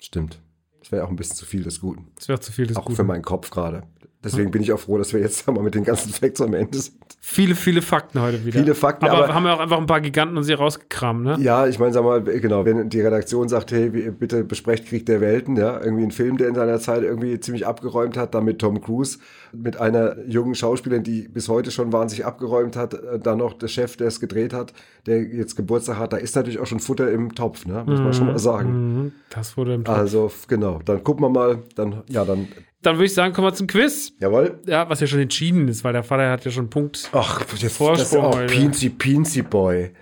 stimmt. 0.00 0.40
Das 0.80 0.90
wäre 0.90 1.04
auch 1.04 1.10
ein 1.10 1.16
bisschen 1.16 1.36
zu 1.36 1.46
viel 1.46 1.62
des 1.62 1.80
Guten. 1.80 2.08
Das 2.16 2.28
wäre 2.28 2.40
zu 2.40 2.50
viel 2.50 2.66
des 2.66 2.76
Auch 2.76 2.84
Guten. 2.86 2.96
für 2.96 3.04
meinen 3.04 3.22
Kopf 3.22 3.50
gerade. 3.50 3.84
Deswegen 4.24 4.50
bin 4.52 4.62
ich 4.62 4.72
auch 4.72 4.78
froh, 4.78 4.98
dass 4.98 5.12
wir 5.12 5.20
jetzt 5.20 5.46
mal 5.50 5.62
mit 5.62 5.74
den 5.74 5.84
ganzen 5.84 6.12
Facts 6.12 6.40
am 6.40 6.54
Ende 6.54 6.78
sind. 6.78 6.96
Viele, 7.20 7.54
viele 7.54 7.82
Fakten 7.82 8.20
heute 8.20 8.44
wieder. 8.44 8.58
Viele 8.60 8.74
Fakten, 8.74 9.04
aber, 9.06 9.24
aber- 9.24 9.34
haben 9.34 9.44
wir 9.44 9.54
auch 9.54 9.60
einfach 9.60 9.78
ein 9.78 9.86
paar 9.86 10.00
Giganten 10.00 10.36
und 10.36 10.42
sie 10.44 10.52
rausgekramt, 10.52 11.22
ne? 11.22 11.36
Ja, 11.40 11.66
ich 11.66 11.78
meine, 11.78 11.92
sag 11.92 12.04
mal, 12.04 12.20
genau, 12.22 12.64
wenn 12.64 12.88
die 12.88 13.00
Redaktion 13.00 13.48
sagt, 13.48 13.70
hey, 13.72 13.88
bitte 13.90 14.44
besprecht 14.44 14.86
Krieg 14.86 15.06
der 15.06 15.20
Welten, 15.20 15.56
ja, 15.56 15.80
irgendwie 15.80 16.04
ein 16.04 16.10
Film, 16.10 16.36
der 16.36 16.48
in 16.48 16.54
seiner 16.54 16.78
Zeit 16.80 17.02
irgendwie 17.02 17.38
ziemlich 17.40 17.66
abgeräumt 17.66 18.16
hat, 18.16 18.34
dann 18.34 18.44
mit 18.44 18.58
Tom 18.60 18.80
Cruise, 18.80 19.18
mit 19.52 19.80
einer 19.80 20.16
jungen 20.26 20.54
Schauspielerin, 20.54 21.04
die 21.04 21.28
bis 21.28 21.48
heute 21.48 21.70
schon 21.70 21.92
wahnsinnig 21.92 22.24
abgeräumt 22.26 22.76
hat, 22.76 22.94
äh, 22.94 23.18
dann 23.20 23.38
noch 23.38 23.52
der 23.54 23.68
Chef, 23.68 23.96
der 23.96 24.08
es 24.08 24.18
gedreht 24.20 24.52
hat, 24.52 24.72
der 25.06 25.22
jetzt 25.22 25.56
Geburtstag 25.56 25.98
hat, 25.98 26.12
da 26.12 26.16
ist 26.16 26.34
natürlich 26.36 26.58
auch 26.58 26.66
schon 26.66 26.80
Futter 26.80 27.10
im 27.10 27.34
Topf, 27.34 27.66
ne, 27.66 27.84
muss 27.86 28.00
man 28.00 28.12
schon 28.14 28.26
mal 28.26 28.38
sagen. 28.38 28.94
Mhm, 29.04 29.12
Das 29.30 29.56
wurde 29.56 29.74
im 29.74 29.84
Topf. 29.84 29.96
Also, 29.96 30.30
genau, 30.48 30.80
dann 30.84 31.02
gucken 31.04 31.24
wir 31.24 31.28
mal, 31.30 31.58
dann, 31.76 32.02
ja, 32.08 32.24
dann, 32.24 32.48
Dann 32.82 32.96
würde 32.96 33.06
ich 33.06 33.14
sagen, 33.14 33.32
kommen 33.32 33.46
wir 33.46 33.54
zum 33.54 33.68
Quiz. 33.68 34.12
jawohl. 34.18 34.60
Ja, 34.66 34.88
was 34.88 35.00
ja 35.00 35.06
schon 35.06 35.20
entschieden 35.20 35.68
ist, 35.68 35.84
weil 35.84 35.92
der 35.92 36.02
Vater 36.02 36.30
hat 36.30 36.44
ja 36.44 36.50
schon 36.50 36.64
einen 36.64 36.70
Punkt. 36.70 37.08
Ach, 37.12 37.44
der 37.44 37.70
Vorsprung 37.70 37.96
das 37.96 38.12
ist 38.12 38.16
auch. 38.16 38.46
Pinzi 38.46 38.90
Pinzi 38.90 39.42
Boy. 39.42 39.92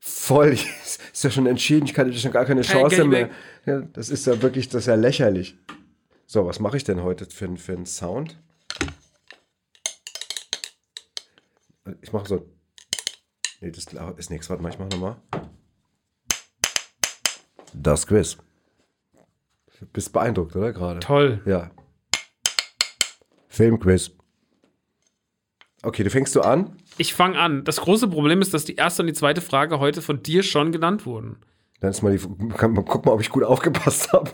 Voll, 0.00 0.48
ist 1.12 1.24
ja 1.24 1.30
schon 1.30 1.46
entschieden, 1.46 1.86
ich 1.86 1.94
kann 1.94 2.10
ja 2.10 2.18
schon 2.18 2.32
gar 2.32 2.44
keine 2.44 2.60
Kein 2.62 2.80
Chance 2.82 2.96
Geld 2.96 3.08
mehr. 3.08 3.30
Ja, 3.64 3.80
das 3.92 4.10
ist 4.10 4.26
ja 4.26 4.42
wirklich, 4.42 4.68
das 4.68 4.82
ist 4.82 4.86
ja 4.86 4.96
lächerlich. 4.96 5.56
So, 6.26 6.44
was 6.44 6.58
mache 6.58 6.76
ich 6.76 6.84
denn 6.84 7.02
heute 7.02 7.26
für, 7.26 7.56
für 7.56 7.72
einen 7.72 7.86
Sound? 7.86 8.36
Ich 12.02 12.12
mache 12.12 12.28
so. 12.28 12.46
Nee, 13.60 13.70
das 13.70 13.86
ist 14.18 14.30
nichts. 14.30 14.50
Warte 14.50 14.62
mal, 14.62 14.70
ich 14.70 14.78
mache 14.78 14.88
nochmal. 14.90 15.16
Das 17.72 18.06
Quiz. 18.06 18.36
Du 19.78 19.86
bist 19.86 20.12
beeindruckt, 20.12 20.56
oder 20.56 20.72
gerade? 20.72 21.00
Toll. 21.00 21.40
Ja. 21.46 21.70
Filmquiz. 23.54 24.10
Okay, 25.82 26.02
du 26.02 26.10
fängst 26.10 26.34
du 26.34 26.40
an. 26.40 26.76
Ich 26.98 27.14
fange 27.14 27.38
an. 27.38 27.64
Das 27.64 27.76
große 27.80 28.08
Problem 28.08 28.40
ist, 28.40 28.54
dass 28.54 28.64
die 28.64 28.76
erste 28.76 29.02
und 29.02 29.06
die 29.06 29.12
zweite 29.12 29.40
Frage 29.40 29.78
heute 29.80 30.02
von 30.02 30.22
dir 30.22 30.42
schon 30.42 30.72
genannt 30.72 31.06
wurden. 31.06 31.36
Dann 31.80 31.90
ist 31.90 32.02
mal 32.02 32.16
die, 32.16 32.26
kann 32.56 32.74
guck 32.86 33.04
mal, 33.06 33.12
ob 33.12 33.20
ich 33.20 33.30
gut 33.30 33.44
aufgepasst 33.44 34.12
habe. 34.12 34.30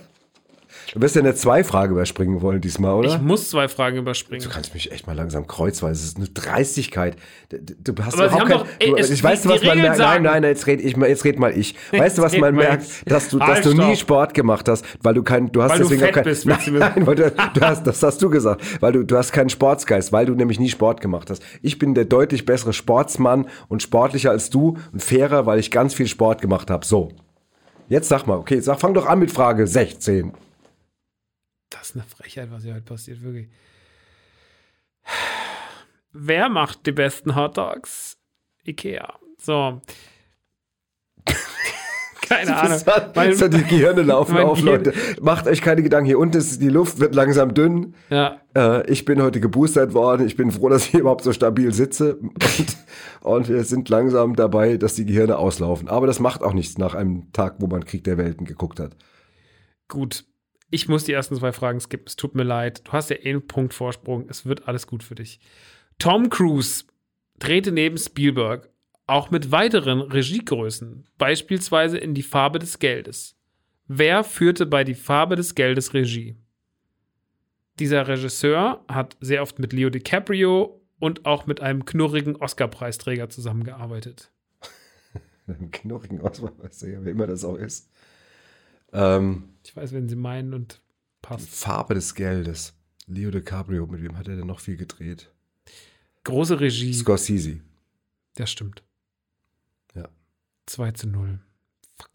Du 0.93 1.01
wirst 1.01 1.15
ja 1.15 1.23
eine 1.23 1.35
Zwei-Frage 1.35 1.93
überspringen 1.93 2.43
wollen 2.43 2.61
diesmal, 2.61 2.95
oder? 2.95 3.09
Ich 3.09 3.21
muss 3.21 3.49
zwei 3.49 3.69
Fragen 3.69 3.99
überspringen. 3.99 4.43
Du 4.43 4.51
kannst 4.51 4.75
mich 4.75 4.91
echt 4.91 5.07
mal 5.07 5.15
langsam 5.15 5.47
kreuzweise. 5.47 6.01
Es 6.03 6.09
ist 6.09 6.17
eine 6.17 6.27
Dreistigkeit. 6.29 7.17
Du 7.49 7.95
hast 8.03 8.15
Aber 8.15 8.27
überhaupt 8.27 8.47
kein, 8.49 8.59
doch- 8.59 8.67
ey, 8.81 8.91
du, 8.91 8.97
ich 8.97 9.23
weiß, 9.23 9.47
was 9.49 9.63
man 9.63 9.79
merkt. 9.79 9.99
Nein, 9.99 10.23
nein, 10.23 10.43
jetzt 10.45 10.67
red 10.67 10.81
ich 10.81 10.97
mal, 10.97 11.09
jetzt 11.09 11.25
red 11.25 11.39
mal 11.39 11.57
ich. 11.57 11.75
Weißt 11.93 12.19
du, 12.19 12.23
was 12.23 12.37
man 12.37 12.55
merkt, 12.55 12.87
dass 13.11 13.29
du, 13.29 13.39
dass 13.39 13.49
Halt, 13.49 13.65
du 13.67 13.75
nie. 13.75 13.97
Sport 13.97 14.35
gemacht 14.35 14.69
hast, 14.69 14.85
weil 15.03 15.15
du 15.15 15.23
kein, 15.23 15.53
du 15.53 15.63
hast 15.63 15.71
Weil 15.73 15.79
du 15.79 15.85
deswegen 15.85 16.01
fett 16.01 16.11
auch 16.11 16.15
kein, 16.15 16.25
bist, 16.25 16.45
du 16.45 16.49
nein, 16.49 16.61
nein, 16.97 17.07
weil 17.07 17.15
du, 17.15 17.31
du 17.31 17.61
hast, 17.61 17.87
das 17.87 18.03
hast 18.03 18.21
du 18.23 18.31
gesagt, 18.31 18.63
weil 18.83 18.93
du, 18.93 19.05
du 19.05 19.17
hast 19.17 19.33
keinen 19.33 19.51
Sportsgeist, 19.51 20.13
weil 20.13 20.27
du 20.27 20.35
nämlich 20.35 20.59
nie 20.59 20.69
Sport 20.71 21.01
gemacht 21.01 21.31
hast. 21.31 21.43
Ich 21.63 21.79
bin 21.79 21.95
der 21.95 22.05
deutlich 22.05 22.47
bessere 22.47 22.73
Sportsmann 22.73 23.47
und 23.69 23.83
sportlicher 23.83 24.31
als 24.31 24.51
du 24.51 24.77
und 24.93 25.03
fairer, 25.03 25.47
weil 25.47 25.59
ich 25.61 25.71
ganz 25.71 25.95
viel 25.95 26.09
Sport 26.09 26.41
gemacht 26.41 26.71
habe. 26.71 26.85
So. 26.85 27.11
Jetzt 27.89 28.09
sag 28.09 28.27
mal, 28.27 28.37
okay, 28.39 28.61
sag, 28.61 28.81
fang 28.81 28.95
doch 28.95 29.07
an 29.07 29.19
mit 29.19 29.31
Frage 29.31 29.67
16. 29.67 30.33
Das 31.71 31.91
ist 31.91 31.97
eine 31.97 32.05
Frechheit, 32.05 32.51
was 32.51 32.65
hier 32.65 32.75
heute 32.75 32.83
passiert, 32.85 33.23
wirklich. 33.23 33.49
Wer 36.13 36.49
macht 36.49 36.87
die 36.87 36.93
besten 36.93 37.37
Hot 37.37 37.57
Dogs? 37.57 38.19
Ikea. 38.67 39.15
So. 39.39 39.81
Keine 42.29 42.57
Ahnung. 42.57 42.81
Mein- 43.15 43.35
so 43.35 43.49
die 43.49 43.63
Gehirne 43.65 44.03
laufen 44.03 44.37
auf, 44.39 44.59
Gehirn- 44.61 44.85
Leute. 44.85 44.95
Macht 45.21 45.47
euch 45.49 45.63
keine 45.63 45.83
Gedanken. 45.83 46.07
Hier 46.07 46.19
unten 46.19 46.37
ist 46.37 46.61
die 46.63 46.69
Luft, 46.69 47.01
wird 47.01 47.15
langsam 47.15 47.55
dünn. 47.55 47.95
ja, 48.09 48.41
Äh, 48.57 48.89
ich 48.91 49.05
bin 49.05 49.21
heute 49.23 49.41
geboostert 49.41 49.95
worden. 49.95 50.27
Ich 50.27 50.37
bin 50.37 50.51
froh, 50.53 50.69
dass 50.69 50.87
ich 50.89 50.95
überhaupt 51.01 51.25
so 51.25 51.33
stabil 51.33 51.73
sitze. 51.75 52.17
Und, 52.19 52.77
und 53.23 53.49
wir 53.49 53.65
sind 53.65 53.89
langsam 53.89 54.37
dabei, 54.37 54.77
dass 54.77 54.95
die 54.95 55.07
Gehirne 55.07 55.39
auslaufen. 55.39 55.89
Aber 55.89 56.07
das 56.07 56.21
macht 56.21 56.43
auch 56.43 56.53
nichts 56.53 56.79
nach 56.79 56.95
einem 56.95 57.33
Tag, 57.33 57.57
wo 57.59 57.67
man 57.67 57.85
Krieg 57.85 58.05
der 58.05 58.17
Welten 58.19 58.47
geguckt 58.47 58.79
hat. 58.81 58.97
gut. 59.89 60.25
Ich 60.71 60.89
muss 60.89 61.05
die 61.05 61.13
ersten 61.13 61.37
zwei 61.37 61.53
Fragen 61.53 61.81
skippen. 61.81 62.07
Es 62.07 62.17
tut 62.17 62.35
mir 62.35 62.45
leid. 62.45 62.87
Du 62.87 62.93
hast 62.93 63.11
ja 63.11 63.17
eh 63.17 63.31
einen 63.31 63.47
Punkt 63.47 63.75
Vorsprung. 63.75 64.27
Es 64.29 64.47
wird 64.47 64.69
alles 64.69 64.87
gut 64.87 65.03
für 65.03 65.17
dich. 65.17 65.41
Tom 65.99 66.31
Cruise 66.31 66.85
drehte 67.39 67.73
neben 67.73 67.99
Spielberg 67.99 68.71
auch 69.07 69.33
mit 69.33 69.51
weiteren 69.51 70.01
Regiegrößen, 70.01 71.05
beispielsweise 71.19 71.99
in 71.99 72.15
Die 72.15 72.23
Farbe 72.23 72.61
des 72.61 72.79
Geldes. 72.79 73.37
Wer 73.89 74.23
führte 74.23 74.67
bei 74.67 74.85
Die 74.85 74.95
Farbe 74.95 75.35
des 75.35 75.57
Geldes 75.57 75.95
Regie? 75.95 76.37
Dieser 77.81 78.07
Regisseur 78.07 78.85
hat 78.87 79.17
sehr 79.21 79.43
oft 79.43 79.59
mit 79.59 79.73
Leo 79.73 79.91
DiCaprio 79.91 80.81
und 81.01 81.27
auch 81.27 81.47
mit 81.47 81.61
einem 81.61 81.85
knurrigen 81.85 82.37
Oscar-Preisträger 82.37 83.29
zusammengearbeitet. 83.31 84.31
Im 85.49 85.73
knurrigen 85.73 86.21
ja, 86.21 87.05
wer 87.05 87.11
immer 87.11 87.27
das 87.27 87.45
auch 87.45 87.57
ist. 87.57 87.91
Ähm, 88.93 89.50
Ich 89.71 89.77
weiß, 89.77 89.93
wenn 89.93 90.09
Sie 90.09 90.17
meinen 90.17 90.53
und 90.53 90.83
passt. 91.23 91.49
Farbe 91.49 91.95
des 91.95 92.17
Geldes. 92.17 92.75
Leo 93.07 93.31
DiCaprio, 93.31 93.87
mit 93.87 94.03
wem 94.03 94.19
hat 94.19 94.27
er 94.27 94.35
denn 94.35 94.49
noch 94.49 94.59
viel 94.59 94.77
gedreht? 94.77 95.33
Große 96.25 96.59
Regie. 96.59 96.93
Scorsese. 96.93 97.61
Das 98.35 98.51
stimmt. 98.51 98.83
Ja. 99.95 100.09
2 100.67 100.91
zu 100.91 101.07
0. 101.07 101.39
Fuck. 101.97 102.11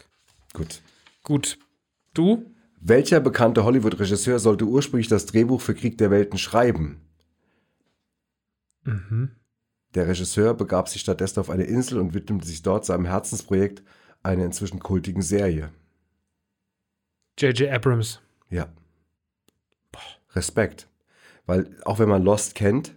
Gut. 0.51 0.81
Gut. 1.23 1.57
Du? 2.13 2.53
Welcher 2.81 3.21
bekannte 3.21 3.63
Hollywood-Regisseur 3.63 4.39
sollte 4.39 4.65
ursprünglich 4.65 5.07
das 5.07 5.25
Drehbuch 5.25 5.61
für 5.61 5.75
Krieg 5.75 5.97
der 5.97 6.11
Welten 6.11 6.37
schreiben? 6.37 6.99
Mhm. 8.83 9.31
Der 9.93 10.09
Regisseur 10.09 10.55
begab 10.55 10.89
sich 10.89 10.99
stattdessen 10.99 11.39
auf 11.39 11.49
eine 11.49 11.63
Insel 11.63 12.01
und 12.01 12.13
widmete 12.13 12.45
sich 12.47 12.63
dort 12.63 12.83
seinem 12.83 13.05
Herzensprojekt, 13.05 13.81
einer 14.23 14.43
inzwischen 14.43 14.79
kultigen 14.81 15.21
Serie. 15.21 15.71
J.J. 17.37 17.69
Abrams. 17.69 18.21
Ja. 18.49 18.67
Boah, 19.91 20.01
Respekt. 20.33 20.87
Weil 21.45 21.69
auch 21.85 21.99
wenn 21.99 22.09
man 22.09 22.23
Lost 22.23 22.55
kennt, 22.55 22.95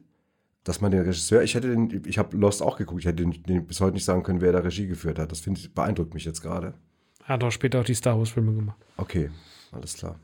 dass 0.64 0.80
man 0.80 0.91
den 0.91 1.01
Regisseur, 1.01 1.43
ich 1.43 1.55
hätte 1.55 1.70
den, 1.70 2.03
ich 2.07 2.18
habe 2.18 2.36
Lost 2.36 2.62
auch 2.62 2.76
geguckt, 2.76 3.01
ich 3.01 3.07
hätte 3.07 3.22
den, 3.22 3.43
den 3.43 3.66
bis 3.66 3.80
heute 3.80 3.95
nicht 3.95 4.05
sagen 4.05 4.22
können, 4.22 4.41
wer 4.41 4.53
da 4.53 4.59
Regie 4.61 4.86
geführt 4.86 5.18
hat. 5.18 5.32
Das 5.32 5.41
finde 5.41 5.61
ich, 5.61 5.72
beeindruckt 5.72 6.14
mich 6.14 6.24
jetzt 6.24 6.43
gerade. 6.43 6.74
Hat 7.24 7.43
auch 7.45 7.51
später 7.51 7.80
auch 7.80 7.84
die 7.84 7.95
Star 7.95 8.18
Wars-Filme 8.18 8.55
gemacht. 8.55 8.78
Okay, 8.97 9.30
alles 9.72 9.95
klar. 9.95 10.18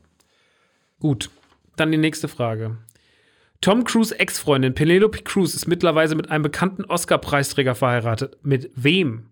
Gut. 0.99 1.29
Dann 1.75 1.91
die 1.91 1.97
nächste 1.97 2.27
Frage. 2.27 2.77
Tom 3.61 3.83
Cruise 3.83 4.17
Ex-Freundin 4.17 4.73
Penelope 4.75 5.23
Cruz 5.23 5.55
ist 5.55 5.67
mittlerweile 5.67 6.15
mit 6.15 6.29
einem 6.29 6.43
bekannten 6.43 6.85
Oscar-Preisträger 6.85 7.75
verheiratet. 7.75 8.37
Mit 8.43 8.71
wem? 8.75 9.27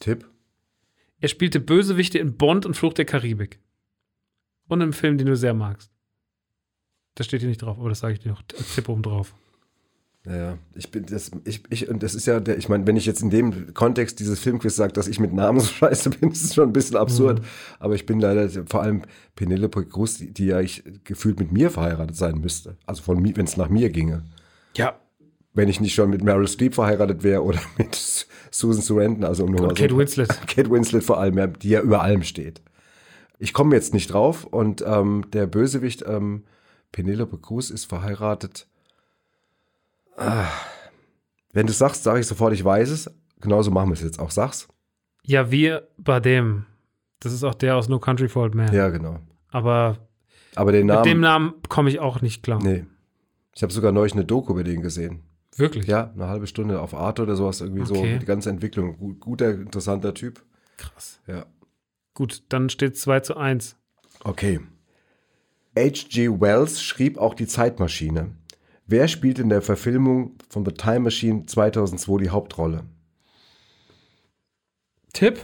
Tipp? 0.00 0.28
Er 1.22 1.28
spielte 1.28 1.60
Bösewichte 1.60 2.18
in 2.18 2.36
Bond 2.36 2.66
und 2.66 2.74
Flucht 2.74 2.98
der 2.98 3.04
Karibik. 3.04 3.60
Und 4.68 4.80
im 4.80 4.92
Film, 4.92 5.18
den 5.18 5.28
du 5.28 5.36
sehr 5.36 5.54
magst. 5.54 5.92
Das 7.14 7.26
steht 7.26 7.40
hier 7.40 7.48
nicht 7.48 7.62
drauf, 7.62 7.78
aber 7.78 7.88
das 7.88 8.00
sage 8.00 8.14
ich 8.14 8.20
dir 8.20 8.30
noch. 8.30 8.42
als 8.58 8.74
Tipp 8.74 8.88
oben 8.88 9.02
drauf. 9.02 9.32
Ja, 10.26 10.58
ich 10.74 10.90
bin 10.90 11.06
das, 11.06 11.30
ich, 11.44 11.62
ich, 11.70 11.88
und 11.88 12.02
das 12.02 12.16
ist 12.16 12.26
ja, 12.26 12.40
der, 12.40 12.58
ich 12.58 12.68
meine, 12.68 12.86
wenn 12.88 12.96
ich 12.96 13.06
jetzt 13.06 13.22
in 13.22 13.30
dem 13.30 13.72
Kontext 13.72 14.18
dieses 14.18 14.40
Filmquiz 14.40 14.74
sage, 14.74 14.92
dass 14.92 15.06
ich 15.06 15.20
mit 15.20 15.32
Namen 15.32 15.60
so 15.60 15.66
scheiße 15.72 16.10
bin, 16.10 16.32
ist 16.32 16.44
es 16.44 16.54
schon 16.54 16.70
ein 16.70 16.72
bisschen 16.72 16.96
absurd. 16.96 17.40
Mhm. 17.40 17.46
Aber 17.78 17.94
ich 17.94 18.04
bin 18.04 18.18
leider, 18.18 18.48
vor 18.66 18.82
allem 18.82 19.02
Penelope 19.36 19.86
Cruz, 19.86 20.18
die, 20.18 20.32
die 20.32 20.46
ja 20.46 20.60
ich 20.60 20.82
gefühlt 21.04 21.38
mit 21.38 21.52
mir 21.52 21.70
verheiratet 21.70 22.16
sein 22.16 22.38
müsste. 22.38 22.76
Also 22.84 23.02
von 23.02 23.22
mir, 23.22 23.36
wenn 23.36 23.46
es 23.46 23.56
nach 23.56 23.68
mir 23.68 23.90
ginge. 23.90 24.24
Ja. 24.76 24.98
Wenn 25.54 25.68
ich 25.68 25.80
nicht 25.80 25.94
schon 25.94 26.10
mit 26.10 26.24
Meryl 26.24 26.48
Streep 26.48 26.74
verheiratet 26.74 27.22
wäre 27.22 27.44
oder 27.44 27.60
mit 27.78 28.26
Susan 28.52 28.82
Sarandon, 28.82 29.24
also 29.24 29.44
um 29.44 29.50
nur 29.52 29.62
Und 29.68 29.76
Kate 29.78 29.90
so, 29.94 29.98
Winslet. 29.98 30.28
Kate 30.46 30.70
Winslet 30.70 31.02
vor 31.02 31.18
allem, 31.18 31.36
ja, 31.38 31.46
die 31.48 31.70
ja 31.70 31.80
über 31.80 32.02
allem 32.02 32.22
steht. 32.22 32.62
Ich 33.38 33.52
komme 33.52 33.74
jetzt 33.74 33.92
nicht 33.94 34.12
drauf 34.12 34.44
und 34.44 34.84
ähm, 34.86 35.24
der 35.32 35.46
Bösewicht 35.46 36.04
ähm, 36.06 36.44
Penelope 36.92 37.38
Cruz 37.38 37.70
ist 37.70 37.86
verheiratet. 37.86 38.68
Ah. 40.16 40.46
Wenn 41.52 41.66
du 41.66 41.72
sagst, 41.72 42.02
sage 42.04 42.20
ich 42.20 42.26
sofort, 42.26 42.52
ich 42.52 42.64
weiß 42.64 42.90
es. 42.90 43.10
Genauso 43.40 43.70
machen 43.70 43.88
wir 43.88 43.94
es 43.94 44.02
jetzt 44.02 44.20
auch. 44.20 44.30
Sag's. 44.30 44.68
Ja, 45.24 45.50
wir 45.50 45.88
Badem. 45.96 46.66
Das 47.20 47.32
ist 47.32 47.44
auch 47.44 47.54
der 47.54 47.76
aus 47.76 47.88
No 47.88 47.98
Country 47.98 48.28
for 48.28 48.42
Old 48.44 48.54
Men. 48.54 48.72
Ja, 48.72 48.88
genau. 48.90 49.18
Aber 49.50 49.98
Aber 50.54 50.72
den 50.72 50.86
mit 50.86 50.94
Namen. 50.94 51.04
dem 51.08 51.20
Namen 51.20 51.54
komme 51.68 51.88
ich 51.90 52.00
auch 52.00 52.20
nicht 52.20 52.42
klar. 52.42 52.60
nee. 52.62 52.84
Ich 53.54 53.62
habe 53.62 53.70
sogar 53.72 53.92
neulich 53.92 54.14
eine 54.14 54.24
Doku 54.24 54.52
über 54.52 54.64
den 54.64 54.80
gesehen. 54.80 55.24
Wirklich? 55.56 55.86
Ja, 55.86 56.10
eine 56.14 56.28
halbe 56.28 56.46
Stunde 56.46 56.80
auf 56.80 56.94
Arte 56.94 57.22
oder 57.22 57.36
sowas. 57.36 57.60
Irgendwie 57.60 57.82
Okay. 57.82 58.12
so 58.12 58.18
die 58.18 58.26
ganze 58.26 58.50
Entwicklung. 58.50 58.96
Gut, 58.98 59.20
guter, 59.20 59.50
interessanter 59.50 60.14
Typ. 60.14 60.42
Krass. 60.78 61.20
Ja. 61.26 61.46
Gut, 62.14 62.42
dann 62.48 62.68
steht 62.70 62.96
2 62.96 63.20
zu 63.20 63.36
1. 63.36 63.76
Okay. 64.24 64.60
H.G. 65.78 66.40
Wells 66.40 66.82
schrieb 66.82 67.18
auch 67.18 67.34
die 67.34 67.46
Zeitmaschine. 67.46 68.32
Wer 68.86 69.08
spielt 69.08 69.38
in 69.38 69.48
der 69.48 69.62
Verfilmung 69.62 70.36
von 70.48 70.64
The 70.64 70.72
Time 70.72 71.00
Machine 71.00 71.46
2002 71.46 72.24
die 72.24 72.30
Hauptrolle? 72.30 72.84
Tipp? 75.12 75.40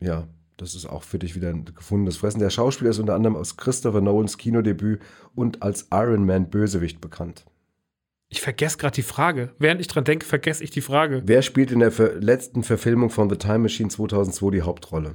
Ja, 0.00 0.26
das 0.56 0.74
ist 0.74 0.86
auch 0.86 1.02
für 1.02 1.18
dich 1.18 1.34
wieder 1.34 1.48
ein 1.50 1.64
gefundenes 1.64 2.16
Fressen. 2.18 2.40
Der 2.40 2.50
Schauspieler 2.50 2.90
ist 2.90 2.98
unter 2.98 3.14
anderem 3.14 3.36
aus 3.36 3.56
Christopher 3.56 4.00
Nolans 4.00 4.38
Kinodebüt 4.38 5.00
und 5.34 5.62
als 5.62 5.88
Iron 5.92 6.26
Man 6.26 6.50
Bösewicht 6.50 7.00
bekannt. 7.00 7.44
Ich 8.34 8.40
vergesse 8.40 8.78
gerade 8.78 8.96
die 8.96 9.02
Frage. 9.04 9.50
Während 9.60 9.80
ich 9.80 9.86
dran 9.86 10.02
denke, 10.02 10.26
vergesse 10.26 10.64
ich 10.64 10.70
die 10.72 10.80
Frage. 10.80 11.22
Wer 11.24 11.40
spielt 11.40 11.70
in 11.70 11.78
der 11.78 11.92
ver 11.92 12.14
letzten 12.16 12.64
Verfilmung 12.64 13.08
von 13.08 13.30
The 13.30 13.36
Time 13.36 13.60
Machine 13.60 13.90
2002 13.90 14.50
die 14.50 14.62
Hauptrolle? 14.62 15.14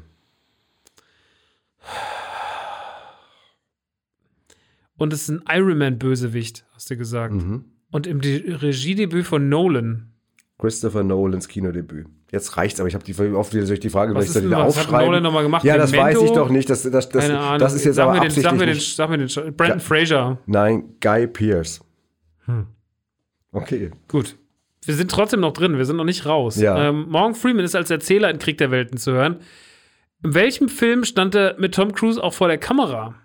Und 4.95 5.11
es 5.11 5.23
ist 5.23 5.29
ein 5.29 5.41
Ironman-Bösewicht, 5.49 6.65
hast 6.73 6.89
du 6.91 6.95
gesagt. 6.95 7.33
Mhm. 7.33 7.65
Und 7.91 8.07
im 8.07 8.21
De 8.21 8.53
Regiedebüt 8.55 9.25
von 9.27 9.49
Nolan. 9.49 10.13
Christopher 10.57 11.03
Nolans 11.03 11.49
Kinodebüt. 11.49 12.07
Jetzt 12.31 12.55
reicht's, 12.55 12.79
aber 12.79 12.87
ich 12.87 12.95
habe 12.95 13.03
die 13.03 13.13
oft 13.35 13.53
wieder 13.53 13.69
ich 13.69 13.79
die 13.81 13.89
Frage 13.89 14.15
Was 14.15 14.27
ist 14.27 14.33
soll 14.33 14.43
denn- 14.43 14.51
was 14.51 14.77
hat 14.77 14.85
aufschreiben. 14.85 15.07
Nolan 15.07 15.23
nochmal 15.23 15.43
gemacht? 15.43 15.65
Ja, 15.65 15.75
das 15.75 15.91
Memento? 15.91 16.21
weiß 16.21 16.29
ich 16.29 16.35
doch 16.35 16.49
nicht. 16.49 16.69
Das, 16.69 16.83
das, 16.83 17.09
das, 17.09 17.25
Keine 17.25 17.37
Ahnung. 17.37 17.59
das 17.59 17.73
ist 17.73 17.83
jetzt 17.83 17.95
sag 17.97 18.03
aber 18.03 18.13
mir 18.13 18.19
den, 18.21 18.27
absichtlich 18.27 18.95
sag 18.95 19.09
mir 19.09 19.17
den, 19.17 19.27
sag 19.27 19.41
mir 19.41 19.45
den, 19.49 19.57
Brandon 19.57 19.79
Ja. 19.79 19.83
Fraser. 19.83 20.37
Nein, 20.45 20.95
Guy 21.01 21.27
Pierce. 21.27 21.81
Hm. 22.45 22.67
Okay. 23.51 23.91
Gut. 24.07 24.37
Wir 24.85 24.95
sind 24.95 25.11
trotzdem 25.11 25.41
noch 25.41 25.53
drin, 25.53 25.77
wir 25.77 25.85
sind 25.85 25.97
noch 25.97 26.05
nicht 26.05 26.25
raus. 26.25 26.55
Ja. 26.55 26.89
Ähm, 26.89 27.07
Morgan 27.09 27.35
Freeman 27.35 27.65
ist 27.65 27.75
als 27.75 27.89
Erzähler 27.89 28.29
in 28.29 28.39
Krieg 28.39 28.57
der 28.57 28.71
Welten 28.71 28.97
zu 28.97 29.11
hören. 29.11 29.41
In 30.23 30.33
welchem 30.33 30.69
Film 30.69 31.03
stand 31.03 31.35
er 31.35 31.57
mit 31.59 31.75
Tom 31.75 31.93
Cruise 31.93 32.21
auch 32.21 32.33
vor 32.33 32.47
der 32.47 32.57
Kamera? 32.57 33.15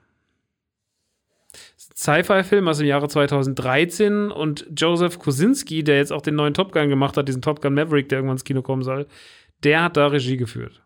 Sci-Fi-Film 1.96 2.66
aus 2.66 2.78
dem 2.78 2.86
Jahre 2.86 3.08
2013 3.08 4.30
und 4.30 4.66
Joseph 4.76 5.18
Kosinski, 5.18 5.84
der 5.84 5.96
jetzt 5.96 6.12
auch 6.12 6.22
den 6.22 6.34
neuen 6.34 6.54
Top 6.54 6.72
Gun 6.72 6.88
gemacht 6.88 7.16
hat, 7.16 7.28
diesen 7.28 7.42
Top 7.42 7.62
Gun 7.62 7.74
Maverick, 7.74 8.08
der 8.08 8.18
irgendwann 8.18 8.36
ins 8.36 8.44
Kino 8.44 8.62
kommen 8.62 8.82
soll, 8.82 9.06
der 9.62 9.82
hat 9.82 9.96
da 9.96 10.08
Regie 10.08 10.36
geführt. 10.36 10.82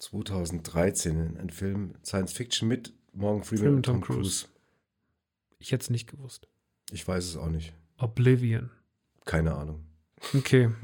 2013, 0.00 1.36
ein 1.38 1.50
Film 1.50 1.94
Science 2.04 2.32
Fiction 2.32 2.68
mit 2.68 2.92
Morgan 3.12 3.42
Freeman 3.42 3.64
Film 3.64 3.76
und 3.76 3.82
Tom 3.84 4.02
Tom 4.02 4.16
Cruise. 4.16 4.46
Ich 5.58 5.72
hätte 5.72 5.82
es 5.82 5.90
nicht 5.90 6.10
gewusst. 6.10 6.48
Ich 6.92 7.06
weiß 7.06 7.24
es 7.24 7.36
auch 7.36 7.48
nicht. 7.48 7.72
Oblivion. 8.04 8.70
Keine 9.24 9.54
Ahnung. 9.54 9.84
Okay. 10.34 10.70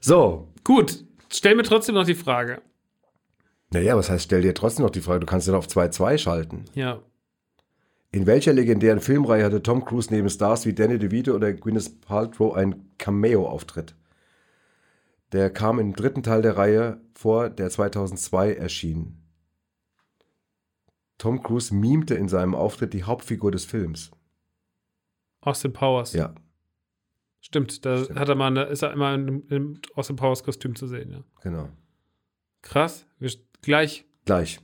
So, 0.00 0.48
Gut. 0.68 1.02
Stell 1.32 1.54
mir 1.54 1.62
trotzdem 1.62 1.94
noch 1.94 2.04
die 2.04 2.14
Frage. 2.14 2.60
Naja, 3.70 3.96
was 3.96 4.10
heißt, 4.10 4.24
stell 4.24 4.42
dir 4.42 4.54
trotzdem 4.54 4.84
noch 4.84 4.90
die 4.90 5.00
Frage, 5.00 5.20
du 5.20 5.26
kannst 5.26 5.46
ja 5.46 5.54
noch 5.54 5.60
auf 5.60 5.66
2-2 5.66 6.18
schalten. 6.18 6.64
Ja. 6.74 7.00
In 8.12 8.26
welcher 8.26 8.52
legendären 8.52 9.00
Filmreihe 9.00 9.44
hatte 9.44 9.62
Tom 9.62 9.84
Cruise 9.84 10.12
neben 10.12 10.28
Stars 10.28 10.66
wie 10.66 10.74
Danny 10.74 10.98
DeVito 10.98 11.34
oder 11.34 11.54
Gwyneth 11.54 12.02
Paltrow 12.02 12.54
einen 12.54 12.90
Cameo-Auftritt? 12.98 13.94
Der 15.32 15.48
kam 15.48 15.78
im 15.78 15.94
dritten 15.94 16.22
Teil 16.22 16.42
der 16.42 16.58
Reihe 16.58 17.00
vor, 17.14 17.48
der 17.48 17.70
2002 17.70 18.52
erschien. 18.52 19.22
Tom 21.16 21.42
Cruise 21.42 21.74
mimte 21.74 22.14
in 22.14 22.28
seinem 22.28 22.54
Auftritt 22.54 22.92
die 22.92 23.04
Hauptfigur 23.04 23.50
des 23.52 23.64
Films. 23.64 24.10
Austin 25.48 25.72
Powers. 25.72 26.12
Ja, 26.12 26.34
Stimmt, 27.40 27.86
da 27.86 28.00
hat 28.14 28.28
er 28.28 28.34
mal 28.34 28.48
eine, 28.48 28.64
ist 28.64 28.82
er 28.82 28.92
immer 28.92 29.14
im, 29.14 29.80
Austin 29.94 30.16
Powers 30.16 30.42
Kostüm 30.42 30.74
zu 30.74 30.86
sehen, 30.86 31.12
ja. 31.12 31.24
genau. 31.42 31.68
Krass. 32.62 33.06
Wir, 33.18 33.30
gleich. 33.62 34.04
Gleich. 34.24 34.60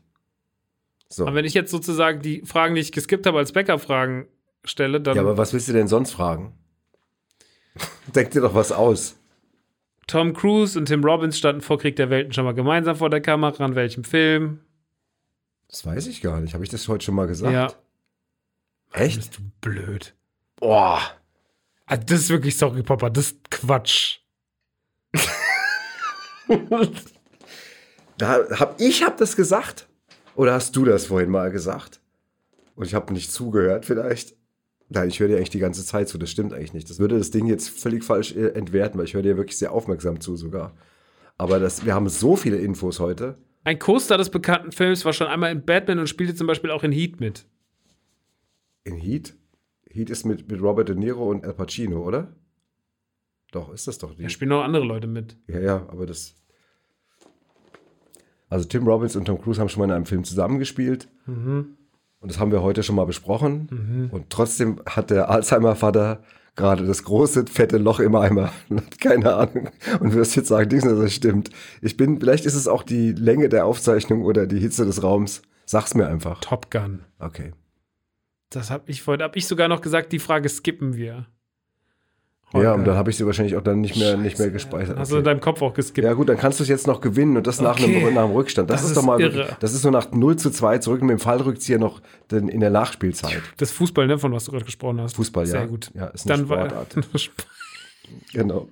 So. 1.09 1.27
Aber 1.27 1.37
wenn 1.37 1.45
ich 1.45 1.55
jetzt 1.55 1.71
sozusagen 1.71 2.21
die 2.21 2.43
Fragen, 2.45 2.75
die 2.75 2.81
ich 2.81 2.93
geskippt 2.93 3.27
habe, 3.27 3.39
als 3.39 3.53
Backup-Fragen 3.53 4.27
stelle, 4.65 5.01
dann 5.01 5.17
Ja, 5.17 5.23
aber 5.23 5.39
was 5.39 5.53
willst 5.53 5.69
du 5.69 5.73
denn 5.73 5.89
sonst 5.89 6.11
fragen? 6.11 6.59
Denk 8.15 8.33
dir 8.33 8.41
doch 8.41 8.55
was 8.55 8.73
aus. 8.73 9.17
Tom 10.07 10.35
Cruise 10.35 10.79
und 10.79 10.87
Tim 10.87 11.05
Robbins 11.05 11.39
standen 11.39 11.63
vor 11.63 11.79
Krieg 11.79 11.97
der 11.97 12.11
Welten 12.11 12.33
schon 12.33 12.45
mal 12.45 12.53
gemeinsam 12.53 12.97
vor 12.97 13.09
der 13.09 13.23
Kamera. 13.23 13.65
In 13.65 13.77
welchem 13.77 14.05
Film? 14.05 14.61
Das 15.69 15.87
weiß 15.87 16.09
ich 16.09 16.21
gar 16.21 16.41
nicht. 16.41 16.53
Habe 16.53 16.65
ich 16.65 16.71
das 16.71 16.89
heute 16.89 17.05
schon 17.05 17.15
mal 17.15 17.27
gesagt? 17.27 17.55
Ja. 17.55 17.73
Echt? 18.93 19.17
Bist 19.17 19.39
du 19.39 19.43
blöd. 19.63 20.15
Boah. 20.65 20.99
Ah, 21.85 21.99
das 21.99 22.21
ist 22.21 22.31
wirklich, 22.31 22.57
sorry, 22.57 22.83
Papa, 22.83 23.11
das 23.11 23.33
ist 23.33 23.51
Quatsch. 23.51 24.21
Da 28.17 28.49
hab, 28.51 28.81
ich 28.81 29.03
habe 29.03 29.17
das 29.19 29.37
gesagt? 29.37 29.89
Oder 30.37 30.55
hast 30.55 30.75
du 30.77 30.85
das 30.85 31.07
vorhin 31.07 31.31
mal 31.31 31.51
gesagt? 31.51 32.01
Und 32.77 32.87
ich 32.87 32.95
habe 32.95 33.13
nicht 33.13 33.31
zugehört 33.31 33.85
vielleicht? 33.85 34.37
Nein, 34.89 35.09
ich 35.09 35.21
höre 35.21 35.29
dir 35.29 35.37
eigentlich 35.37 35.51
die 35.51 35.59
ganze 35.59 35.85
Zeit 35.85 36.09
zu. 36.09 36.17
Das 36.17 36.31
stimmt 36.31 36.55
eigentlich 36.55 36.73
nicht. 36.73 36.89
Das 36.89 36.99
würde 36.99 37.19
das 37.19 37.31
Ding 37.31 37.47
jetzt 37.47 37.69
völlig 37.69 38.05
falsch 38.05 38.35
äh, 38.35 38.51
entwerten, 38.51 38.99
weil 38.99 39.07
ich 39.07 39.15
höre 39.15 39.23
dir 39.23 39.37
wirklich 39.37 39.59
sehr 39.59 39.73
aufmerksam 39.73 40.21
zu 40.21 40.37
sogar. 40.37 40.75
Aber 41.37 41.59
das, 41.59 41.85
wir 41.85 41.95
haben 41.95 42.09
so 42.09 42.37
viele 42.37 42.57
Infos 42.57 43.01
heute. 43.01 43.37
Ein 43.65 43.79
Co-Star 43.79 44.17
des 44.17 44.31
bekannten 44.31 44.73
Films 44.73 45.05
war 45.05 45.13
schon 45.13 45.27
einmal 45.27 45.51
in 45.51 45.65
Batman 45.65 45.99
und 45.99 46.09
spielte 46.09 46.35
zum 46.35 46.47
Beispiel 46.47 46.71
auch 46.71 46.85
in 46.85 46.93
Heat 46.93 47.21
mit. 47.21 47.47
In 48.85 48.97
Heat? 48.97 49.35
Heat 49.95 50.11
ist 50.11 50.25
mit, 50.25 50.51
mit 50.51 50.61
Robert 50.61 50.89
De 50.89 50.97
Niro 50.97 51.31
und 51.31 51.45
Al 51.45 51.55
Pacino, 51.55 52.03
oder? 52.03 52.35
Doch, 53.53 53.73
ist 53.73 53.87
das 53.87 53.99
doch 53.99 54.15
die. 54.15 54.25
Da 54.25 54.29
spielen 54.29 54.49
noch 54.49 54.65
andere 54.65 54.85
Leute 54.85 55.07
mit. 55.07 55.37
Ja, 55.47 55.61
ja, 55.61 55.87
aber 55.89 56.07
das. 56.07 56.35
Also 58.49 58.67
Tim 58.67 58.87
Robbins 58.87 59.15
und 59.17 59.25
Tom 59.27 59.41
Cruise 59.41 59.61
haben 59.61 59.69
schon 59.69 59.81
mal 59.81 59.87
in 59.87 59.93
einem 59.93 60.07
Film 60.07 60.25
zusammengespielt. 60.25 61.09
Und 61.27 61.77
das 62.21 62.39
haben 62.39 62.53
wir 62.53 62.63
heute 62.63 62.83
schon 62.83 62.97
mal 62.97 63.07
besprochen. 63.07 64.09
Und 64.13 64.31
trotzdem 64.31 64.81
hat 64.87 65.11
der 65.11 65.31
Alzheimer-Vater 65.31 66.23
gerade 66.57 66.87
das 66.87 67.05
große, 67.05 67.47
fette 67.47 67.79
Loch 67.79 68.01
im 68.01 68.15
Eimer. 68.15 68.53
Keine 69.01 69.35
Ahnung. 69.35 69.71
Und 70.01 70.15
wirst 70.15 70.37
jetzt 70.37 70.49
sagen, 70.49 70.69
dies 70.69 70.83
das 70.83 71.13
stimmt. 71.13 71.51
Ich 71.81 71.97
bin, 71.97 72.21
vielleicht 72.21 72.47
ist 72.47 72.55
es 72.55 72.69
auch 72.69 72.83
die 72.83 73.13
Länge 73.13 73.49
der 73.49 73.67
Aufzeichnung 73.67 74.23
oder 74.23 74.47
die 74.47 74.59
Hitze 74.59 74.85
des 74.85 75.03
Raums. 75.03 75.43
Sag's 75.67 75.95
mir 75.95 76.07
einfach. 76.07 76.41
Top 76.41 76.71
Gun. 76.71 77.01
Okay. 77.19 77.53
Das 78.55 78.71
habe 78.71 78.85
ich 78.91 79.03
vorhin, 79.03 79.23
habe 79.23 79.37
ich 79.39 79.47
sogar 79.47 79.69
noch 79.69 79.81
gesagt, 79.81 80.13
die 80.13 80.19
Frage 80.19 80.49
skippen 80.49 80.97
wir. 80.97 81.27
Ja, 82.53 82.59
Holger. 82.61 82.75
und 82.77 82.85
dann 82.85 82.97
habe 82.97 83.11
ich 83.11 83.17
sie 83.17 83.27
wahrscheinlich 83.27 83.57
auch 83.57 83.63
dann 83.63 83.81
nicht 83.81 83.97
mehr, 83.97 84.17
nicht 84.17 84.39
mehr 84.39 84.49
gespeichert. 84.51 84.97
Hast 84.97 85.11
du 85.11 85.17
in 85.17 85.23
Okay. 85.23 85.31
deinem 85.31 85.41
Kopf 85.41 85.61
auch 85.61 85.75
geskippt. 85.75 86.05
Ja 86.05 86.13
gut, 86.13 86.29
dann 86.29 86.37
kannst 86.37 86.61
du 86.61 86.63
es 86.63 86.69
jetzt 86.69 86.87
noch 86.87 87.01
gewinnen 87.01 87.37
und 87.37 87.49
das 87.49 87.61
nach, 87.61 87.73
Okay. 87.81 87.97
einem, 88.05 88.15
nach 88.15 88.23
einem 88.25 88.33
Rückstand. 88.33 88.71
Das, 88.71 88.83
Das 88.83 88.91
ist, 88.91 88.97
doch 88.97 89.03
ist 89.03 89.07
mal, 89.07 89.21
irre. 89.21 89.57
das 89.59 89.75
ist 89.75 89.83
so 89.83 89.91
nach 89.91 90.13
0 90.13 90.37
zu 90.37 90.51
2 90.51 90.79
zurück 90.79 91.03
mit 91.03 91.11
dem 91.11 91.19
Fallrückzieher 91.19 91.81
noch 91.81 92.01
in 92.31 92.61
der 92.61 92.71
Nachspielzeit. 92.71 93.43
Das 93.57 93.73
Fußball, 93.73 94.07
ne, 94.07 94.19
von 94.19 94.31
was 94.33 94.45
du 94.45 94.53
gerade 94.53 94.65
gesprochen 94.65 95.01
hast. 95.01 95.17
Fußball, 95.17 95.47
Sehr 95.47 95.61
ja. 95.63 95.67
gut. 95.67 95.91
Ja, 95.95 96.07
ist 96.07 96.31
eine 96.31 96.39
Dann 96.43 96.49
war 96.49 96.69
Sportart. 96.71 96.97
Genau. 98.33 98.69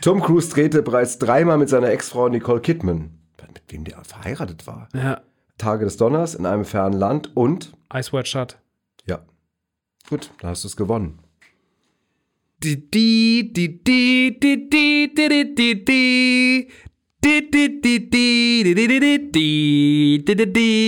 Tom 0.00 0.20
Cruise 0.22 0.50
drehte 0.50 0.82
bereits 0.82 1.18
dreimal 1.18 1.56
mit 1.58 1.68
seiner 1.68 1.88
Ex-Frau 1.90 2.28
Nicole 2.28 2.60
Kidman, 2.60 3.10
mit 3.52 3.62
wem 3.68 3.84
der 3.84 4.02
verheiratet 4.04 4.66
war. 4.66 4.88
ja, 4.94 5.22
Tage 5.58 5.84
des 5.84 5.96
Donners 5.96 6.34
in 6.34 6.46
einem 6.46 6.64
fernen 6.64 6.98
Land 6.98 7.30
und 7.36 7.72
Iceward 7.92 8.28
Shut. 8.28 8.58
Ja. 9.06 9.20
Gut, 10.08 10.30
dann 10.40 10.50
hast 10.50 10.64
du 10.64 10.68
es 10.68 10.76
gewonnen. 10.76 11.18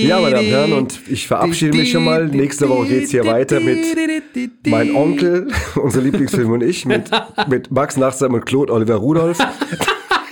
Ja, 0.06 0.20
meine 0.20 0.34
Damen 0.34 0.46
und 0.46 0.52
Herren, 0.52 0.72
und 0.72 1.00
ich 1.08 1.26
verabschiede 1.26 1.76
mich 1.76 1.90
schon 1.90 2.04
mal. 2.04 2.26
Nächste 2.26 2.68
Woche 2.68 2.88
geht 2.88 3.04
es 3.04 3.10
hier 3.10 3.24
weiter 3.24 3.60
mit 3.60 3.78
mein 4.66 4.94
Onkel, 4.94 5.48
unser 5.76 6.02
Lieblingsfilm 6.02 6.50
und 6.50 6.62
ich, 6.62 6.84
mit, 6.84 7.10
mit 7.48 7.70
Max 7.70 7.96
Nachtsam 7.96 8.34
und 8.34 8.44
Claude 8.44 8.72
Oliver 8.72 8.96
Rudolph. 8.96 9.38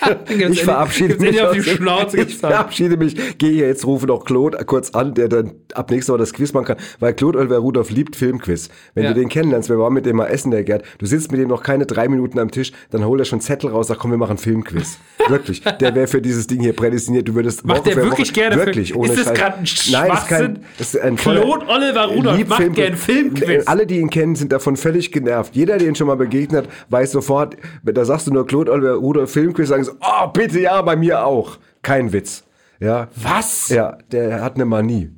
Ich 0.50 0.62
verabschiede 0.64 1.16
mich. 1.18 1.40
auf 1.42 1.52
die 1.52 1.62
Schnauze 1.62 2.16
ich 2.20 2.36
verabschiede 2.36 2.96
mich. 2.96 3.38
Gehe 3.38 3.50
hier 3.52 3.66
jetzt, 3.68 3.86
rufe 3.86 4.06
noch 4.06 4.24
Claude 4.24 4.58
kurz 4.64 4.90
an, 4.90 5.14
der 5.14 5.28
dann 5.28 5.52
ab 5.74 5.90
nächster 5.90 6.12
Woche 6.12 6.20
das 6.20 6.32
Quiz 6.32 6.52
machen 6.52 6.66
kann, 6.66 6.76
weil 7.00 7.14
Claude 7.14 7.38
Oliver 7.38 7.58
Rudolph 7.58 7.90
liebt 7.90 8.16
Filmquiz. 8.16 8.68
Wenn 8.94 9.04
Ja. 9.04 9.12
du 9.12 9.20
den 9.20 9.28
kennenlernst, 9.28 9.68
wir 9.68 9.78
waren 9.78 9.92
mit 9.92 10.06
dem 10.06 10.16
mal 10.16 10.26
essen, 10.26 10.50
der 10.50 10.64
Gerd, 10.64 10.84
du 10.98 11.06
sitzt 11.06 11.30
mit 11.32 11.40
dem 11.40 11.48
noch 11.48 11.62
keine 11.62 11.86
drei 11.86 12.08
Minuten 12.08 12.38
am 12.38 12.50
Tisch, 12.50 12.72
dann 12.90 13.04
holt 13.04 13.20
er 13.20 13.24
schon 13.24 13.40
Zettel 13.40 13.70
raus, 13.70 13.88
sagt, 13.88 14.00
komm, 14.00 14.10
wir 14.10 14.18
machen 14.18 14.38
Filmquiz. 14.38 14.98
Wirklich. 15.28 15.62
Der 15.62 15.94
wäre 15.94 16.06
für 16.06 16.20
dieses 16.20 16.46
Ding 16.46 16.60
hier 16.60 16.74
prädestiniert. 16.74 17.26
Du 17.28 17.34
würdest 17.34 17.64
Macht 17.64 17.80
Woche 17.80 17.90
der 17.94 17.96
wirklich 18.04 18.28
Woche, 18.28 18.34
gerne 18.40 18.54
Film- 18.56 18.66
Wirklich, 18.66 18.94
ohne 18.94 19.12
Ist 19.12 19.26
das 19.26 19.34
gerade 19.34 19.58
ein 19.58 19.64
Nein, 19.90 20.12
ist 20.12 20.28
kein, 20.28 20.58
ist 20.78 20.98
ein 21.00 21.16
Claude 21.16 21.66
Oliver 21.68 22.06
Rudolph 22.06 22.36
Liebt 22.36 22.50
macht 22.50 22.60
Film- 22.62 22.74
gern 22.74 22.96
Filmquiz. 22.96 23.66
Alle, 23.66 23.86
die 23.86 23.98
ihn 23.98 24.10
kennen, 24.10 24.34
sind 24.36 24.52
davon 24.52 24.76
völlig 24.76 25.12
genervt. 25.12 25.54
Jeder, 25.56 25.78
der 25.78 25.88
ihn 25.88 25.94
schon 25.94 26.06
mal 26.06 26.16
begegnet 26.16 26.64
hat, 26.66 26.72
weiß 26.90 27.12
sofort, 27.12 27.56
da 27.82 28.04
sagst 28.04 28.26
du 28.26 28.32
nur 28.32 28.46
Claude 28.46 28.70
Oliver 28.70 28.94
Rudolph 28.94 29.30
Filmquiz, 29.30 29.68
sagen 29.68 29.84
sie, 29.84 29.92
oh, 30.00 30.26
bitte, 30.28 30.60
ja, 30.60 30.80
bei 30.82 30.96
mir 30.96 31.24
auch. 31.24 31.58
Kein 31.82 32.12
Witz. 32.12 32.44
Ja. 32.80 33.08
Was? 33.16 33.68
Ja, 33.68 33.98
der 34.10 34.42
hat 34.42 34.56
eine 34.56 34.64
Manie. 34.64 35.10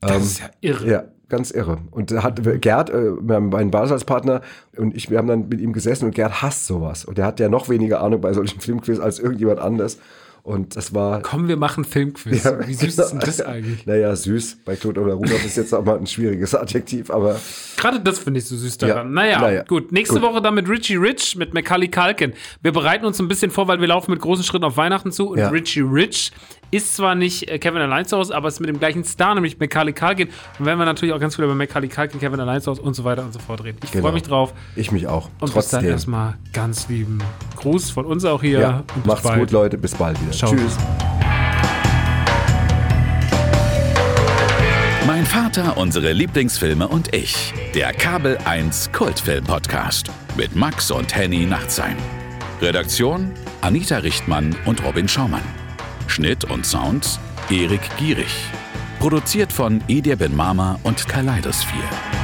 Das 0.00 0.24
ist 0.24 0.40
ja 0.40 0.50
irre. 0.60 0.90
Ja, 0.90 1.04
ganz 1.28 1.50
irre. 1.50 1.78
Und 1.90 2.10
da 2.10 2.22
hat 2.22 2.40
Gerd, 2.60 2.90
äh, 2.90 3.12
mein 3.20 3.70
Basalspartner 3.70 4.40
und 4.76 4.94
ich, 4.96 5.10
wir 5.10 5.18
haben 5.18 5.28
dann 5.28 5.48
mit 5.48 5.60
ihm 5.60 5.72
gesessen 5.72 6.06
und 6.06 6.14
Gerd 6.14 6.42
hasst 6.42 6.66
sowas. 6.66 7.04
Und 7.04 7.18
der 7.18 7.26
hat 7.26 7.40
ja 7.40 7.48
noch 7.48 7.68
weniger 7.68 8.00
Ahnung 8.00 8.20
bei 8.20 8.32
solchen 8.32 8.60
Filmquiz 8.60 8.98
als 8.98 9.18
irgendjemand 9.18 9.60
anders. 9.60 9.98
Und 10.44 10.74
das 10.74 10.92
war. 10.92 11.22
Komm, 11.22 11.46
wir 11.46 11.56
machen 11.56 11.84
Filmquiz. 11.84 12.42
Ja, 12.42 12.66
Wie 12.66 12.74
süß 12.74 12.98
ist 12.98 13.10
denn 13.12 13.20
das 13.20 13.40
eigentlich? 13.40 13.86
Naja, 13.86 14.16
süß. 14.16 14.58
Bei 14.64 14.74
Claude 14.74 15.00
oder 15.00 15.14
Rudolph 15.14 15.44
ist 15.44 15.56
jetzt 15.56 15.72
auch 15.72 15.84
mal 15.84 15.96
ein 15.96 16.06
schwieriges 16.08 16.52
Adjektiv, 16.54 17.10
aber 17.12 17.40
Gerade 17.76 18.00
das 18.00 18.18
finde 18.18 18.38
ich 18.40 18.46
so 18.46 18.56
süß 18.56 18.76
Ja. 18.80 18.88
daran. 18.88 19.12
Naja, 19.12 19.40
Naja. 19.40 19.62
gut. 19.62 19.92
Nächste 19.92 20.16
Gut. 20.18 20.24
Woche 20.24 20.42
dann 20.42 20.54
mit 20.54 20.68
Richie 20.68 20.96
Rich, 20.96 21.36
mit 21.36 21.54
Macaulay 21.54 21.86
Culkin. 21.88 22.32
Wir 22.60 22.72
bereiten 22.72 23.04
uns 23.06 23.20
ein 23.20 23.28
bisschen 23.28 23.52
vor, 23.52 23.68
weil 23.68 23.80
wir 23.80 23.86
laufen 23.86 24.10
mit 24.10 24.20
großen 24.20 24.42
Schritten 24.44 24.64
auf 24.64 24.76
Weihnachten 24.76 25.12
zu. 25.12 25.28
Und 25.30 25.38
Ja. 25.38 25.48
Richie 25.50 25.82
Rich 25.82 26.32
ist 26.72 26.96
zwar 26.96 27.14
nicht 27.14 27.48
äh, 27.50 27.58
Kevin 27.58 27.82
Allein 27.82 28.06
zu 28.06 28.16
Hause, 28.16 28.34
aber 28.34 28.48
ist 28.48 28.58
mit 28.58 28.68
dem 28.68 28.78
gleichen 28.78 29.04
Star, 29.04 29.34
nämlich 29.34 29.60
Macaulay 29.60 29.92
Culkin. 29.92 30.28
Und 30.58 30.64
werden 30.66 30.78
wir 30.78 30.86
natürlich 30.86 31.14
auch 31.14 31.20
ganz 31.20 31.36
viel 31.36 31.44
über 31.44 31.54
Macaulay 31.54 31.88
Culkin, 31.88 32.18
Kevin 32.18 32.40
Allein 32.40 32.60
zu 32.62 32.70
Hause 32.70 32.82
und 32.82 32.94
so 32.94 33.04
weiter 33.04 33.22
und 33.22 33.32
so 33.32 33.38
fort 33.38 33.62
reden. 33.62 33.78
Ich 33.84 33.92
Genau. 33.92 34.04
freue 34.04 34.14
mich 34.14 34.22
drauf. 34.22 34.54
ich 34.74 34.90
mich 34.90 35.06
auch. 35.06 35.26
Und 35.38 35.52
bis 35.54 35.68
dann 35.68 35.80
Trotzdem. 35.80 35.84
erstmal 35.90 36.34
ganz 36.52 36.88
lieben 36.88 37.18
Gruß 37.56 37.90
von 37.90 38.06
uns 38.06 38.24
auch 38.24 38.40
hier. 38.40 38.58
Ja, 38.58 38.84
macht's 39.04 39.22
bald. 39.22 39.38
gut, 39.38 39.50
Leute. 39.50 39.76
Bis 39.76 39.94
bald 39.94 40.20
wieder. 40.22 40.32
Ciao. 40.32 40.50
Tschüss. 40.50 40.76
Mein 45.06 45.26
Vater, 45.26 45.76
unsere 45.76 46.12
Lieblingsfilme 46.12 46.88
und 46.88 47.14
ich. 47.14 47.52
Der 47.74 47.92
Kabel 47.92 48.38
1 48.46 48.92
Kultfilm 48.92 49.44
Podcast 49.44 50.10
mit 50.38 50.56
Max 50.56 50.90
und 50.90 51.14
Henny 51.14 51.44
Nachtsheim. 51.44 51.96
Redaktion 52.62 53.30
Anita 53.60 53.98
Richtmann 53.98 54.56
und 54.64 54.82
Robin 54.84 55.06
Schaumann. 55.08 55.42
Schnitt 56.06 56.44
und 56.44 56.66
Sound 56.66 57.18
Erik 57.50 57.82
Gierig. 57.98 58.32
Produziert 58.98 59.52
von 59.52 59.82
Edir 59.88 60.16
Ben 60.16 60.34
Mama 60.34 60.78
und 60.84 61.08
Kaleidosphere. 61.08 62.21